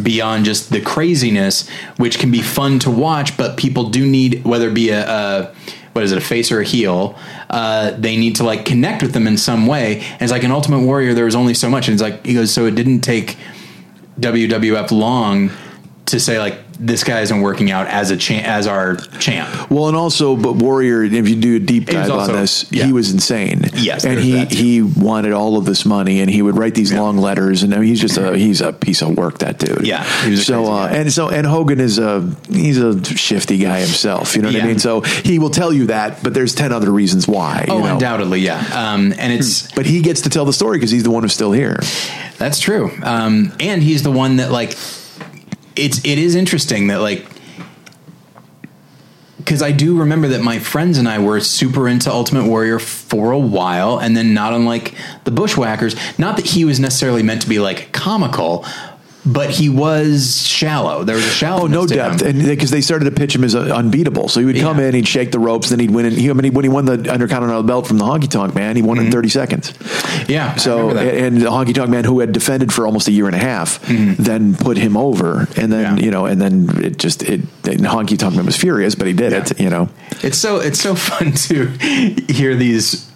beyond 0.00 0.44
just 0.44 0.70
the 0.70 0.80
craziness, 0.80 1.68
which 1.96 2.18
can 2.18 2.30
be 2.30 2.42
fun 2.42 2.78
to 2.80 2.90
watch, 2.90 3.36
but 3.36 3.56
people 3.56 3.88
do 3.88 4.06
need 4.06 4.44
whether 4.44 4.68
it 4.68 4.74
be 4.74 4.90
a, 4.90 5.08
a 5.08 5.54
what 5.92 6.04
is 6.04 6.12
it, 6.12 6.18
a 6.18 6.20
face 6.20 6.52
or 6.52 6.60
a 6.60 6.64
heel, 6.64 7.18
uh, 7.48 7.92
they 7.92 8.16
need 8.16 8.36
to 8.36 8.44
like 8.44 8.66
connect 8.66 9.02
with 9.02 9.12
them 9.12 9.26
in 9.26 9.38
some 9.38 9.66
way. 9.66 10.00
And 10.00 10.22
it's 10.22 10.32
like 10.32 10.44
an 10.44 10.52
Ultimate 10.52 10.80
Warrior, 10.80 11.14
there 11.14 11.24
was 11.24 11.34
only 11.34 11.54
so 11.54 11.70
much, 11.70 11.88
and 11.88 11.94
it's 11.94 12.02
like 12.02 12.24
he 12.26 12.34
goes, 12.34 12.52
so 12.52 12.66
it 12.66 12.74
didn't 12.74 13.00
take 13.00 13.38
WWF 14.20 14.90
long 14.90 15.50
to 16.06 16.20
say 16.20 16.38
like 16.38 16.58
this 16.78 17.04
guy 17.04 17.20
isn't 17.22 17.40
working 17.40 17.70
out 17.70 17.86
as 17.86 18.10
a 18.10 18.16
cha- 18.16 18.34
as 18.34 18.66
our 18.66 18.96
champ. 19.18 19.70
Well, 19.70 19.88
and 19.88 19.96
also, 19.96 20.36
but 20.36 20.54
Warrior, 20.56 21.02
if 21.04 21.28
you 21.28 21.34
do 21.36 21.56
a 21.56 21.58
deep 21.58 21.86
dive 21.86 22.10
also- 22.10 22.34
on 22.34 22.40
this, 22.40 22.70
yeah. 22.70 22.84
he 22.84 22.92
was 22.92 23.10
insane. 23.10 23.64
Yes, 23.74 24.04
and 24.04 24.20
he 24.20 24.44
he 24.44 24.82
wanted 24.82 25.32
all 25.32 25.56
of 25.56 25.64
this 25.64 25.84
money, 25.86 26.20
and 26.20 26.30
he 26.30 26.42
would 26.42 26.56
write 26.56 26.74
these 26.74 26.92
long 26.92 27.16
letters, 27.18 27.62
and 27.62 27.74
I 27.74 27.78
mean, 27.78 27.88
he's 27.88 28.00
just 28.00 28.18
a 28.18 28.36
he's 28.36 28.60
a 28.60 28.72
piece 28.72 29.02
of 29.02 29.16
work. 29.16 29.38
That 29.38 29.58
dude. 29.58 29.86
Yeah, 29.86 30.04
he 30.24 30.30
was 30.32 30.46
so 30.46 30.66
uh, 30.66 30.88
and 30.92 31.12
so 31.12 31.28
and 31.28 31.46
Hogan 31.46 31.80
is 31.80 31.98
a 31.98 32.30
he's 32.50 32.78
a 32.78 33.02
shifty 33.16 33.58
guy 33.58 33.80
himself. 33.80 34.36
You 34.36 34.42
know 34.42 34.48
what 34.48 34.54
Yeah. 34.56 34.64
I 34.64 34.66
mean? 34.66 34.78
So 34.78 35.00
he 35.00 35.38
will 35.38 35.50
tell 35.50 35.72
you 35.72 35.86
that, 35.86 36.22
but 36.22 36.34
there's 36.34 36.54
ten 36.54 36.72
other 36.72 36.90
reasons 36.90 37.26
why. 37.26 37.64
Oh, 37.68 37.78
you 37.78 37.82
know? 37.84 37.92
undoubtedly, 37.94 38.40
yeah. 38.40 38.58
Um, 38.74 39.12
and 39.18 39.32
it's 39.32 39.72
But 39.72 39.86
he 39.86 40.02
gets 40.02 40.20
to 40.22 40.30
tell 40.30 40.44
the 40.44 40.52
story 40.52 40.76
because 40.76 40.90
he's 40.90 41.02
the 41.04 41.10
one 41.10 41.22
who's 41.22 41.32
still 41.32 41.52
here. 41.52 41.80
That's 42.38 42.60
true. 42.60 42.90
Um, 43.02 43.52
and 43.60 43.82
he's 43.82 44.02
the 44.02 44.12
one 44.12 44.36
that 44.36 44.52
like 44.52 44.76
it's 45.76 45.98
it 46.04 46.18
is 46.18 46.34
interesting 46.34 46.88
that 46.88 47.00
like 47.00 47.26
because 49.46 49.62
I 49.62 49.70
do 49.70 49.96
remember 49.96 50.26
that 50.28 50.42
my 50.42 50.58
friends 50.58 50.98
and 50.98 51.08
I 51.08 51.20
were 51.20 51.38
super 51.38 51.86
into 51.86 52.10
Ultimate 52.10 52.48
Warrior 52.48 52.80
for 52.80 53.30
a 53.30 53.38
while, 53.38 54.00
and 54.00 54.16
then 54.16 54.34
not 54.34 54.52
unlike 54.52 54.92
the 55.22 55.30
Bushwhackers. 55.30 55.94
Not 56.18 56.36
that 56.36 56.46
he 56.46 56.64
was 56.64 56.80
necessarily 56.80 57.22
meant 57.22 57.42
to 57.42 57.48
be 57.48 57.60
like 57.60 57.92
comical, 57.92 58.66
but 59.26 59.50
he 59.50 59.68
was 59.68 60.46
shallow. 60.46 61.04
There 61.04 61.16
was 61.16 61.24
a 61.26 61.30
shallow. 61.30 61.64
Oh, 61.64 61.66
no 61.66 61.86
depth, 61.86 62.22
and 62.22 62.42
because 62.44 62.70
they 62.70 62.80
started 62.80 63.06
to 63.06 63.10
pitch 63.10 63.34
him 63.34 63.44
as 63.44 63.54
uh, 63.54 63.60
unbeatable. 63.74 64.28
So 64.28 64.40
he 64.40 64.46
would 64.46 64.56
come 64.58 64.78
Yeah. 64.78 64.86
in, 64.86 64.94
he'd 64.94 65.08
shake 65.08 65.32
the 65.32 65.38
ropes, 65.38 65.68
then 65.70 65.78
he'd 65.80 65.90
win. 65.90 66.06
And 66.06 66.16
he, 66.16 66.30
I 66.30 66.32
mean, 66.32 66.44
he, 66.44 66.50
when 66.50 66.64
he 66.64 66.68
won 66.68 66.84
the 66.84 66.94
Intercontinental 66.94 67.62
belt 67.64 67.86
from 67.86 67.98
the 67.98 68.04
Honky 68.04 68.28
Tonk 68.30 68.54
Man, 68.54 68.76
he 68.76 68.82
won 68.82 68.98
in 68.98 69.10
thirty 69.10 69.28
seconds. 69.28 69.74
yeah. 70.28 70.54
So 70.56 70.90
and 70.96 71.40
the 71.40 71.46
Honky 71.46 71.74
Tonk 71.74 71.90
Man, 71.90 72.04
who 72.04 72.20
had 72.20 72.32
defended 72.32 72.72
for 72.72 72.86
almost 72.86 73.08
a 73.08 73.12
year 73.12 73.26
and 73.26 73.34
a 73.34 73.38
half, 73.38 73.80
then 73.86 74.54
put 74.54 74.76
him 74.76 74.96
over, 74.96 75.48
and 75.56 75.72
then 75.72 75.96
Yeah. 75.98 76.04
you 76.04 76.10
know, 76.10 76.26
and 76.26 76.40
then 76.40 76.68
it 76.84 76.98
just 76.98 77.22
it. 77.24 77.40
And 77.66 77.80
Honky 77.80 78.16
Tonk 78.18 78.36
Man 78.36 78.46
was 78.46 78.56
furious, 78.56 78.94
but 78.94 79.06
he 79.06 79.12
did 79.12 79.32
it. 79.32 79.58
You 79.58 79.70
know, 79.70 79.88
It's 80.22 80.38
so 80.38 80.58
it's 80.60 80.80
so 80.80 80.94
fun 81.08 81.32
to 81.32 81.66
hear 82.28 82.54
these 82.54 83.10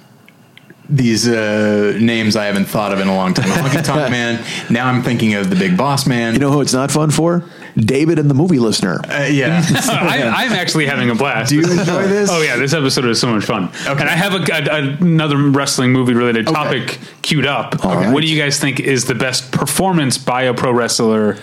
these 0.90 1.28
uh, 1.28 1.96
names 2.00 2.34
I 2.36 2.46
haven't 2.46 2.64
thought 2.64 2.92
of 2.92 2.98
in 2.98 3.06
a 3.08 3.14
long 3.14 3.32
time. 3.32 3.48
Honky 3.48 3.84
Tonk 3.84 4.10
Man. 4.10 4.44
Now 4.70 4.88
I'm 4.88 5.02
thinking 5.02 5.34
of 5.34 5.48
the 5.48 5.56
Big 5.56 5.76
Boss 5.76 6.06
Man. 6.06 6.34
you 6.34 6.40
know 6.40 6.50
who 6.50 6.60
it's 6.60 6.72
not 6.72 6.90
fun 6.90 7.10
for? 7.10 7.44
David 7.76 8.18
and 8.18 8.28
the 8.28 8.34
movie 8.34 8.58
listener. 8.58 9.00
Uh, 9.08 9.28
yeah. 9.30 9.64
I, 9.88 10.22
I'm 10.24 10.52
actually 10.52 10.86
having 10.86 11.08
a 11.10 11.14
blast. 11.14 11.50
Do 11.50 11.56
you 11.56 11.62
enjoy 11.62 12.08
this? 12.08 12.28
Oh 12.32 12.42
yeah, 12.42 12.56
this 12.56 12.72
episode 12.72 13.04
is 13.04 13.20
so 13.20 13.32
much 13.32 13.44
fun. 13.44 13.64
Okay. 13.86 14.00
And 14.00 14.02
I 14.10 14.16
have 14.16 14.34
a, 14.34 14.52
a- 14.52 14.96
another 15.00 15.36
wrestling 15.36 15.92
movie 15.92 16.14
related 16.14 16.46
topic 16.48 16.98
queued 17.22 17.46
up. 17.46 17.82
right. 17.84 18.12
What 18.12 18.22
do 18.22 18.26
you 18.26 18.40
guys 18.40 18.58
think 18.58 18.80
is 18.80 19.04
the 19.04 19.14
best 19.14 19.52
performance 19.52 20.18
by 20.18 20.42
a 20.42 20.54
pro 20.54 20.72
wrestler 20.72 21.36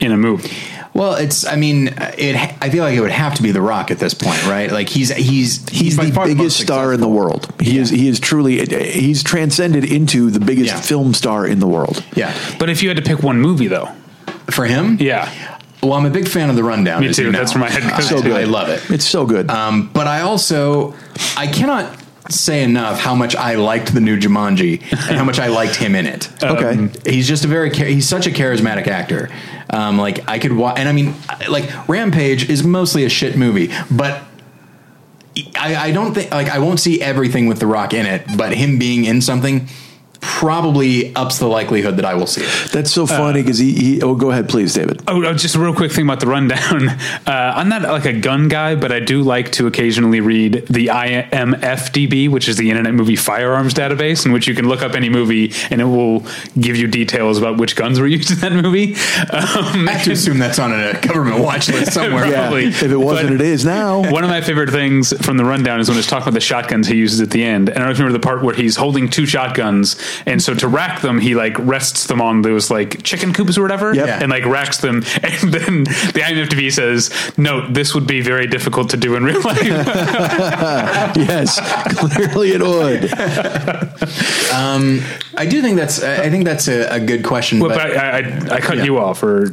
in 0.00 0.12
a 0.12 0.16
movie? 0.18 0.50
Well, 0.92 1.14
it's. 1.14 1.46
I 1.46 1.54
mean, 1.56 1.88
it. 2.18 2.36
I 2.60 2.68
feel 2.70 2.82
like 2.82 2.96
it 2.96 3.00
would 3.00 3.10
have 3.12 3.34
to 3.36 3.42
be 3.42 3.52
The 3.52 3.62
Rock 3.62 3.90
at 3.90 3.98
this 3.98 4.12
point, 4.12 4.44
right? 4.46 4.70
Like 4.72 4.88
he's 4.88 5.10
he's 5.14 5.68
He's 5.68 5.96
by 5.96 6.06
the 6.06 6.12
biggest 6.12 6.36
most 6.38 6.60
star 6.60 6.92
in 6.92 7.00
the 7.00 7.08
world. 7.08 7.48
He 7.60 7.78
is. 7.78 7.90
He 7.90 8.08
is 8.08 8.18
truly. 8.18 8.64
He's 8.66 9.22
transcended 9.22 9.84
into 9.84 10.30
the 10.30 10.40
biggest 10.40 10.66
Yeah. 10.74 10.80
film 10.80 11.14
star 11.14 11.46
in 11.46 11.60
the 11.60 11.68
world. 11.68 12.04
Yeah, 12.16 12.34
But 12.58 12.70
if 12.70 12.82
you 12.82 12.88
had 12.88 12.96
to 12.96 13.04
pick 13.04 13.22
one 13.22 13.40
movie 13.40 13.68
though, 13.68 13.88
for 14.50 14.64
him. 14.64 14.96
yeah, 15.00 15.30
Well, 15.82 15.92
I'm 15.94 16.04
a 16.06 16.10
big 16.10 16.26
fan 16.28 16.50
of 16.50 16.56
the 16.56 16.64
Rundown. 16.64 17.00
Me 17.02 17.12
too. 17.12 17.24
you 17.26 17.32
know. 17.32 17.38
That's 17.38 17.54
where 17.54 17.60
my 17.62 17.70
head 17.70 17.82
goes. 17.82 17.92
I, 17.92 18.00
So 18.00 18.20
good. 18.22 18.32
I 18.32 18.44
love 18.44 18.68
it. 18.68 18.90
It's 18.90 19.06
so 19.06 19.24
good. 19.26 19.48
Um, 19.48 19.90
but 19.94 20.06
I 20.08 20.22
also 20.22 20.94
I 21.36 21.46
cannot 21.46 21.86
say 22.32 22.62
enough 22.62 23.00
how 23.00 23.14
much 23.14 23.36
I 23.36 23.54
liked 23.54 23.94
the 23.94 24.00
new 24.00 24.18
Jumanji 24.18 24.80
and 24.92 25.16
how 25.16 25.24
much 25.24 25.38
I 25.38 25.48
liked 25.48 25.76
him 25.76 25.94
in 25.94 26.06
it. 26.06 26.28
Okay. 26.50 26.88
he's 27.08 27.28
just 27.28 27.44
a 27.44 27.48
very 27.48 27.72
he's 27.72 28.08
such 28.08 28.26
a 28.26 28.30
charismatic 28.30 28.88
actor. 28.88 29.30
Um, 29.70 29.98
like 29.98 30.28
I 30.28 30.38
could 30.38 30.52
watch, 30.52 30.78
and 30.78 30.88
I 30.88 30.92
mean, 30.92 31.14
like 31.48 31.88
Rampage 31.88 32.48
is 32.48 32.64
mostly 32.64 33.04
a 33.04 33.08
shit 33.08 33.36
movie, 33.36 33.70
but. 33.90 34.24
I, 35.54 35.76
I 35.76 35.90
don't 35.92 36.12
think 36.12 36.32
like 36.32 36.48
I 36.48 36.58
won't 36.58 36.80
see 36.80 37.00
everything 37.00 37.46
with 37.46 37.60
The 37.60 37.66
Rock 37.66 37.94
in 37.94 38.04
it, 38.04 38.24
but 38.36 38.52
him 38.52 38.78
being 38.78 39.04
in 39.04 39.20
something 39.20 39.68
probably 40.20 41.14
ups 41.16 41.38
the 41.38 41.46
likelihood 41.46 41.96
that 41.96 42.04
I 42.04 42.14
will 42.14 42.26
see 42.26 42.42
it. 42.42 42.70
That's 42.72 42.90
so 42.92 43.06
funny 43.06 43.42
because 43.42 43.58
he, 43.58 43.72
he. 43.72 44.02
Oh, 44.02 44.14
go 44.14 44.30
ahead, 44.30 44.48
please, 44.48 44.74
David. 44.74 45.02
Oh, 45.08 45.24
oh, 45.24 45.34
just 45.34 45.54
a 45.54 45.58
real 45.58 45.74
quick 45.74 45.92
thing 45.92 46.04
about 46.04 46.20
the 46.20 46.26
rundown. 46.26 46.88
Uh, 47.26 47.52
I'm 47.56 47.68
not 47.68 47.82
like 47.82 48.06
a 48.06 48.12
gun 48.18 48.48
guy, 48.48 48.74
but 48.74 48.90
I 48.90 48.98
do 48.98 49.22
like 49.22 49.52
to 49.52 49.66
occasionally 49.66 50.20
read 50.20 50.66
the 50.68 50.86
IMFDB, 50.88 52.28
which 52.28 52.48
is 52.48 52.56
the 52.56 52.70
Internet 52.70 52.94
Movie 52.94 53.16
Firearms 53.16 53.74
Database, 53.74 54.26
in 54.26 54.32
which 54.32 54.46
you 54.48 54.54
can 54.54 54.68
look 54.68 54.82
up 54.82 54.94
any 54.94 55.08
movie 55.08 55.52
and 55.70 55.80
it 55.80 55.84
will 55.84 56.24
give 56.58 56.76
you 56.76 56.86
details 56.86 57.38
about 57.38 57.58
which 57.58 57.76
guns 57.76 58.00
were 58.00 58.06
used 58.18 58.30
in 58.30 58.38
that 58.40 58.52
movie. 58.52 58.94
Um, 58.94 59.88
I 59.88 59.92
have 59.92 60.04
to 60.04 60.12
assume 60.12 60.38
that's 60.38 60.58
on 60.58 60.72
a 60.72 61.00
government 61.00 61.42
watch 61.42 61.68
list 61.68 61.92
somewhere. 61.94 62.26
Yeah, 62.26 62.40
Probably. 62.48 62.64
if 62.66 62.82
it 62.82 62.96
wasn't, 62.96 63.28
But- 63.28 63.34
it 63.34 63.40
is 63.42 63.64
now. 63.64 64.10
One 64.10 64.24
of 64.24 64.30
my 64.30 64.40
favorite 64.40 64.70
things 64.70 65.12
from 65.24 65.36
the 65.36 65.44
rundown 65.44 65.80
is 65.80 65.88
when 65.88 65.98
it's 65.98 66.08
talking 66.08 66.24
about 66.24 66.34
the 66.34 66.40
shotguns 66.40 66.88
he 66.88 66.96
uses 66.96 67.20
at 67.20 67.30
the 67.30 67.44
end. 67.44 67.68
And 67.68 67.78
I 67.78 67.80
don't 67.80 67.88
know 67.88 67.92
if 67.92 67.98
you 67.98 68.04
remember 68.04 68.18
the 68.18 68.26
part 68.26 68.42
where 68.42 68.54
he's 68.54 68.76
holding 68.76 69.08
two 69.08 69.26
shotguns, 69.26 69.96
and 70.26 70.42
so 70.42 70.54
to 70.54 70.68
rack 70.68 71.00
them, 71.02 71.18
he 71.18 71.34
like 71.34 71.58
rests 71.58 72.06
them 72.06 72.20
on 72.20 72.42
those 72.42 72.70
like 72.70 73.02
chicken 73.02 73.32
coops 73.32 73.56
or 73.58 73.62
whatever, 73.62 73.94
Yep. 73.94 74.22
and 74.22 74.30
like 74.30 74.44
racks 74.46 74.78
them. 74.78 75.02
And 75.22 75.52
then 75.54 75.84
the 75.84 76.20
IMFDB 76.24 76.72
says, 76.72 77.10
"Note: 77.38 77.72
This 77.74 77.94
would 77.94 78.06
be 78.06 78.20
very 78.20 78.46
difficult 78.46 78.90
to 78.90 78.96
do 78.96 79.14
in 79.16 79.24
real 79.24 79.40
life." 79.42 79.62
yes, 81.16 81.60
clearly 81.96 82.52
it 82.52 82.60
would. 82.62 83.10
Um, 84.52 85.00
I 85.36 85.46
do 85.46 85.62
think 85.62 85.76
that's. 85.76 86.02
I 86.02 86.28
think 86.28 86.44
that's 86.44 86.66
a, 86.66 86.94
a 86.96 86.98
good 86.98 87.22
question. 87.24 87.60
Well, 87.60 87.68
but, 87.68 87.76
but 87.88 87.96
I, 87.96 88.18
I, 88.18 88.56
I 88.56 88.60
cut 88.60 88.78
Yeah. 88.78 88.84
you 88.84 88.98
off, 88.98 89.22
or 89.22 89.46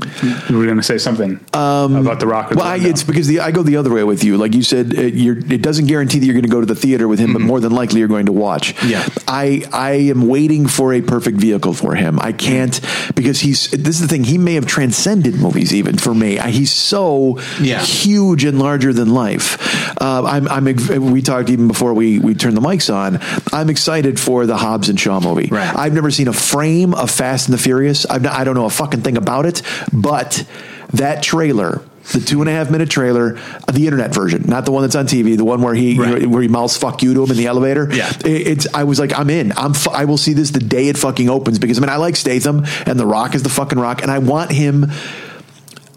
you 0.50 0.58
were 0.58 0.66
going 0.66 0.78
to 0.78 0.84
say 0.84 0.98
something 0.98 1.40
about 1.54 2.20
the 2.20 2.26
Rock. 2.26 2.50
Well, 2.50 2.66
I, 2.66 2.78
it's 2.78 3.04
because 3.04 3.28
the, 3.28 3.40
I 3.42 3.52
go 3.52 3.62
the 3.62 3.78
other 3.78 3.94
way 3.94 4.04
with 4.04 4.24
you. 4.24 4.38
Like 4.38 4.56
you 4.56 4.64
said, 4.64 4.94
it, 4.94 5.14
you're, 5.14 5.38
it 5.38 5.62
doesn't 5.62 5.86
guarantee 5.86 6.18
that 6.18 6.26
you're 6.26 6.34
going 6.34 6.44
to 6.46 6.50
go 6.50 6.60
to 6.62 6.66
the 6.66 6.76
theater 6.76 7.08
with 7.08 7.20
him, 7.20 7.32
but 7.34 7.44
more 7.44 7.60
than 7.60 7.72
likely 7.74 8.00
you're 8.00 8.08
going 8.08 8.26
to 8.26 8.32
watch. 8.32 8.74
Yeah. 8.84 9.08
I 9.28 9.64
I 9.72 9.92
am 10.10 10.28
waiting 10.28 10.47
for 10.68 10.94
a 10.94 11.02
perfect 11.02 11.38
vehicle 11.38 11.74
for 11.74 11.96
him. 11.96 12.20
I 12.20 12.32
can't 12.32 12.80
because 13.16 13.40
he's. 13.40 13.70
This 13.72 13.96
is 13.96 14.02
the 14.02 14.08
thing. 14.08 14.24
He 14.24 14.38
may 14.38 14.54
have 14.56 14.66
transcended 14.66 15.36
movies 15.36 15.74
even 15.74 15.98
for 15.98 16.14
me. 16.14 16.38
He's 16.38 16.72
so 16.72 17.40
Yeah. 17.60 17.80
huge 17.82 18.44
and 18.46 18.60
larger 18.60 18.94
than 18.94 19.14
life. 19.14 19.58
Uh, 20.02 20.24
I'm, 20.26 20.48
I'm. 20.48 21.12
We 21.12 21.22
talked 21.22 21.50
even 21.50 21.68
before 21.68 21.94
we 21.94 22.20
we 22.20 22.34
turned 22.36 22.56
the 22.56 22.62
mics 22.62 22.94
on. 22.94 23.20
I'm 23.52 23.70
excited 23.70 24.20
for 24.20 24.46
the 24.46 24.58
Hobbs 24.58 24.90
and 24.90 25.00
Shaw 25.00 25.20
movie. 25.20 25.50
Right. 25.52 25.76
I've 25.76 25.94
never 25.94 26.12
seen 26.12 26.28
a 26.28 26.34
frame 26.34 26.94
of 26.94 27.12
Fast 27.12 27.48
and 27.48 27.54
the 27.54 27.62
Furious. 27.62 28.06
I've 28.06 28.22
not, 28.22 28.34
I 28.34 28.44
don't 28.44 28.56
know 28.56 28.66
a 28.66 28.70
fucking 28.70 29.02
thing 29.02 29.18
about 29.18 29.46
it, 29.46 29.62
but 29.92 30.46
that 30.94 31.22
trailer. 31.24 31.82
The 32.14 32.22
two 32.22 32.40
and 32.42 32.50
a 32.50 32.54
half 32.54 32.70
minute 32.72 32.90
trailer, 32.90 33.38
uh, 33.68 33.72
the 33.74 33.86
internet 33.86 34.14
version, 34.14 34.44
not 34.48 34.66
the 34.66 34.72
one 34.72 34.84
that's 34.84 34.96
on 34.96 35.08
TV, 35.08 35.36
the 35.36 35.44
one 35.44 35.62
where 35.62 35.74
he 35.74 36.00
Right. 36.00 36.26
where 36.26 36.42
he 36.42 36.48
mouths 36.48 36.78
"fuck 36.78 37.04
you" 37.04 37.14
to 37.14 37.24
him 37.24 37.32
in 37.32 37.38
the 37.38 37.48
elevator. 37.48 37.90
Yeah. 37.92 38.10
It- 38.24 38.48
it's. 38.48 38.68
I 38.74 38.86
was 38.86 38.98
like, 39.00 39.18
I'm 39.18 39.30
in. 39.30 39.52
I'm. 39.58 39.74
Fu- 39.74 39.92
I 39.92 40.06
will 40.06 40.18
see 40.18 40.34
this 40.34 40.52
the 40.52 40.60
day 40.62 40.88
it 40.88 40.98
fucking 40.98 41.30
opens 41.30 41.60
because 41.60 41.78
I 41.78 41.82
mean 41.82 41.90
I 41.90 41.98
like 41.98 42.16
Statham 42.16 42.66
and 42.86 42.98
The 43.00 43.06
Rock 43.06 43.36
is 43.36 43.44
the 43.44 43.50
fucking 43.50 43.78
Rock, 43.80 44.02
and 44.04 44.10
I 44.12 44.20
want 44.20 44.52
him. 44.52 44.90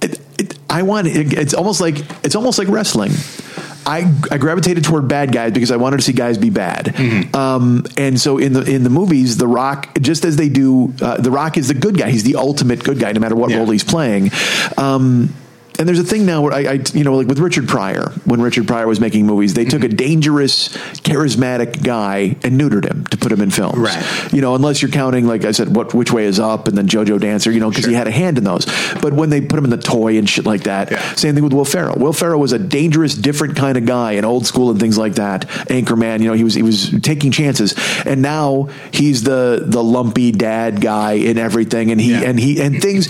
It, 0.03 0.19
it, 0.39 0.59
I 0.69 0.83
want. 0.83 1.07
It, 1.07 1.33
it's 1.33 1.55
almost 1.55 1.81
like 1.81 1.99
it's 2.25 2.35
almost 2.35 2.59
like 2.59 2.69
wrestling. 2.69 3.13
I, 3.87 4.13
I 4.31 4.37
gravitated 4.39 4.85
toward 4.85 5.09
bad 5.09 5.33
guys 5.33 5.53
because 5.53 5.71
I 5.71 5.77
wanted 5.77 5.97
to 5.99 6.03
see 6.03 6.13
guys 6.13 6.37
be 6.39 6.51
bad. 6.51 6.87
Mm-hmm. 6.87 7.35
Um, 7.35 7.85
and 7.97 8.21
so 8.21 8.37
in 8.39 8.53
the 8.53 8.63
in 8.63 8.85
the 8.85 8.91
movies, 8.91 9.37
The 9.39 9.47
Rock, 9.49 9.97
just 10.01 10.25
as 10.25 10.37
they 10.37 10.49
do, 10.49 10.93
uh, 11.01 11.17
The 11.17 11.31
Rock 11.31 11.57
is 11.57 11.69
the 11.69 11.75
good 11.75 11.97
guy. 11.97 12.11
He's 12.11 12.23
the 12.25 12.37
ultimate 12.37 12.85
good 12.85 12.99
guy, 12.99 13.13
no 13.13 13.21
matter 13.21 13.35
what 13.37 13.51
Yeah. 13.51 13.57
role 13.59 13.71
he's 13.71 13.83
playing. 13.85 14.31
Um, 14.77 15.33
and 15.81 15.89
there's 15.89 15.99
a 15.99 16.05
thing 16.05 16.27
now 16.27 16.43
where 16.43 16.53
I, 16.53 16.59
I, 16.59 16.81
you 16.93 17.05
know, 17.05 17.17
like 17.17 17.27
with 17.27 17.39
Richard 17.39 17.67
Pryor, 17.67 18.11
when 18.27 18.43
Richard 18.43 18.69
Pryor 18.69 18.87
was 18.87 19.01
making 19.01 19.25
movies, 19.27 19.55
they 19.55 19.65
took 19.65 19.83
a 19.83 19.87
mm-hmm. 19.87 19.97
dangerous, 19.97 20.69
charismatic 20.99 21.83
guy 21.83 22.37
and 22.45 22.61
neutered 22.61 22.85
him 22.85 23.07
to 23.07 23.17
put 23.17 23.33
him 23.33 23.41
in 23.41 23.51
films. 23.51 23.79
Right. 23.79 24.31
You 24.31 24.43
know, 24.43 24.55
unless 24.55 24.83
you're 24.83 24.91
counting, 24.91 25.27
like 25.27 25.47
I 25.47 25.53
said, 25.53 25.75
what 25.75 25.95
which 25.95 26.13
way 26.13 26.27
is 26.27 26.39
up, 26.39 26.69
and 26.69 26.77
then 26.77 26.87
JoJo 26.87 27.19
Dancer, 27.19 27.51
you 27.51 27.61
know, 27.61 27.71
because 27.71 27.87
he 27.87 27.95
had 27.95 28.07
a 28.07 28.11
hand 28.11 28.37
in 28.37 28.45
those. 28.45 28.67
But 29.01 29.15
when 29.15 29.31
they 29.31 29.41
put 29.41 29.59
him 29.59 29.65
in 29.65 29.71
the 29.71 29.79
toy 29.79 30.19
and 30.19 30.29
shit 30.29 30.45
like 30.45 30.65
that, 30.65 30.91
Yeah. 30.91 31.15
same 31.15 31.35
thing 31.35 31.45
with 31.45 31.55
Will 31.55 31.65
Ferrell. 31.65 31.97
Will 31.99 32.13
Ferrell 32.13 32.41
was 32.41 32.53
a 32.53 32.59
dangerous, 32.59 33.15
different 33.15 33.57
kind 33.57 33.79
of 33.79 33.87
guy 33.87 34.13
in 34.13 34.27
old 34.27 34.45
school 34.47 34.71
and 34.71 34.79
things 34.79 34.99
like 34.99 35.15
that. 35.15 35.49
Anchorman, 35.71 36.21
you 36.21 36.27
know, 36.27 36.35
he 36.35 36.45
was 36.45 36.53
he 36.55 36.63
was 36.63 36.91
taking 37.01 37.33
chances, 37.33 37.75
and 38.05 38.21
now 38.21 38.69
he's 38.93 39.23
the 39.23 39.65
the 39.67 39.83
lumpy 39.83 40.31
dad 40.31 40.83
guy 40.83 41.13
in 41.13 41.39
everything, 41.39 41.91
and 41.91 41.99
he 41.99 42.13
Yeah. 42.13 42.29
and 42.29 42.39
he 42.39 42.61
and 42.61 42.83
things. 42.83 43.09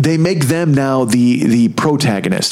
They 0.00 0.16
make 0.16 0.46
them 0.46 0.74
now 0.74 1.04
the 1.04 1.44
the 1.44 1.68
protagonist, 1.70 2.03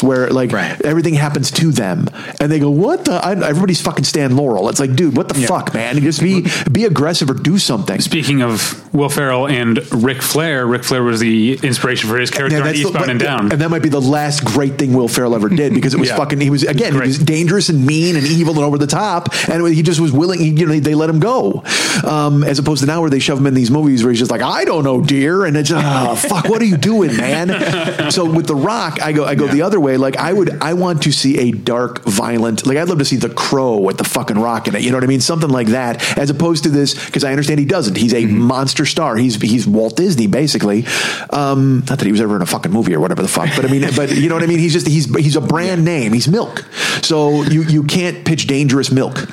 where 0.02 0.28
like 0.30 0.52
Right. 0.52 0.80
everything 0.82 1.14
happens 1.14 1.50
to 1.52 1.70
them, 1.72 2.08
and 2.40 2.50
they 2.50 2.58
go, 2.58 2.70
"What 2.70 3.04
the?" 3.04 3.12
I, 3.12 3.32
everybody's 3.32 3.80
fucking 3.80 4.04
Stan 4.04 4.36
Laurel. 4.36 4.68
It's 4.68 4.80
like, 4.80 4.94
dude, 4.96 5.16
what 5.16 5.28
the 5.28 5.34
fuck, 5.34 5.74
man? 5.74 6.00
Just 6.00 6.20
be 6.20 6.46
be 6.70 6.84
aggressive 6.84 7.30
or 7.30 7.34
do 7.34 7.58
something. 7.58 8.00
Speaking 8.00 8.42
of 8.42 8.78
Will 8.94 9.08
Ferrell 9.08 9.46
and 9.46 9.80
Ric 9.92 10.22
Flair, 10.22 10.66
Ric 10.66 10.84
Flair 10.84 11.02
was 11.02 11.20
the 11.20 11.54
inspiration 11.62 12.08
for 12.08 12.18
his 12.18 12.30
character 12.30 12.56
on 12.58 12.64
that's 12.64 12.78
the- 12.78 12.84
Eastbound 12.88 13.06
but- 13.06 13.10
and 13.10 13.20
Down. 13.20 13.52
And 13.52 13.60
that 13.60 13.70
might 13.70 13.82
be 13.82 13.88
the 13.88 14.00
last 14.00 14.44
great 14.44 14.78
thing 14.78 14.92
Will 14.94 15.08
Ferrell 15.08 15.34
ever 15.34 15.48
did 15.48 15.74
because 15.74 15.94
it 15.94 16.00
was 16.00 16.08
Yeah. 16.12 16.16
fucking. 16.16 16.40
He 16.40 16.50
was 16.50 16.62
again. 16.64 16.92
He 16.94 17.00
was 17.00 17.18
dangerous 17.18 17.68
and 17.68 17.86
mean 17.86 18.16
and 18.16 18.26
evil 18.26 18.54
and 18.54 18.64
over 18.64 18.78
the 18.78 18.86
top, 18.86 19.28
and 19.48 19.66
he 19.68 19.82
just 19.82 20.00
was 20.00 20.12
willing. 20.12 20.40
He, 20.40 20.48
you 20.48 20.66
know, 20.66 20.78
they 20.80 20.94
let 20.94 21.08
him 21.10 21.20
go, 21.20 21.62
um, 22.04 22.42
as 22.44 22.58
opposed 22.58 22.80
to 22.80 22.86
now 22.86 23.00
where 23.00 23.10
they 23.10 23.18
shove 23.18 23.38
him 23.38 23.46
in 23.46 23.54
these 23.54 23.70
movies 23.70 24.02
where 24.02 24.10
he's 24.12 24.18
just 24.18 24.30
like, 24.30 24.42
I 24.42 24.64
don't 24.64 24.84
know, 24.84 25.00
dear, 25.02 25.44
and 25.44 25.56
it's 25.56 25.70
oh, 25.74 26.14
fuck. 26.16 26.48
What 26.48 26.60
are 26.62 26.64
you 26.66 26.76
doing, 26.76 27.16
man? 27.16 28.10
so 28.10 28.24
with 28.30 28.46
The 28.46 28.54
Rock, 28.56 29.00
I 29.02 29.12
go, 29.12 29.24
I 29.24 29.34
go 29.34 29.41
the 29.48 29.62
other 29.62 29.80
way. 29.80 29.96
Like 29.96 30.16
I 30.16 30.32
would, 30.32 30.62
I 30.62 30.74
want 30.74 31.02
to 31.02 31.12
see 31.12 31.38
a 31.38 31.52
dark, 31.52 32.04
violent. 32.04 32.66
Like 32.66 32.76
I'd 32.76 32.88
love 32.88 32.98
to 32.98 33.04
see 33.04 33.16
The 33.16 33.28
Crow 33.28 33.78
with 33.78 33.98
the 33.98 34.04
fucking 34.04 34.38
Rock 34.38 34.68
in 34.68 34.74
it. 34.74 34.82
You 34.82 34.90
know 34.90 34.96
what 34.96 35.04
I 35.04 35.08
mean? 35.08 35.20
Something 35.20 35.50
like 35.50 35.68
that, 35.68 36.18
as 36.18 36.30
opposed 36.30 36.64
to 36.64 36.68
this 36.68 36.94
because 37.06 37.24
I 37.24 37.30
understand 37.30 37.60
he 37.60 37.66
doesn't. 37.66 37.96
He's 37.96 38.14
a 38.14 38.26
monster 38.26 38.86
star. 38.86 39.16
He's 39.16 39.40
he's 39.40 39.66
Walt 39.66 39.96
Disney 39.96 40.26
basically. 40.26 40.84
Um, 41.30 41.84
not 41.88 41.98
that 41.98 42.06
he 42.06 42.12
was 42.12 42.20
ever 42.20 42.36
in 42.36 42.42
a 42.42 42.46
fucking 42.46 42.72
movie 42.72 42.94
or 42.94 43.00
whatever 43.00 43.22
the 43.22 43.28
fuck, 43.28 43.50
but 43.56 43.64
I 43.64 43.68
mean, 43.68 43.88
but 43.96 44.10
you 44.10 44.28
know 44.28 44.34
what 44.34 44.44
I 44.44 44.46
mean. 44.46 44.58
He's 44.58 44.72
just 44.72 44.86
he's 44.86 45.14
he's 45.16 45.36
a 45.36 45.40
brand 45.40 45.84
name. 45.84 46.12
He's 46.12 46.28
milk. 46.28 46.64
So 47.02 47.42
you 47.42 47.62
you 47.62 47.84
can't 47.84 48.24
pitch 48.24 48.46
dangerous 48.46 48.90
milk. 48.90 49.28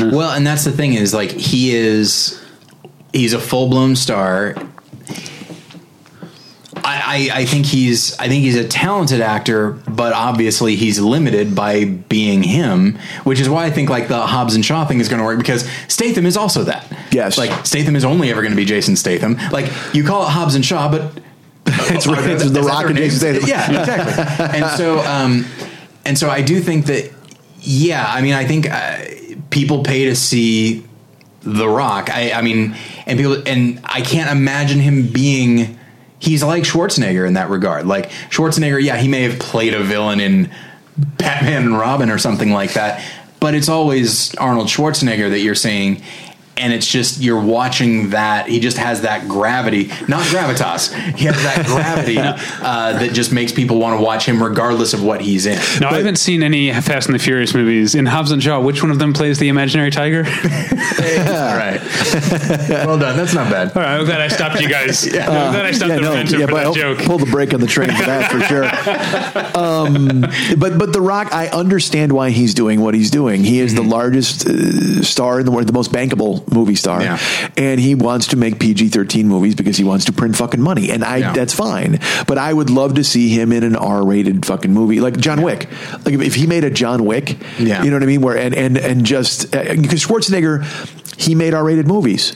Well, 0.00 0.30
and 0.30 0.46
that's 0.46 0.64
the 0.64 0.72
thing 0.72 0.94
is 0.94 1.12
like 1.12 1.30
he 1.30 1.74
is 1.74 2.42
he's 3.12 3.32
a 3.32 3.40
full 3.40 3.68
blown 3.68 3.96
star. 3.96 4.54
I, 6.84 7.30
I, 7.32 7.40
I 7.40 7.44
think 7.46 7.66
he's 7.66 8.18
I 8.18 8.28
think 8.28 8.42
he's 8.42 8.56
a 8.56 8.66
talented 8.66 9.20
actor, 9.20 9.72
but 9.88 10.12
obviously 10.12 10.76
he's 10.76 11.00
limited 11.00 11.54
by 11.54 11.84
being 11.84 12.42
him, 12.42 12.98
which 13.24 13.40
is 13.40 13.48
why 13.48 13.64
I 13.64 13.70
think 13.70 13.88
like 13.90 14.08
the 14.08 14.20
Hobbs 14.26 14.54
and 14.54 14.64
Shaw 14.64 14.84
thing 14.84 15.00
is 15.00 15.08
going 15.08 15.18
to 15.18 15.24
work 15.24 15.38
because 15.38 15.68
Statham 15.88 16.26
is 16.26 16.36
also 16.36 16.64
that. 16.64 16.86
Yes. 17.10 17.38
like 17.38 17.64
Statham 17.66 17.96
is 17.96 18.04
only 18.04 18.30
ever 18.30 18.42
going 18.42 18.52
to 18.52 18.56
be 18.56 18.64
Jason 18.64 18.96
Statham. 18.96 19.36
Like 19.50 19.72
you 19.94 20.04
call 20.04 20.22
it 20.22 20.30
Hobbs 20.30 20.54
and 20.54 20.64
Shaw, 20.64 20.90
but 20.90 21.12
It's, 21.68 22.06
right, 22.06 22.30
it's 22.30 22.50
the 22.50 22.62
Rock 22.62 22.86
and 22.86 22.96
Jason? 22.96 23.18
Statham. 23.18 23.48
Yeah, 23.48 23.80
exactly. 23.80 24.60
and 24.60 24.78
so, 24.78 25.00
um, 25.00 25.44
and 26.04 26.16
so 26.16 26.30
I 26.30 26.40
do 26.40 26.60
think 26.60 26.86
that, 26.86 27.12
yeah, 27.60 28.06
I 28.08 28.20
mean, 28.22 28.34
I 28.34 28.44
think 28.44 28.70
uh, 28.70 28.98
people 29.50 29.82
pay 29.82 30.04
to 30.04 30.14
see 30.14 30.84
The 31.40 31.68
Rock. 31.68 32.08
I, 32.08 32.30
I 32.32 32.42
mean, 32.42 32.76
and 33.06 33.18
people, 33.18 33.42
and 33.46 33.80
I 33.84 34.00
can't 34.00 34.30
imagine 34.30 34.78
him 34.78 35.08
being. 35.08 35.76
He's 36.26 36.42
like 36.42 36.64
Schwarzenegger 36.64 37.24
in 37.24 37.34
that 37.34 37.50
regard. 37.50 37.86
Like 37.86 38.10
Schwarzenegger, 38.30 38.82
yeah, 38.82 38.96
he 38.96 39.06
may 39.06 39.22
have 39.22 39.38
played 39.38 39.74
a 39.74 39.82
villain 39.84 40.18
in 40.18 40.50
Batman 40.96 41.62
and 41.62 41.78
Robin 41.78 42.10
or 42.10 42.18
something 42.18 42.50
like 42.50 42.72
that, 42.72 43.00
but 43.38 43.54
it's 43.54 43.68
always 43.68 44.34
Arnold 44.34 44.66
Schwarzenegger 44.66 45.30
that 45.30 45.38
you're 45.38 45.54
seeing. 45.54 46.02
And 46.58 46.72
it's 46.72 46.86
just 46.86 47.20
you're 47.20 47.40
watching 47.40 48.10
that 48.10 48.48
he 48.48 48.60
just 48.60 48.78
has 48.78 49.02
that 49.02 49.28
gravity, 49.28 49.88
not 50.08 50.22
gravitas. 50.24 50.90
He 51.14 51.26
has 51.26 51.36
that 51.42 51.66
gravity 51.66 52.16
uh, 52.18 52.92
that 52.98 53.12
just 53.12 53.30
makes 53.30 53.52
people 53.52 53.78
want 53.78 53.98
to 53.98 54.02
watch 54.04 54.24
him 54.26 54.42
regardless 54.42 54.94
of 54.94 55.02
what 55.02 55.20
he's 55.20 55.44
in. 55.44 55.58
Now, 55.80 55.90
I 55.90 55.98
haven't 55.98 56.16
seen 56.16 56.42
any 56.42 56.72
Fast 56.72 57.08
and 57.08 57.14
the 57.14 57.18
Furious 57.18 57.52
movies. 57.52 57.94
In 57.94 58.06
Hobbs 58.06 58.30
and 58.30 58.42
Shaw, 58.42 58.58
which 58.60 58.80
one 58.82 58.90
of 58.90 58.98
them 58.98 59.12
plays 59.12 59.38
the 59.38 59.48
imaginary 59.48 59.90
tiger? 59.90 60.24
All 60.26 61.46
All 61.46 61.56
right, 61.56 61.80
well 62.86 62.98
done. 62.98 63.16
That's 63.16 63.34
not 63.34 63.50
bad. 63.50 63.76
all 63.76 63.82
right 63.82 63.98
I'm 63.98 64.04
glad 64.06 64.20
I 64.20 64.28
stopped 64.28 64.60
you 64.60 64.68
guys. 64.68 65.06
yeah. 65.06 65.28
I'm 65.28 65.52
glad 65.52 65.66
I 65.66 65.72
stopped 65.72 65.90
Yeah, 65.90 65.96
the 65.96 66.00
no, 66.02 66.08
momentum 66.10 66.40
yeah, 66.40 66.46
for 66.46 66.52
but 66.52 66.58
that 66.58 66.66
I'll 66.66 66.74
joke. 66.74 66.98
pull 67.00 67.18
the 67.18 67.26
brake 67.26 67.52
on 67.54 67.60
the 67.60 67.66
train 67.66 67.90
for 67.90 68.04
that 68.06 68.30
for 68.30 68.40
sure. 68.40 68.64
Um, 69.56 70.22
but 70.58 70.78
but 70.78 70.92
The 70.92 71.00
Rock, 71.00 71.32
I 71.32 71.48
understand 71.48 72.12
why 72.12 72.30
he's 72.30 72.54
doing 72.54 72.80
what 72.80 72.94
he's 72.94 73.10
doing. 73.10 73.44
He 73.44 73.60
is 73.60 73.74
the 73.74 73.82
largest 73.82 74.46
uh, 74.48 75.02
star 75.02 75.40
in 75.40 75.46
the 75.46 75.52
world, 75.52 75.66
the 75.66 75.72
most 75.72 75.92
bankable 75.92 76.45
movie 76.52 76.74
star, 76.76 77.02
Yeah. 77.02 77.18
and 77.56 77.80
he 77.80 77.94
wants 77.94 78.28
to 78.28 78.36
make 78.36 78.58
PG 78.58 78.88
thirteen 78.88 79.28
movies 79.28 79.54
because 79.54 79.76
he 79.76 79.84
wants 79.84 80.04
to 80.06 80.12
print 80.12 80.36
fucking 80.36 80.60
money, 80.60 80.90
and 80.90 81.04
I 81.04 81.16
Yeah. 81.18 81.32
that's 81.32 81.54
fine. 81.54 82.00
But 82.26 82.38
I 82.38 82.52
would 82.52 82.70
love 82.70 82.94
to 82.94 83.04
see 83.04 83.28
him 83.28 83.52
in 83.52 83.64
an 83.64 83.76
R 83.76 84.04
rated 84.04 84.46
fucking 84.46 84.72
movie 84.72 85.00
like 85.00 85.16
John 85.18 85.42
Wick. 85.42 85.68
Like 86.04 86.14
if, 86.14 86.20
if 86.22 86.34
he 86.34 86.46
made 86.46 86.64
a 86.64 86.70
John 86.70 87.04
Wick, 87.04 87.36
Yeah. 87.58 87.82
you 87.82 87.90
know 87.90 87.96
what 87.96 88.02
I 88.02 88.06
mean? 88.06 88.20
Where 88.20 88.36
and 88.36 88.54
and 88.54 88.76
and 88.78 89.04
just 89.04 89.54
uh, 89.54 89.74
because 89.74 90.04
Schwarzenegger. 90.04 90.64
He 91.16 91.34
made 91.34 91.54
R-rated 91.54 91.86
movies. 91.86 92.34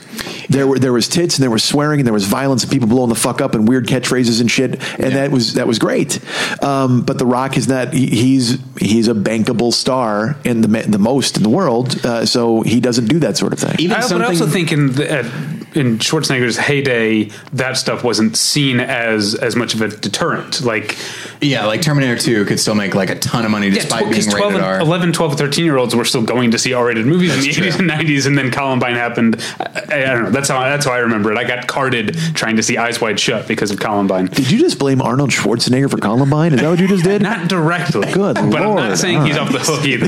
There 0.49 0.67
were 0.67 0.79
there 0.79 0.91
was 0.91 1.07
tits 1.07 1.37
and 1.37 1.43
there 1.43 1.51
was 1.51 1.63
swearing 1.63 1.99
and 1.99 2.07
there 2.07 2.13
was 2.13 2.25
violence 2.25 2.63
and 2.63 2.71
people 2.71 2.87
blowing 2.87 3.09
the 3.09 3.15
fuck 3.15 3.39
up 3.41 3.53
and 3.55 3.67
weird 3.67 3.87
catchphrases 3.87 4.41
and 4.41 4.49
shit, 4.49 4.71
and 4.99 4.99
Yeah. 4.99 5.09
that 5.21 5.31
was 5.31 5.53
that 5.53 5.67
was 5.67 5.79
great. 5.79 6.19
Um, 6.63 7.03
but 7.03 7.17
The 7.17 7.25
Rock 7.25 7.57
is 7.57 7.67
not. 7.67 7.93
He, 7.93 8.07
he's 8.07 8.57
he's 8.77 9.07
a 9.07 9.13
bankable 9.13 9.71
star 9.73 10.35
in 10.43 10.61
the 10.61 10.67
the 10.67 10.99
most 10.99 11.37
in 11.37 11.43
the 11.43 11.49
world, 11.49 12.03
uh, 12.05 12.25
so 12.25 12.61
he 12.61 12.79
doesn't 12.79 13.05
do 13.05 13.19
that 13.19 13.37
sort 13.37 13.53
of 13.53 13.59
thing. 13.59 13.75
Even 13.79 13.97
I, 13.97 14.07
but 14.09 14.21
I 14.21 14.25
also 14.25 14.47
think 14.47 14.71
in 14.71 14.93
the, 14.93 15.09
at, 15.11 15.25
in 15.73 15.97
Schwarzenegger's 15.99 16.57
heyday, 16.57 17.25
that 17.53 17.77
stuff 17.77 18.03
wasn't 18.03 18.35
seen 18.37 18.79
as 18.79 19.35
as 19.35 19.55
much 19.55 19.73
of 19.73 19.81
a 19.81 19.87
deterrent. 19.89 20.61
Like, 20.61 20.97
yeah, 21.41 21.65
like 21.65 21.81
Terminator 21.81 22.17
Two 22.17 22.45
could 22.45 22.59
still 22.59 22.75
make 22.75 22.93
like 22.95 23.09
a 23.09 23.15
ton 23.15 23.45
of 23.45 23.51
money 23.51 23.69
despite 23.69 24.07
because 24.09 24.25
being 24.27 24.37
12 24.37 24.53
rated 24.53 24.65
and, 24.67 24.75
R. 24.75 24.79
11, 24.81 25.13
12, 25.13 25.37
13 25.37 25.65
year 25.65 25.77
olds 25.77 25.95
were 25.95 26.05
still 26.05 26.23
going 26.23 26.51
to 26.51 26.59
see 26.59 26.73
R 26.73 26.85
rated 26.85 27.05
movies 27.05 27.33
in 27.35 27.41
the 27.41 27.49
80s 27.49 27.79
and 27.79 27.89
90s, 27.89 28.27
and 28.27 28.37
then 28.37 28.51
Columbine 28.51 28.95
happened. 28.95 29.41
I, 29.59 30.03
I 30.03 30.13
don't 30.13 30.23
know. 30.23 30.29
That's 30.31 30.49
how 30.49 30.59
that's 30.61 30.85
how 30.85 30.91
I 30.93 30.99
remember 30.99 31.31
it. 31.31 31.37
I 31.37 31.43
got 31.45 31.67
carded 31.67 32.15
trying 32.33 32.57
to 32.57 32.63
see 32.63 32.77
Eyes 32.77 32.99
Wide 33.01 33.19
Shut 33.19 33.47
because 33.47 33.71
of 33.71 33.79
Columbine. 33.79 34.27
Did 34.27 34.51
you 34.51 34.59
just 34.59 34.77
blame 34.79 35.01
Arnold 35.01 35.29
Schwarzenegger 35.31 35.89
for 35.89 35.97
Columbine? 35.97 36.53
Is 36.53 36.61
that 36.61 36.69
what 36.69 36.79
you 36.79 36.87
just 36.87 37.03
did? 37.03 37.21
Not 37.31 37.47
directly. 37.47 38.11
Good 38.11 38.35
But 38.35 38.37
I'm 38.37 38.49
lord. 38.51 38.77
not 38.77 38.97
saying 38.97 39.17
All 39.17 39.25
he's 39.25 39.37
right. 39.37 39.47
off 39.47 39.51
the 39.51 39.59
hook 39.59 39.85
either. 39.85 40.07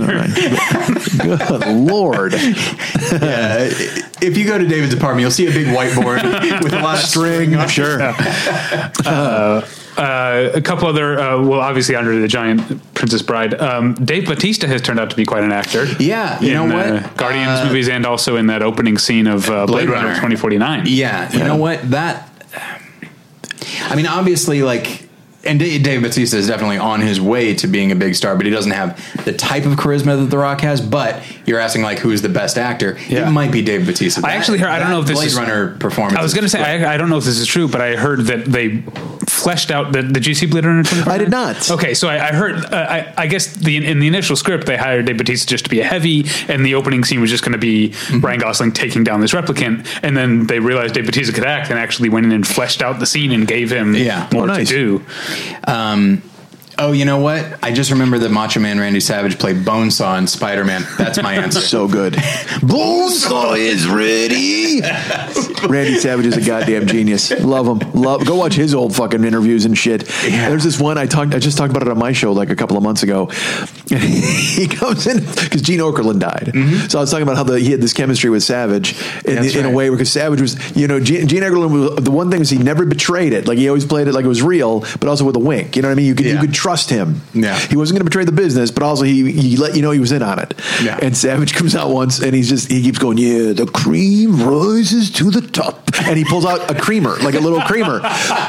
Good 1.47 1.68
lord. 1.68 2.34
Yeah, 3.14 3.70
if 4.24 4.38
you 4.38 4.45
go 4.45 4.57
to 4.57 4.65
David's 4.65 4.93
apartment, 4.93 5.21
you'll 5.21 5.32
see 5.32 5.47
a 5.47 5.51
big 5.51 5.67
whiteboard 5.67 6.24
with 6.63 6.74
a 6.74 6.80
lot 6.80 6.95
of 6.95 7.03
String, 7.03 7.55
I'm 7.55 7.69
sure. 7.69 7.99
Uh, 9.95 10.49
a 10.55 10.61
couple 10.61 10.88
other, 10.88 11.19
uh, 11.19 11.39
well, 11.39 11.59
obviously 11.59 11.95
Andre 11.95 12.17
the 12.17 12.28
Giant, 12.28 12.93
Princess 12.95 13.21
Bride. 13.21 13.53
Um, 13.61 13.93
Dave 13.93 14.26
Batista 14.26 14.65
has 14.65 14.82
turned 14.82 14.99
out 14.99 15.11
to 15.11 15.15
be 15.15 15.24
quite 15.24 15.43
an 15.43 15.51
actor. 15.51 15.86
Yeah, 15.99 16.39
you 16.41 16.47
in, 16.47 16.53
know 16.55 16.76
what? 16.76 16.88
Uh, 16.88 17.07
Guardians 17.13 17.59
Uh, 17.59 17.65
movies 17.65 17.89
and 17.89 18.03
also 18.05 18.36
in 18.38 18.47
that 18.47 18.63
opening 18.63 18.97
scene 18.97 19.28
of 19.28 19.47
uh, 19.49 19.67
Blade, 19.67 19.86
Blade 19.86 19.89
Runner, 19.89 20.07
Runner. 20.07 20.15
2049. 20.15 20.86
Yeah, 20.88 21.32
you 21.32 21.43
know 21.43 21.57
what? 21.57 21.91
That. 21.91 22.28
I 23.84 23.95
mean, 23.95 24.07
obviously, 24.07 24.63
like, 24.63 25.07
and 25.45 25.59
Dave 25.59 26.01
Bautista 26.01 26.37
is 26.37 26.47
definitely 26.47 26.77
on 26.77 27.01
his 27.01 27.19
way 27.19 27.53
to 27.55 27.67
being 27.67 27.91
a 27.91 27.95
big 27.95 28.15
star, 28.15 28.35
but 28.35 28.45
he 28.45 28.51
doesn't 28.51 28.71
have 28.71 28.97
the 29.25 29.33
type 29.33 29.65
of 29.65 29.73
charisma 29.73 30.17
that 30.19 30.29
The 30.29 30.37
Rock 30.37 30.61
has. 30.61 30.79
But 30.81 31.21
you're 31.45 31.59
asking 31.59 31.83
like 31.83 31.99
who's 31.99 32.21
the 32.21 32.29
best 32.29 32.57
actor? 32.57 32.97
Yeah. 33.09 33.27
It 33.27 33.31
might 33.31 33.51
be 33.51 33.61
Dave 33.61 33.85
Bautista. 33.85 34.21
I 34.25 34.33
actually 34.33 34.59
heard- 34.59 34.69
I 34.69 34.79
don't 34.79 34.89
know 34.89 35.01
if 35.01 35.07
this 35.07 35.17
Blade 35.17 35.27
is- 35.27 35.35
Runner 35.35 35.75
performance. 35.77 36.17
I 36.17 36.23
was 36.23 36.33
going 36.33 36.43
to 36.43 36.49
say. 36.49 36.61
I, 36.61 36.93
I 36.93 36.97
don't 36.97 37.09
know 37.09 37.17
if 37.17 37.23
this 37.25 37.37
is 37.39 37.47
true, 37.47 37.67
but 37.67 37.81
I 37.81 37.95
heard 37.95 38.21
that 38.21 38.45
they 38.45 38.83
fleshed 39.27 39.71
out. 39.71 39.91
The, 39.91 40.03
did 40.03 40.25
you 40.25 40.33
see 40.33 40.45
Blade 40.45 40.65
Runner 40.65 40.83
I 41.07 41.17
did 41.17 41.29
not. 41.29 41.69
Okay, 41.71 41.93
so 41.93 42.07
I, 42.07 42.29
I 42.29 42.31
heard. 42.33 42.55
Uh, 42.65 42.75
I, 42.89 43.13
I 43.17 43.27
guess 43.27 43.47
the 43.53 43.85
in 43.85 43.99
the 43.99 44.07
initial 44.07 44.35
script 44.35 44.65
they 44.65 44.77
hired 44.77 45.05
Dave 45.05 45.17
Bautista 45.17 45.47
just 45.47 45.65
to 45.65 45.69
be 45.69 45.79
a 45.81 45.83
heavy, 45.85 46.25
and 46.47 46.65
the 46.65 46.75
opening 46.75 47.03
scene 47.03 47.19
was 47.21 47.29
just 47.29 47.43
going 47.43 47.51
to 47.53 47.57
be 47.57 47.73
Mm-hmm. 47.73 48.19
Ryan 48.19 48.39
Gosling 48.39 48.71
taking 48.71 49.03
down 49.03 49.21
this 49.21 49.33
replicant, 49.33 49.87
and 50.03 50.15
then 50.15 50.47
they 50.47 50.59
realized 50.59 50.93
Dave 50.93 51.05
Bautista 51.05 51.33
could 51.33 51.43
act 51.45 51.69
and 51.69 51.79
actually 51.79 52.09
went 52.09 52.25
in 52.25 52.31
and 52.31 52.45
fleshed 52.47 52.81
out 52.81 52.99
the 52.99 53.05
scene 53.05 53.31
and 53.31 53.47
gave 53.47 53.71
him 53.71 53.93
Yeah. 53.95 54.27
more 54.33 54.43
Oh, 54.43 54.45
nice. 54.45 54.67
to 54.69 54.73
do. 54.73 55.05
Um, 55.67 56.21
oh, 56.78 56.91
you 56.91 57.05
know 57.05 57.19
what? 57.19 57.59
I 57.63 57.71
just 57.71 57.91
remember 57.91 58.19
that 58.19 58.30
Macho 58.30 58.59
Man 58.59 58.80
Randy 58.80 58.99
Savage 58.99 59.39
played 59.39 59.57
Bonesaw 59.57 60.17
in 60.17 60.28
Spider 60.28 60.63
Man. 60.63 60.86
That's 60.97 61.21
my 61.21 61.36
answer. 61.36 61.61
So 61.74 61.88
good. 61.88 62.13
Bonesaw 62.13 63.57
is 63.57 63.88
ready. 63.88 64.82
Randy 65.67 65.97
Savage 65.97 66.26
is 66.26 66.38
a 66.38 66.41
goddamn 66.41 66.88
genius. 66.88 67.32
Love 67.39 67.67
him. 67.67 67.91
Love. 67.93 68.26
Go 68.26 68.36
watch 68.36 68.53
his 68.53 68.76
old 68.76 68.95
fucking 68.95 69.24
interviews 69.24 69.65
and 69.65 69.78
shit. 69.78 70.05
There's 70.05 70.63
this 70.63 70.80
one 70.80 70.97
I 70.97 71.05
talked. 71.05 71.34
I 71.34 71.39
just 71.39 71.57
talked 71.57 71.71
about 71.71 71.84
it 71.84 71.89
on 71.89 71.97
my 71.97 72.11
show 72.11 72.32
like 72.32 72.49
a 72.49 72.55
couple 72.55 72.78
of 72.78 72.84
months 72.84 73.01
ago. 73.01 73.26
he 73.88 74.67
comes 74.67 75.07
in 75.07 75.19
because 75.19 75.61
Gene 75.61 75.80
Okerlund 75.80 76.19
died. 76.19 76.51
Mm-hmm. 76.53 76.88
So 76.88 76.99
I 76.99 77.01
was 77.01 77.11
talking 77.11 77.24
about 77.24 77.38
how 77.38 77.43
the, 77.43 77.59
he 77.59 77.71
had 77.71 77.82
this 77.82 77.93
chemistry 77.93 78.30
with 78.30 78.43
Savage 78.43 78.93
in, 79.26 79.36
That's 79.36 79.55
in 79.55 79.65
a 79.65 79.71
way 79.71 79.89
because 79.89 80.11
Savage 80.11 80.41
was, 80.41 80.76
you 80.76 80.88
know, 80.88 80.99
Gene, 80.99 81.28
Gene 81.28 81.43
Okerlund 81.43 81.95
was 81.95 82.03
the 82.03 82.11
one 82.11 82.30
thing 82.30 82.39
was 82.39 82.49
he 82.49 82.57
never 82.57 82.86
betrayed 82.86 83.34
it. 83.34 83.47
Like 83.47 83.57
he 83.57 83.67
always 83.67 83.86
played 83.86 84.07
it 84.07 84.13
like 84.13 84.26
it 84.26 84.30
was 84.30 84.43
real, 84.43 84.82
but 84.82 85.07
also 85.07 85.26
with 85.26 85.36
a 85.36 85.39
wink. 85.39 85.76
You 85.76 85.82
know 85.82 85.88
what 85.88 85.93
I 85.93 85.95
mean? 85.95 86.05
You 86.05 86.15
could 86.15 86.26
you 86.26 86.39
could 86.39 86.53
trust 86.64 86.89
him. 86.89 87.22
Yeah. 87.34 87.59
He 87.59 87.76
wasn't 87.76 87.97
going 87.97 88.05
to 88.05 88.09
betray 88.09 88.24
the 88.24 88.32
business, 88.32 88.72
but 88.72 88.84
also 88.84 89.03
he 89.03 89.30
he 89.34 89.57
let 89.57 89.76
you 89.76 89.82
know 89.82 89.91
he 89.91 89.99
was 89.99 90.14
in 90.14 90.24
on 90.24 90.39
it. 90.39 90.53
Yeah. 90.82 90.97
And 91.01 91.16
Savage 91.16 91.53
comes 91.59 91.76
out 91.76 91.89
once 91.89 92.22
and 92.22 92.34
he's 92.34 92.47
just 92.47 92.72
he 92.72 92.82
keeps 92.82 92.99
going, 92.99 93.18
yeah, 93.18 93.51
the 93.51 93.66
cream 93.66 94.41
rises 94.41 95.11
to 95.11 95.30
the 95.30 95.41
top, 95.41 95.82
and 96.01 96.17
he 96.17 96.23
pulls 96.25 96.45
out 96.45 96.69
a 96.69 96.75
creamer, 96.79 97.15
like 97.17 97.35
a 97.35 97.39
little 97.39 97.61
creamer. 97.61 97.99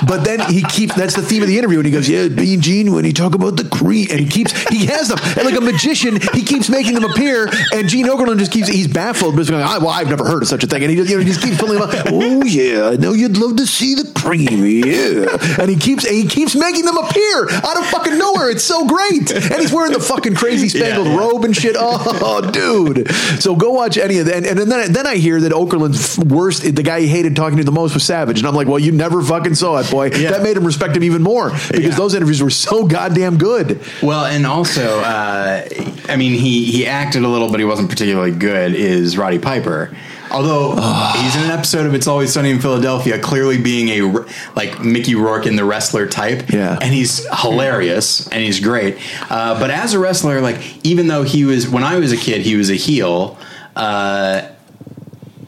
But 0.06 0.24
then 0.24 0.40
he 0.50 0.62
keeps 0.62 0.94
that's 0.94 1.14
the 1.14 1.22
theme 1.22 1.42
of 1.42 1.48
the 1.48 1.58
interview, 1.58 1.78
and 1.78 1.86
he 1.86 1.92
goes, 1.92 2.08
yeah, 2.08 2.28
Bean 2.28 2.60
Gene 2.60 2.92
when 2.92 3.04
he 3.04 3.12
talk 3.12 3.34
about 3.34 3.56
the 3.56 3.64
cream, 3.64 4.08
and 4.10 4.20
he 4.20 4.26
keeps 4.28 4.52
he 4.68 4.86
has 4.86 5.08
them 5.08 5.18
and 5.36 5.44
like 5.44 5.56
a 5.56 5.60
magician, 5.60 6.18
he 6.32 6.42
keeps 6.42 6.68
making 6.68 6.94
them 6.94 7.04
appear, 7.04 7.48
and 7.72 7.88
Gene 7.88 8.06
Okerlund 8.06 8.38
just 8.38 8.52
keeps 8.52 8.68
he's 8.68 8.88
baffled, 8.88 9.34
but 9.34 9.40
he's 9.40 9.50
going, 9.50 9.62
I, 9.62 9.78
well, 9.78 9.88
I've 9.90 10.08
never 10.08 10.24
heard 10.24 10.42
of 10.42 10.48
such 10.48 10.64
a 10.64 10.66
thing, 10.66 10.82
and 10.82 10.90
he 10.90 10.96
just, 10.96 11.10
you 11.10 11.16
know 11.16 11.22
he 11.24 11.28
just 11.30 11.42
keeps 11.42 11.58
pulling 11.58 11.78
them 11.78 11.88
out. 11.90 12.06
Oh 12.10 12.44
yeah, 12.44 12.88
I 12.88 12.96
know 12.96 13.12
you'd 13.12 13.36
love 13.36 13.56
to 13.56 13.66
see 13.66 13.94
the 13.94 14.10
cream, 14.14 14.64
yeah, 14.64 15.60
and 15.60 15.70
he 15.70 15.76
keeps 15.76 16.04
and 16.04 16.14
he 16.14 16.26
keeps 16.26 16.54
making 16.54 16.84
them 16.84 16.96
appear 16.98 17.48
out 17.50 17.76
of 17.78 17.86
fucking 17.86 18.18
nowhere. 18.18 18.50
It's 18.50 18.64
so 18.64 18.86
great, 18.86 19.30
and 19.32 19.60
he's 19.60 19.72
wearing 19.72 19.92
the 19.92 20.00
fucking 20.00 20.34
crazy 20.34 20.68
spangled 20.68 21.06
Yeah, 21.06 21.12
yeah. 21.14 21.18
robe 21.18 21.44
and 21.44 21.56
shit. 21.56 21.76
Oh, 21.78 22.40
dude! 22.50 23.10
So 23.40 23.56
go 23.56 23.70
watch 23.72 23.98
any 23.98 24.18
of 24.18 24.26
that, 24.26 24.36
and, 24.36 24.46
and 24.46 24.70
then 24.70 24.92
then 24.92 25.06
I 25.06 25.16
hear 25.16 25.40
that 25.40 25.52
Okerlund's 25.52 26.18
worst, 26.18 26.62
the 26.62 26.82
guy 26.82 27.00
he 27.00 27.08
hated 27.08 27.33
talking 27.34 27.58
to 27.58 27.64
the 27.64 27.72
most 27.72 27.94
was 27.94 28.04
Savage, 28.04 28.38
and 28.38 28.46
I'm 28.48 28.54
like, 28.54 28.66
well, 28.68 28.78
you 28.78 28.92
never 28.92 29.22
fucking 29.22 29.54
saw 29.54 29.78
it, 29.78 29.90
boy. 29.90 30.10
Yeah. 30.10 30.30
That 30.30 30.42
made 30.42 30.56
him 30.56 30.64
respect 30.64 30.96
him 30.96 31.04
even 31.04 31.22
more 31.22 31.50
because 31.50 31.80
Yeah. 31.80 31.90
those 31.96 32.14
interviews 32.14 32.42
were 32.42 32.50
so 32.50 32.86
goddamn 32.86 33.36
good. 33.38 33.80
Well, 34.02 34.24
and 34.26 34.46
also, 34.46 35.00
uh, 35.00 35.62
I 36.08 36.16
mean, 36.16 36.32
he 36.38 36.64
he 36.64 36.86
acted 36.86 37.22
a 37.24 37.28
little, 37.28 37.50
but 37.50 37.60
he 37.60 37.64
wasn't 37.66 37.88
particularly 37.90 38.30
good. 38.32 38.74
Is 38.74 39.16
Roddy 39.18 39.38
Piper? 39.38 39.94
Although 40.30 40.72
he's 41.20 41.36
in 41.36 41.42
an 41.42 41.50
episode 41.52 41.86
of 41.86 41.94
It's 41.94 42.08
Always 42.08 42.32
Sunny 42.32 42.50
in 42.50 42.58
Philadelphia, 42.58 43.20
clearly 43.20 43.56
being 43.58 43.88
a 43.90 44.24
like 44.56 44.82
Mickey 44.82 45.14
Rourke 45.14 45.46
in 45.46 45.54
the 45.54 45.64
wrestler 45.64 46.08
type, 46.08 46.50
Yeah. 46.50 46.76
and 46.80 46.92
he's 46.92 47.24
hilarious 47.42 48.26
and 48.28 48.42
he's 48.42 48.58
great. 48.58 48.96
Uh, 49.30 49.60
but 49.60 49.70
as 49.70 49.92
a 49.94 49.98
wrestler, 50.00 50.40
like 50.40 50.58
even 50.84 51.06
though 51.06 51.22
he 51.22 51.44
was 51.44 51.68
when 51.68 51.84
I 51.84 51.98
was 52.00 52.10
a 52.10 52.16
kid, 52.16 52.40
he 52.40 52.56
was 52.56 52.68
a 52.70 52.74
heel. 52.74 53.38
Uh, 53.76 54.42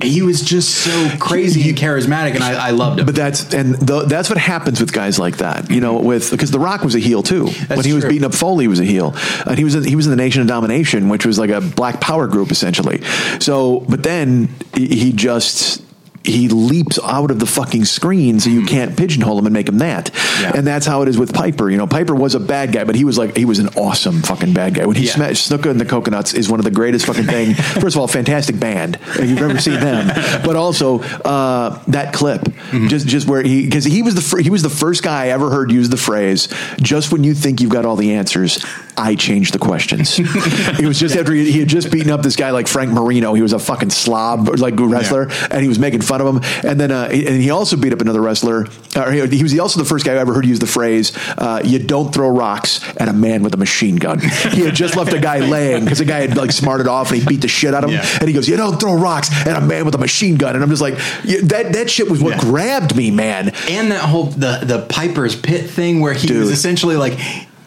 he 0.02 0.22
was 0.22 0.42
just 0.42 0.74
so 0.74 1.10
crazy 1.18 1.68
and 1.68 1.78
charismatic, 1.78 2.34
and 2.34 2.44
I, 2.44 2.68
I 2.68 2.70
loved 2.70 3.00
him. 3.00 3.06
But 3.06 3.14
that's 3.14 3.54
and 3.54 3.74
the, 3.74 4.02
that's 4.02 4.28
what 4.28 4.38
happens 4.38 4.80
with 4.80 4.92
guys 4.92 5.18
like 5.18 5.38
that, 5.38 5.70
you 5.70 5.80
know. 5.80 6.00
With 6.00 6.30
because 6.30 6.50
The 6.50 6.58
Rock 6.58 6.82
was 6.82 6.94
a 6.94 6.98
heel 6.98 7.22
too. 7.22 7.46
when 7.46 7.84
he 7.84 7.92
was 7.92 8.04
beating 8.04 8.24
up 8.24 8.34
Foley, 8.34 8.64
he 8.64 8.68
was 8.68 8.80
a 8.80 8.84
heel, 8.84 9.14
and 9.46 9.56
he 9.56 9.64
was 9.64 9.74
in, 9.74 9.84
he 9.84 9.96
was 9.96 10.06
in 10.06 10.10
the 10.10 10.16
Nation 10.16 10.42
of 10.42 10.48
Domination, 10.48 11.08
which 11.08 11.24
was 11.24 11.38
like 11.38 11.50
a 11.50 11.60
Black 11.60 12.00
Power 12.00 12.26
group 12.26 12.50
essentially. 12.50 13.02
So, 13.40 13.80
but 13.88 14.02
then 14.02 14.48
he, 14.74 14.88
he 14.88 15.12
just 15.12 15.85
he 16.26 16.48
leaps 16.48 16.98
out 17.02 17.30
of 17.30 17.38
the 17.38 17.46
fucking 17.46 17.84
screen, 17.84 18.40
so 18.40 18.50
you 18.50 18.64
can't 18.66 18.96
pigeonhole 18.96 19.38
him 19.38 19.46
and 19.46 19.52
make 19.52 19.68
him 19.68 19.78
that. 19.78 20.10
Yeah. 20.40 20.52
And 20.54 20.66
that's 20.66 20.86
how 20.86 21.02
it 21.02 21.08
is 21.08 21.18
with 21.18 21.32
Piper. 21.34 21.70
You 21.70 21.76
know, 21.76 21.86
Piper 21.86 22.14
was 22.14 22.34
a 22.34 22.40
bad 22.40 22.72
guy, 22.72 22.84
but 22.84 22.94
he 22.94 23.04
was 23.04 23.16
like 23.18 23.36
he 23.36 23.44
was 23.44 23.58
an 23.58 23.68
awesome 23.76 24.22
fucking 24.22 24.52
bad 24.52 24.74
guy. 24.74 24.86
When 24.86 24.96
he 24.96 25.06
Yeah. 25.06 25.12
smashed 25.14 25.50
Snuka 25.50 25.70
and 25.70 25.80
the 25.80 25.84
Coconuts 25.84 26.34
is 26.34 26.48
one 26.48 26.60
of 26.60 26.64
the 26.64 26.70
greatest 26.70 27.06
fucking 27.06 27.24
thing. 27.26 27.54
First 27.80 27.96
of 27.96 28.00
all, 28.00 28.08
fantastic 28.08 28.58
band 28.58 28.98
if 29.18 29.28
you've 29.28 29.42
ever 29.42 29.58
seen 29.58 29.80
them, 29.80 30.08
but 30.44 30.56
also 30.56 31.00
uh, 31.00 31.82
that 31.88 32.12
clip, 32.12 32.48
just 32.88 33.06
just 33.06 33.26
where 33.28 33.42
he 33.42 33.64
because 33.64 33.84
he 33.84 34.02
was 34.02 34.14
the 34.14 34.20
fir- 34.20 34.38
he 34.40 34.50
was 34.50 34.62
the 34.62 34.70
first 34.70 35.02
guy 35.02 35.24
I 35.24 35.28
ever 35.28 35.50
heard 35.50 35.70
use 35.70 35.88
the 35.88 35.96
phrase 35.96 36.48
"just 36.80 37.12
when 37.12 37.24
you 37.24 37.34
think 37.34 37.60
you've 37.60 37.70
got 37.72 37.84
all 37.84 37.96
the 37.96 38.14
answers." 38.14 38.64
I 38.98 39.14
change 39.14 39.50
the 39.50 39.58
questions. 39.58 40.18
it 40.18 40.86
was 40.86 40.98
just 40.98 41.14
after 41.16 41.34
he, 41.34 41.52
he 41.52 41.58
had 41.58 41.68
just 41.68 41.90
beaten 41.92 42.10
up 42.10 42.22
this 42.22 42.34
guy 42.34 42.50
like 42.52 42.66
Frank 42.66 42.90
Marino. 42.92 43.34
He 43.34 43.42
was 43.42 43.52
a 43.52 43.58
fucking 43.58 43.90
slob, 43.90 44.48
like 44.58 44.72
wrestler, 44.78 45.28
and 45.50 45.60
he 45.60 45.68
was 45.68 45.78
making 45.78 46.00
fun 46.00 46.15
of 46.20 46.26
him. 46.34 46.42
And 46.68 46.80
then, 46.80 46.90
uh, 46.90 47.08
and 47.12 47.40
he 47.42 47.50
also 47.50 47.76
beat 47.76 47.92
up 47.92 48.00
another 48.00 48.20
wrestler. 48.20 48.66
Or 48.96 49.10
he, 49.12 49.42
was 49.42 49.58
also 49.58 49.78
the 49.78 49.86
first 49.88 50.04
guy 50.06 50.12
I 50.12 50.16
ever 50.16 50.32
heard 50.34 50.46
use 50.46 50.58
the 50.58 50.66
phrase 50.66 51.12
uh, 51.38 51.60
"You 51.64 51.78
don't 51.78 52.12
throw 52.14 52.28
rocks 52.30 52.80
at 52.96 53.08
a 53.08 53.12
man 53.12 53.42
with 53.42 53.54
a 53.54 53.58
machine 53.58 53.96
gun." 53.96 54.18
he 54.20 54.62
had 54.62 54.74
just 54.74 54.96
left 54.96 55.12
a 55.12 55.18
guy 55.18 55.38
laying 55.48 55.84
because 55.84 55.98
the 55.98 56.04
guy 56.04 56.20
had 56.26 56.36
like 56.36 56.50
smarted 56.52 56.86
off 56.88 57.10
and 57.12 57.20
he 57.20 57.26
beat 57.26 57.40
the 57.42 57.48
shit 57.48 57.74
out 57.74 57.84
of 57.84 57.90
him. 57.90 57.96
Yeah. 57.96 58.18
And 58.20 58.28
he 58.28 58.32
goes, 58.34 58.48
"You 58.48 58.56
don't 58.56 58.80
throw 58.80 58.94
rocks 58.94 59.30
at 59.46 59.56
a 59.56 59.60
man 59.60 59.84
with 59.84 59.94
a 59.94 59.98
machine 59.98 60.36
gun." 60.36 60.54
And 60.54 60.62
I'm 60.64 60.70
just 60.70 60.82
like, 60.82 60.94
that 60.94 61.72
that 61.74 61.90
shit 61.90 62.10
was 62.10 62.22
what 62.22 62.34
Yeah. 62.36 62.40
grabbed 62.40 62.96
me, 62.96 63.10
man. 63.10 63.52
and 63.68 63.90
that 63.92 64.00
whole 64.00 64.24
the 64.24 64.60
the 64.62 64.86
Piper's 64.88 65.36
Pit 65.36 65.68
thing 65.68 66.00
where 66.00 66.14
he 66.14 66.26
Dude. 66.26 66.38
was 66.38 66.50
essentially 66.50 66.96
like 66.96 67.18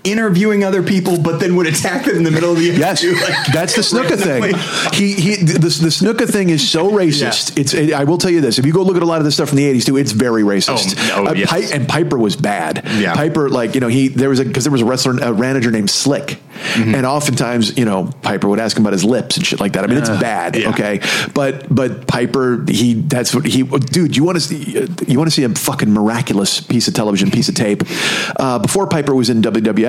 interviewing 0.03 0.63
other 0.63 0.81
people, 0.81 1.19
but 1.21 1.39
then 1.39 1.55
would 1.55 1.67
attack 1.67 2.05
them 2.05 2.15
in 2.17 2.23
the 2.23 2.31
middle 2.31 2.51
of 2.51 2.57
the 2.57 2.65
Yes, 2.65 3.03
interview. 3.03 3.21
like, 3.23 3.47
that's 3.53 3.75
the 3.75 3.81
Snuka 3.81 4.11
randomly. 4.25 4.53
thing. 4.53 4.93
He 4.93 5.13
he 5.13 5.35
the, 5.43 5.59
the 5.59 5.67
Snuka 5.89 6.27
thing 6.29 6.49
is 6.49 6.67
so 6.69 6.89
racist. 6.91 7.57
It's 7.57 7.73
it, 7.73 7.93
I 7.93 8.03
will 8.05 8.17
tell 8.17 8.31
you 8.31 8.41
this: 8.41 8.59
if 8.59 8.65
you 8.65 8.73
go 8.73 8.81
look 8.83 8.95
at 8.97 9.03
a 9.03 9.05
lot 9.05 9.19
of 9.19 9.25
this 9.25 9.35
stuff 9.35 9.49
from 9.49 9.57
the 9.57 9.71
'80s 9.73 9.85
too, 9.85 9.97
it's 9.97 10.11
very 10.11 10.43
racist. 10.43 10.95
Oh, 11.11 11.23
oh, 11.23 11.27
Uh, 11.29 11.33
yes. 11.33 11.49
Pi- 11.49 11.75
and 11.75 11.87
Piper 11.87 12.17
was 12.17 12.35
bad. 12.35 12.83
Yeah. 12.97 13.13
Piper 13.15 13.49
like 13.49 13.75
you 13.75 13.81
know 13.81 13.87
he 13.87 14.07
there 14.07 14.29
was 14.29 14.39
a 14.39 14.45
because 14.45 14.63
there 14.63 14.71
was 14.71 14.81
a 14.81 14.85
wrestler 14.85 15.17
a 15.17 15.33
manager 15.33 15.71
named 15.71 15.89
Slick, 15.89 16.39
Mm-hmm. 16.59 16.93
and 16.95 17.05
oftentimes 17.05 17.77
you 17.77 17.85
know 17.85 18.09
Piper 18.21 18.47
would 18.49 18.59
ask 18.59 18.75
him 18.75 18.83
about 18.83 18.91
his 18.93 19.05
lips 19.05 19.37
and 19.37 19.45
shit 19.45 19.59
like 19.61 19.73
that. 19.73 19.83
I 19.85 19.87
mean, 19.87 19.97
it's 19.97 20.09
bad. 20.09 20.55
Uh, 20.55 20.59
yeah. 20.59 20.69
Okay, 20.71 20.99
but 21.33 21.73
but 21.73 22.05
Piper 22.07 22.65
he 22.67 22.95
that's 22.95 23.33
what 23.33 23.45
he 23.45 23.63
dude. 23.63 24.15
You 24.17 24.23
want 24.25 24.35
to 24.37 24.41
see 24.41 24.85
you 25.07 25.17
want 25.17 25.29
to 25.29 25.35
see 25.35 25.43
a 25.45 25.49
fucking 25.49 25.91
miraculous 25.91 26.59
piece 26.61 26.87
of 26.89 26.93
television, 26.93 27.31
piece 27.31 27.47
of 27.49 27.55
tape. 27.55 27.83
Uh, 28.37 28.59
before 28.59 28.87
Piper 28.87 29.15
was 29.15 29.29
in 29.29 29.41
WWF, 29.41 29.88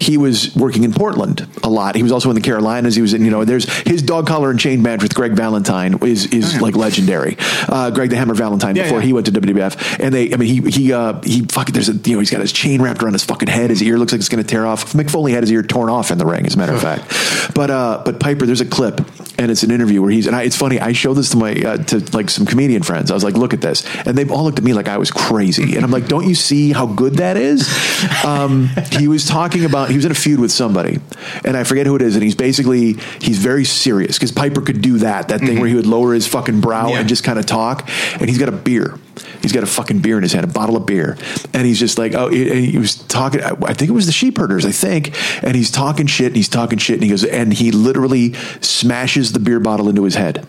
he 0.00 0.16
was 0.16 0.54
working 0.54 0.84
in 0.84 0.92
Portland 0.92 1.46
a 1.62 1.68
lot. 1.68 1.94
He 1.94 2.02
was 2.02 2.12
also 2.12 2.28
in 2.30 2.34
the 2.34 2.40
Carolinas. 2.42 2.94
He 2.96 3.02
was 3.02 3.14
in 3.14 3.24
you 3.24 3.30
know 3.30 3.44
there's 3.44 3.64
his 3.86 4.02
dog 4.02 4.26
collar 4.26 4.50
and 4.50 4.58
chain 4.60 4.82
match 4.82 5.02
with 5.02 5.14
Greg 5.14 5.32
Valentine 5.32 5.98
is 6.02 6.26
is 6.26 6.60
like 6.60 6.76
legendary. 6.76 7.36
Uh, 7.68 7.90
Greg 7.90 8.10
the 8.10 8.16
Hammer 8.16 8.34
Valentine 8.34 8.76
Oh, 8.76 8.80
Yeah, 8.80 8.82
before 8.84 8.98
yeah. 9.00 9.06
he 9.06 9.12
went 9.12 9.26
to 9.26 9.32
WWF, 9.32 10.00
and 10.00 10.12
they 10.14 10.32
I 10.32 10.36
mean 10.36 10.48
he 10.62 10.70
he 10.70 10.92
uh, 10.92 11.20
he 11.22 11.42
fucking 11.46 11.72
there's 11.72 11.88
a 11.88 11.92
you 11.94 12.12
know 12.14 12.18
he's 12.20 12.30
got 12.30 12.40
his 12.40 12.52
chain 12.52 12.82
wrapped 12.82 13.02
around 13.02 13.14
his 13.14 13.24
fucking 13.24 13.48
head. 13.48 13.70
His 13.70 13.82
ear 13.82 13.98
looks 13.98 14.12
like 14.12 14.20
it's 14.20 14.28
going 14.28 14.42
to 14.42 14.48
tear 14.48 14.66
off. 14.66 14.92
Mick 14.92 15.10
Foley 15.10 15.32
had 15.32 15.42
his 15.42 15.50
ear 15.52 15.62
torn 15.62 15.88
off 15.88 16.10
in 16.10 16.18
the 16.18 16.26
ring, 16.26 16.46
as 16.46 16.54
a 16.54 16.58
matter 16.58 16.72
of 16.74 16.82
fact. 16.82 17.54
But 17.54 17.70
uh, 17.70 18.02
but 18.04 18.20
Piper, 18.20 18.46
there's 18.46 18.60
a 18.60 18.66
clip, 18.66 19.00
and 19.38 19.50
it's 19.50 19.62
an 19.62 19.70
interview 19.70 20.00
where 20.02 20.10
he's 20.10 20.26
and 20.26 20.34
I, 20.36 20.42
it's 20.42 20.56
funny. 20.56 20.80
I 20.80 20.92
showed 20.92 21.14
this 21.14 21.30
to 21.30 21.36
my 21.36 21.52
uh, 21.54 21.76
to 21.78 21.98
like 22.16 22.30
some 22.30 22.46
comedian 22.46 22.82
friends. 22.82 23.10
I 23.10 23.14
was 23.14 23.24
like, 23.24 23.34
look 23.34 23.52
at 23.54 23.60
this, 23.60 23.84
and 24.06 24.16
they 24.16 24.24
all 24.28 24.44
looked 24.44 24.58
at 24.58 24.64
me 24.64 24.72
like 24.72 24.88
I 24.88 24.98
was 24.98 25.10
crazy, 25.10 25.76
and 25.76 25.84
I'm 25.84 25.90
like, 25.90 26.08
don't 26.08 26.26
you 26.28 26.34
see 26.34 26.72
how 26.72 26.86
good 26.86 27.14
that 27.14 27.36
is? 27.36 27.66
Um, 28.24 28.68
he 28.92 29.08
was 29.08 29.26
talking 29.26 29.64
about 29.64 29.88
he 29.90 29.96
was 29.96 30.04
in 30.04 30.10
a 30.10 30.14
feud 30.14 30.40
with 30.40 30.50
somebody, 30.50 30.98
and 31.44 31.56
I 31.56 31.64
forget 31.64 31.86
who 31.86 31.94
it 31.96 32.02
is, 32.02 32.14
and 32.16 32.22
he's 32.22 32.34
basically 32.34 32.94
he's 33.20 33.38
very 33.38 33.64
serious 33.64 34.18
because 34.18 34.32
Piper 34.32 34.60
could 34.60 34.80
do 34.82 34.98
that 34.98 35.28
that 35.28 35.40
thing 35.40 35.58
where 35.60 35.68
he 35.68 35.74
would 35.74 35.86
lower 35.86 36.12
his 36.12 36.26
fucking 36.26 36.60
brow 36.60 36.88
Yeah. 36.88 37.00
and 37.00 37.08
just 37.08 37.24
kind 37.24 37.38
of 37.38 37.46
talk, 37.46 37.88
and 38.20 38.28
he's 38.28 38.38
got 38.38 38.48
a 38.48 38.52
beer 38.52 38.98
He's 39.40 39.52
got 39.52 39.62
a 39.62 39.66
fucking 39.66 40.00
beer 40.00 40.16
in 40.16 40.22
his 40.22 40.32
hand, 40.32 40.44
a 40.44 40.48
bottle 40.48 40.76
of 40.76 40.86
beer, 40.86 41.16
and 41.54 41.66
he's 41.66 41.78
just 41.78 41.98
like, 41.98 42.14
oh, 42.14 42.28
and 42.28 42.64
he 42.64 42.78
was 42.78 42.96
talking. 42.96 43.42
I 43.42 43.72
think 43.72 43.88
it 43.88 43.94
was 43.94 44.06
the 44.06 44.12
sheep 44.12 44.36
herders, 44.36 44.66
I 44.66 44.72
think, 44.72 45.16
and 45.42 45.54
he's 45.54 45.70
talking 45.70 46.06
shit, 46.06 46.26
and 46.26 46.36
he's 46.36 46.48
talking 46.48 46.78
shit, 46.78 46.94
and 46.94 47.02
he 47.02 47.10
goes, 47.10 47.24
and 47.24 47.52
he 47.52 47.70
literally 47.70 48.34
smashes 48.60 49.32
the 49.32 49.38
beer 49.38 49.60
bottle 49.60 49.88
into 49.88 50.04
his 50.04 50.14
head. 50.14 50.46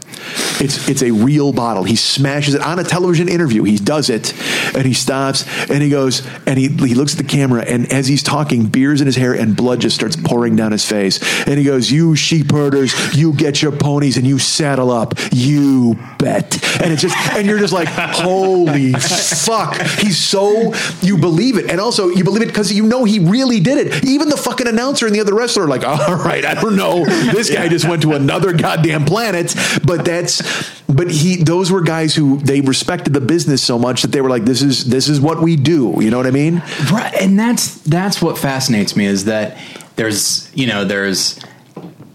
It's 0.59 0.89
it's 0.89 1.01
a 1.01 1.11
real 1.11 1.53
bottle. 1.53 1.83
He 1.83 1.95
smashes 1.95 2.55
it 2.55 2.61
on 2.61 2.79
a 2.79 2.83
television 2.83 3.29
interview. 3.29 3.63
He 3.63 3.77
does 3.77 4.09
it, 4.09 4.33
and 4.75 4.85
he 4.85 4.93
stops, 4.93 5.45
and 5.69 5.81
he 5.81 5.89
goes, 5.89 6.27
and 6.45 6.59
he 6.59 6.67
he 6.67 6.95
looks 6.95 7.13
at 7.13 7.19
the 7.19 7.29
camera, 7.29 7.63
and 7.63 7.91
as 7.93 8.07
he's 8.07 8.23
talking, 8.23 8.65
beers 8.65 8.99
in 8.99 9.05
his 9.05 9.15
hair, 9.15 9.33
and 9.33 9.55
blood 9.55 9.79
just 9.79 9.95
starts 9.95 10.15
pouring 10.15 10.55
down 10.55 10.71
his 10.71 10.85
face, 10.85 11.21
and 11.47 11.57
he 11.57 11.63
goes, 11.63 11.91
"You 11.91 12.15
sheep 12.15 12.51
herders, 12.51 13.15
you 13.15 13.33
get 13.33 13.61
your 13.61 13.71
ponies, 13.71 14.17
and 14.17 14.27
you 14.27 14.39
saddle 14.39 14.91
up, 14.91 15.13
you 15.31 15.97
bet." 16.19 16.55
And 16.81 16.91
it's 16.91 17.01
just, 17.01 17.15
and 17.33 17.47
you're 17.47 17.59
just 17.59 17.73
like, 17.73 17.87
holy 17.87 18.56
fuck, 19.45 19.75
he's 19.99 20.17
so 20.17 20.73
you 21.01 21.17
believe 21.17 21.57
it, 21.57 21.69
and 21.69 21.79
also 21.79 22.09
you 22.09 22.23
believe 22.23 22.41
it 22.41 22.47
because 22.47 22.71
you 22.71 22.83
know 22.83 23.03
he 23.03 23.19
really 23.19 23.59
did 23.59 23.87
it. 23.87 24.03
Even 24.03 24.29
the 24.29 24.37
fucking 24.37 24.67
announcer 24.67 25.05
and 25.05 25.15
the 25.15 25.19
other 25.19 25.35
wrestler 25.35 25.63
are 25.63 25.67
like, 25.67 25.83
all 25.85 26.15
right, 26.15 26.45
I 26.45 26.53
don't 26.53 26.75
know, 26.75 27.05
this 27.05 27.49
guy 27.49 27.67
just 27.67 27.87
went 27.87 28.01
to 28.03 28.13
another 28.13 28.53
goddamn 28.53 29.05
planet, 29.05 29.53
but 29.85 30.05
that's, 30.05 30.41
but 30.87 31.11
he, 31.11 31.37
those 31.37 31.71
were 31.71 31.81
guys 31.81 32.15
who 32.15 32.37
they 32.37 32.61
respected 32.61 33.13
the 33.13 33.21
business 33.21 33.61
so 33.61 33.77
much 33.77 34.01
that 34.01 34.11
they 34.11 34.21
were 34.21 34.29
like, 34.29 34.45
this 34.45 34.61
is 34.61 34.85
this 34.85 35.07
is 35.07 35.19
what 35.19 35.41
we 35.41 35.55
do. 35.55 35.95
You 35.99 36.09
know 36.09 36.17
what 36.17 36.27
I 36.27 36.31
mean? 36.31 36.61
Right, 36.91 37.13
and 37.21 37.37
that's 37.37 37.81
that's 37.81 38.21
what 38.21 38.37
fascinates 38.37 38.95
me 38.95 39.05
is 39.05 39.25
that 39.25 39.57
there's 39.95 40.49
you 40.55 40.67
know 40.67 40.85
there's 40.85 41.39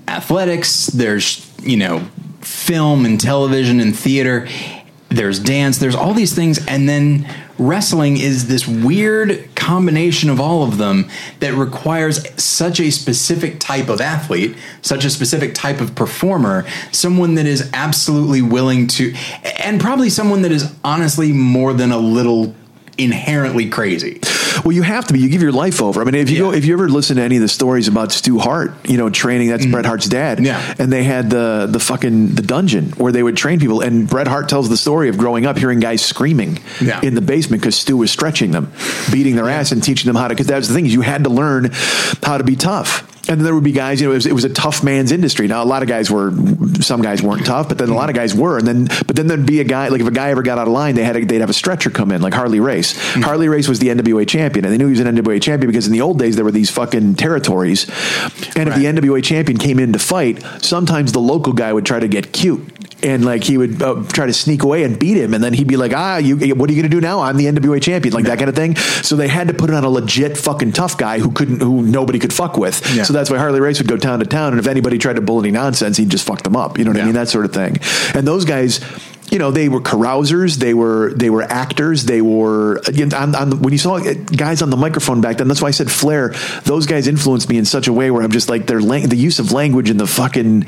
athletics, 0.08 0.86
there's 0.86 1.50
you 1.62 1.76
know 1.76 2.00
film 2.40 3.04
and 3.04 3.20
television 3.20 3.80
and 3.80 3.96
theater, 3.96 4.48
there's 5.12 5.39
dance, 5.39 5.78
there's 5.78 5.94
all 5.94 6.14
these 6.14 6.34
things, 6.34 6.64
and 6.66 6.89
then 6.89 7.28
wrestling 7.59 8.16
is 8.16 8.48
this 8.48 8.66
weird 8.66 9.48
combination 9.55 10.30
of 10.30 10.40
all 10.40 10.64
of 10.64 10.78
them 10.78 11.09
that 11.40 11.55
requires 11.55 12.26
such 12.43 12.80
a 12.80 12.90
specific 12.90 13.60
type 13.60 13.89
of 13.89 14.01
athlete, 14.01 14.56
such 14.80 15.05
a 15.05 15.10
specific 15.10 15.55
type 15.55 15.80
of 15.80 15.94
performer, 15.94 16.66
someone 16.90 17.34
that 17.36 17.47
is 17.47 17.70
absolutely 17.72 18.43
willing 18.43 18.86
to, 18.86 19.14
and 19.59 19.80
probably 19.80 20.10
someone 20.10 20.43
that 20.43 20.52
is 20.52 20.74
honestly 20.84 21.32
more 21.32 21.72
than 21.72 21.93
a 21.93 21.98
little 21.98 22.55
inherently 22.98 23.68
crazy. 23.68 24.20
Well, 24.64 24.72
you 24.72 24.82
have 24.82 25.06
to 25.06 25.12
be. 25.12 25.20
You 25.20 25.28
give 25.28 25.42
your 25.42 25.52
life 25.52 25.80
over. 25.82 26.00
I 26.00 26.04
mean, 26.04 26.14
if 26.14 26.30
you 26.30 26.36
Yeah. 26.36 26.50
go, 26.50 26.52
if 26.52 26.64
you 26.64 26.74
ever 26.74 26.88
listen 26.88 27.16
to 27.16 27.22
any 27.22 27.36
of 27.36 27.42
the 27.42 27.48
stories 27.48 27.88
about 27.88 28.12
Stu 28.12 28.38
Hart, 28.38 28.72
you 28.88 28.96
know, 28.96 29.08
training 29.10 29.48
that's 29.48 29.66
Bret 29.66 29.86
Hart's 29.86 30.08
dad. 30.08 30.38
Mm-hmm. 30.38 30.46
Yeah. 30.46 30.74
and 30.78 30.92
they 30.92 31.04
had 31.04 31.30
the 31.30 31.68
the 31.70 31.78
fucking 31.80 32.34
the 32.34 32.42
dungeon 32.42 32.92
where 32.96 33.12
they 33.12 33.22
would 33.22 33.36
train 33.36 33.58
people. 33.60 33.80
And 33.80 34.08
Bret 34.08 34.26
Hart 34.28 34.48
tells 34.48 34.68
the 34.68 34.76
story 34.76 35.08
of 35.08 35.16
growing 35.18 35.46
up 35.46 35.58
hearing 35.58 35.80
guys 35.80 36.02
screaming 36.02 36.58
Yeah. 36.80 37.00
in 37.02 37.14
the 37.14 37.20
basement 37.20 37.62
because 37.62 37.76
Stu 37.76 37.96
was 37.96 38.10
stretching 38.10 38.50
them, 38.52 38.72
beating 39.10 39.36
their 39.36 39.48
ass, 39.48 39.72
and 39.72 39.82
teaching 39.82 40.06
them 40.08 40.16
how 40.16 40.28
to. 40.28 40.34
Because 40.34 40.46
that 40.48 40.56
was 40.56 40.68
the 40.68 40.74
thing 40.74 40.86
is 40.86 40.92
you 40.94 41.02
had 41.02 41.24
to 41.24 41.30
learn 41.30 41.70
how 42.22 42.38
to 42.38 42.44
be 42.44 42.56
tough. 42.56 43.04
And 43.28 43.38
then 43.38 43.44
there 43.44 43.54
would 43.54 43.62
be 43.62 43.72
guys, 43.72 44.00
you 44.00 44.08
know, 44.08 44.12
it 44.12 44.16
was, 44.16 44.26
it 44.26 44.32
was 44.32 44.44
a 44.44 44.52
tough 44.52 44.82
man's 44.82 45.12
industry. 45.12 45.46
Now, 45.46 45.62
a 45.62 45.64
lot 45.64 45.82
of 45.82 45.88
guys 45.88 46.10
were, 46.10 46.32
some 46.80 47.02
guys 47.02 47.22
weren't 47.22 47.46
tough, 47.46 47.68
but 47.68 47.78
then 47.78 47.88
a 47.88 47.94
lot 47.94 48.08
of 48.08 48.16
guys 48.16 48.34
were. 48.34 48.58
And 48.58 48.66
then, 48.66 48.84
but 49.06 49.14
then 49.14 49.28
there'd 49.28 49.46
be 49.46 49.60
a 49.60 49.64
guy, 49.64 49.88
like 49.88 50.00
if 50.00 50.06
a 50.08 50.10
guy 50.10 50.30
ever 50.30 50.42
got 50.42 50.58
out 50.58 50.66
of 50.66 50.72
line, 50.72 50.96
they 50.96 51.04
had, 51.04 51.16
a, 51.16 51.24
they'd 51.24 51.40
have 51.40 51.50
a 51.50 51.54
stretcher 51.54 51.88
come 51.88 52.10
in, 52.10 52.20
like 52.20 52.34
Harley 52.34 52.58
Race. 52.58 52.94
Hmm. 53.14 53.20
Harley 53.20 53.48
Race 53.48 53.68
was 53.68 53.78
the 53.78 53.88
NWA 53.88 54.26
champion, 54.26 54.64
and 54.64 54.74
they 54.74 54.78
knew 54.78 54.86
he 54.86 54.90
was 54.90 55.00
an 55.00 55.14
NWA 55.14 55.40
champion 55.40 55.70
because 55.70 55.86
in 55.86 55.92
the 55.92 56.00
old 56.00 56.18
days 56.18 56.34
there 56.34 56.44
were 56.44 56.50
these 56.50 56.70
fucking 56.70 57.14
territories. 57.14 57.88
And 58.56 58.68
if 58.68 58.74
the 58.74 58.86
NWA 58.86 59.22
champion 59.22 59.56
came 59.56 59.78
in 59.78 59.92
to 59.92 59.98
fight, 60.00 60.44
sometimes 60.60 61.12
the 61.12 61.20
local 61.20 61.52
guy 61.52 61.72
would 61.72 61.86
try 61.86 62.00
to 62.00 62.08
get 62.08 62.32
cute. 62.32 62.71
And 63.02 63.24
like 63.24 63.42
he 63.42 63.58
would 63.58 63.82
uh, 63.82 64.04
try 64.12 64.26
to 64.26 64.32
sneak 64.32 64.62
away 64.62 64.84
and 64.84 64.98
beat 64.98 65.16
him, 65.16 65.34
and 65.34 65.42
then 65.42 65.52
he'd 65.52 65.66
be 65.66 65.76
like, 65.76 65.92
"Ah, 65.92 66.18
you, 66.18 66.36
what 66.54 66.70
are 66.70 66.72
you 66.72 66.80
going 66.80 66.90
to 66.90 66.96
do 66.96 67.00
now? 67.00 67.20
I'm 67.20 67.36
the 67.36 67.46
NWA 67.46 67.82
champion," 67.82 68.14
like 68.14 68.26
that 68.26 68.38
kind 68.38 68.48
of 68.48 68.54
thing. 68.54 68.76
So 68.76 69.16
they 69.16 69.28
had 69.28 69.48
to 69.48 69.54
put 69.54 69.70
it 69.70 69.74
on 69.74 69.82
a 69.82 69.88
legit 69.88 70.38
fucking 70.38 70.72
tough 70.72 70.96
guy 70.96 71.18
who 71.18 71.32
couldn't, 71.32 71.60
who 71.60 71.82
nobody 71.82 72.18
could 72.20 72.32
fuck 72.32 72.56
with. 72.56 72.80
Yeah. 72.94 73.02
So 73.02 73.12
that's 73.12 73.28
why 73.28 73.38
Harley 73.38 73.60
Race 73.60 73.78
would 73.78 73.88
go 73.88 73.96
town 73.96 74.20
to 74.20 74.24
town, 74.24 74.52
and 74.52 74.60
if 74.60 74.66
anybody 74.66 74.98
tried 74.98 75.16
to 75.16 75.20
bull 75.20 75.40
any 75.40 75.50
nonsense, 75.50 75.96
he'd 75.96 76.10
just 76.10 76.26
fuck 76.26 76.42
them 76.42 76.56
up. 76.56 76.78
You 76.78 76.84
know 76.84 76.92
what 76.92 77.00
I 77.00 77.04
mean? 77.04 77.14
That 77.14 77.28
sort 77.28 77.44
of 77.44 77.52
thing. 77.52 77.78
And 78.14 78.26
those 78.26 78.44
guys. 78.44 78.80
You 79.32 79.38
know, 79.38 79.50
they 79.50 79.70
were 79.70 79.80
carousers. 79.80 80.59
They 80.59 80.74
were 80.74 81.14
they 81.14 81.30
were 81.30 81.40
actors. 81.42 82.04
They 82.04 82.20
were 82.20 82.76
again, 82.86 83.14
on, 83.14 83.34
on 83.34 83.48
the, 83.50 83.56
when 83.56 83.72
you 83.72 83.78
saw 83.78 83.98
guys 83.98 84.60
on 84.60 84.68
the 84.68 84.76
microphone 84.76 85.22
back 85.22 85.38
then. 85.38 85.48
That's 85.48 85.62
why 85.62 85.68
I 85.68 85.72
said 85.72 85.90
Flair. 85.90 86.34
Those 86.64 86.84
guys 86.84 87.09
influenced 87.09 87.48
me 87.48 87.56
in 87.56 87.64
such 87.64 87.88
a 87.88 87.94
way 87.94 88.10
where 88.10 88.22
I'm 88.22 88.30
just 88.30 88.50
like 88.50 88.66
their 88.66 88.82
lang- 88.82 89.09
the 89.09 89.16
use 89.16 89.38
of 89.38 89.50
language 89.50 89.88
and 89.88 89.98
the 89.98 90.06
fucking 90.06 90.66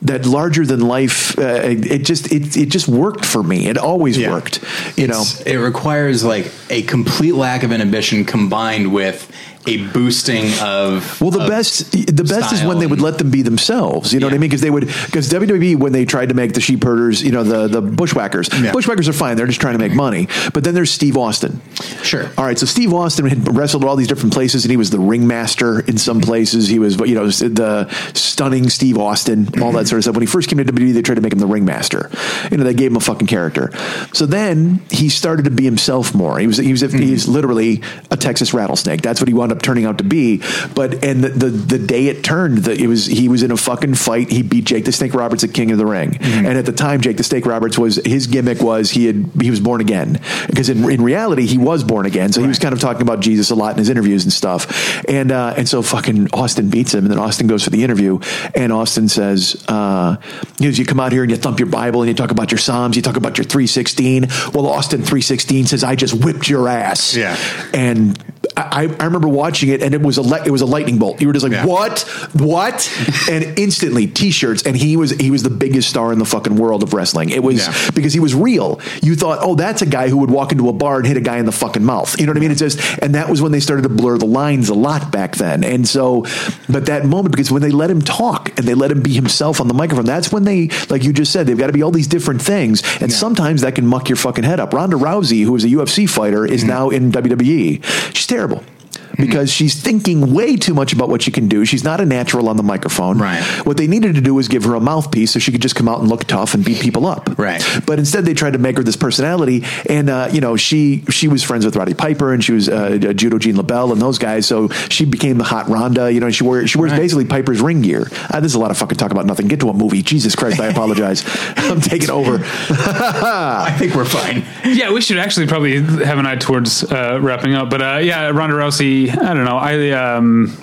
that 0.00 0.24
larger 0.24 0.64
than 0.64 0.80
life. 0.80 1.38
Uh, 1.38 1.42
it, 1.42 1.86
it 1.86 1.98
just 2.06 2.32
it 2.32 2.56
it 2.56 2.66
just 2.70 2.88
worked 2.88 3.26
for 3.26 3.42
me. 3.42 3.68
It 3.68 3.76
always 3.76 4.16
Yeah. 4.16 4.30
worked. 4.32 4.64
You 4.96 5.08
know, 5.08 5.22
it 5.44 5.56
requires 5.56 6.24
like 6.24 6.50
a 6.70 6.82
complete 6.82 7.34
lack 7.34 7.64
of 7.64 7.70
inhibition 7.70 8.24
combined 8.24 8.94
with 8.94 9.30
a 9.66 9.86
boosting 9.88 10.46
of 10.60 11.20
Well, 11.20 11.30
the 11.30 11.42
of 11.42 11.48
best, 11.48 11.92
the 11.92 12.24
best 12.24 12.52
is 12.52 12.62
when 12.62 12.78
they 12.78 12.86
would 12.86 13.00
let 13.00 13.18
them 13.18 13.30
be 13.30 13.42
themselves. 13.42 14.12
You 14.12 14.20
know 14.20 14.26
what 14.26 14.34
I 14.34 14.38
mean? 14.38 14.48
Because 14.48 14.60
they 14.60 14.70
would, 14.70 14.86
because 14.86 15.28
WWE 15.30 15.76
when 15.76 15.92
they 15.92 16.04
tried 16.04 16.28
to 16.28 16.34
make 16.34 16.52
the 16.52 16.60
sheep 16.60 16.82
herders, 16.82 17.22
you 17.22 17.32
know, 17.32 17.42
the 17.42 17.68
the 17.68 17.82
bushwhackers. 17.82 18.48
Yeah. 18.52 18.72
Bushwhackers 18.72 19.08
are 19.08 19.12
fine; 19.12 19.36
they're 19.36 19.46
just 19.46 19.60
trying 19.60 19.74
to 19.74 19.78
make 19.78 19.90
mm-hmm. 19.90 19.98
money. 19.98 20.28
But 20.52 20.64
then 20.64 20.74
there's 20.74 20.90
Steve 20.90 21.16
Austin. 21.16 21.60
Sure. 22.02 22.30
All 22.38 22.44
right, 22.44 22.58
so 22.58 22.66
Steve 22.66 22.92
Austin 22.92 23.26
had 23.26 23.54
wrestled 23.56 23.84
all 23.84 23.96
these 23.96 24.08
different 24.08 24.32
places, 24.32 24.64
and 24.64 24.70
he 24.70 24.76
was 24.76 24.90
the 24.90 24.98
ringmaster 24.98 25.80
in 25.80 25.98
some 25.98 26.20
places. 26.20 26.68
He 26.68 26.78
was, 26.78 26.98
you 27.00 27.14
know, 27.14 27.26
the 27.28 27.88
stunning 28.14 28.68
Steve 28.68 28.98
Austin, 28.98 29.62
all 29.62 29.72
that 29.72 29.88
sort 29.88 29.98
of 29.98 30.04
stuff. 30.04 30.14
When 30.14 30.22
he 30.22 30.26
first 30.26 30.48
came 30.48 30.58
to 30.58 30.64
WWE, 30.64 30.94
they 30.94 31.02
tried 31.02 31.16
to 31.16 31.20
make 31.20 31.32
him 31.32 31.38
the 31.38 31.46
ringmaster. 31.46 32.10
You 32.50 32.58
know, 32.58 32.64
they 32.64 32.74
gave 32.74 32.90
him 32.90 32.96
a 32.96 33.00
fucking 33.00 33.26
character. 33.26 33.70
So 34.12 34.26
then 34.26 34.82
he 34.90 35.08
started 35.08 35.44
to 35.44 35.50
be 35.50 35.64
himself 35.64 36.14
more. 36.14 36.38
He 36.38 36.46
was, 36.46 36.58
he 36.58 36.70
was, 36.70 36.80
he's 36.80 37.24
mm-hmm. 37.24 37.32
literally 37.32 37.82
a 38.10 38.16
Texas 38.16 38.54
rattlesnake. 38.54 39.02
That's 39.02 39.20
what 39.20 39.28
he 39.28 39.34
wound 39.34 39.52
up 39.52 39.55
turning 39.62 39.84
out 39.84 39.98
to 39.98 40.04
be. 40.04 40.42
But 40.74 41.04
and 41.04 41.22
the 41.22 41.28
the, 41.28 41.50
the 41.50 41.78
day 41.78 42.06
it 42.06 42.24
turned, 42.24 42.58
that 42.58 42.80
it 42.80 42.86
was 42.86 43.06
he 43.06 43.28
was 43.28 43.42
in 43.42 43.50
a 43.50 43.56
fucking 43.56 43.94
fight. 43.94 44.30
He 44.30 44.42
beat 44.42 44.64
Jake 44.64 44.84
the 44.84 44.92
Snake 44.92 45.14
Roberts 45.14 45.44
at 45.44 45.52
King 45.52 45.70
of 45.70 45.78
the 45.78 45.86
Ring, 45.86 46.18
and 46.20 46.58
at 46.58 46.66
the 46.66 46.72
time, 46.72 47.00
Jake 47.00 47.16
the 47.16 47.24
Snake 47.24 47.46
Roberts 47.46 47.78
was 47.78 47.96
his 48.04 48.26
gimmick 48.26 48.60
was 48.60 48.90
he 48.90 49.06
had 49.06 49.30
he 49.40 49.50
was 49.50 49.60
born 49.60 49.80
again 49.80 50.20
because 50.46 50.68
in, 50.68 50.88
in 50.90 51.02
reality 51.02 51.46
he 51.46 51.58
was 51.58 51.84
born 51.84 52.06
again. 52.06 52.32
So 52.32 52.40
he 52.40 52.48
was 52.48 52.58
kind 52.58 52.72
of 52.72 52.80
talking 52.80 53.02
about 53.02 53.20
Jesus 53.20 53.50
a 53.50 53.54
lot 53.54 53.72
in 53.72 53.78
his 53.78 53.88
interviews 53.88 54.24
and 54.24 54.32
stuff. 54.32 55.04
And 55.08 55.32
uh, 55.32 55.54
and 55.56 55.68
so 55.68 55.82
fucking 55.82 56.28
Austin 56.32 56.70
beats 56.70 56.94
him, 56.94 57.04
and 57.04 57.10
then 57.10 57.18
Austin 57.18 57.46
goes 57.46 57.64
for 57.64 57.70
the 57.70 57.82
interview, 57.84 58.20
and 58.54 58.72
Austin 58.72 59.08
says, 59.08 59.64
uh, 59.68 60.16
you, 60.58 60.68
know, 60.68 60.74
you 60.74 60.84
come 60.84 61.00
out 61.00 61.12
here 61.12 61.22
and 61.22 61.30
you 61.30 61.36
thump 61.36 61.58
your 61.58 61.68
Bible 61.68 62.02
and 62.02 62.08
you 62.08 62.14
talk 62.14 62.30
about 62.30 62.50
your 62.50 62.58
Psalms, 62.58 62.96
you 62.96 63.02
talk 63.02 63.16
about 63.16 63.38
your 63.38 63.44
three 63.44 63.66
sixteen. 63.66 64.26
Well, 64.52 64.66
Austin 64.66 65.02
three 65.02 65.22
sixteen 65.22 65.66
says, 65.66 65.84
I 65.84 65.96
just 65.96 66.14
whipped 66.24 66.48
your 66.48 66.68
ass. 66.68 67.14
Yeah. 67.14 67.36
and. 67.72 68.22
I, 68.56 68.88
I 68.98 69.04
remember 69.04 69.28
watching 69.28 69.68
it, 69.68 69.82
and 69.82 69.92
it 69.92 70.00
was 70.00 70.16
a 70.16 70.22
li- 70.22 70.40
it 70.46 70.50
was 70.50 70.62
a 70.62 70.66
lightning 70.66 70.98
bolt. 70.98 71.20
You 71.20 71.26
were 71.26 71.34
just 71.34 71.42
like, 71.42 71.52
Yeah. 71.52 71.66
"What? 71.66 72.00
What?" 72.32 72.90
and 73.30 73.58
instantly, 73.58 74.06
t-shirts. 74.06 74.62
And 74.62 74.74
he 74.74 74.96
was 74.96 75.10
he 75.10 75.30
was 75.30 75.42
the 75.42 75.50
biggest 75.50 75.90
star 75.90 76.10
in 76.10 76.18
the 76.18 76.24
fucking 76.24 76.56
world 76.56 76.82
of 76.82 76.94
wrestling. 76.94 77.28
It 77.28 77.42
was 77.42 77.66
Yeah. 77.66 77.90
because 77.94 78.14
he 78.14 78.20
was 78.20 78.34
real. 78.34 78.80
You 79.02 79.14
thought, 79.14 79.40
"Oh, 79.42 79.56
that's 79.56 79.82
a 79.82 79.86
guy 79.86 80.08
who 80.08 80.16
would 80.18 80.30
walk 80.30 80.52
into 80.52 80.70
a 80.70 80.72
bar 80.72 80.96
and 80.96 81.06
hit 81.06 81.18
a 81.18 81.20
guy 81.20 81.36
in 81.36 81.44
the 81.44 81.52
fucking 81.52 81.84
mouth." 81.84 82.18
You 82.18 82.24
know 82.24 82.30
what 82.30 82.38
I 82.38 82.40
mean? 82.40 82.50
It's 82.50 82.60
just, 82.60 82.80
and 83.02 83.14
that 83.14 83.28
was 83.28 83.42
when 83.42 83.52
they 83.52 83.60
started 83.60 83.82
to 83.82 83.90
blur 83.90 84.16
the 84.16 84.26
lines 84.26 84.70
a 84.70 84.74
lot 84.74 85.12
back 85.12 85.36
then. 85.36 85.62
And 85.62 85.86
so, 85.86 86.24
but 86.68 86.86
that 86.86 87.04
moment 87.04 87.32
because 87.32 87.50
when 87.50 87.60
they 87.60 87.70
let 87.70 87.90
him 87.90 88.00
talk 88.00 88.56
and 88.58 88.66
they 88.66 88.74
let 88.74 88.90
him 88.90 89.02
be 89.02 89.12
himself 89.12 89.60
on 89.60 89.68
the 89.68 89.74
microphone, 89.74 90.06
that's 90.06 90.32
when 90.32 90.44
they, 90.44 90.68
like 90.88 91.04
you 91.04 91.12
just 91.12 91.30
said, 91.30 91.46
they've 91.46 91.58
got 91.58 91.66
to 91.66 91.74
be 91.74 91.82
all 91.82 91.90
these 91.90 92.08
different 92.08 92.40
things, 92.40 92.82
and 93.02 93.12
sometimes 93.12 93.60
that 93.60 93.74
can 93.74 93.86
muck 93.86 94.08
your 94.08 94.16
fucking 94.16 94.44
head 94.44 94.60
up. 94.60 94.72
Ronda 94.72 94.96
Rousey, 94.96 95.44
who 95.44 95.54
is 95.56 95.64
a 95.64 95.68
UFC 95.68 96.08
fighter, 96.08 96.46
is 96.46 96.60
mm-hmm. 96.60 96.70
now 96.70 96.88
in 96.88 97.12
WWE. 97.12 97.84
She's 98.14 98.26
terrible 98.26 98.45
terrible. 98.46 98.75
because 99.24 99.50
she's 99.52 99.80
thinking 99.80 100.32
way 100.34 100.56
too 100.56 100.74
much 100.74 100.92
about 100.92 101.08
what 101.08 101.22
she 101.22 101.30
can 101.30 101.48
do. 101.48 101.64
She's 101.64 101.84
not 101.84 102.00
a 102.00 102.04
natural 102.06 102.48
on 102.48 102.56
the 102.56 102.62
microphone. 102.62 103.18
Right. 103.18 103.42
What 103.66 103.76
they 103.76 103.86
needed 103.86 104.14
to 104.16 104.20
do 104.20 104.34
was 104.34 104.48
give 104.48 104.64
her 104.64 104.74
a 104.74 104.80
mouthpiece 104.80 105.32
so 105.32 105.38
she 105.38 105.52
could 105.52 105.62
just 105.62 105.74
come 105.74 105.88
out 105.88 106.00
and 106.00 106.08
look 106.08 106.24
tough 106.24 106.54
and 106.54 106.64
beat 106.64 106.80
people 106.80 107.06
up. 107.06 107.38
Right. 107.38 107.62
But 107.86 107.98
instead, 107.98 108.24
they 108.24 108.34
tried 108.34 108.52
to 108.54 108.58
make 108.58 108.76
her 108.76 108.82
this 108.82 108.96
personality, 108.96 109.64
and 109.88 110.08
uh, 110.10 110.28
you 110.32 110.40
know, 110.40 110.56
she 110.56 111.02
she 111.10 111.28
was 111.28 111.42
friends 111.42 111.64
with 111.64 111.76
Roddy 111.76 111.94
Piper 111.94 112.32
and 112.32 112.42
she 112.44 112.52
was 112.52 112.68
uh, 112.68 112.96
Judo 112.98 113.38
Gene 113.38 113.56
LeBell 113.56 113.92
and 113.92 114.00
those 114.00 114.18
guys. 114.18 114.46
So 114.46 114.68
she 114.68 115.04
became 115.04 115.38
the 115.38 115.44
hot 115.44 115.68
Ronda. 115.68 116.12
You 116.12 116.20
know, 116.20 116.30
she 116.30 116.44
wore 116.44 116.66
she 116.66 116.78
wears 116.78 116.92
Right. 116.92 117.00
basically 117.00 117.24
Piper's 117.24 117.60
ring 117.60 117.82
gear. 117.82 118.06
Uh, 118.30 118.40
this 118.40 118.52
is 118.52 118.54
a 118.54 118.60
lot 118.60 118.70
of 118.70 118.78
fucking 118.78 118.98
talk 118.98 119.10
about 119.10 119.26
nothing. 119.26 119.46
Get 119.48 119.60
to 119.60 119.68
a 119.70 119.74
movie. 119.74 120.02
Jesus 120.02 120.34
Christ, 120.36 120.60
I 120.60 120.66
apologize. 120.66 121.24
I'm 121.56 121.80
taking 121.80 122.10
over. 122.10 122.38
I 122.44 123.74
think 123.78 123.94
we're 123.94 124.04
fine. 124.04 124.44
Yeah, 124.64 124.92
we 124.92 125.00
should 125.00 125.18
actually 125.18 125.46
probably 125.46 125.80
have 125.80 126.18
an 126.18 126.26
eye 126.26 126.36
towards 126.36 126.84
uh, 126.84 127.18
wrapping 127.20 127.54
up. 127.54 127.70
But 127.70 127.82
uh, 127.82 127.98
yeah, 128.02 128.28
Ronda 128.28 128.56
Rousey. 128.56 129.05
I 129.10 129.34
don't 129.34 129.44
know. 129.44 129.56
I 129.58 129.90
um, 129.90 130.56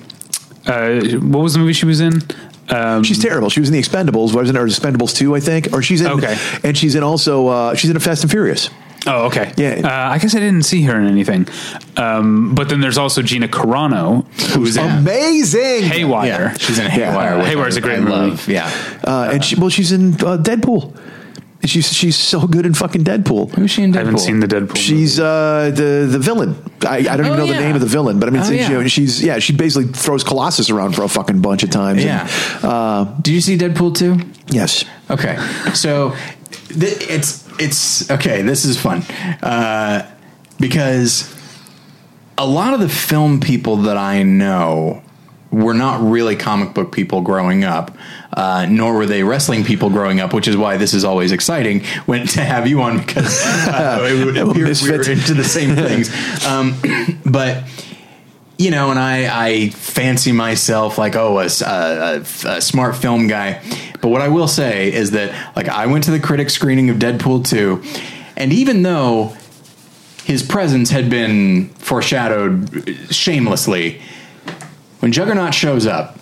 uh, 0.65 0.99
what 1.19 1.39
was 1.43 1.53
the 1.53 1.59
movie 1.59 1.73
she 1.73 1.85
was 1.85 1.99
in? 2.01 2.21
Um, 2.69 3.03
She's 3.03 3.19
terrible. 3.21 3.49
She 3.49 3.59
was 3.59 3.69
in 3.69 3.73
the 3.73 3.81
Expendables, 3.81 4.33
Was 4.33 4.49
in 4.49 4.55
it? 4.55 4.59
Or 4.59 4.65
Expendables 4.65 5.15
two, 5.15 5.35
I 5.35 5.39
think. 5.41 5.73
Or 5.73 5.81
she's 5.81 5.99
in. 6.01 6.07
Okay. 6.07 6.37
And 6.63 6.77
she's 6.77 6.95
in 6.95 7.03
also. 7.03 7.47
Uh, 7.47 7.75
she's 7.75 7.89
in 7.89 7.97
a 7.97 7.99
Fast 7.99 8.23
and 8.23 8.31
Furious. 8.31 8.69
oh, 9.05 9.25
okay. 9.25 9.51
Yeah. 9.57 9.81
Uh, 9.83 10.13
I 10.13 10.17
guess 10.17 10.33
I 10.33 10.39
didn't 10.39 10.63
see 10.63 10.83
her 10.83 10.97
in 10.97 11.05
anything. 11.07 11.45
Um, 11.97 12.55
but 12.55 12.69
then 12.69 12.79
there's 12.79 12.97
also 12.97 13.21
Gina 13.21 13.49
Carano, 13.49 14.23
who's 14.55 14.77
in 14.77 14.89
Amazing. 14.89 15.83
Haywire. 15.83 16.25
Yeah, 16.25 16.53
she's 16.57 16.79
in 16.79 16.85
Yeah. 16.85 17.11
Haywire. 17.11 17.37
which 17.39 17.47
Haywire's 17.47 17.75
I- 17.75 17.79
a 17.79 17.81
great 17.81 17.97
I 17.97 17.99
movie. 17.99 18.11
love. 18.11 18.47
Yeah, 18.47 18.71
Uh, 19.03 19.29
and 19.33 19.43
she, 19.43 19.55
well, 19.57 19.69
she's 19.69 19.91
in 19.91 20.15
uh, 20.25 20.37
Deadpool. 21.63 21.69
She's 21.69 21.93
she's 21.93 22.15
so 22.15 22.47
good 22.47 22.65
in 22.65 22.73
fucking 22.73 23.03
Deadpool. 23.03 23.51
Who's 23.53 23.71
she 23.71 23.83
in 23.83 23.91
Deadpool? 23.91 23.95
I 23.95 23.99
haven't 23.99 24.17
seen 24.19 24.39
the 24.39 24.47
Deadpool. 24.47 24.77
She's 24.77 25.19
uh, 25.19 25.71
the 25.73 26.07
the 26.09 26.19
villain. 26.19 26.55
I, 26.85 26.97
I 26.97 27.01
don't 27.01 27.21
even 27.21 27.31
Oh, 27.31 27.35
know 27.37 27.47
the 27.47 27.59
name 27.59 27.75
of 27.75 27.81
the 27.81 27.87
villain, 27.87 28.19
but 28.19 28.27
I 28.27 28.31
mean, 28.31 28.41
Oh, 28.41 28.45
it's- 28.45 28.59
yeah. 28.69 28.69
you 28.77 28.81
know, 28.81 28.87
she's 28.87 29.23
yeah, 29.23 29.39
she 29.39 29.53
basically 29.53 29.91
throws 29.93 30.23
Colossus 30.23 30.69
around 30.69 30.95
for 30.95 31.03
a 31.03 31.09
fucking 31.09 31.41
bunch 31.41 31.63
of 31.63 31.69
times. 31.69 32.03
Yeah. 32.03 32.27
And, 32.55 32.65
uh, 32.65 33.03
Did 33.21 33.33
you 33.33 33.41
see 33.41 33.57
Deadpool 33.57 33.95
2? 33.95 34.19
yes. 34.49 34.83
Okay, 35.09 35.37
so 35.73 36.15
th- 36.69 37.09
it's 37.09 37.47
it's 37.59 38.09
okay. 38.09 38.41
This 38.41 38.65
is 38.65 38.79
fun 38.79 39.03
uh, 39.43 40.09
because 40.59 41.29
a 42.37 42.47
lot 42.47 42.73
of 42.73 42.79
the 42.79 42.89
film 42.89 43.39
people 43.39 43.77
that 43.83 43.97
I 43.97 44.23
know 44.23 45.02
were 45.53 45.75
not 45.75 46.01
really 46.01 46.35
comic 46.35 46.73
book 46.73 46.91
people 46.91 47.21
growing 47.21 47.63
up, 47.63 47.95
uh, 48.33 48.65
nor 48.67 48.95
were 48.95 49.05
they 49.05 49.23
wrestling 49.23 49.63
people 49.63 49.89
growing 49.89 50.19
up. 50.19 50.33
Which 50.33 50.47
is 50.47 50.57
why 50.57 50.77
this 50.77 50.93
is 50.93 51.05
always 51.05 51.31
exciting 51.31 51.83
when 52.05 52.25
to 52.35 52.41
have 52.41 52.67
you 52.67 52.81
on 52.81 52.97
because 52.97 53.41
uh, 53.45 54.07
it 54.09 54.25
would 54.25 54.37
appear 54.49 54.65
we 54.65 54.91
were 54.91 55.11
into 55.11 55.33
the 55.33 55.43
same 55.43 55.75
things. 55.75 56.11
Um, 56.43 56.75
but 57.25 57.63
you 58.57 58.71
know, 58.71 58.91
and 58.91 58.99
I, 58.99 59.47
I 59.47 59.69
fancy 59.69 60.31
myself 60.31 60.97
like, 60.97 61.15
oh, 61.15 61.39
a 61.39 61.51
smart 62.61 62.95
film 62.95 63.27
guy. 63.27 63.61
But 64.01 64.09
what 64.09 64.21
I 64.21 64.27
will 64.27 64.47
say 64.47 64.91
is 64.91 65.11
that, 65.11 65.55
like, 65.55 65.67
I 65.69 65.87
went 65.87 66.03
to 66.05 66.11
the 66.11 66.19
critic 66.19 66.49
screening 66.49 66.89
of 66.89 66.97
Deadpool 66.97 67.47
2, 67.47 67.81
and 68.37 68.51
even 68.53 68.83
though 68.83 69.35
his 70.23 70.43
presence 70.43 70.89
had 70.89 71.09
been 71.09 71.69
foreshadowed 71.69 72.97
shamelessly, 73.09 74.01
when 75.03 75.11
Juggernaut 75.11 75.53
shows 75.53 75.85
up, 75.85 76.17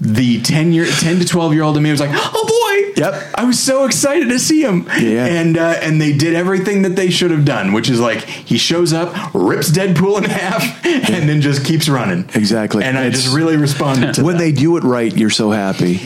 the 0.00 0.40
10 0.40 0.72
year 0.72 0.86
10 0.86 1.18
to 1.18 1.24
12 1.26 1.52
year 1.54 1.62
old 1.64 1.76
in 1.76 1.82
me 1.82 1.90
was 1.90 1.98
like 2.00 2.10
oh 2.12 2.44
boy 2.94 3.02
Yep. 3.02 3.30
i 3.34 3.42
was 3.44 3.58
so 3.58 3.84
excited 3.84 4.28
to 4.28 4.38
see 4.38 4.62
him 4.62 4.88
Yeah. 4.96 5.26
and 5.26 5.58
uh, 5.58 5.74
and 5.82 6.00
they 6.00 6.12
did 6.16 6.34
everything 6.34 6.82
that 6.82 6.94
they 6.94 7.10
should 7.10 7.32
have 7.32 7.44
done 7.44 7.72
which 7.72 7.90
is 7.90 7.98
like 7.98 8.22
he 8.22 8.58
shows 8.58 8.92
up 8.92 9.12
rips 9.34 9.72
deadpool 9.72 10.18
in 10.18 10.24
half 10.30 10.62
and 10.86 11.28
then 11.28 11.40
just 11.40 11.64
keeps 11.64 11.88
running 11.88 12.30
Exactly. 12.34 12.84
and 12.84 12.96
i 12.96 13.06
It's- 13.06 13.22
just 13.24 13.34
really 13.34 13.56
responded 13.56 14.14
to 14.14 14.22
When 14.22 14.36
that. 14.36 14.38
they 14.44 14.52
do 14.52 14.76
it 14.76 14.84
right, 14.84 15.12
you're 15.16 15.30
so 15.30 15.50
happy. 15.50 15.96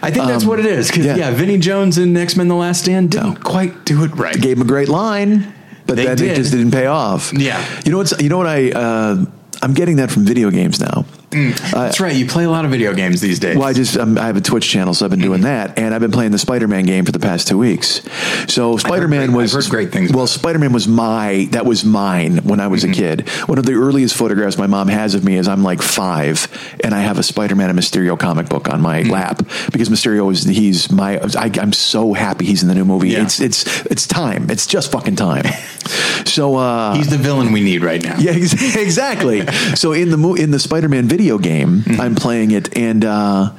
i 0.00 0.12
think 0.12 0.26
that's 0.26 0.44
what 0.44 0.60
it 0.60 0.66
is 0.66 0.86
because 0.86 1.04
yeah. 1.06 1.16
yeah. 1.16 1.30
vinnie 1.32 1.58
jones 1.58 1.98
in 1.98 2.16
x-men 2.16 2.46
the 2.46 2.54
last 2.54 2.82
stand 2.84 3.10
didn't 3.10 3.42
quite 3.42 3.84
do 3.84 4.04
it 4.04 4.14
right 4.14 4.40
Gave 4.40 4.58
him 4.58 4.62
a 4.62 4.66
great 4.68 4.88
line, 4.88 5.52
but 5.86 5.96
They 5.96 6.04
then 6.06 6.22
it 6.22 6.36
just 6.36 6.52
didn't 6.52 6.70
pay 6.70 6.86
off. 6.86 7.32
Yeah. 7.32 7.60
You 7.84 7.90
know 7.90 7.98
what's 7.98 8.14
you 8.22 8.28
know 8.28 8.38
what 8.38 8.46
I 8.46 8.70
uh, 8.70 9.24
I'm 9.62 9.74
getting 9.74 9.96
that 9.96 10.10
from 10.10 10.24
video 10.24 10.50
games 10.50 10.80
now. 10.80 11.04
That's 11.30 12.00
right 12.00 12.14
you 12.16 12.26
play 12.26 12.44
a 12.44 12.50
lot 12.50 12.64
of 12.64 12.70
video 12.70 12.92
games 12.92 13.20
these 13.20 13.38
days 13.38 13.56
Well, 13.56 13.66
I 13.68 13.72
just 13.72 13.96
um, 13.96 14.18
I 14.18 14.26
have 14.26 14.36
a 14.36 14.40
Twitch 14.40 14.68
channel, 14.68 14.94
so 14.94 15.04
I've 15.04 15.10
been 15.10 15.20
Mm-hmm. 15.20 15.28
doing 15.28 15.40
that, 15.42 15.78
and 15.78 15.94
I've 15.94 16.00
been 16.00 16.10
playing 16.12 16.32
the 16.32 16.38
Spider-Man 16.38 16.84
game 16.86 17.04
for 17.04 17.12
the 17.12 17.18
past 17.18 17.46
two 17.46 17.58
weeks. 17.58 18.00
So 18.48 18.76
Spider-Man 18.78 19.32
was 19.32 19.54
I've 19.54 19.62
heard 19.64 19.70
great 19.70 19.92
things 19.92 20.12
Well. 20.12 20.26
Spider-Man 20.26 20.72
was 20.72 20.88
my 20.88 21.46
that 21.52 21.66
was 21.66 21.84
mine 21.84 22.38
when 22.38 22.58
I 22.60 22.66
was 22.68 22.82
Mm-hmm. 22.82 22.92
a 22.92 22.94
kid. 22.94 23.28
One 23.48 23.58
of 23.58 23.66
the 23.66 23.74
earliest 23.74 24.16
photographs 24.16 24.56
my 24.58 24.66
mom 24.66 24.88
has 24.88 25.14
of 25.14 25.22
me 25.24 25.36
is 25.36 25.46
I'm 25.46 25.62
like 25.62 25.82
five, 25.82 26.48
and 26.82 26.94
I 26.94 27.00
have 27.00 27.18
a 27.18 27.22
Spider-Man 27.22 27.68
and 27.70 27.78
Mysterio 27.78 28.18
comic 28.18 28.48
book 28.48 28.68
on 28.68 28.80
my 28.80 29.02
Mm. 29.02 29.10
lap 29.10 29.42
because 29.72 29.88
Mysterio 29.88 30.30
is 30.32 30.44
he's 30.44 30.90
my 30.90 31.18
I, 31.38 31.50
I'm 31.60 31.72
so 31.72 32.12
happy 32.14 32.44
he's 32.46 32.62
in 32.62 32.68
the 32.68 32.74
new 32.74 32.84
movie. 32.84 33.10
Yeah. 33.10 33.22
It's 33.22 33.40
it's 33.40 33.82
it's 33.86 34.06
time. 34.06 34.48
It's 34.50 34.66
just 34.66 34.90
fucking 34.90 35.16
time. 35.16 35.44
so 36.24 36.56
uh, 36.56 36.94
he's 36.94 37.08
the 37.10 37.16
villain 37.18 37.52
we 37.52 37.60
need 37.62 37.82
right 37.82 38.02
now 38.02 38.16
yeah, 38.18 38.32
exactly. 38.76 39.46
so 39.74 39.92
in 39.92 40.10
the 40.10 40.16
mo- 40.16 40.34
in 40.34 40.50
the 40.50 40.58
Spider-Man 40.58 41.06
video 41.08 41.19
game, 41.38 41.82
mm-hmm. 41.82 42.00
I'm 42.00 42.14
playing 42.14 42.50
it, 42.52 42.76
and 42.76 43.04
uh, 43.04 43.52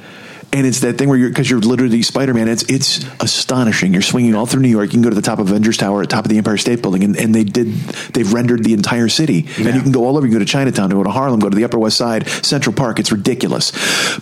and 0.52 0.66
it's 0.66 0.80
that 0.80 0.98
thing 0.98 1.08
where 1.08 1.16
you're 1.16 1.30
because 1.30 1.50
you're 1.50 1.60
literally 1.60 2.02
Spider-Man. 2.02 2.48
It's 2.48 2.62
it's 2.64 3.04
astonishing. 3.20 3.92
You're 3.92 4.02
swinging 4.02 4.34
all 4.34 4.44
through 4.44 4.62
New 4.62 4.68
York. 4.68 4.86
You 4.86 4.92
can 4.92 5.02
go 5.02 5.08
to 5.08 5.16
the 5.16 5.22
top 5.22 5.38
of 5.38 5.48
Avengers 5.48 5.78
Tower, 5.78 6.02
at 6.02 6.10
top 6.10 6.24
of 6.24 6.30
the 6.30 6.38
Empire 6.38 6.58
State 6.58 6.82
Building, 6.82 7.04
and, 7.04 7.16
and 7.16 7.34
they 7.34 7.44
did 7.44 7.68
they've 8.12 8.30
rendered 8.32 8.62
the 8.62 8.74
entire 8.74 9.08
city. 9.08 9.48
And 9.56 9.74
you 9.74 9.80
can 9.80 9.92
go 9.92 10.04
all 10.04 10.16
over. 10.16 10.26
You 10.26 10.32
can 10.32 10.40
go 10.40 10.44
to 10.44 10.50
Chinatown, 10.50 10.90
go 10.90 11.02
to 11.02 11.10
Harlem, 11.10 11.40
go 11.40 11.48
to 11.48 11.56
the 11.56 11.64
Upper 11.64 11.78
West 11.78 11.96
Side, 11.96 12.28
Central 12.28 12.74
Park. 12.74 12.98
It's 12.98 13.10
ridiculous. 13.10 13.72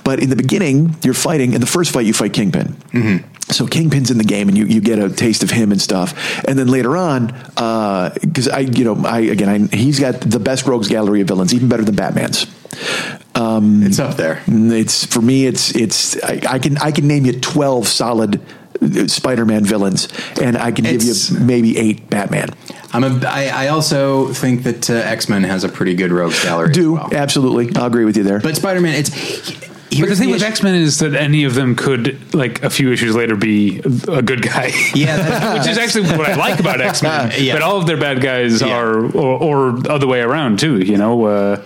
But 0.04 0.22
in 0.22 0.30
the 0.30 0.36
beginning, 0.36 0.96
you're 1.02 1.14
fighting. 1.14 1.54
In 1.54 1.60
the 1.60 1.66
first 1.66 1.92
fight, 1.92 2.06
you 2.06 2.12
fight 2.12 2.32
Kingpin. 2.32 2.74
Mm-hmm. 2.92 3.52
So 3.52 3.66
Kingpin's 3.66 4.12
in 4.12 4.18
the 4.18 4.24
game, 4.24 4.48
and 4.48 4.56
you, 4.56 4.66
you 4.66 4.80
get 4.80 5.00
a 5.00 5.10
taste 5.10 5.42
of 5.42 5.50
him 5.50 5.72
and 5.72 5.82
stuff. 5.82 6.44
And 6.46 6.56
then 6.56 6.68
later 6.68 6.96
on, 6.96 7.32
uh, 7.56 8.14
because 8.20 8.46
I 8.46 8.60
you 8.60 8.84
know 8.84 9.04
I 9.04 9.20
again 9.20 9.48
I, 9.72 9.76
he's 9.76 9.98
got 9.98 10.20
the 10.20 10.38
best 10.38 10.66
rogues 10.66 10.86
gallery 10.86 11.22
of 11.22 11.26
villains, 11.26 11.52
even 11.52 11.68
better 11.68 11.84
than 11.84 11.96
Batman's. 11.96 12.46
It's 12.72 13.98
up 13.98 14.16
there 14.16 14.42
It's 14.46 15.04
for 15.06 15.20
me, 15.22 15.46
it's 15.46 15.74
it's 15.74 16.22
I, 16.22 16.40
I 16.48 16.58
can 16.58 16.78
I 16.78 16.90
can 16.92 17.06
name 17.06 17.24
you 17.26 17.38
twelve 17.40 17.86
solid 17.88 18.40
uh, 18.82 19.06
Spider-Man 19.08 19.64
villains, 19.64 20.08
and 20.40 20.56
I 20.56 20.72
can 20.72 20.86
It's- 20.86 21.28
give 21.28 21.38
you 21.40 21.44
maybe 21.46 21.76
eight 21.78 22.08
Batman. 22.08 22.50
I'm 22.92 23.04
a. 23.04 23.26
I, 23.26 23.66
I 23.66 23.68
also 23.68 24.32
think 24.32 24.62
that 24.64 24.88
uh, 24.90 24.94
X 24.94 25.28
Men 25.28 25.44
has 25.44 25.64
a 25.64 25.68
pretty 25.68 25.94
good 25.94 26.10
rogues 26.12 26.42
gallery. 26.42 26.72
Do 26.72 26.96
as 26.96 27.02
well. 27.10 27.14
absolutely, 27.22 27.70
I'll 27.76 27.86
agree 27.86 28.04
with 28.04 28.16
you 28.16 28.22
there. 28.24 28.40
But 28.40 28.56
Spider 28.56 28.80
Man, 28.80 28.94
it's. 28.94 29.10
But 29.90 30.08
the 30.08 30.14
thing 30.16 30.30
with 30.30 30.42
X 30.42 30.62
Men 30.62 30.76
is 30.76 31.00
that 31.00 31.14
any 31.14 31.42
of 31.44 31.54
them 31.54 31.74
could, 31.76 32.32
like 32.32 32.62
a 32.62 32.70
few 32.70 32.92
issues 32.92 33.14
later, 33.16 33.34
be 33.36 33.80
a 34.08 34.22
good 34.22 34.40
guy. 34.40 34.70
Yeah, 34.94 35.16
that's- 35.16 35.58
which 35.58 35.68
is 35.70 35.78
actually 35.78 36.16
what 36.16 36.28
I 36.28 36.36
like 36.36 36.58
about 36.60 36.80
X 36.80 37.02
Men. 37.02 37.32
Yeah. 37.38 37.54
But 37.54 37.62
all 37.62 37.76
of 37.78 37.86
their 37.86 37.96
bad 37.98 38.20
guys 38.20 38.60
Yeah. 38.62 38.76
are, 38.78 39.04
or, 39.14 39.42
or 39.74 39.90
other 39.90 40.06
way 40.06 40.20
around 40.20 40.58
too. 40.60 40.78
You 40.78 40.96
know, 40.96 41.24
uh, 41.26 41.62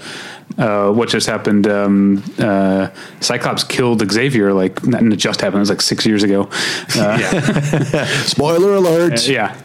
uh, 0.58 0.90
what 0.92 1.08
just 1.08 1.26
happened? 1.26 1.66
Um, 1.66 2.22
uh, 2.38 2.90
Cyclops 3.20 3.64
killed 3.64 4.08
Xavier. 4.10 4.52
Like, 4.52 4.84
not, 4.86 5.02
it 5.02 5.16
just 5.16 5.40
happened. 5.40 5.58
It 5.58 5.60
was 5.60 5.70
like 5.70 5.82
six 5.82 6.06
years 6.06 6.22
ago. 6.22 6.48
Uh. 6.96 8.06
Spoiler 8.24 8.74
alert! 8.74 9.26
yeah. 9.26 9.60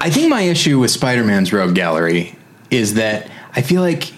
I 0.00 0.10
think 0.10 0.28
my 0.28 0.42
issue 0.42 0.78
with 0.78 0.90
Spider 0.90 1.24
Man's 1.24 1.52
rogue 1.52 1.74
gallery 1.74 2.36
is 2.70 2.94
that 2.94 3.30
I 3.54 3.62
feel 3.62 3.82
like 3.82 4.12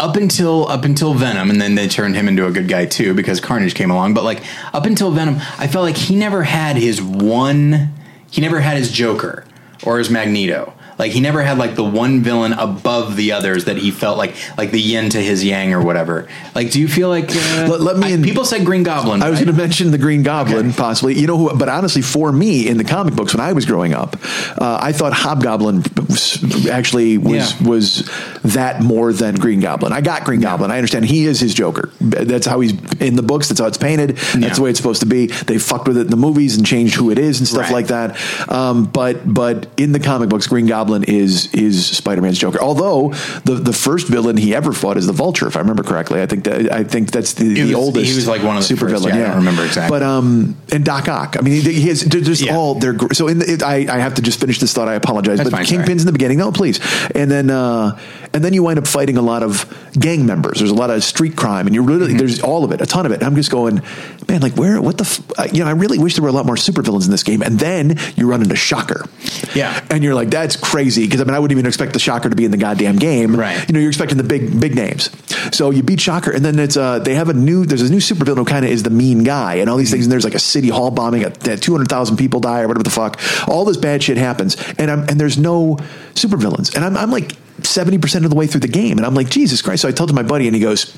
up 0.00 0.16
until 0.16 0.68
up 0.68 0.84
until 0.84 1.14
Venom, 1.14 1.50
and 1.50 1.60
then 1.60 1.74
they 1.74 1.88
turned 1.88 2.16
him 2.16 2.28
into 2.28 2.46
a 2.46 2.50
good 2.50 2.68
guy 2.68 2.84
too 2.84 3.14
because 3.14 3.40
Carnage 3.40 3.74
came 3.74 3.90
along. 3.90 4.14
But 4.14 4.24
like 4.24 4.42
up 4.74 4.86
until 4.86 5.10
Venom, 5.10 5.36
I 5.58 5.66
felt 5.66 5.84
like 5.84 5.96
he 5.96 6.16
never 6.16 6.42
had 6.42 6.76
his 6.76 7.00
one. 7.00 7.90
He 8.30 8.40
never 8.40 8.60
had 8.60 8.76
his 8.76 8.90
Joker 8.90 9.44
or 9.86 9.98
his 9.98 10.10
Magneto. 10.10 10.73
Like 10.98 11.12
he 11.12 11.20
never 11.20 11.42
had 11.42 11.58
like 11.58 11.74
the 11.74 11.84
one 11.84 12.22
villain 12.22 12.52
above 12.52 13.16
the 13.16 13.32
others 13.32 13.64
that 13.64 13.76
he 13.76 13.90
felt 13.90 14.16
like 14.18 14.34
like 14.56 14.70
the 14.70 14.80
yin 14.80 15.10
to 15.10 15.20
his 15.20 15.44
yang 15.44 15.72
or 15.74 15.82
whatever. 15.82 16.28
Like, 16.54 16.70
do 16.70 16.80
you 16.80 16.88
feel 16.88 17.08
like 17.08 17.30
uh, 17.30 17.66
Let- 17.68 17.80
let 17.80 17.96
me 17.98 18.06
I- 18.06 18.10
in- 18.10 18.22
people 18.22 18.44
said 18.44 18.64
Green 18.64 18.82
Goblin. 18.84 19.22
I 19.22 19.28
was 19.30 19.38
right? 19.40 19.46
going 19.46 19.56
to 19.56 19.62
mention 19.62 19.90
the 19.90 19.98
Green 19.98 20.22
Goblin, 20.22 20.68
Okay. 20.68 20.76
possibly. 20.76 21.18
You 21.18 21.26
know 21.26 21.36
who? 21.36 21.54
But 21.56 21.68
honestly, 21.68 22.02
for 22.02 22.30
me, 22.32 22.68
in 22.68 22.76
the 22.78 22.84
comic 22.84 23.14
books 23.14 23.34
when 23.34 23.40
I 23.44 23.52
was 23.52 23.66
growing 23.66 23.92
up, 23.94 24.16
uh, 24.60 24.78
I 24.80 24.92
thought 24.92 25.12
Hobgoblin 25.12 25.82
was, 26.08 26.68
actually 26.68 27.18
was 27.18 27.60
Yeah. 27.60 27.68
was 27.68 28.10
that 28.44 28.82
more 28.82 29.12
than 29.12 29.34
Green 29.36 29.60
Goblin. 29.60 29.92
I 29.92 30.00
got 30.00 30.24
Green 30.24 30.40
Goblin. 30.40 30.70
I 30.70 30.76
understand 30.76 31.06
he 31.06 31.26
is 31.26 31.40
his 31.40 31.54
Joker. 31.54 31.90
That's 32.00 32.46
how 32.46 32.60
he's 32.60 32.72
in 33.00 33.16
the 33.16 33.22
books. 33.22 33.48
That's 33.48 33.60
how 33.60 33.66
it's 33.66 33.78
painted. 33.78 34.16
That's 34.16 34.34
Yeah. 34.36 34.48
the 34.54 34.62
way 34.62 34.70
it's 34.70 34.78
supposed 34.78 35.00
to 35.00 35.06
be. 35.06 35.26
They 35.26 35.58
fucked 35.58 35.88
with 35.88 35.96
it 35.96 36.02
in 36.02 36.10
the 36.10 36.16
movies 36.16 36.56
and 36.56 36.64
changed 36.64 36.94
who 36.94 37.10
it 37.10 37.18
is 37.18 37.40
and 37.40 37.48
stuff 37.48 37.62
Right. 37.64 37.72
like 37.72 37.86
that. 37.88 38.16
Um, 38.48 38.84
but 38.84 39.22
but 39.32 39.66
in 39.76 39.92
the 39.92 40.00
comic 40.00 40.28
books, 40.28 40.46
Green 40.46 40.66
Goblin 40.66 40.83
is 41.04 41.52
is 41.54 41.86
Spider 41.96 42.20
Man's 42.20 42.38
Joker. 42.38 42.60
Although 42.60 43.10
the 43.44 43.54
the 43.54 43.72
first 43.72 44.08
villain 44.08 44.36
he 44.36 44.54
ever 44.54 44.72
fought 44.72 44.96
is 44.96 45.06
the 45.06 45.12
Vulture, 45.12 45.46
if 45.46 45.56
I 45.56 45.60
remember 45.60 45.82
correctly. 45.82 46.20
I 46.20 46.26
think 46.26 46.44
that 46.44 46.70
I 46.72 46.84
think 46.84 47.10
that's 47.10 47.32
the, 47.34 47.54
the 47.54 47.74
oldest. 47.74 48.06
he 48.10 48.14
was 48.14 48.26
like 48.28 48.42
one 48.42 48.56
of 48.56 48.62
the 48.62 48.66
super 48.66 48.88
first. 48.88 49.02
villain. 49.02 49.16
Yeah, 49.18 49.24
I 49.24 49.28
don't 49.28 49.36
remember 49.38 49.64
exactly. 49.64 49.98
But 49.98 50.02
um, 50.02 50.56
and 50.72 50.84
Doc 50.84 51.08
Ock. 51.08 51.36
I 51.38 51.42
mean, 51.42 51.62
he, 51.62 51.88
has 51.88 52.02
just 52.04 52.42
Yeah. 52.42 52.56
all 52.56 52.74
they're 52.74 52.92
gr- 52.92 53.12
so. 53.14 53.28
In 53.28 53.38
the, 53.38 53.50
it, 53.52 53.62
I 53.62 53.76
I 53.94 53.98
have 53.98 54.14
to 54.14 54.22
just 54.22 54.40
finish 54.40 54.58
this 54.58 54.72
thought. 54.72 54.88
I 54.88 54.94
apologize. 54.94 55.38
That's 55.38 55.50
but 55.50 55.56
fine, 55.56 55.66
Kingpin's 55.66 55.86
sorry. 55.88 56.00
in 56.02 56.06
the 56.06 56.12
beginning. 56.12 56.38
No, 56.38 56.52
please. 56.52 56.80
And 57.14 57.30
then 57.30 57.50
uh, 57.50 57.98
and 58.32 58.44
then 58.44 58.52
you 58.52 58.62
wind 58.62 58.78
up 58.78 58.86
fighting 58.86 59.16
a 59.16 59.22
lot 59.22 59.42
of 59.42 59.66
gang 59.98 60.26
members. 60.26 60.58
There's 60.58 60.70
a 60.70 60.74
lot 60.74 60.90
of 60.90 61.02
street 61.04 61.36
crime, 61.36 61.66
and 61.66 61.74
you're 61.74 61.84
really 61.84 62.04
Mm-hmm. 62.04 62.18
there's 62.18 62.40
all 62.42 62.64
of 62.64 62.72
it, 62.72 62.80
a 62.82 62.86
ton 62.86 63.06
of 63.06 63.12
it. 63.12 63.16
And 63.16 63.24
I'm 63.24 63.34
just 63.36 63.50
going, 63.50 63.80
man, 64.28 64.40
like 64.42 64.54
where? 64.56 64.80
What 64.82 64.98
the? 64.98 65.04
F-? 65.04 65.22
uh, 65.38 65.46
You 65.52 65.60
know, 65.64 65.68
I 65.68 65.72
really 65.72 65.98
wish 65.98 66.16
there 66.16 66.22
were 66.22 66.28
a 66.28 66.32
lot 66.32 66.44
more 66.44 66.56
supervillains 66.56 67.06
in 67.06 67.10
this 67.10 67.22
game. 67.22 67.40
And 67.42 67.58
then 67.58 67.96
you 68.16 68.28
run 68.28 68.42
into 68.42 68.56
Shocker. 68.56 69.06
Yeah. 69.54 69.80
and 69.90 70.02
you're 70.04 70.14
like, 70.14 70.30
that's 70.30 70.56
crazy 70.56 70.73
because 70.74 71.20
I 71.20 71.24
mean, 71.24 71.34
I 71.34 71.38
wouldn't 71.38 71.56
even 71.56 71.66
expect 71.66 71.92
the 71.92 71.98
Shocker 71.98 72.28
to 72.28 72.36
be 72.36 72.44
in 72.44 72.50
the 72.50 72.56
goddamn 72.56 72.96
game. 72.96 73.36
Right. 73.36 73.66
You 73.68 73.72
know, 73.72 73.80
you're 73.80 73.90
expecting 73.90 74.18
the 74.18 74.24
big 74.24 74.60
big 74.60 74.74
names. 74.74 75.10
So 75.52 75.70
you 75.70 75.82
beat 75.82 76.00
Shocker, 76.00 76.30
and 76.30 76.44
then 76.44 76.58
it's 76.58 76.76
uh 76.76 76.98
they 76.98 77.14
have 77.14 77.28
a 77.28 77.34
new 77.34 77.64
there's 77.64 77.82
a 77.82 77.90
new 77.90 77.98
supervillain 77.98 78.36
who 78.36 78.44
kind 78.44 78.64
of 78.64 78.70
is 78.70 78.82
the 78.82 78.90
mean 78.90 79.24
guy, 79.24 79.54
and 79.56 79.70
all 79.70 79.76
these 79.76 79.90
things. 79.90 80.04
And 80.04 80.12
there's 80.12 80.24
like 80.24 80.34
a 80.34 80.40
city 80.40 80.68
hall 80.68 80.90
bombing, 80.90 81.22
at 81.22 81.62
two 81.62 81.72
hundred 81.72 81.88
thousand 81.88 82.16
people 82.16 82.40
die 82.40 82.62
or 82.62 82.68
whatever 82.68 82.82
the 82.82 82.90
fuck. 82.90 83.20
All 83.48 83.64
this 83.64 83.76
bad 83.76 84.02
shit 84.02 84.16
happens, 84.16 84.56
and 84.78 84.90
I'm 84.90 85.00
and 85.08 85.20
there's 85.20 85.38
no 85.38 85.76
supervillains, 86.14 86.74
and 86.74 86.84
I'm 86.84 86.96
I'm 86.96 87.10
like 87.10 87.32
seventy 87.62 87.98
percent 87.98 88.24
of 88.24 88.30
the 88.30 88.36
way 88.36 88.46
through 88.46 88.60
the 88.60 88.68
game, 88.68 88.98
and 88.98 89.06
I'm 89.06 89.14
like 89.14 89.30
Jesus 89.30 89.62
Christ. 89.62 89.82
So 89.82 89.88
I 89.88 89.92
told 89.92 90.08
to 90.10 90.14
my 90.14 90.22
buddy, 90.22 90.46
and 90.46 90.54
he 90.54 90.60
goes, 90.60 90.96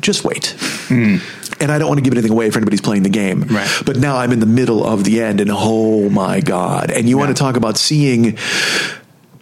just 0.00 0.24
wait. 0.24 0.56
And 1.60 1.70
I 1.72 1.78
don't 1.78 1.88
want 1.88 1.98
to 1.98 2.02
give 2.02 2.12
anything 2.12 2.30
away 2.32 2.50
for 2.50 2.58
anybody's 2.58 2.80
playing 2.80 3.02
the 3.02 3.08
game. 3.10 3.42
Right. 3.42 3.68
But 3.84 3.96
now 3.96 4.16
I'm 4.16 4.32
in 4.32 4.40
the 4.40 4.46
middle 4.46 4.84
of 4.86 5.04
the 5.04 5.22
end, 5.22 5.40
and 5.40 5.50
oh 5.52 6.08
my 6.08 6.40
God. 6.40 6.90
And 6.90 7.08
you 7.08 7.18
want 7.18 7.28
to 7.36 7.40
talk 7.40 7.56
about 7.56 7.76
seeing 7.76 8.36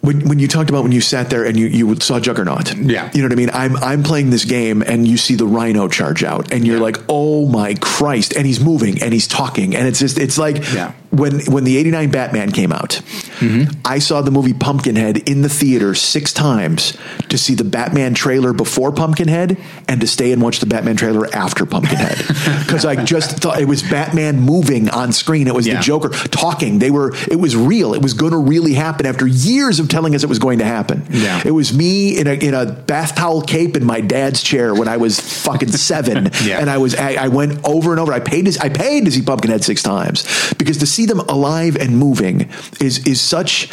when, 0.01 0.27
when 0.29 0.39
you 0.39 0.47
talked 0.47 0.69
about 0.69 0.83
when 0.83 0.91
you 0.91 1.01
sat 1.01 1.29
there 1.29 1.43
and 1.43 1.57
you, 1.57 1.65
you 1.67 1.95
saw 1.99 2.19
Juggernaut, 2.19 2.75
Yeah. 2.77 3.09
you 3.13 3.21
know 3.21 3.25
what 3.27 3.31
I 3.33 3.35
mean. 3.35 3.49
I'm 3.51 3.75
I'm 3.77 4.03
playing 4.03 4.29
this 4.29 4.45
game 4.45 4.81
and 4.81 5.07
you 5.07 5.17
see 5.17 5.35
the 5.35 5.45
Rhino 5.47 5.87
charge 5.87 6.23
out, 6.23 6.51
and 6.53 6.65
you're 6.65 6.79
like, 6.79 6.97
oh 7.09 7.47
my 7.47 7.73
Christ! 7.81 8.33
And 8.35 8.45
he's 8.45 8.59
moving 8.59 9.01
and 9.01 9.11
he's 9.13 9.27
talking, 9.27 9.75
and 9.75 9.87
it's 9.87 9.99
just 9.99 10.17
it's 10.17 10.37
like 10.37 10.57
Yeah. 10.73 10.93
When 11.09 11.39
when 11.45 11.63
the 11.63 11.77
'89 11.77 12.11
Batman 12.11 12.51
came 12.51 12.71
out, 12.71 13.01
mm-hmm. 13.39 13.71
I 13.85 13.99
saw 13.99 14.21
the 14.21 14.31
movie 14.31 14.53
Pumpkinhead 14.53 15.17
in 15.29 15.41
the 15.41 15.49
theater 15.49 15.95
six 15.95 16.33
times 16.33 16.97
to 17.29 17.37
see 17.37 17.53
the 17.55 17.63
Batman 17.63 18.13
trailer 18.13 18.53
before 18.53 18.91
Pumpkinhead 18.91 19.57
and 19.87 20.01
to 20.01 20.07
stay 20.07 20.31
and 20.31 20.41
watch 20.41 20.59
the 20.59 20.65
Batman 20.65 20.95
trailer 20.97 21.27
after 21.33 21.65
Pumpkinhead 21.65 22.17
because 22.65 22.85
I 22.85 23.03
just 23.05 23.37
thought 23.39 23.61
it 23.61 23.67
was 23.67 23.81
Batman 23.83 24.39
moving 24.41 24.89
on 24.89 25.11
screen. 25.13 25.47
It 25.47 25.55
was 25.55 25.65
Yeah. 25.65 25.77
the 25.77 25.81
Joker 25.83 26.09
talking. 26.09 26.79
They 26.79 26.91
were. 26.91 27.13
It 27.29 27.39
was 27.39 27.55
real. 27.55 27.93
It 27.93 28.01
was 28.01 28.13
going 28.13 28.31
to 28.33 28.37
really 28.37 28.73
happen 28.73 29.05
after 29.05 29.25
years 29.25 29.79
of 29.79 29.87
telling 29.89 30.13
us 30.13 30.23
it 30.23 30.29
was 30.29 30.39
going 30.39 30.59
to 30.59 30.65
happen. 30.65 31.05
Yeah. 31.09 31.41
It 31.45 31.51
was 31.51 31.73
me 31.75 32.17
in 32.19 32.27
a 32.27 32.33
in 32.33 32.53
a 32.53 32.65
bath 32.65 33.15
towel 33.15 33.41
cape 33.41 33.77
in 33.77 33.85
my 33.85 34.01
dad's 34.01 34.43
chair 34.43 34.75
when 34.75 34.87
I 34.87 34.97
was 34.97 35.19
fucking 35.19 35.69
seven, 35.77 36.31
Yeah. 36.43 36.59
and 36.59 36.69
I 36.69 36.77
was 36.77 36.95
I, 36.95 37.13
I 37.13 37.27
went 37.29 37.63
over 37.65 37.91
and 37.91 37.99
over. 37.99 38.11
I 38.13 38.19
paid 38.19 38.45
to, 38.45 38.59
I 38.61 38.69
paid 38.69 39.05
to 39.05 39.11
see 39.11 39.21
Pumpkinhead 39.21 39.63
six 39.63 39.81
times 39.81 40.25
because 40.57 40.77
to 40.79 40.85
see 40.85 41.05
them 41.07 41.19
alive 41.21 41.75
and 41.75 41.97
moving 41.97 42.49
is 42.79 43.05
is 43.07 43.19
such 43.21 43.69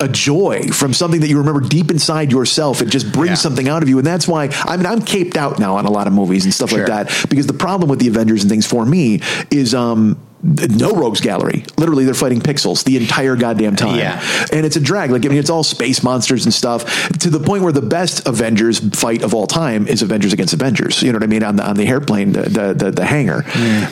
a 0.00 0.08
joy 0.08 0.62
from 0.72 0.92
something 0.92 1.20
that 1.20 1.28
you 1.28 1.38
remember 1.38 1.60
deep 1.60 1.90
inside 1.90 2.32
yourself. 2.32 2.82
It 2.82 2.86
just 2.90 3.12
brings 3.12 3.30
Yeah. 3.30 3.34
something 3.36 3.68
out 3.68 3.82
of 3.82 3.88
you, 3.88 3.98
and 3.98 4.06
that's 4.06 4.26
why 4.26 4.50
I 4.64 4.76
mean 4.76 4.86
I'm 4.86 5.00
caped 5.02 5.36
out 5.36 5.58
now 5.58 5.76
on 5.76 5.86
a 5.86 5.90
lot 5.90 6.06
of 6.08 6.12
movies 6.12 6.44
and 6.44 6.52
stuff 6.52 6.70
Sure. 6.70 6.80
like 6.80 6.88
that 6.88 7.28
because 7.30 7.46
the 7.46 7.52
problem 7.52 7.88
with 7.88 8.00
the 8.00 8.08
Avengers 8.08 8.42
and 8.42 8.50
things 8.50 8.66
for 8.66 8.84
me 8.84 9.20
is 9.50 9.74
um. 9.74 10.16
No 10.46 10.90
rogues 10.92 11.22
gallery. 11.22 11.64
Literally, 11.78 12.04
they're 12.04 12.12
fighting 12.12 12.42
pixels 12.42 12.84
the 12.84 12.98
entire 12.98 13.34
goddamn 13.34 13.76
time, 13.76 13.96
Yeah. 13.98 14.20
and 14.52 14.66
it's 14.66 14.76
a 14.76 14.80
drag. 14.80 15.10
Like 15.10 15.24
I 15.24 15.30
mean, 15.30 15.38
it's 15.38 15.48
all 15.48 15.64
space 15.64 16.02
monsters 16.02 16.44
and 16.44 16.52
stuff 16.52 17.08
to 17.20 17.30
the 17.30 17.40
point 17.40 17.62
where 17.62 17.72
the 17.72 17.80
best 17.80 18.28
Avengers 18.28 18.78
fight 18.94 19.22
of 19.22 19.32
all 19.32 19.46
time 19.46 19.86
is 19.88 20.02
Avengers 20.02 20.34
against 20.34 20.52
Avengers. 20.52 21.00
You 21.02 21.12
know 21.12 21.16
what 21.16 21.22
I 21.22 21.28
mean 21.28 21.42
on 21.42 21.56
the 21.56 21.66
on 21.66 21.76
the 21.76 21.86
airplane, 21.86 22.32
the 22.32 22.42
the 22.42 22.74
the, 22.74 22.90
the 22.90 23.04
hangar. 23.06 23.42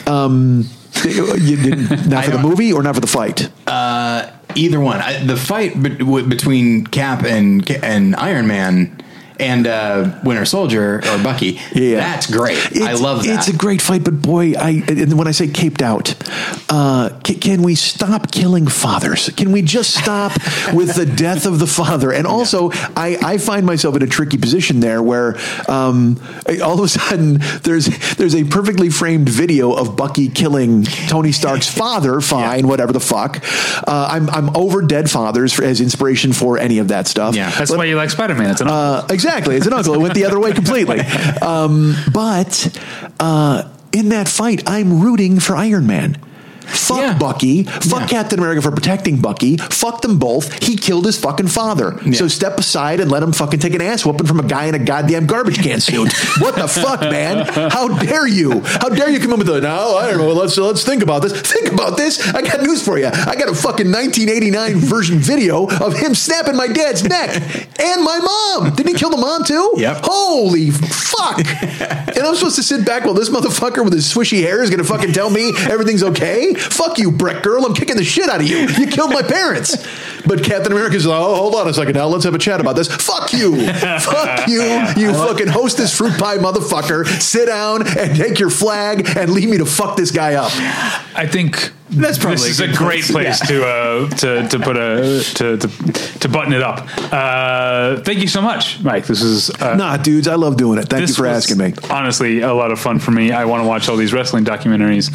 Um, 0.07 0.67
you 1.05 1.57
didn't, 1.57 2.09
not 2.09 2.25
for 2.25 2.31
the 2.33 2.39
movie 2.39 2.73
or 2.73 2.83
not 2.83 2.95
for 2.95 3.01
the 3.01 3.07
fight. 3.07 3.51
Uh, 3.67 4.31
either 4.55 4.79
one. 4.81 5.01
I, 5.01 5.25
the 5.25 5.37
fight 5.37 5.81
be- 5.83 5.97
w- 5.97 6.27
between 6.27 6.87
Cap 6.87 7.25
and 7.25 7.69
and 7.83 8.15
Iron 8.17 8.47
Man 8.47 9.03
and 9.39 9.67
uh, 9.67 10.19
Winter 10.25 10.45
Soldier 10.45 10.97
or 10.99 11.23
Bucky. 11.23 11.59
Yeah. 11.75 11.97
that's 11.97 12.31
great. 12.31 12.59
I 12.81 12.95
love 12.95 13.25
that. 13.25 13.39
It's 13.39 13.49
a 13.49 13.57
great 13.57 13.81
fight, 13.83 14.05
but 14.05 14.21
boy, 14.23 14.53
I 14.55 14.83
and 14.89 15.19
when 15.19 15.29
I 15.29 15.33
say 15.33 15.49
caped 15.49 15.83
out, 15.83 16.15
uh, 16.71 17.11
can, 17.25 17.37
can 17.41 17.63
we 17.63 17.75
stop 17.75 18.31
killing 18.31 18.67
fathers? 18.67 19.29
Can 19.31 19.53
we 19.53 19.63
just 19.63 19.95
stop 19.95 20.33
with 20.75 20.95
the 20.95 21.07
death 21.07 21.47
of 21.47 21.59
the 21.59 21.67
father? 21.67 22.13
And 22.13 22.27
also, 22.27 22.71
I, 22.97 23.19
I 23.23 23.39
find 23.39 23.67
myself 23.67 23.97
in 23.97 24.03
a 24.03 24.07
tricky 24.07 24.39
position 24.39 24.81
there 24.81 25.03
where 25.03 25.37
um, 25.69 26.21
all 26.63 26.75
of 26.79 26.81
a 26.85 26.89
sudden 26.89 27.39
there's 27.63 27.87
there's 28.17 28.35
a 28.35 28.45
perfectly 28.45 28.91
framed 28.91 29.29
video 29.29 29.73
of 29.73 29.97
Bucky 29.97 30.29
killing 30.29 30.85
Tony 30.85 31.33
Stark's 31.33 31.69
father. 31.73 32.21
Fine, 32.21 32.69
whatever 32.69 32.93
the 32.93 33.01
fuck. 33.01 33.43
Uh, 33.87 34.09
I'm 34.11 34.31
I'm 34.31 34.57
over 34.57 34.83
dead 34.83 35.11
fathers 35.11 35.53
for, 35.53 35.65
as 35.65 35.81
inspiration 35.81 36.33
for 36.33 36.59
any 36.59 36.79
of 36.79 36.89
that 36.89 37.07
stuff. 37.07 37.35
Yeah. 37.35 37.51
That's 37.51 37.71
why 37.71 37.85
you 37.85 37.97
like 37.97 38.11
Spider 38.11 38.35
Man. 38.35 38.51
It's 38.51 38.61
an 38.61 38.69
Uh, 38.69 39.07
exactly. 39.25 39.57
It's 39.57 39.67
an 39.67 39.73
uncle. 39.73 39.95
It 39.95 39.99
went 39.99 40.15
the 40.15 40.25
other 40.25 40.39
way 40.39 40.53
completely. 40.53 41.01
Um, 41.43 41.95
but 42.13 42.79
uh, 43.19 43.69
in 43.93 44.11
that 44.11 44.29
fight, 44.29 44.63
I'm 44.67 45.01
rooting 45.03 45.41
for 45.41 45.57
Iron 45.57 45.87
Man. 45.87 46.17
Fuck 46.73 46.99
Yeah. 46.99 47.19
Bucky. 47.19 47.63
Fuck 47.65 48.01
Yeah. 48.03 48.07
Captain 48.07 48.39
America 48.39 48.63
for 48.63 48.71
protecting 48.71 49.17
Bucky. 49.21 49.57
Fuck 49.57 50.03
them 50.03 50.19
both. 50.19 50.53
He 50.63 50.77
killed 50.77 51.07
his 51.07 51.19
fucking 51.19 51.49
father. 51.49 51.99
So 52.13 52.29
step 52.29 52.59
aside 52.59 53.01
and 53.01 53.11
let 53.11 53.23
him 53.23 53.33
fucking 53.33 53.61
take 53.61 53.75
an 53.75 53.81
ass 53.83 54.05
whooping 54.05 54.27
from 54.27 54.41
a 54.41 54.43
guy 54.45 54.65
in 54.67 54.75
a 54.75 54.79
goddamn 54.79 55.27
garbage 55.27 55.63
can 55.63 55.81
suit. 55.81 56.13
what 56.39 56.55
the 56.57 56.69
fuck, 56.69 57.01
man? 57.01 57.47
How 57.71 57.89
dare 57.89 58.27
you? 58.27 58.61
How 58.65 58.89
dare 58.89 59.11
you 59.11 59.21
come 59.21 59.33
up 59.33 59.39
with 59.39 59.47
the 59.47 59.61
no? 59.61 59.97
I 59.97 60.09
don't 60.11 60.19
know. 60.19 60.33
Let's 60.33 60.57
let's 60.59 60.85
think 60.85 61.03
about 61.03 61.23
this. 61.23 61.33
Think 61.41 61.73
about 61.73 61.97
this. 61.97 62.21
I 62.35 62.43
got 62.43 62.61
news 62.63 62.85
for 62.85 62.99
you. 62.99 63.07
I 63.07 63.35
got 63.37 63.49
a 63.49 63.55
fucking 63.55 63.91
1989 63.91 64.77
version 64.77 65.19
video 65.19 65.67
of 65.69 65.97
him 65.97 66.15
snapping 66.15 66.57
my 66.57 66.67
dad's 66.67 67.05
neck 67.05 67.31
and 67.81 68.03
my 68.03 68.19
mom. 68.59 68.75
Didn't 68.75 68.89
he 68.89 68.95
kill 68.95 69.11
the 69.11 69.17
mom 69.17 69.45
too? 69.45 69.75
Yep. 69.77 70.01
Holy 70.05 70.71
fuck! 70.71 71.39
and 71.39 72.19
I'm 72.19 72.35
supposed 72.35 72.57
to 72.57 72.63
sit 72.63 72.85
back 72.87 73.05
while 73.05 73.15
this 73.15 73.29
motherfucker 73.31 73.85
with 73.85 73.93
his 73.93 74.13
swishy 74.13 74.41
hair 74.43 74.63
is 74.63 74.71
going 74.71 74.79
to 74.83 74.85
fucking 74.89 75.13
tell 75.13 75.31
me 75.31 75.53
everything's 75.69 76.03
okay? 76.03 76.55
Fuck 76.63 76.99
you, 76.99 77.11
brick 77.11 77.43
girl. 77.43 77.65
I'm 77.65 77.75
kicking 77.75 77.97
the 77.97 78.05
shit 78.05 78.29
out 78.29 78.41
of 78.41 78.47
you. 78.47 78.59
You 78.69 78.87
killed 78.87 79.11
my 79.11 79.23
parents. 79.23 79.77
But 80.27 80.45
Captain 80.45 80.73
America's 80.73 81.07
like, 81.07 81.21
oh, 81.21 81.35
hold 81.35 81.55
on 81.55 81.69
a 81.69 81.75
second 81.75 81.95
now. 81.95 82.07
Let's 82.07 82.25
have 82.25 82.35
a 82.35 82.39
chat 82.39 82.61
about 82.61 82.77
this. 82.77 82.89
Fuck 82.89 83.33
you. 83.33 83.67
Fuck 84.01 84.49
you, 84.49 84.63
you 84.97 85.13
fucking 85.13 85.49
hostess 85.49 85.97
fruit 85.97 86.19
pie 86.19 86.39
motherfucker. 86.39 87.07
Sit 87.21 87.47
down 87.47 87.87
and 87.99 88.17
take 88.17 88.39
your 88.39 88.51
flag 88.51 89.17
and 89.17 89.31
leave 89.31 89.49
me 89.49 89.59
to 89.59 89.67
fuck 89.67 89.97
this 89.97 90.11
guy 90.11 90.35
up. 90.35 90.53
I 91.17 91.27
think 91.27 91.73
That's 91.93 92.19
probably 92.19 92.37
this 92.37 92.49
is 92.49 92.61
a 92.61 92.65
a 92.71 92.75
great 92.75 93.05
place. 93.05 93.39
place 93.39 93.49
to 93.49 93.65
uh, 93.67 94.09
to 94.09 94.49
to 94.49 94.59
put 94.59 94.77
a 94.77 95.23
to 95.37 95.57
to, 95.59 95.69
to 96.21 96.29
button 96.29 96.53
it 96.53 96.63
up. 96.63 96.87
Uh, 97.13 98.01
thank 98.03 98.21
you 98.21 98.29
so 98.29 98.41
much, 98.41 98.81
Mike. 98.83 99.07
This 99.07 99.23
is 99.23 99.51
uh, 99.61 99.75
Nah, 99.77 99.97
dudes, 99.97 100.27
I 100.29 100.35
love 100.37 100.57
doing 100.57 100.79
it. 100.79 100.89
Thank 100.89 101.09
you 101.09 101.15
for 101.15 101.29
was 101.29 101.37
asking 101.51 101.59
me. 101.59 101.75
Honestly, 101.91 102.41
a 102.41 102.53
lot 102.55 102.71
of 102.73 102.81
fun 102.81 102.99
for 102.99 103.11
me. 103.11 103.33
I 103.33 103.45
want 103.45 103.63
to 103.63 103.69
watch 103.69 103.89
all 103.89 103.97
these 103.97 104.13
wrestling 104.13 104.45
documentaries. 104.45 105.11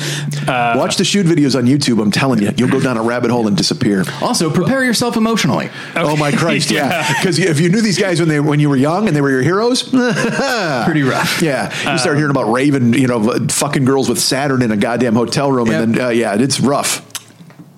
Uh, 0.48 0.78
Watch 0.78 0.98
the 0.98 1.04
shoot 1.06 1.26
videos 1.26 1.58
on 1.58 1.66
YouTube. 1.66 2.02
I'm 2.02 2.12
telling 2.12 2.42
you, 2.42 2.52
you'll 2.58 2.70
go 2.70 2.80
down 2.80 2.98
a 2.98 3.02
rabbit 3.04 3.32
hole 3.32 3.48
and 3.48 3.58
disappear. 3.58 4.04
also, 4.22 4.50
prepare 4.50 4.84
yourself 4.84 5.18
emotionally. 5.18 5.70
Oh 5.96 6.16
my 6.16 6.32
Christ! 6.32 6.72
Yeah. 6.72 6.78
Yeah, 6.88 7.14
because 7.20 7.38
if 7.40 7.60
you 7.60 7.70
knew 7.70 7.82
these 7.82 7.98
guys 8.00 8.20
when 8.20 8.30
they 8.30 8.40
when 8.40 8.60
you 8.60 8.70
were 8.70 8.76
young 8.78 9.08
and 9.08 9.16
they 9.16 9.22
were 9.22 9.30
your 9.32 9.42
heroes, 9.42 9.84
Pretty 10.86 11.04
rough. 11.04 11.42
yeah, 11.42 11.70
you 11.92 11.98
start 11.98 12.18
hearing 12.18 12.32
about 12.32 12.52
Raven, 12.52 12.94
you 12.94 13.08
know, 13.08 13.48
fucking 13.48 13.84
girls 13.86 14.08
with 14.10 14.20
Saturn 14.20 14.62
in 14.62 14.72
a 14.72 14.78
goddamn 14.78 15.16
hotel 15.16 15.52
room, 15.52 15.70
and 15.70 15.96
then 15.96 16.06
uh, 16.06 16.10
yeah, 16.10 16.36
it's 16.40 16.60
rough. 16.68 17.08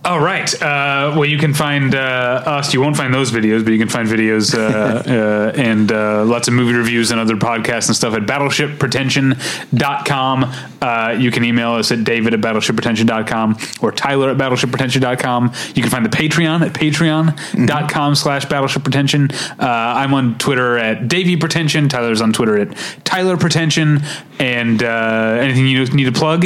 All 0.05 0.19
right. 0.19 0.49
Uh, 0.61 1.11
well, 1.13 1.25
you 1.25 1.37
can 1.37 1.53
find 1.53 1.93
uh, 1.93 2.41
us. 2.45 2.73
You 2.73 2.79
won't 2.79 2.95
find 2.95 3.13
those 3.13 3.31
videos, 3.31 3.65
but 3.65 3.73
you 3.73 3.79
can 3.79 3.89
find 3.89 4.07
videos 4.07 4.57
uh, 4.57 4.59
uh, 5.05 5.51
and 5.55 5.91
uh, 5.91 6.23
lots 6.23 6.47
of 6.47 6.53
movie 6.53 6.71
reviews 6.73 7.11
and 7.11 7.19
other 7.19 7.35
podcasts 7.35 7.87
and 7.87 7.97
stuff 7.97 8.13
at 8.13 8.21
battleshippretension.com. 8.23 10.53
Uh, 10.81 11.17
you 11.19 11.31
can 11.31 11.43
email 11.43 11.73
us 11.73 11.91
at 11.91 12.05
david 12.05 12.33
at 12.33 12.39
battleshippretension.com 12.39 13.57
or 13.81 13.91
tyler 13.91 14.29
at 14.29 14.37
battleshippretension.com. 14.37 15.51
You 15.75 15.81
can 15.81 15.91
find 15.91 16.05
the 16.05 16.09
Patreon 16.09 16.61
at 16.61 16.71
patreon.com 16.71 18.15
slash 18.15 18.45
battleshippretension. 18.45 19.33
Uh, 19.59 19.67
I'm 19.67 20.13
on 20.13 20.37
Twitter 20.37 20.77
at 20.77 21.09
Davey 21.09 21.35
Pretension. 21.35 21.89
Tyler's 21.89 22.21
on 22.21 22.31
Twitter 22.31 22.57
at 22.57 22.73
Tyler 23.03 23.35
Pretension. 23.35 23.99
And 24.39 24.81
uh, 24.81 25.39
anything 25.41 25.67
you 25.67 25.85
need 25.87 26.05
to 26.05 26.13
plug? 26.13 26.45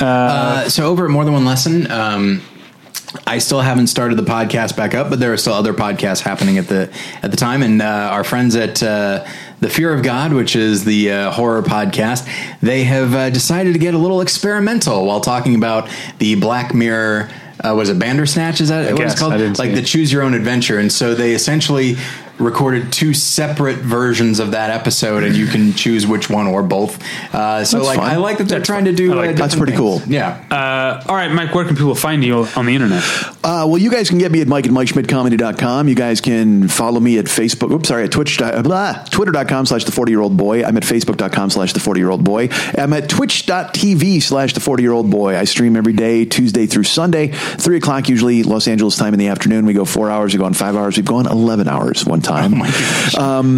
Uh, 0.00 0.68
so 0.68 0.86
over 0.86 1.04
at 1.04 1.10
More 1.10 1.24
Than 1.24 1.34
One 1.34 1.44
Lesson, 1.44 1.90
um, 1.90 2.42
I 3.26 3.38
still 3.38 3.60
haven't 3.60 3.86
started 3.86 4.16
the 4.16 4.24
podcast 4.24 4.76
back 4.76 4.94
up, 4.94 5.08
but 5.08 5.20
there 5.20 5.32
are 5.32 5.36
still 5.36 5.52
other 5.52 5.72
podcasts 5.72 6.20
happening 6.20 6.58
at 6.58 6.66
the 6.66 6.92
at 7.22 7.30
the 7.30 7.36
time. 7.36 7.62
And 7.62 7.80
uh, 7.80 7.84
our 8.12 8.24
friends 8.24 8.56
at 8.56 8.82
uh, 8.82 9.24
the 9.60 9.70
Fear 9.70 9.94
of 9.94 10.02
God, 10.02 10.32
which 10.32 10.56
is 10.56 10.84
the 10.84 11.10
uh, 11.12 11.30
horror 11.30 11.62
podcast, 11.62 12.28
they 12.60 12.84
have 12.84 13.14
uh, 13.14 13.30
decided 13.30 13.72
to 13.72 13.78
get 13.78 13.94
a 13.94 13.98
little 13.98 14.20
experimental 14.20 15.06
while 15.06 15.20
talking 15.20 15.54
about 15.54 15.88
the 16.18 16.34
Black 16.36 16.74
Mirror. 16.74 17.30
Uh, 17.64 17.74
was 17.74 17.88
it 17.88 17.98
Bandersnatch? 17.98 18.60
Is 18.60 18.68
that 18.68 18.92
what 18.92 18.98
guess. 18.98 19.12
it's 19.12 19.20
called? 19.20 19.34
I 19.34 19.46
like 19.52 19.74
the. 19.74 19.82
Choose 19.82 20.12
Your 20.12 20.22
Own 20.22 20.34
Adventure. 20.34 20.78
And 20.78 20.92
so 20.92 21.14
they 21.14 21.34
essentially 21.34 21.96
recorded 22.38 22.92
two 22.92 23.14
separate 23.14 23.78
versions 23.78 24.40
of 24.40 24.52
that 24.52 24.70
episode, 24.70 25.22
and 25.22 25.36
you 25.36 25.46
can 25.46 25.72
choose 25.72 26.06
which 26.06 26.28
one 26.28 26.46
or 26.46 26.62
both. 26.62 27.02
Uh, 27.34 27.64
so 27.64 27.78
That's 27.78 27.88
like, 27.88 27.98
fun. 27.98 28.10
I 28.10 28.16
like 28.16 28.38
that 28.38 28.48
they're 28.48 28.62
trying 28.62 28.86
to 28.86 28.92
do. 28.92 29.12
I 29.12 29.16
like 29.16 29.24
uh, 29.24 29.32
that. 29.32 29.38
That's 29.38 29.54
different 29.54 29.74
pretty 29.74 29.88
things. 29.88 30.04
cool. 30.04 30.12
Yeah. 30.12 30.44
Uh, 30.50 31.04
all 31.08 31.14
right, 31.14 31.32
Mike, 31.32 31.54
where 31.54 31.64
can 31.64 31.76
people 31.76 31.94
find 31.94 32.24
you 32.24 32.46
on 32.56 32.66
the 32.66 32.74
internet? 32.74 33.02
Uh, 33.44 33.66
well, 33.68 33.78
you 33.78 33.90
guys 33.90 34.08
can 34.08 34.18
get 34.18 34.32
me 34.32 34.40
at 34.40 34.48
Mike 34.48 34.66
at 34.66 34.72
MikeSchmidtComedy.com. 34.72 35.88
You 35.88 35.94
guys 35.94 36.20
can 36.20 36.68
follow 36.68 36.98
me 36.98 37.18
at 37.18 37.26
Facebook. 37.26 37.70
Oops, 37.70 37.86
sorry, 37.86 38.04
at 38.04 38.10
Twitch, 38.10 38.40
uh, 38.40 38.62
blah, 38.62 39.04
Twitter.com 39.10 39.66
slash 39.66 39.84
the 39.84 39.92
40 39.92 40.12
year 40.12 40.20
old 40.20 40.36
boy. 40.36 40.64
I'm 40.64 40.76
at 40.76 40.82
Facebook.com 40.82 41.50
slash 41.50 41.72
the 41.72 41.80
40 41.80 42.00
year 42.00 42.10
old 42.10 42.24
boy. 42.24 42.48
I'm 42.76 42.92
at 42.92 43.08
Twitch.tv 43.08 44.22
slash 44.22 44.54
the 44.54 44.60
40 44.60 44.82
year 44.82 44.92
old 44.92 45.10
boy. 45.10 45.36
I 45.36 45.44
stream 45.44 45.76
every 45.76 45.92
day, 45.92 46.24
Tuesday 46.24 46.66
through 46.66 46.84
Sunday, 46.84 47.28
3 47.28 47.76
o'clock 47.76 48.08
usually, 48.08 48.42
Los 48.42 48.66
Angeles 48.66 48.96
time 48.96 49.12
in 49.12 49.18
the 49.18 49.28
afternoon. 49.28 49.66
We 49.66 49.74
go 49.74 49.84
four 49.84 50.10
hours, 50.10 50.32
we 50.32 50.38
go 50.38 50.46
on 50.46 50.54
five 50.54 50.74
hours, 50.74 50.96
we've 50.96 51.04
gone 51.04 51.26
11 51.26 51.68
hours 51.68 52.04
one 52.04 52.20
time. 52.24 52.58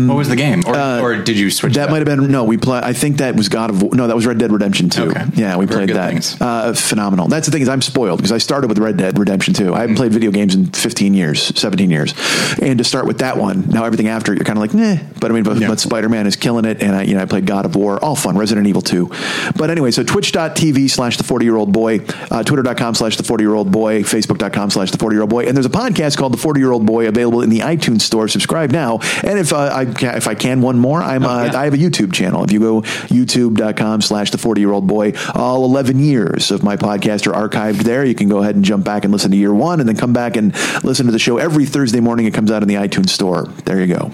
what 0.08 0.16
was 0.16 0.28
the 0.28 0.36
game? 0.36 0.62
Or, 0.66 0.76
or 1.00 1.16
did 1.22 1.38
you 1.38 1.50
switch? 1.50 1.76
Uh, 1.76 1.80
That 1.86 1.90
might 1.90 1.98
have 1.98 2.06
been 2.06 2.30
no. 2.30 2.44
We 2.44 2.56
play. 2.56 2.80
I 2.82 2.92
think 2.92 3.18
that 3.18 3.36
was 3.36 3.48
God 3.48 3.70
of 3.70 3.82
War. 3.82 3.94
No, 3.94 4.06
that 4.06 4.16
was 4.16 4.26
Red 4.26 4.38
Dead 4.38 4.52
Redemption 4.52 4.88
Two. 4.90 5.10
Okay. 5.10 5.24
Yeah, 5.34 5.56
we 5.56 5.66
Very 5.66 5.86
played 5.86 5.96
that. 5.96 6.36
Uh, 6.40 6.72
phenomenal. 6.74 7.28
That's 7.28 7.46
the 7.46 7.52
thing 7.52 7.62
is 7.62 7.68
I'm 7.68 7.82
spoiled 7.82 8.18
because 8.18 8.32
I 8.32 8.38
started 8.38 8.68
with 8.68 8.78
Red 8.78 8.96
Dead 8.96 9.18
Redemption 9.18 9.54
Two. 9.54 9.74
I 9.74 9.80
haven't 9.80 9.96
played 9.96 10.12
video 10.12 10.30
games 10.30 10.54
in 10.54 10.66
15 10.66 11.14
years, 11.14 11.42
17 11.58 11.90
years, 11.90 12.14
and 12.60 12.78
to 12.78 12.84
start 12.84 13.06
with 13.06 13.18
that 13.18 13.36
one, 13.36 13.68
now 13.68 13.84
everything 13.84 14.08
after 14.08 14.32
it, 14.32 14.36
you're 14.38 14.44
kind 14.44 14.58
of 14.58 14.62
like, 14.62 14.74
nah. 14.74 14.96
But 15.20 15.30
I 15.30 15.34
mean, 15.34 15.44
but, 15.44 15.58
Yeah. 15.58 15.68
but 15.68 15.80
Spider 15.80 16.08
Man 16.08 16.26
is 16.26 16.36
killing 16.36 16.64
it, 16.64 16.82
and 16.82 16.94
I, 16.96 17.02
you 17.02 17.14
know, 17.14 17.22
I 17.22 17.26
played 17.26 17.46
God 17.46 17.64
of 17.64 17.76
War, 17.76 18.02
all 18.02 18.16
fun. 18.16 18.36
Resident 18.36 18.66
Evil 18.66 18.82
Two. 18.82 19.10
But 19.56 19.70
anyway, 19.70 19.90
so 19.90 20.02
Twitch.tv 20.02 20.90
slash 20.90 21.16
the 21.16 21.24
40 21.24 21.44
year 21.44 21.56
old 21.56 21.72
boy, 21.72 22.00
uh, 22.30 22.42
Twitter.com 22.42 22.94
slash 22.94 23.16
the 23.16 23.22
40 23.22 23.44
year 23.44 23.54
old 23.54 23.70
boy, 23.70 24.02
Facebook.com 24.02 24.70
slash 24.70 24.90
the 24.90 24.98
40 24.98 25.14
year 25.14 25.22
old 25.22 25.30
boy, 25.30 25.46
and 25.46 25.56
there's 25.56 25.66
a 25.66 25.70
podcast 25.70 26.16
called 26.16 26.32
the 26.32 26.38
40 26.38 26.60
year 26.60 26.72
old 26.72 26.84
boy 26.86 27.06
available 27.08 27.42
in 27.42 27.50
the 27.50 27.60
iTunes 27.60 28.02
store. 28.02 28.28
Subscribe 28.28 28.55
now, 28.64 28.98
and 29.22 29.38
if 29.38 29.52
uh, 29.52 29.70
I 29.72 29.84
can, 29.84 30.16
if 30.16 30.26
I 30.26 30.34
can 30.34 30.60
one 30.60 30.78
more, 30.78 31.02
I'm 31.02 31.24
uh, 31.24 31.44
yeah. 31.44 31.58
I 31.60 31.64
have 31.64 31.74
a 31.74 31.78
YouTube 31.78 32.12
channel. 32.12 32.44
If 32.44 32.52
you 32.52 32.60
go 32.60 32.82
youtube.com 32.82 34.00
slash 34.00 34.30
the 34.30 34.38
40 34.38 34.60
year 34.60 34.72
old 34.72 34.86
boy, 34.86 35.12
all 35.34 35.64
11 35.64 35.98
years 35.98 36.50
of 36.50 36.62
my 36.62 36.76
podcast 36.76 37.26
are 37.26 37.48
archived 37.48 37.82
there. 37.82 38.04
You 38.04 38.14
can 38.14 38.28
go 38.28 38.38
ahead 38.38 38.56
and 38.56 38.64
jump 38.64 38.84
back 38.84 39.04
and 39.04 39.12
listen 39.12 39.30
to 39.30 39.36
year 39.36 39.54
one 39.54 39.80
and 39.80 39.88
then 39.88 39.96
come 39.96 40.12
back 40.12 40.36
and 40.36 40.54
listen 40.84 41.06
to 41.06 41.12
the 41.12 41.18
show 41.18 41.38
every 41.38 41.66
Thursday 41.66 42.00
morning. 42.00 42.26
It 42.26 42.34
comes 42.34 42.50
out 42.50 42.62
in 42.62 42.68
the 42.68 42.74
iTunes 42.74 43.10
store. 43.10 43.44
There 43.64 43.80
you 43.80 43.94
go. 43.94 44.12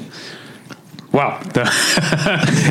Wow. 1.13 1.41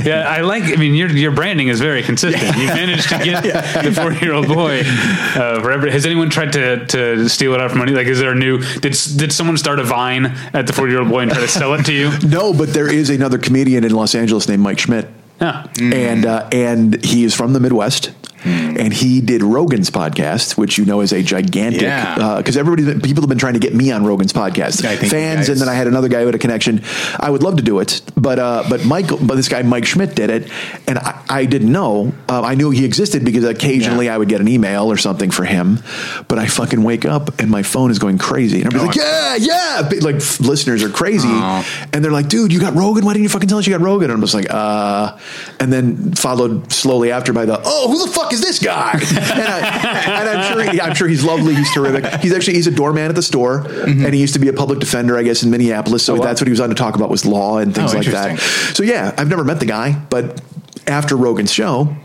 Yeah, 0.03 0.25
I 0.27 0.41
like. 0.41 0.63
I 0.63 0.75
mean, 0.77 0.95
your 0.95 1.09
your 1.09 1.31
branding 1.31 1.67
is 1.67 1.79
very 1.79 2.01
consistent. 2.01 2.57
You 2.57 2.65
managed 2.67 3.07
to 3.09 3.17
get 3.23 3.43
the 3.83 3.91
forty 3.91 4.19
year 4.25 4.33
old 4.33 4.47
boy. 4.47 4.81
Uh, 4.81 5.61
forever. 5.61 5.89
Has 5.91 6.05
anyone 6.07 6.29
tried 6.31 6.53
to 6.53 6.85
to 6.87 7.29
steal 7.29 7.53
it 7.53 7.61
out 7.61 7.69
from 7.69 7.79
money? 7.79 7.91
Like, 7.91 8.07
is 8.07 8.19
there 8.19 8.31
a 8.31 8.35
new? 8.35 8.59
Did 8.79 8.97
did 9.17 9.31
someone 9.31 9.57
start 9.57 9.79
a 9.79 9.83
vine 9.83 10.25
at 10.53 10.65
the 10.65 10.73
forty 10.73 10.91
year 10.93 11.01
old 11.01 11.09
boy 11.09 11.19
and 11.21 11.31
try 11.31 11.39
to 11.41 11.47
sell 11.47 11.73
it 11.75 11.85
to 11.85 11.93
you? 11.93 12.09
No, 12.27 12.53
but 12.53 12.73
there 12.73 12.91
is 12.91 13.09
another 13.09 13.37
comedian 13.37 13.83
in 13.83 13.91
Los 13.93 14.15
Angeles 14.15 14.47
named 14.47 14.63
Mike 14.63 14.79
Schmidt. 14.79 15.07
Yeah. 15.39 15.67
and 15.79 16.25
uh, 16.25 16.47
and 16.51 17.03
he 17.03 17.23
is 17.23 17.33
from 17.35 17.53
the 17.53 17.59
Midwest. 17.59 18.11
And 18.43 18.91
he 18.93 19.21
did 19.21 19.43
Rogan's 19.43 19.89
podcast, 19.89 20.57
which 20.57 20.77
you 20.77 20.85
know 20.85 21.01
is 21.01 21.13
a 21.13 21.21
gigantic. 21.21 21.81
Yeah. 21.81 22.37
Because 22.37 22.57
everybody, 22.57 22.99
people 22.99 23.21
have 23.21 23.29
been 23.29 23.37
trying 23.37 23.53
to 23.53 23.59
get 23.59 23.73
me 23.75 23.91
on 23.91 24.05
Rogan's 24.05 24.33
podcast, 24.33 24.81
fans, 25.09 25.49
and 25.49 25.59
then 25.59 25.69
I 25.69 25.73
had 25.73 25.87
another 25.87 26.07
guy 26.07 26.21
who 26.21 26.25
had 26.25 26.35
a 26.35 26.39
connection. 26.39 26.81
I 27.19 27.29
would 27.29 27.43
love 27.43 27.57
to 27.57 27.63
do 27.63 27.79
it, 27.79 28.01
but 28.15 28.39
uh, 28.39 28.63
but 28.69 28.85
Michael, 28.85 29.17
but 29.21 29.35
this 29.35 29.47
guy 29.49 29.61
Mike 29.61 29.85
Schmidt 29.85 30.15
did 30.15 30.29
it, 30.29 30.49
and 30.87 30.97
I, 30.97 31.23
I 31.29 31.45
didn't 31.45 31.71
know. 31.71 32.13
Uh, 32.27 32.41
I 32.41 32.55
knew 32.55 32.71
he 32.71 32.85
existed 32.85 33.23
because 33.23 33.43
occasionally 33.43 34.05
Yeah. 34.05 34.15
I 34.15 34.17
would 34.17 34.29
get 34.29 34.41
an 34.41 34.47
email 34.47 34.91
or 34.91 34.97
something 34.97 35.29
for 35.31 35.43
him, 35.43 35.79
but 36.27 36.39
I 36.39 36.47
fucking 36.47 36.81
wake 36.83 37.05
up 37.05 37.39
and 37.39 37.49
my 37.51 37.63
phone 37.63 37.91
is 37.91 37.99
going 37.99 38.17
crazy, 38.17 38.61
and 38.63 38.73
Oh, 38.75 38.85
like, 38.85 38.95
yeah, 38.95 39.35
yeah, 39.35 39.89
like 40.01 40.15
f- 40.15 40.39
listeners 40.39 40.83
are 40.83 40.89
crazy, 40.89 41.27
Oh. 41.29 41.65
and 41.93 42.03
they're 42.03 42.11
like, 42.11 42.27
dude, 42.29 42.51
you 42.51 42.59
got 42.59 42.73
Rogan? 42.75 43.05
Why 43.05 43.13
didn't 43.13 43.23
you 43.23 43.29
fucking 43.29 43.49
tell 43.49 43.57
us 43.59 43.67
you 43.67 43.77
got 43.77 43.83
Rogan? 43.85 44.09
And 44.09 44.13
I'm 44.17 44.21
just 44.21 44.33
like, 44.33 44.47
uh, 44.49 45.17
and 45.59 45.71
then 45.71 46.13
followed 46.13 46.71
slowly 46.71 47.11
after 47.11 47.33
by 47.33 47.45
the, 47.45 47.59
oh, 47.63 47.87
who 47.91 48.05
the 48.05 48.11
fuck 48.11 48.30
is 48.31 48.41
this 48.41 48.59
guy? 48.59 48.91
and, 48.99 49.01
I, 49.19 50.19
and 50.21 50.29
I'm 50.29 50.53
sure, 50.53 50.71
he, 50.71 50.81
I'm 50.81 50.95
sure 50.95 51.07
he's 51.07 51.23
lovely. 51.23 51.55
He's 51.55 51.73
terrific. 51.73 52.21
He's 52.21 52.33
actually 52.33 52.53
he's 52.55 52.67
a 52.67 52.71
doorman 52.71 53.09
at 53.09 53.15
the 53.15 53.21
store, 53.21 53.61
Mm-hmm. 53.63 54.05
and 54.05 54.13
he 54.13 54.21
used 54.21 54.33
to 54.33 54.39
be 54.39 54.47
a 54.47 54.53
public 54.53 54.79
defender, 54.79 55.17
I 55.17 55.23
guess, 55.23 55.43
in 55.43 55.49
Minneapolis. 55.51 56.03
So 56.05 56.13
Oh, 56.15 56.19
wow. 56.19 56.25
that's 56.25 56.41
what 56.41 56.47
he 56.47 56.51
was 56.51 56.59
on 56.61 56.69
to 56.69 56.75
talk 56.75 56.95
about 56.95 57.09
was 57.09 57.25
law 57.25 57.57
and 57.57 57.73
things 57.75 57.93
Oh, 57.93 57.97
like 57.97 58.07
that. 58.07 58.39
So 58.39 58.83
yeah, 58.83 59.13
I've 59.17 59.27
never 59.29 59.43
met 59.43 59.59
the 59.59 59.65
guy, 59.65 59.99
but 60.09 60.41
after 60.87 61.15
Rogan's 61.15 61.51
show, 61.51 61.95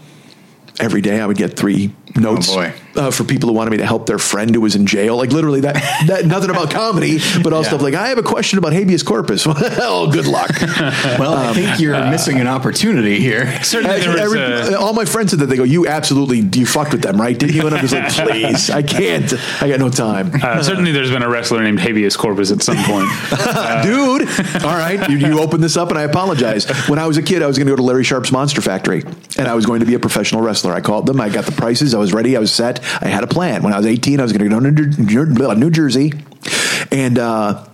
every 0.80 1.00
day 1.00 1.20
I 1.20 1.26
would 1.26 1.36
get 1.36 1.56
three 1.56 1.94
notes 2.16 2.48
Oh, 2.50 2.72
uh, 2.96 3.10
for 3.10 3.24
people 3.24 3.48
who 3.50 3.54
wanted 3.54 3.70
me 3.72 3.76
to 3.78 3.86
help 3.86 4.06
their 4.06 4.18
friend 4.18 4.54
who 4.54 4.60
was 4.60 4.74
in 4.74 4.86
jail. 4.86 5.16
Like 5.16 5.30
literally 5.30 5.60
that, 5.60 5.74
that 6.06 6.24
nothing 6.34 6.50
about 6.50 6.70
comedy, 6.70 7.18
but 7.42 7.52
all 7.52 7.62
Yeah. 7.62 7.68
stuff 7.68 7.82
like 7.82 7.94
I 7.94 8.08
have 8.08 8.18
a 8.18 8.22
question 8.22 8.58
about 8.58 8.72
habeas 8.72 9.02
corpus. 9.02 9.46
well, 9.46 10.10
good 10.10 10.26
luck. 10.26 10.50
Well, 11.18 11.34
I 11.34 11.52
think 11.52 11.80
you're 11.80 11.98
missing 12.10 12.40
an 12.40 12.46
opportunity 12.46 13.18
here. 13.20 13.62
Certainly, 13.62 14.00
there 14.00 14.28
was 14.30 14.68
a, 14.70 14.78
all 14.78 14.92
my 14.92 15.04
friends 15.04 15.30
said 15.30 15.40
that 15.40 15.46
they 15.46 15.56
go, 15.56 15.62
"You 15.62 15.86
absolutely 15.86 16.40
you 16.58 16.66
fucked 16.66 16.92
with 16.92 17.02
them, 17.02 17.20
right? 17.20 17.36
Didn't 17.38 17.54
you?" 17.54 17.66
And 17.66 17.74
I'm 17.74 17.86
just 17.86 17.94
like, 17.94 18.28
"Please, 18.28 18.70
I 18.70 18.82
can't. 18.82 19.32
I 19.62 19.68
got 19.68 19.78
no 19.80 19.88
time, 19.88 20.30
uh, 20.34 20.62
certainly 20.62 20.92
there's 20.92 21.10
been 21.10 21.22
a 21.22 21.28
wrestler 21.28 21.62
named 21.62 21.80
Habeas 21.80 22.16
Corpus 22.16 22.50
at 22.50 22.62
some 22.62 22.76
point. 22.84 23.08
dude." 23.82 24.28
All 24.64 24.76
right, 24.76 25.08
you, 25.08 25.16
you 25.18 25.40
opened 25.40 25.62
this 25.62 25.76
up, 25.76 25.90
and 25.90 25.98
I 25.98 26.02
apologize. 26.02 26.66
When 26.88 26.98
I 26.98 27.06
was 27.06 27.16
a 27.16 27.22
kid, 27.22 27.42
I 27.42 27.46
was 27.46 27.56
going 27.58 27.66
to 27.66 27.72
go 27.72 27.76
to 27.76 27.82
Larry 27.82 28.04
Sharpe's 28.04 28.32
Monster 28.32 28.60
Factory, 28.60 29.02
and 29.38 29.48
I 29.48 29.54
was 29.54 29.66
going 29.66 29.80
to 29.80 29.86
be 29.86 29.94
a 29.94 29.98
professional 29.98 30.42
wrestler. 30.42 30.72
I 30.72 30.80
called 30.80 31.06
them. 31.06 31.20
I 31.20 31.28
got 31.28 31.44
the 31.46 31.52
prices. 31.52 31.94
I 31.94 31.98
was 31.98 32.05
ready. 32.12 32.36
I 32.36 32.40
was 32.40 32.52
set. 32.52 32.80
I 33.02 33.08
had 33.08 33.24
a 33.24 33.26
plan. 33.26 33.62
When 33.62 33.72
I 33.72 33.78
was 33.78 33.86
18, 33.86 34.20
I 34.20 34.22
was 34.22 34.32
going 34.32 34.48
to 34.48 35.34
go 35.34 35.54
to 35.54 35.54
New 35.54 35.70
Jersey, 35.70 36.12
and 36.90 37.18
uh, 37.18 37.66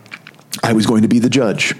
I 0.62 0.72
was 0.72 0.86
going 0.86 1.02
to 1.02 1.08
be 1.08 1.18
the 1.18 1.30
judge. 1.30 1.74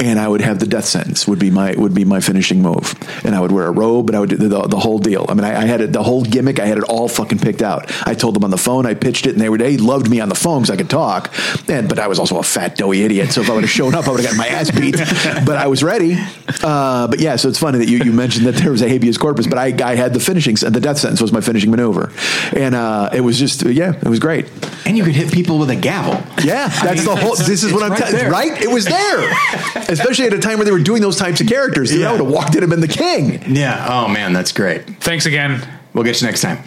And 0.00 0.18
I 0.18 0.26
would 0.26 0.40
have 0.40 0.58
the 0.58 0.66
death 0.66 0.86
sentence 0.86 1.28
would 1.28 1.38
be 1.38 1.50
my 1.50 1.74
would 1.76 1.94
be 1.94 2.04
my 2.04 2.20
finishing 2.20 2.62
move, 2.62 2.94
and 3.24 3.34
I 3.34 3.40
would 3.40 3.52
wear 3.52 3.66
a 3.66 3.70
robe, 3.70 4.08
and 4.08 4.16
I 4.16 4.20
would 4.20 4.30
do 4.30 4.36
the, 4.36 4.62
the 4.66 4.78
whole 4.78 4.98
deal. 4.98 5.26
I 5.28 5.34
mean, 5.34 5.44
I, 5.44 5.62
I 5.62 5.64
had 5.66 5.80
it, 5.80 5.92
the 5.92 6.02
whole 6.02 6.22
gimmick. 6.22 6.58
I 6.58 6.66
had 6.66 6.78
it 6.78 6.84
all 6.84 7.08
fucking 7.08 7.38
picked 7.38 7.62
out. 7.62 7.92
I 8.06 8.14
told 8.14 8.34
them 8.34 8.44
on 8.44 8.50
the 8.50 8.58
phone. 8.58 8.86
I 8.86 8.94
pitched 8.94 9.26
it, 9.26 9.32
and 9.32 9.40
they 9.40 9.48
were 9.48 9.58
they 9.58 9.76
loved 9.76 10.08
me 10.10 10.20
on 10.20 10.28
the 10.28 10.34
phone 10.34 10.62
because 10.62 10.70
I 10.70 10.76
could 10.76 10.90
talk. 10.90 11.32
And 11.68 11.88
but 11.88 11.98
I 11.98 12.08
was 12.08 12.18
also 12.18 12.38
a 12.38 12.42
fat 12.42 12.76
doughy 12.76 13.02
idiot. 13.02 13.32
So 13.32 13.42
if 13.42 13.50
I 13.50 13.54
would 13.54 13.64
have 13.64 13.70
shown 13.70 13.94
up, 13.94 14.06
I 14.06 14.10
would 14.10 14.20
have 14.20 14.36
gotten 14.36 14.38
my 14.38 14.48
ass 14.48 14.70
beat. 14.70 14.96
but 15.46 15.56
I 15.56 15.66
was 15.66 15.82
ready. 15.82 16.16
Uh, 16.62 17.08
but 17.08 17.20
yeah, 17.20 17.36
so 17.36 17.48
it's 17.48 17.58
funny 17.58 17.78
that 17.78 17.88
you, 17.88 17.98
you 17.98 18.12
mentioned 18.12 18.46
that 18.46 18.56
there 18.56 18.70
was 18.70 18.82
a 18.82 18.88
habeas 18.88 19.18
corpus, 19.18 19.46
but 19.46 19.58
I, 19.58 19.74
I 19.84 19.94
had 19.94 20.14
the 20.14 20.20
finishing 20.20 20.56
and 20.64 20.74
the 20.74 20.80
death 20.80 20.98
sentence 20.98 21.20
was 21.20 21.32
my 21.32 21.40
finishing 21.40 21.70
maneuver, 21.70 22.12
and 22.52 22.74
uh, 22.74 23.10
it 23.12 23.20
was 23.20 23.38
just 23.38 23.64
yeah, 23.64 23.94
it 23.94 24.08
was 24.08 24.18
great. 24.18 24.50
And 24.86 24.96
you 24.96 25.04
could 25.04 25.14
hit 25.14 25.32
people 25.32 25.58
with 25.58 25.70
a 25.70 25.76
gavel. 25.76 26.14
Yeah, 26.42 26.68
that's 26.68 27.04
mean, 27.04 27.14
the 27.14 27.16
whole. 27.16 27.36
This 27.36 27.62
is 27.62 27.72
what 27.72 27.82
I'm 27.82 27.96
telling. 27.96 28.30
Right? 28.30 28.60
It 28.60 28.70
was 28.70 28.84
there, 28.84 29.30
especially 29.90 30.26
at 30.26 30.32
a 30.32 30.38
time 30.38 30.58
where 30.58 30.64
they 30.64 30.72
were 30.72 30.78
doing 30.82 31.02
those 31.02 31.16
types 31.16 31.40
of 31.40 31.46
characters. 31.46 31.90
Dude, 31.90 32.04
I 32.04 32.12
would 32.12 32.20
have 32.20 32.30
walked 32.30 32.54
in 32.54 32.62
and 32.62 32.70
been 32.70 32.80
the 32.80 32.88
king. 32.88 33.42
Yeah. 33.54 33.86
Oh 33.88 34.08
man, 34.08 34.32
that's 34.32 34.52
great. 34.52 34.86
Thanks 35.02 35.26
again. 35.26 35.66
We'll 35.92 36.04
get 36.04 36.20
you 36.20 36.26
next 36.26 36.42
time. 36.42 36.58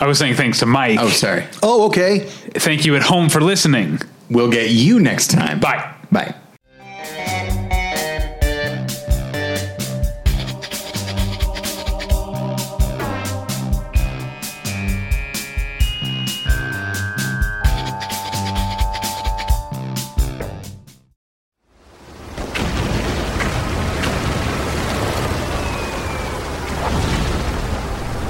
I 0.00 0.06
was 0.06 0.18
saying 0.18 0.34
thanks 0.34 0.60
to 0.60 0.66
Mike. 0.66 0.98
Oh, 1.00 1.08
sorry. 1.08 1.44
Oh, 1.62 1.86
okay. 1.86 2.20
Thank 2.20 2.84
you 2.84 2.94
at 2.96 3.02
home 3.02 3.28
for 3.28 3.40
listening. 3.40 4.00
We'll 4.30 4.50
get 4.50 4.70
you 4.70 5.00
next 5.00 5.30
time. 5.30 5.58
Bye. 5.58 5.94
Bye. 6.12 6.34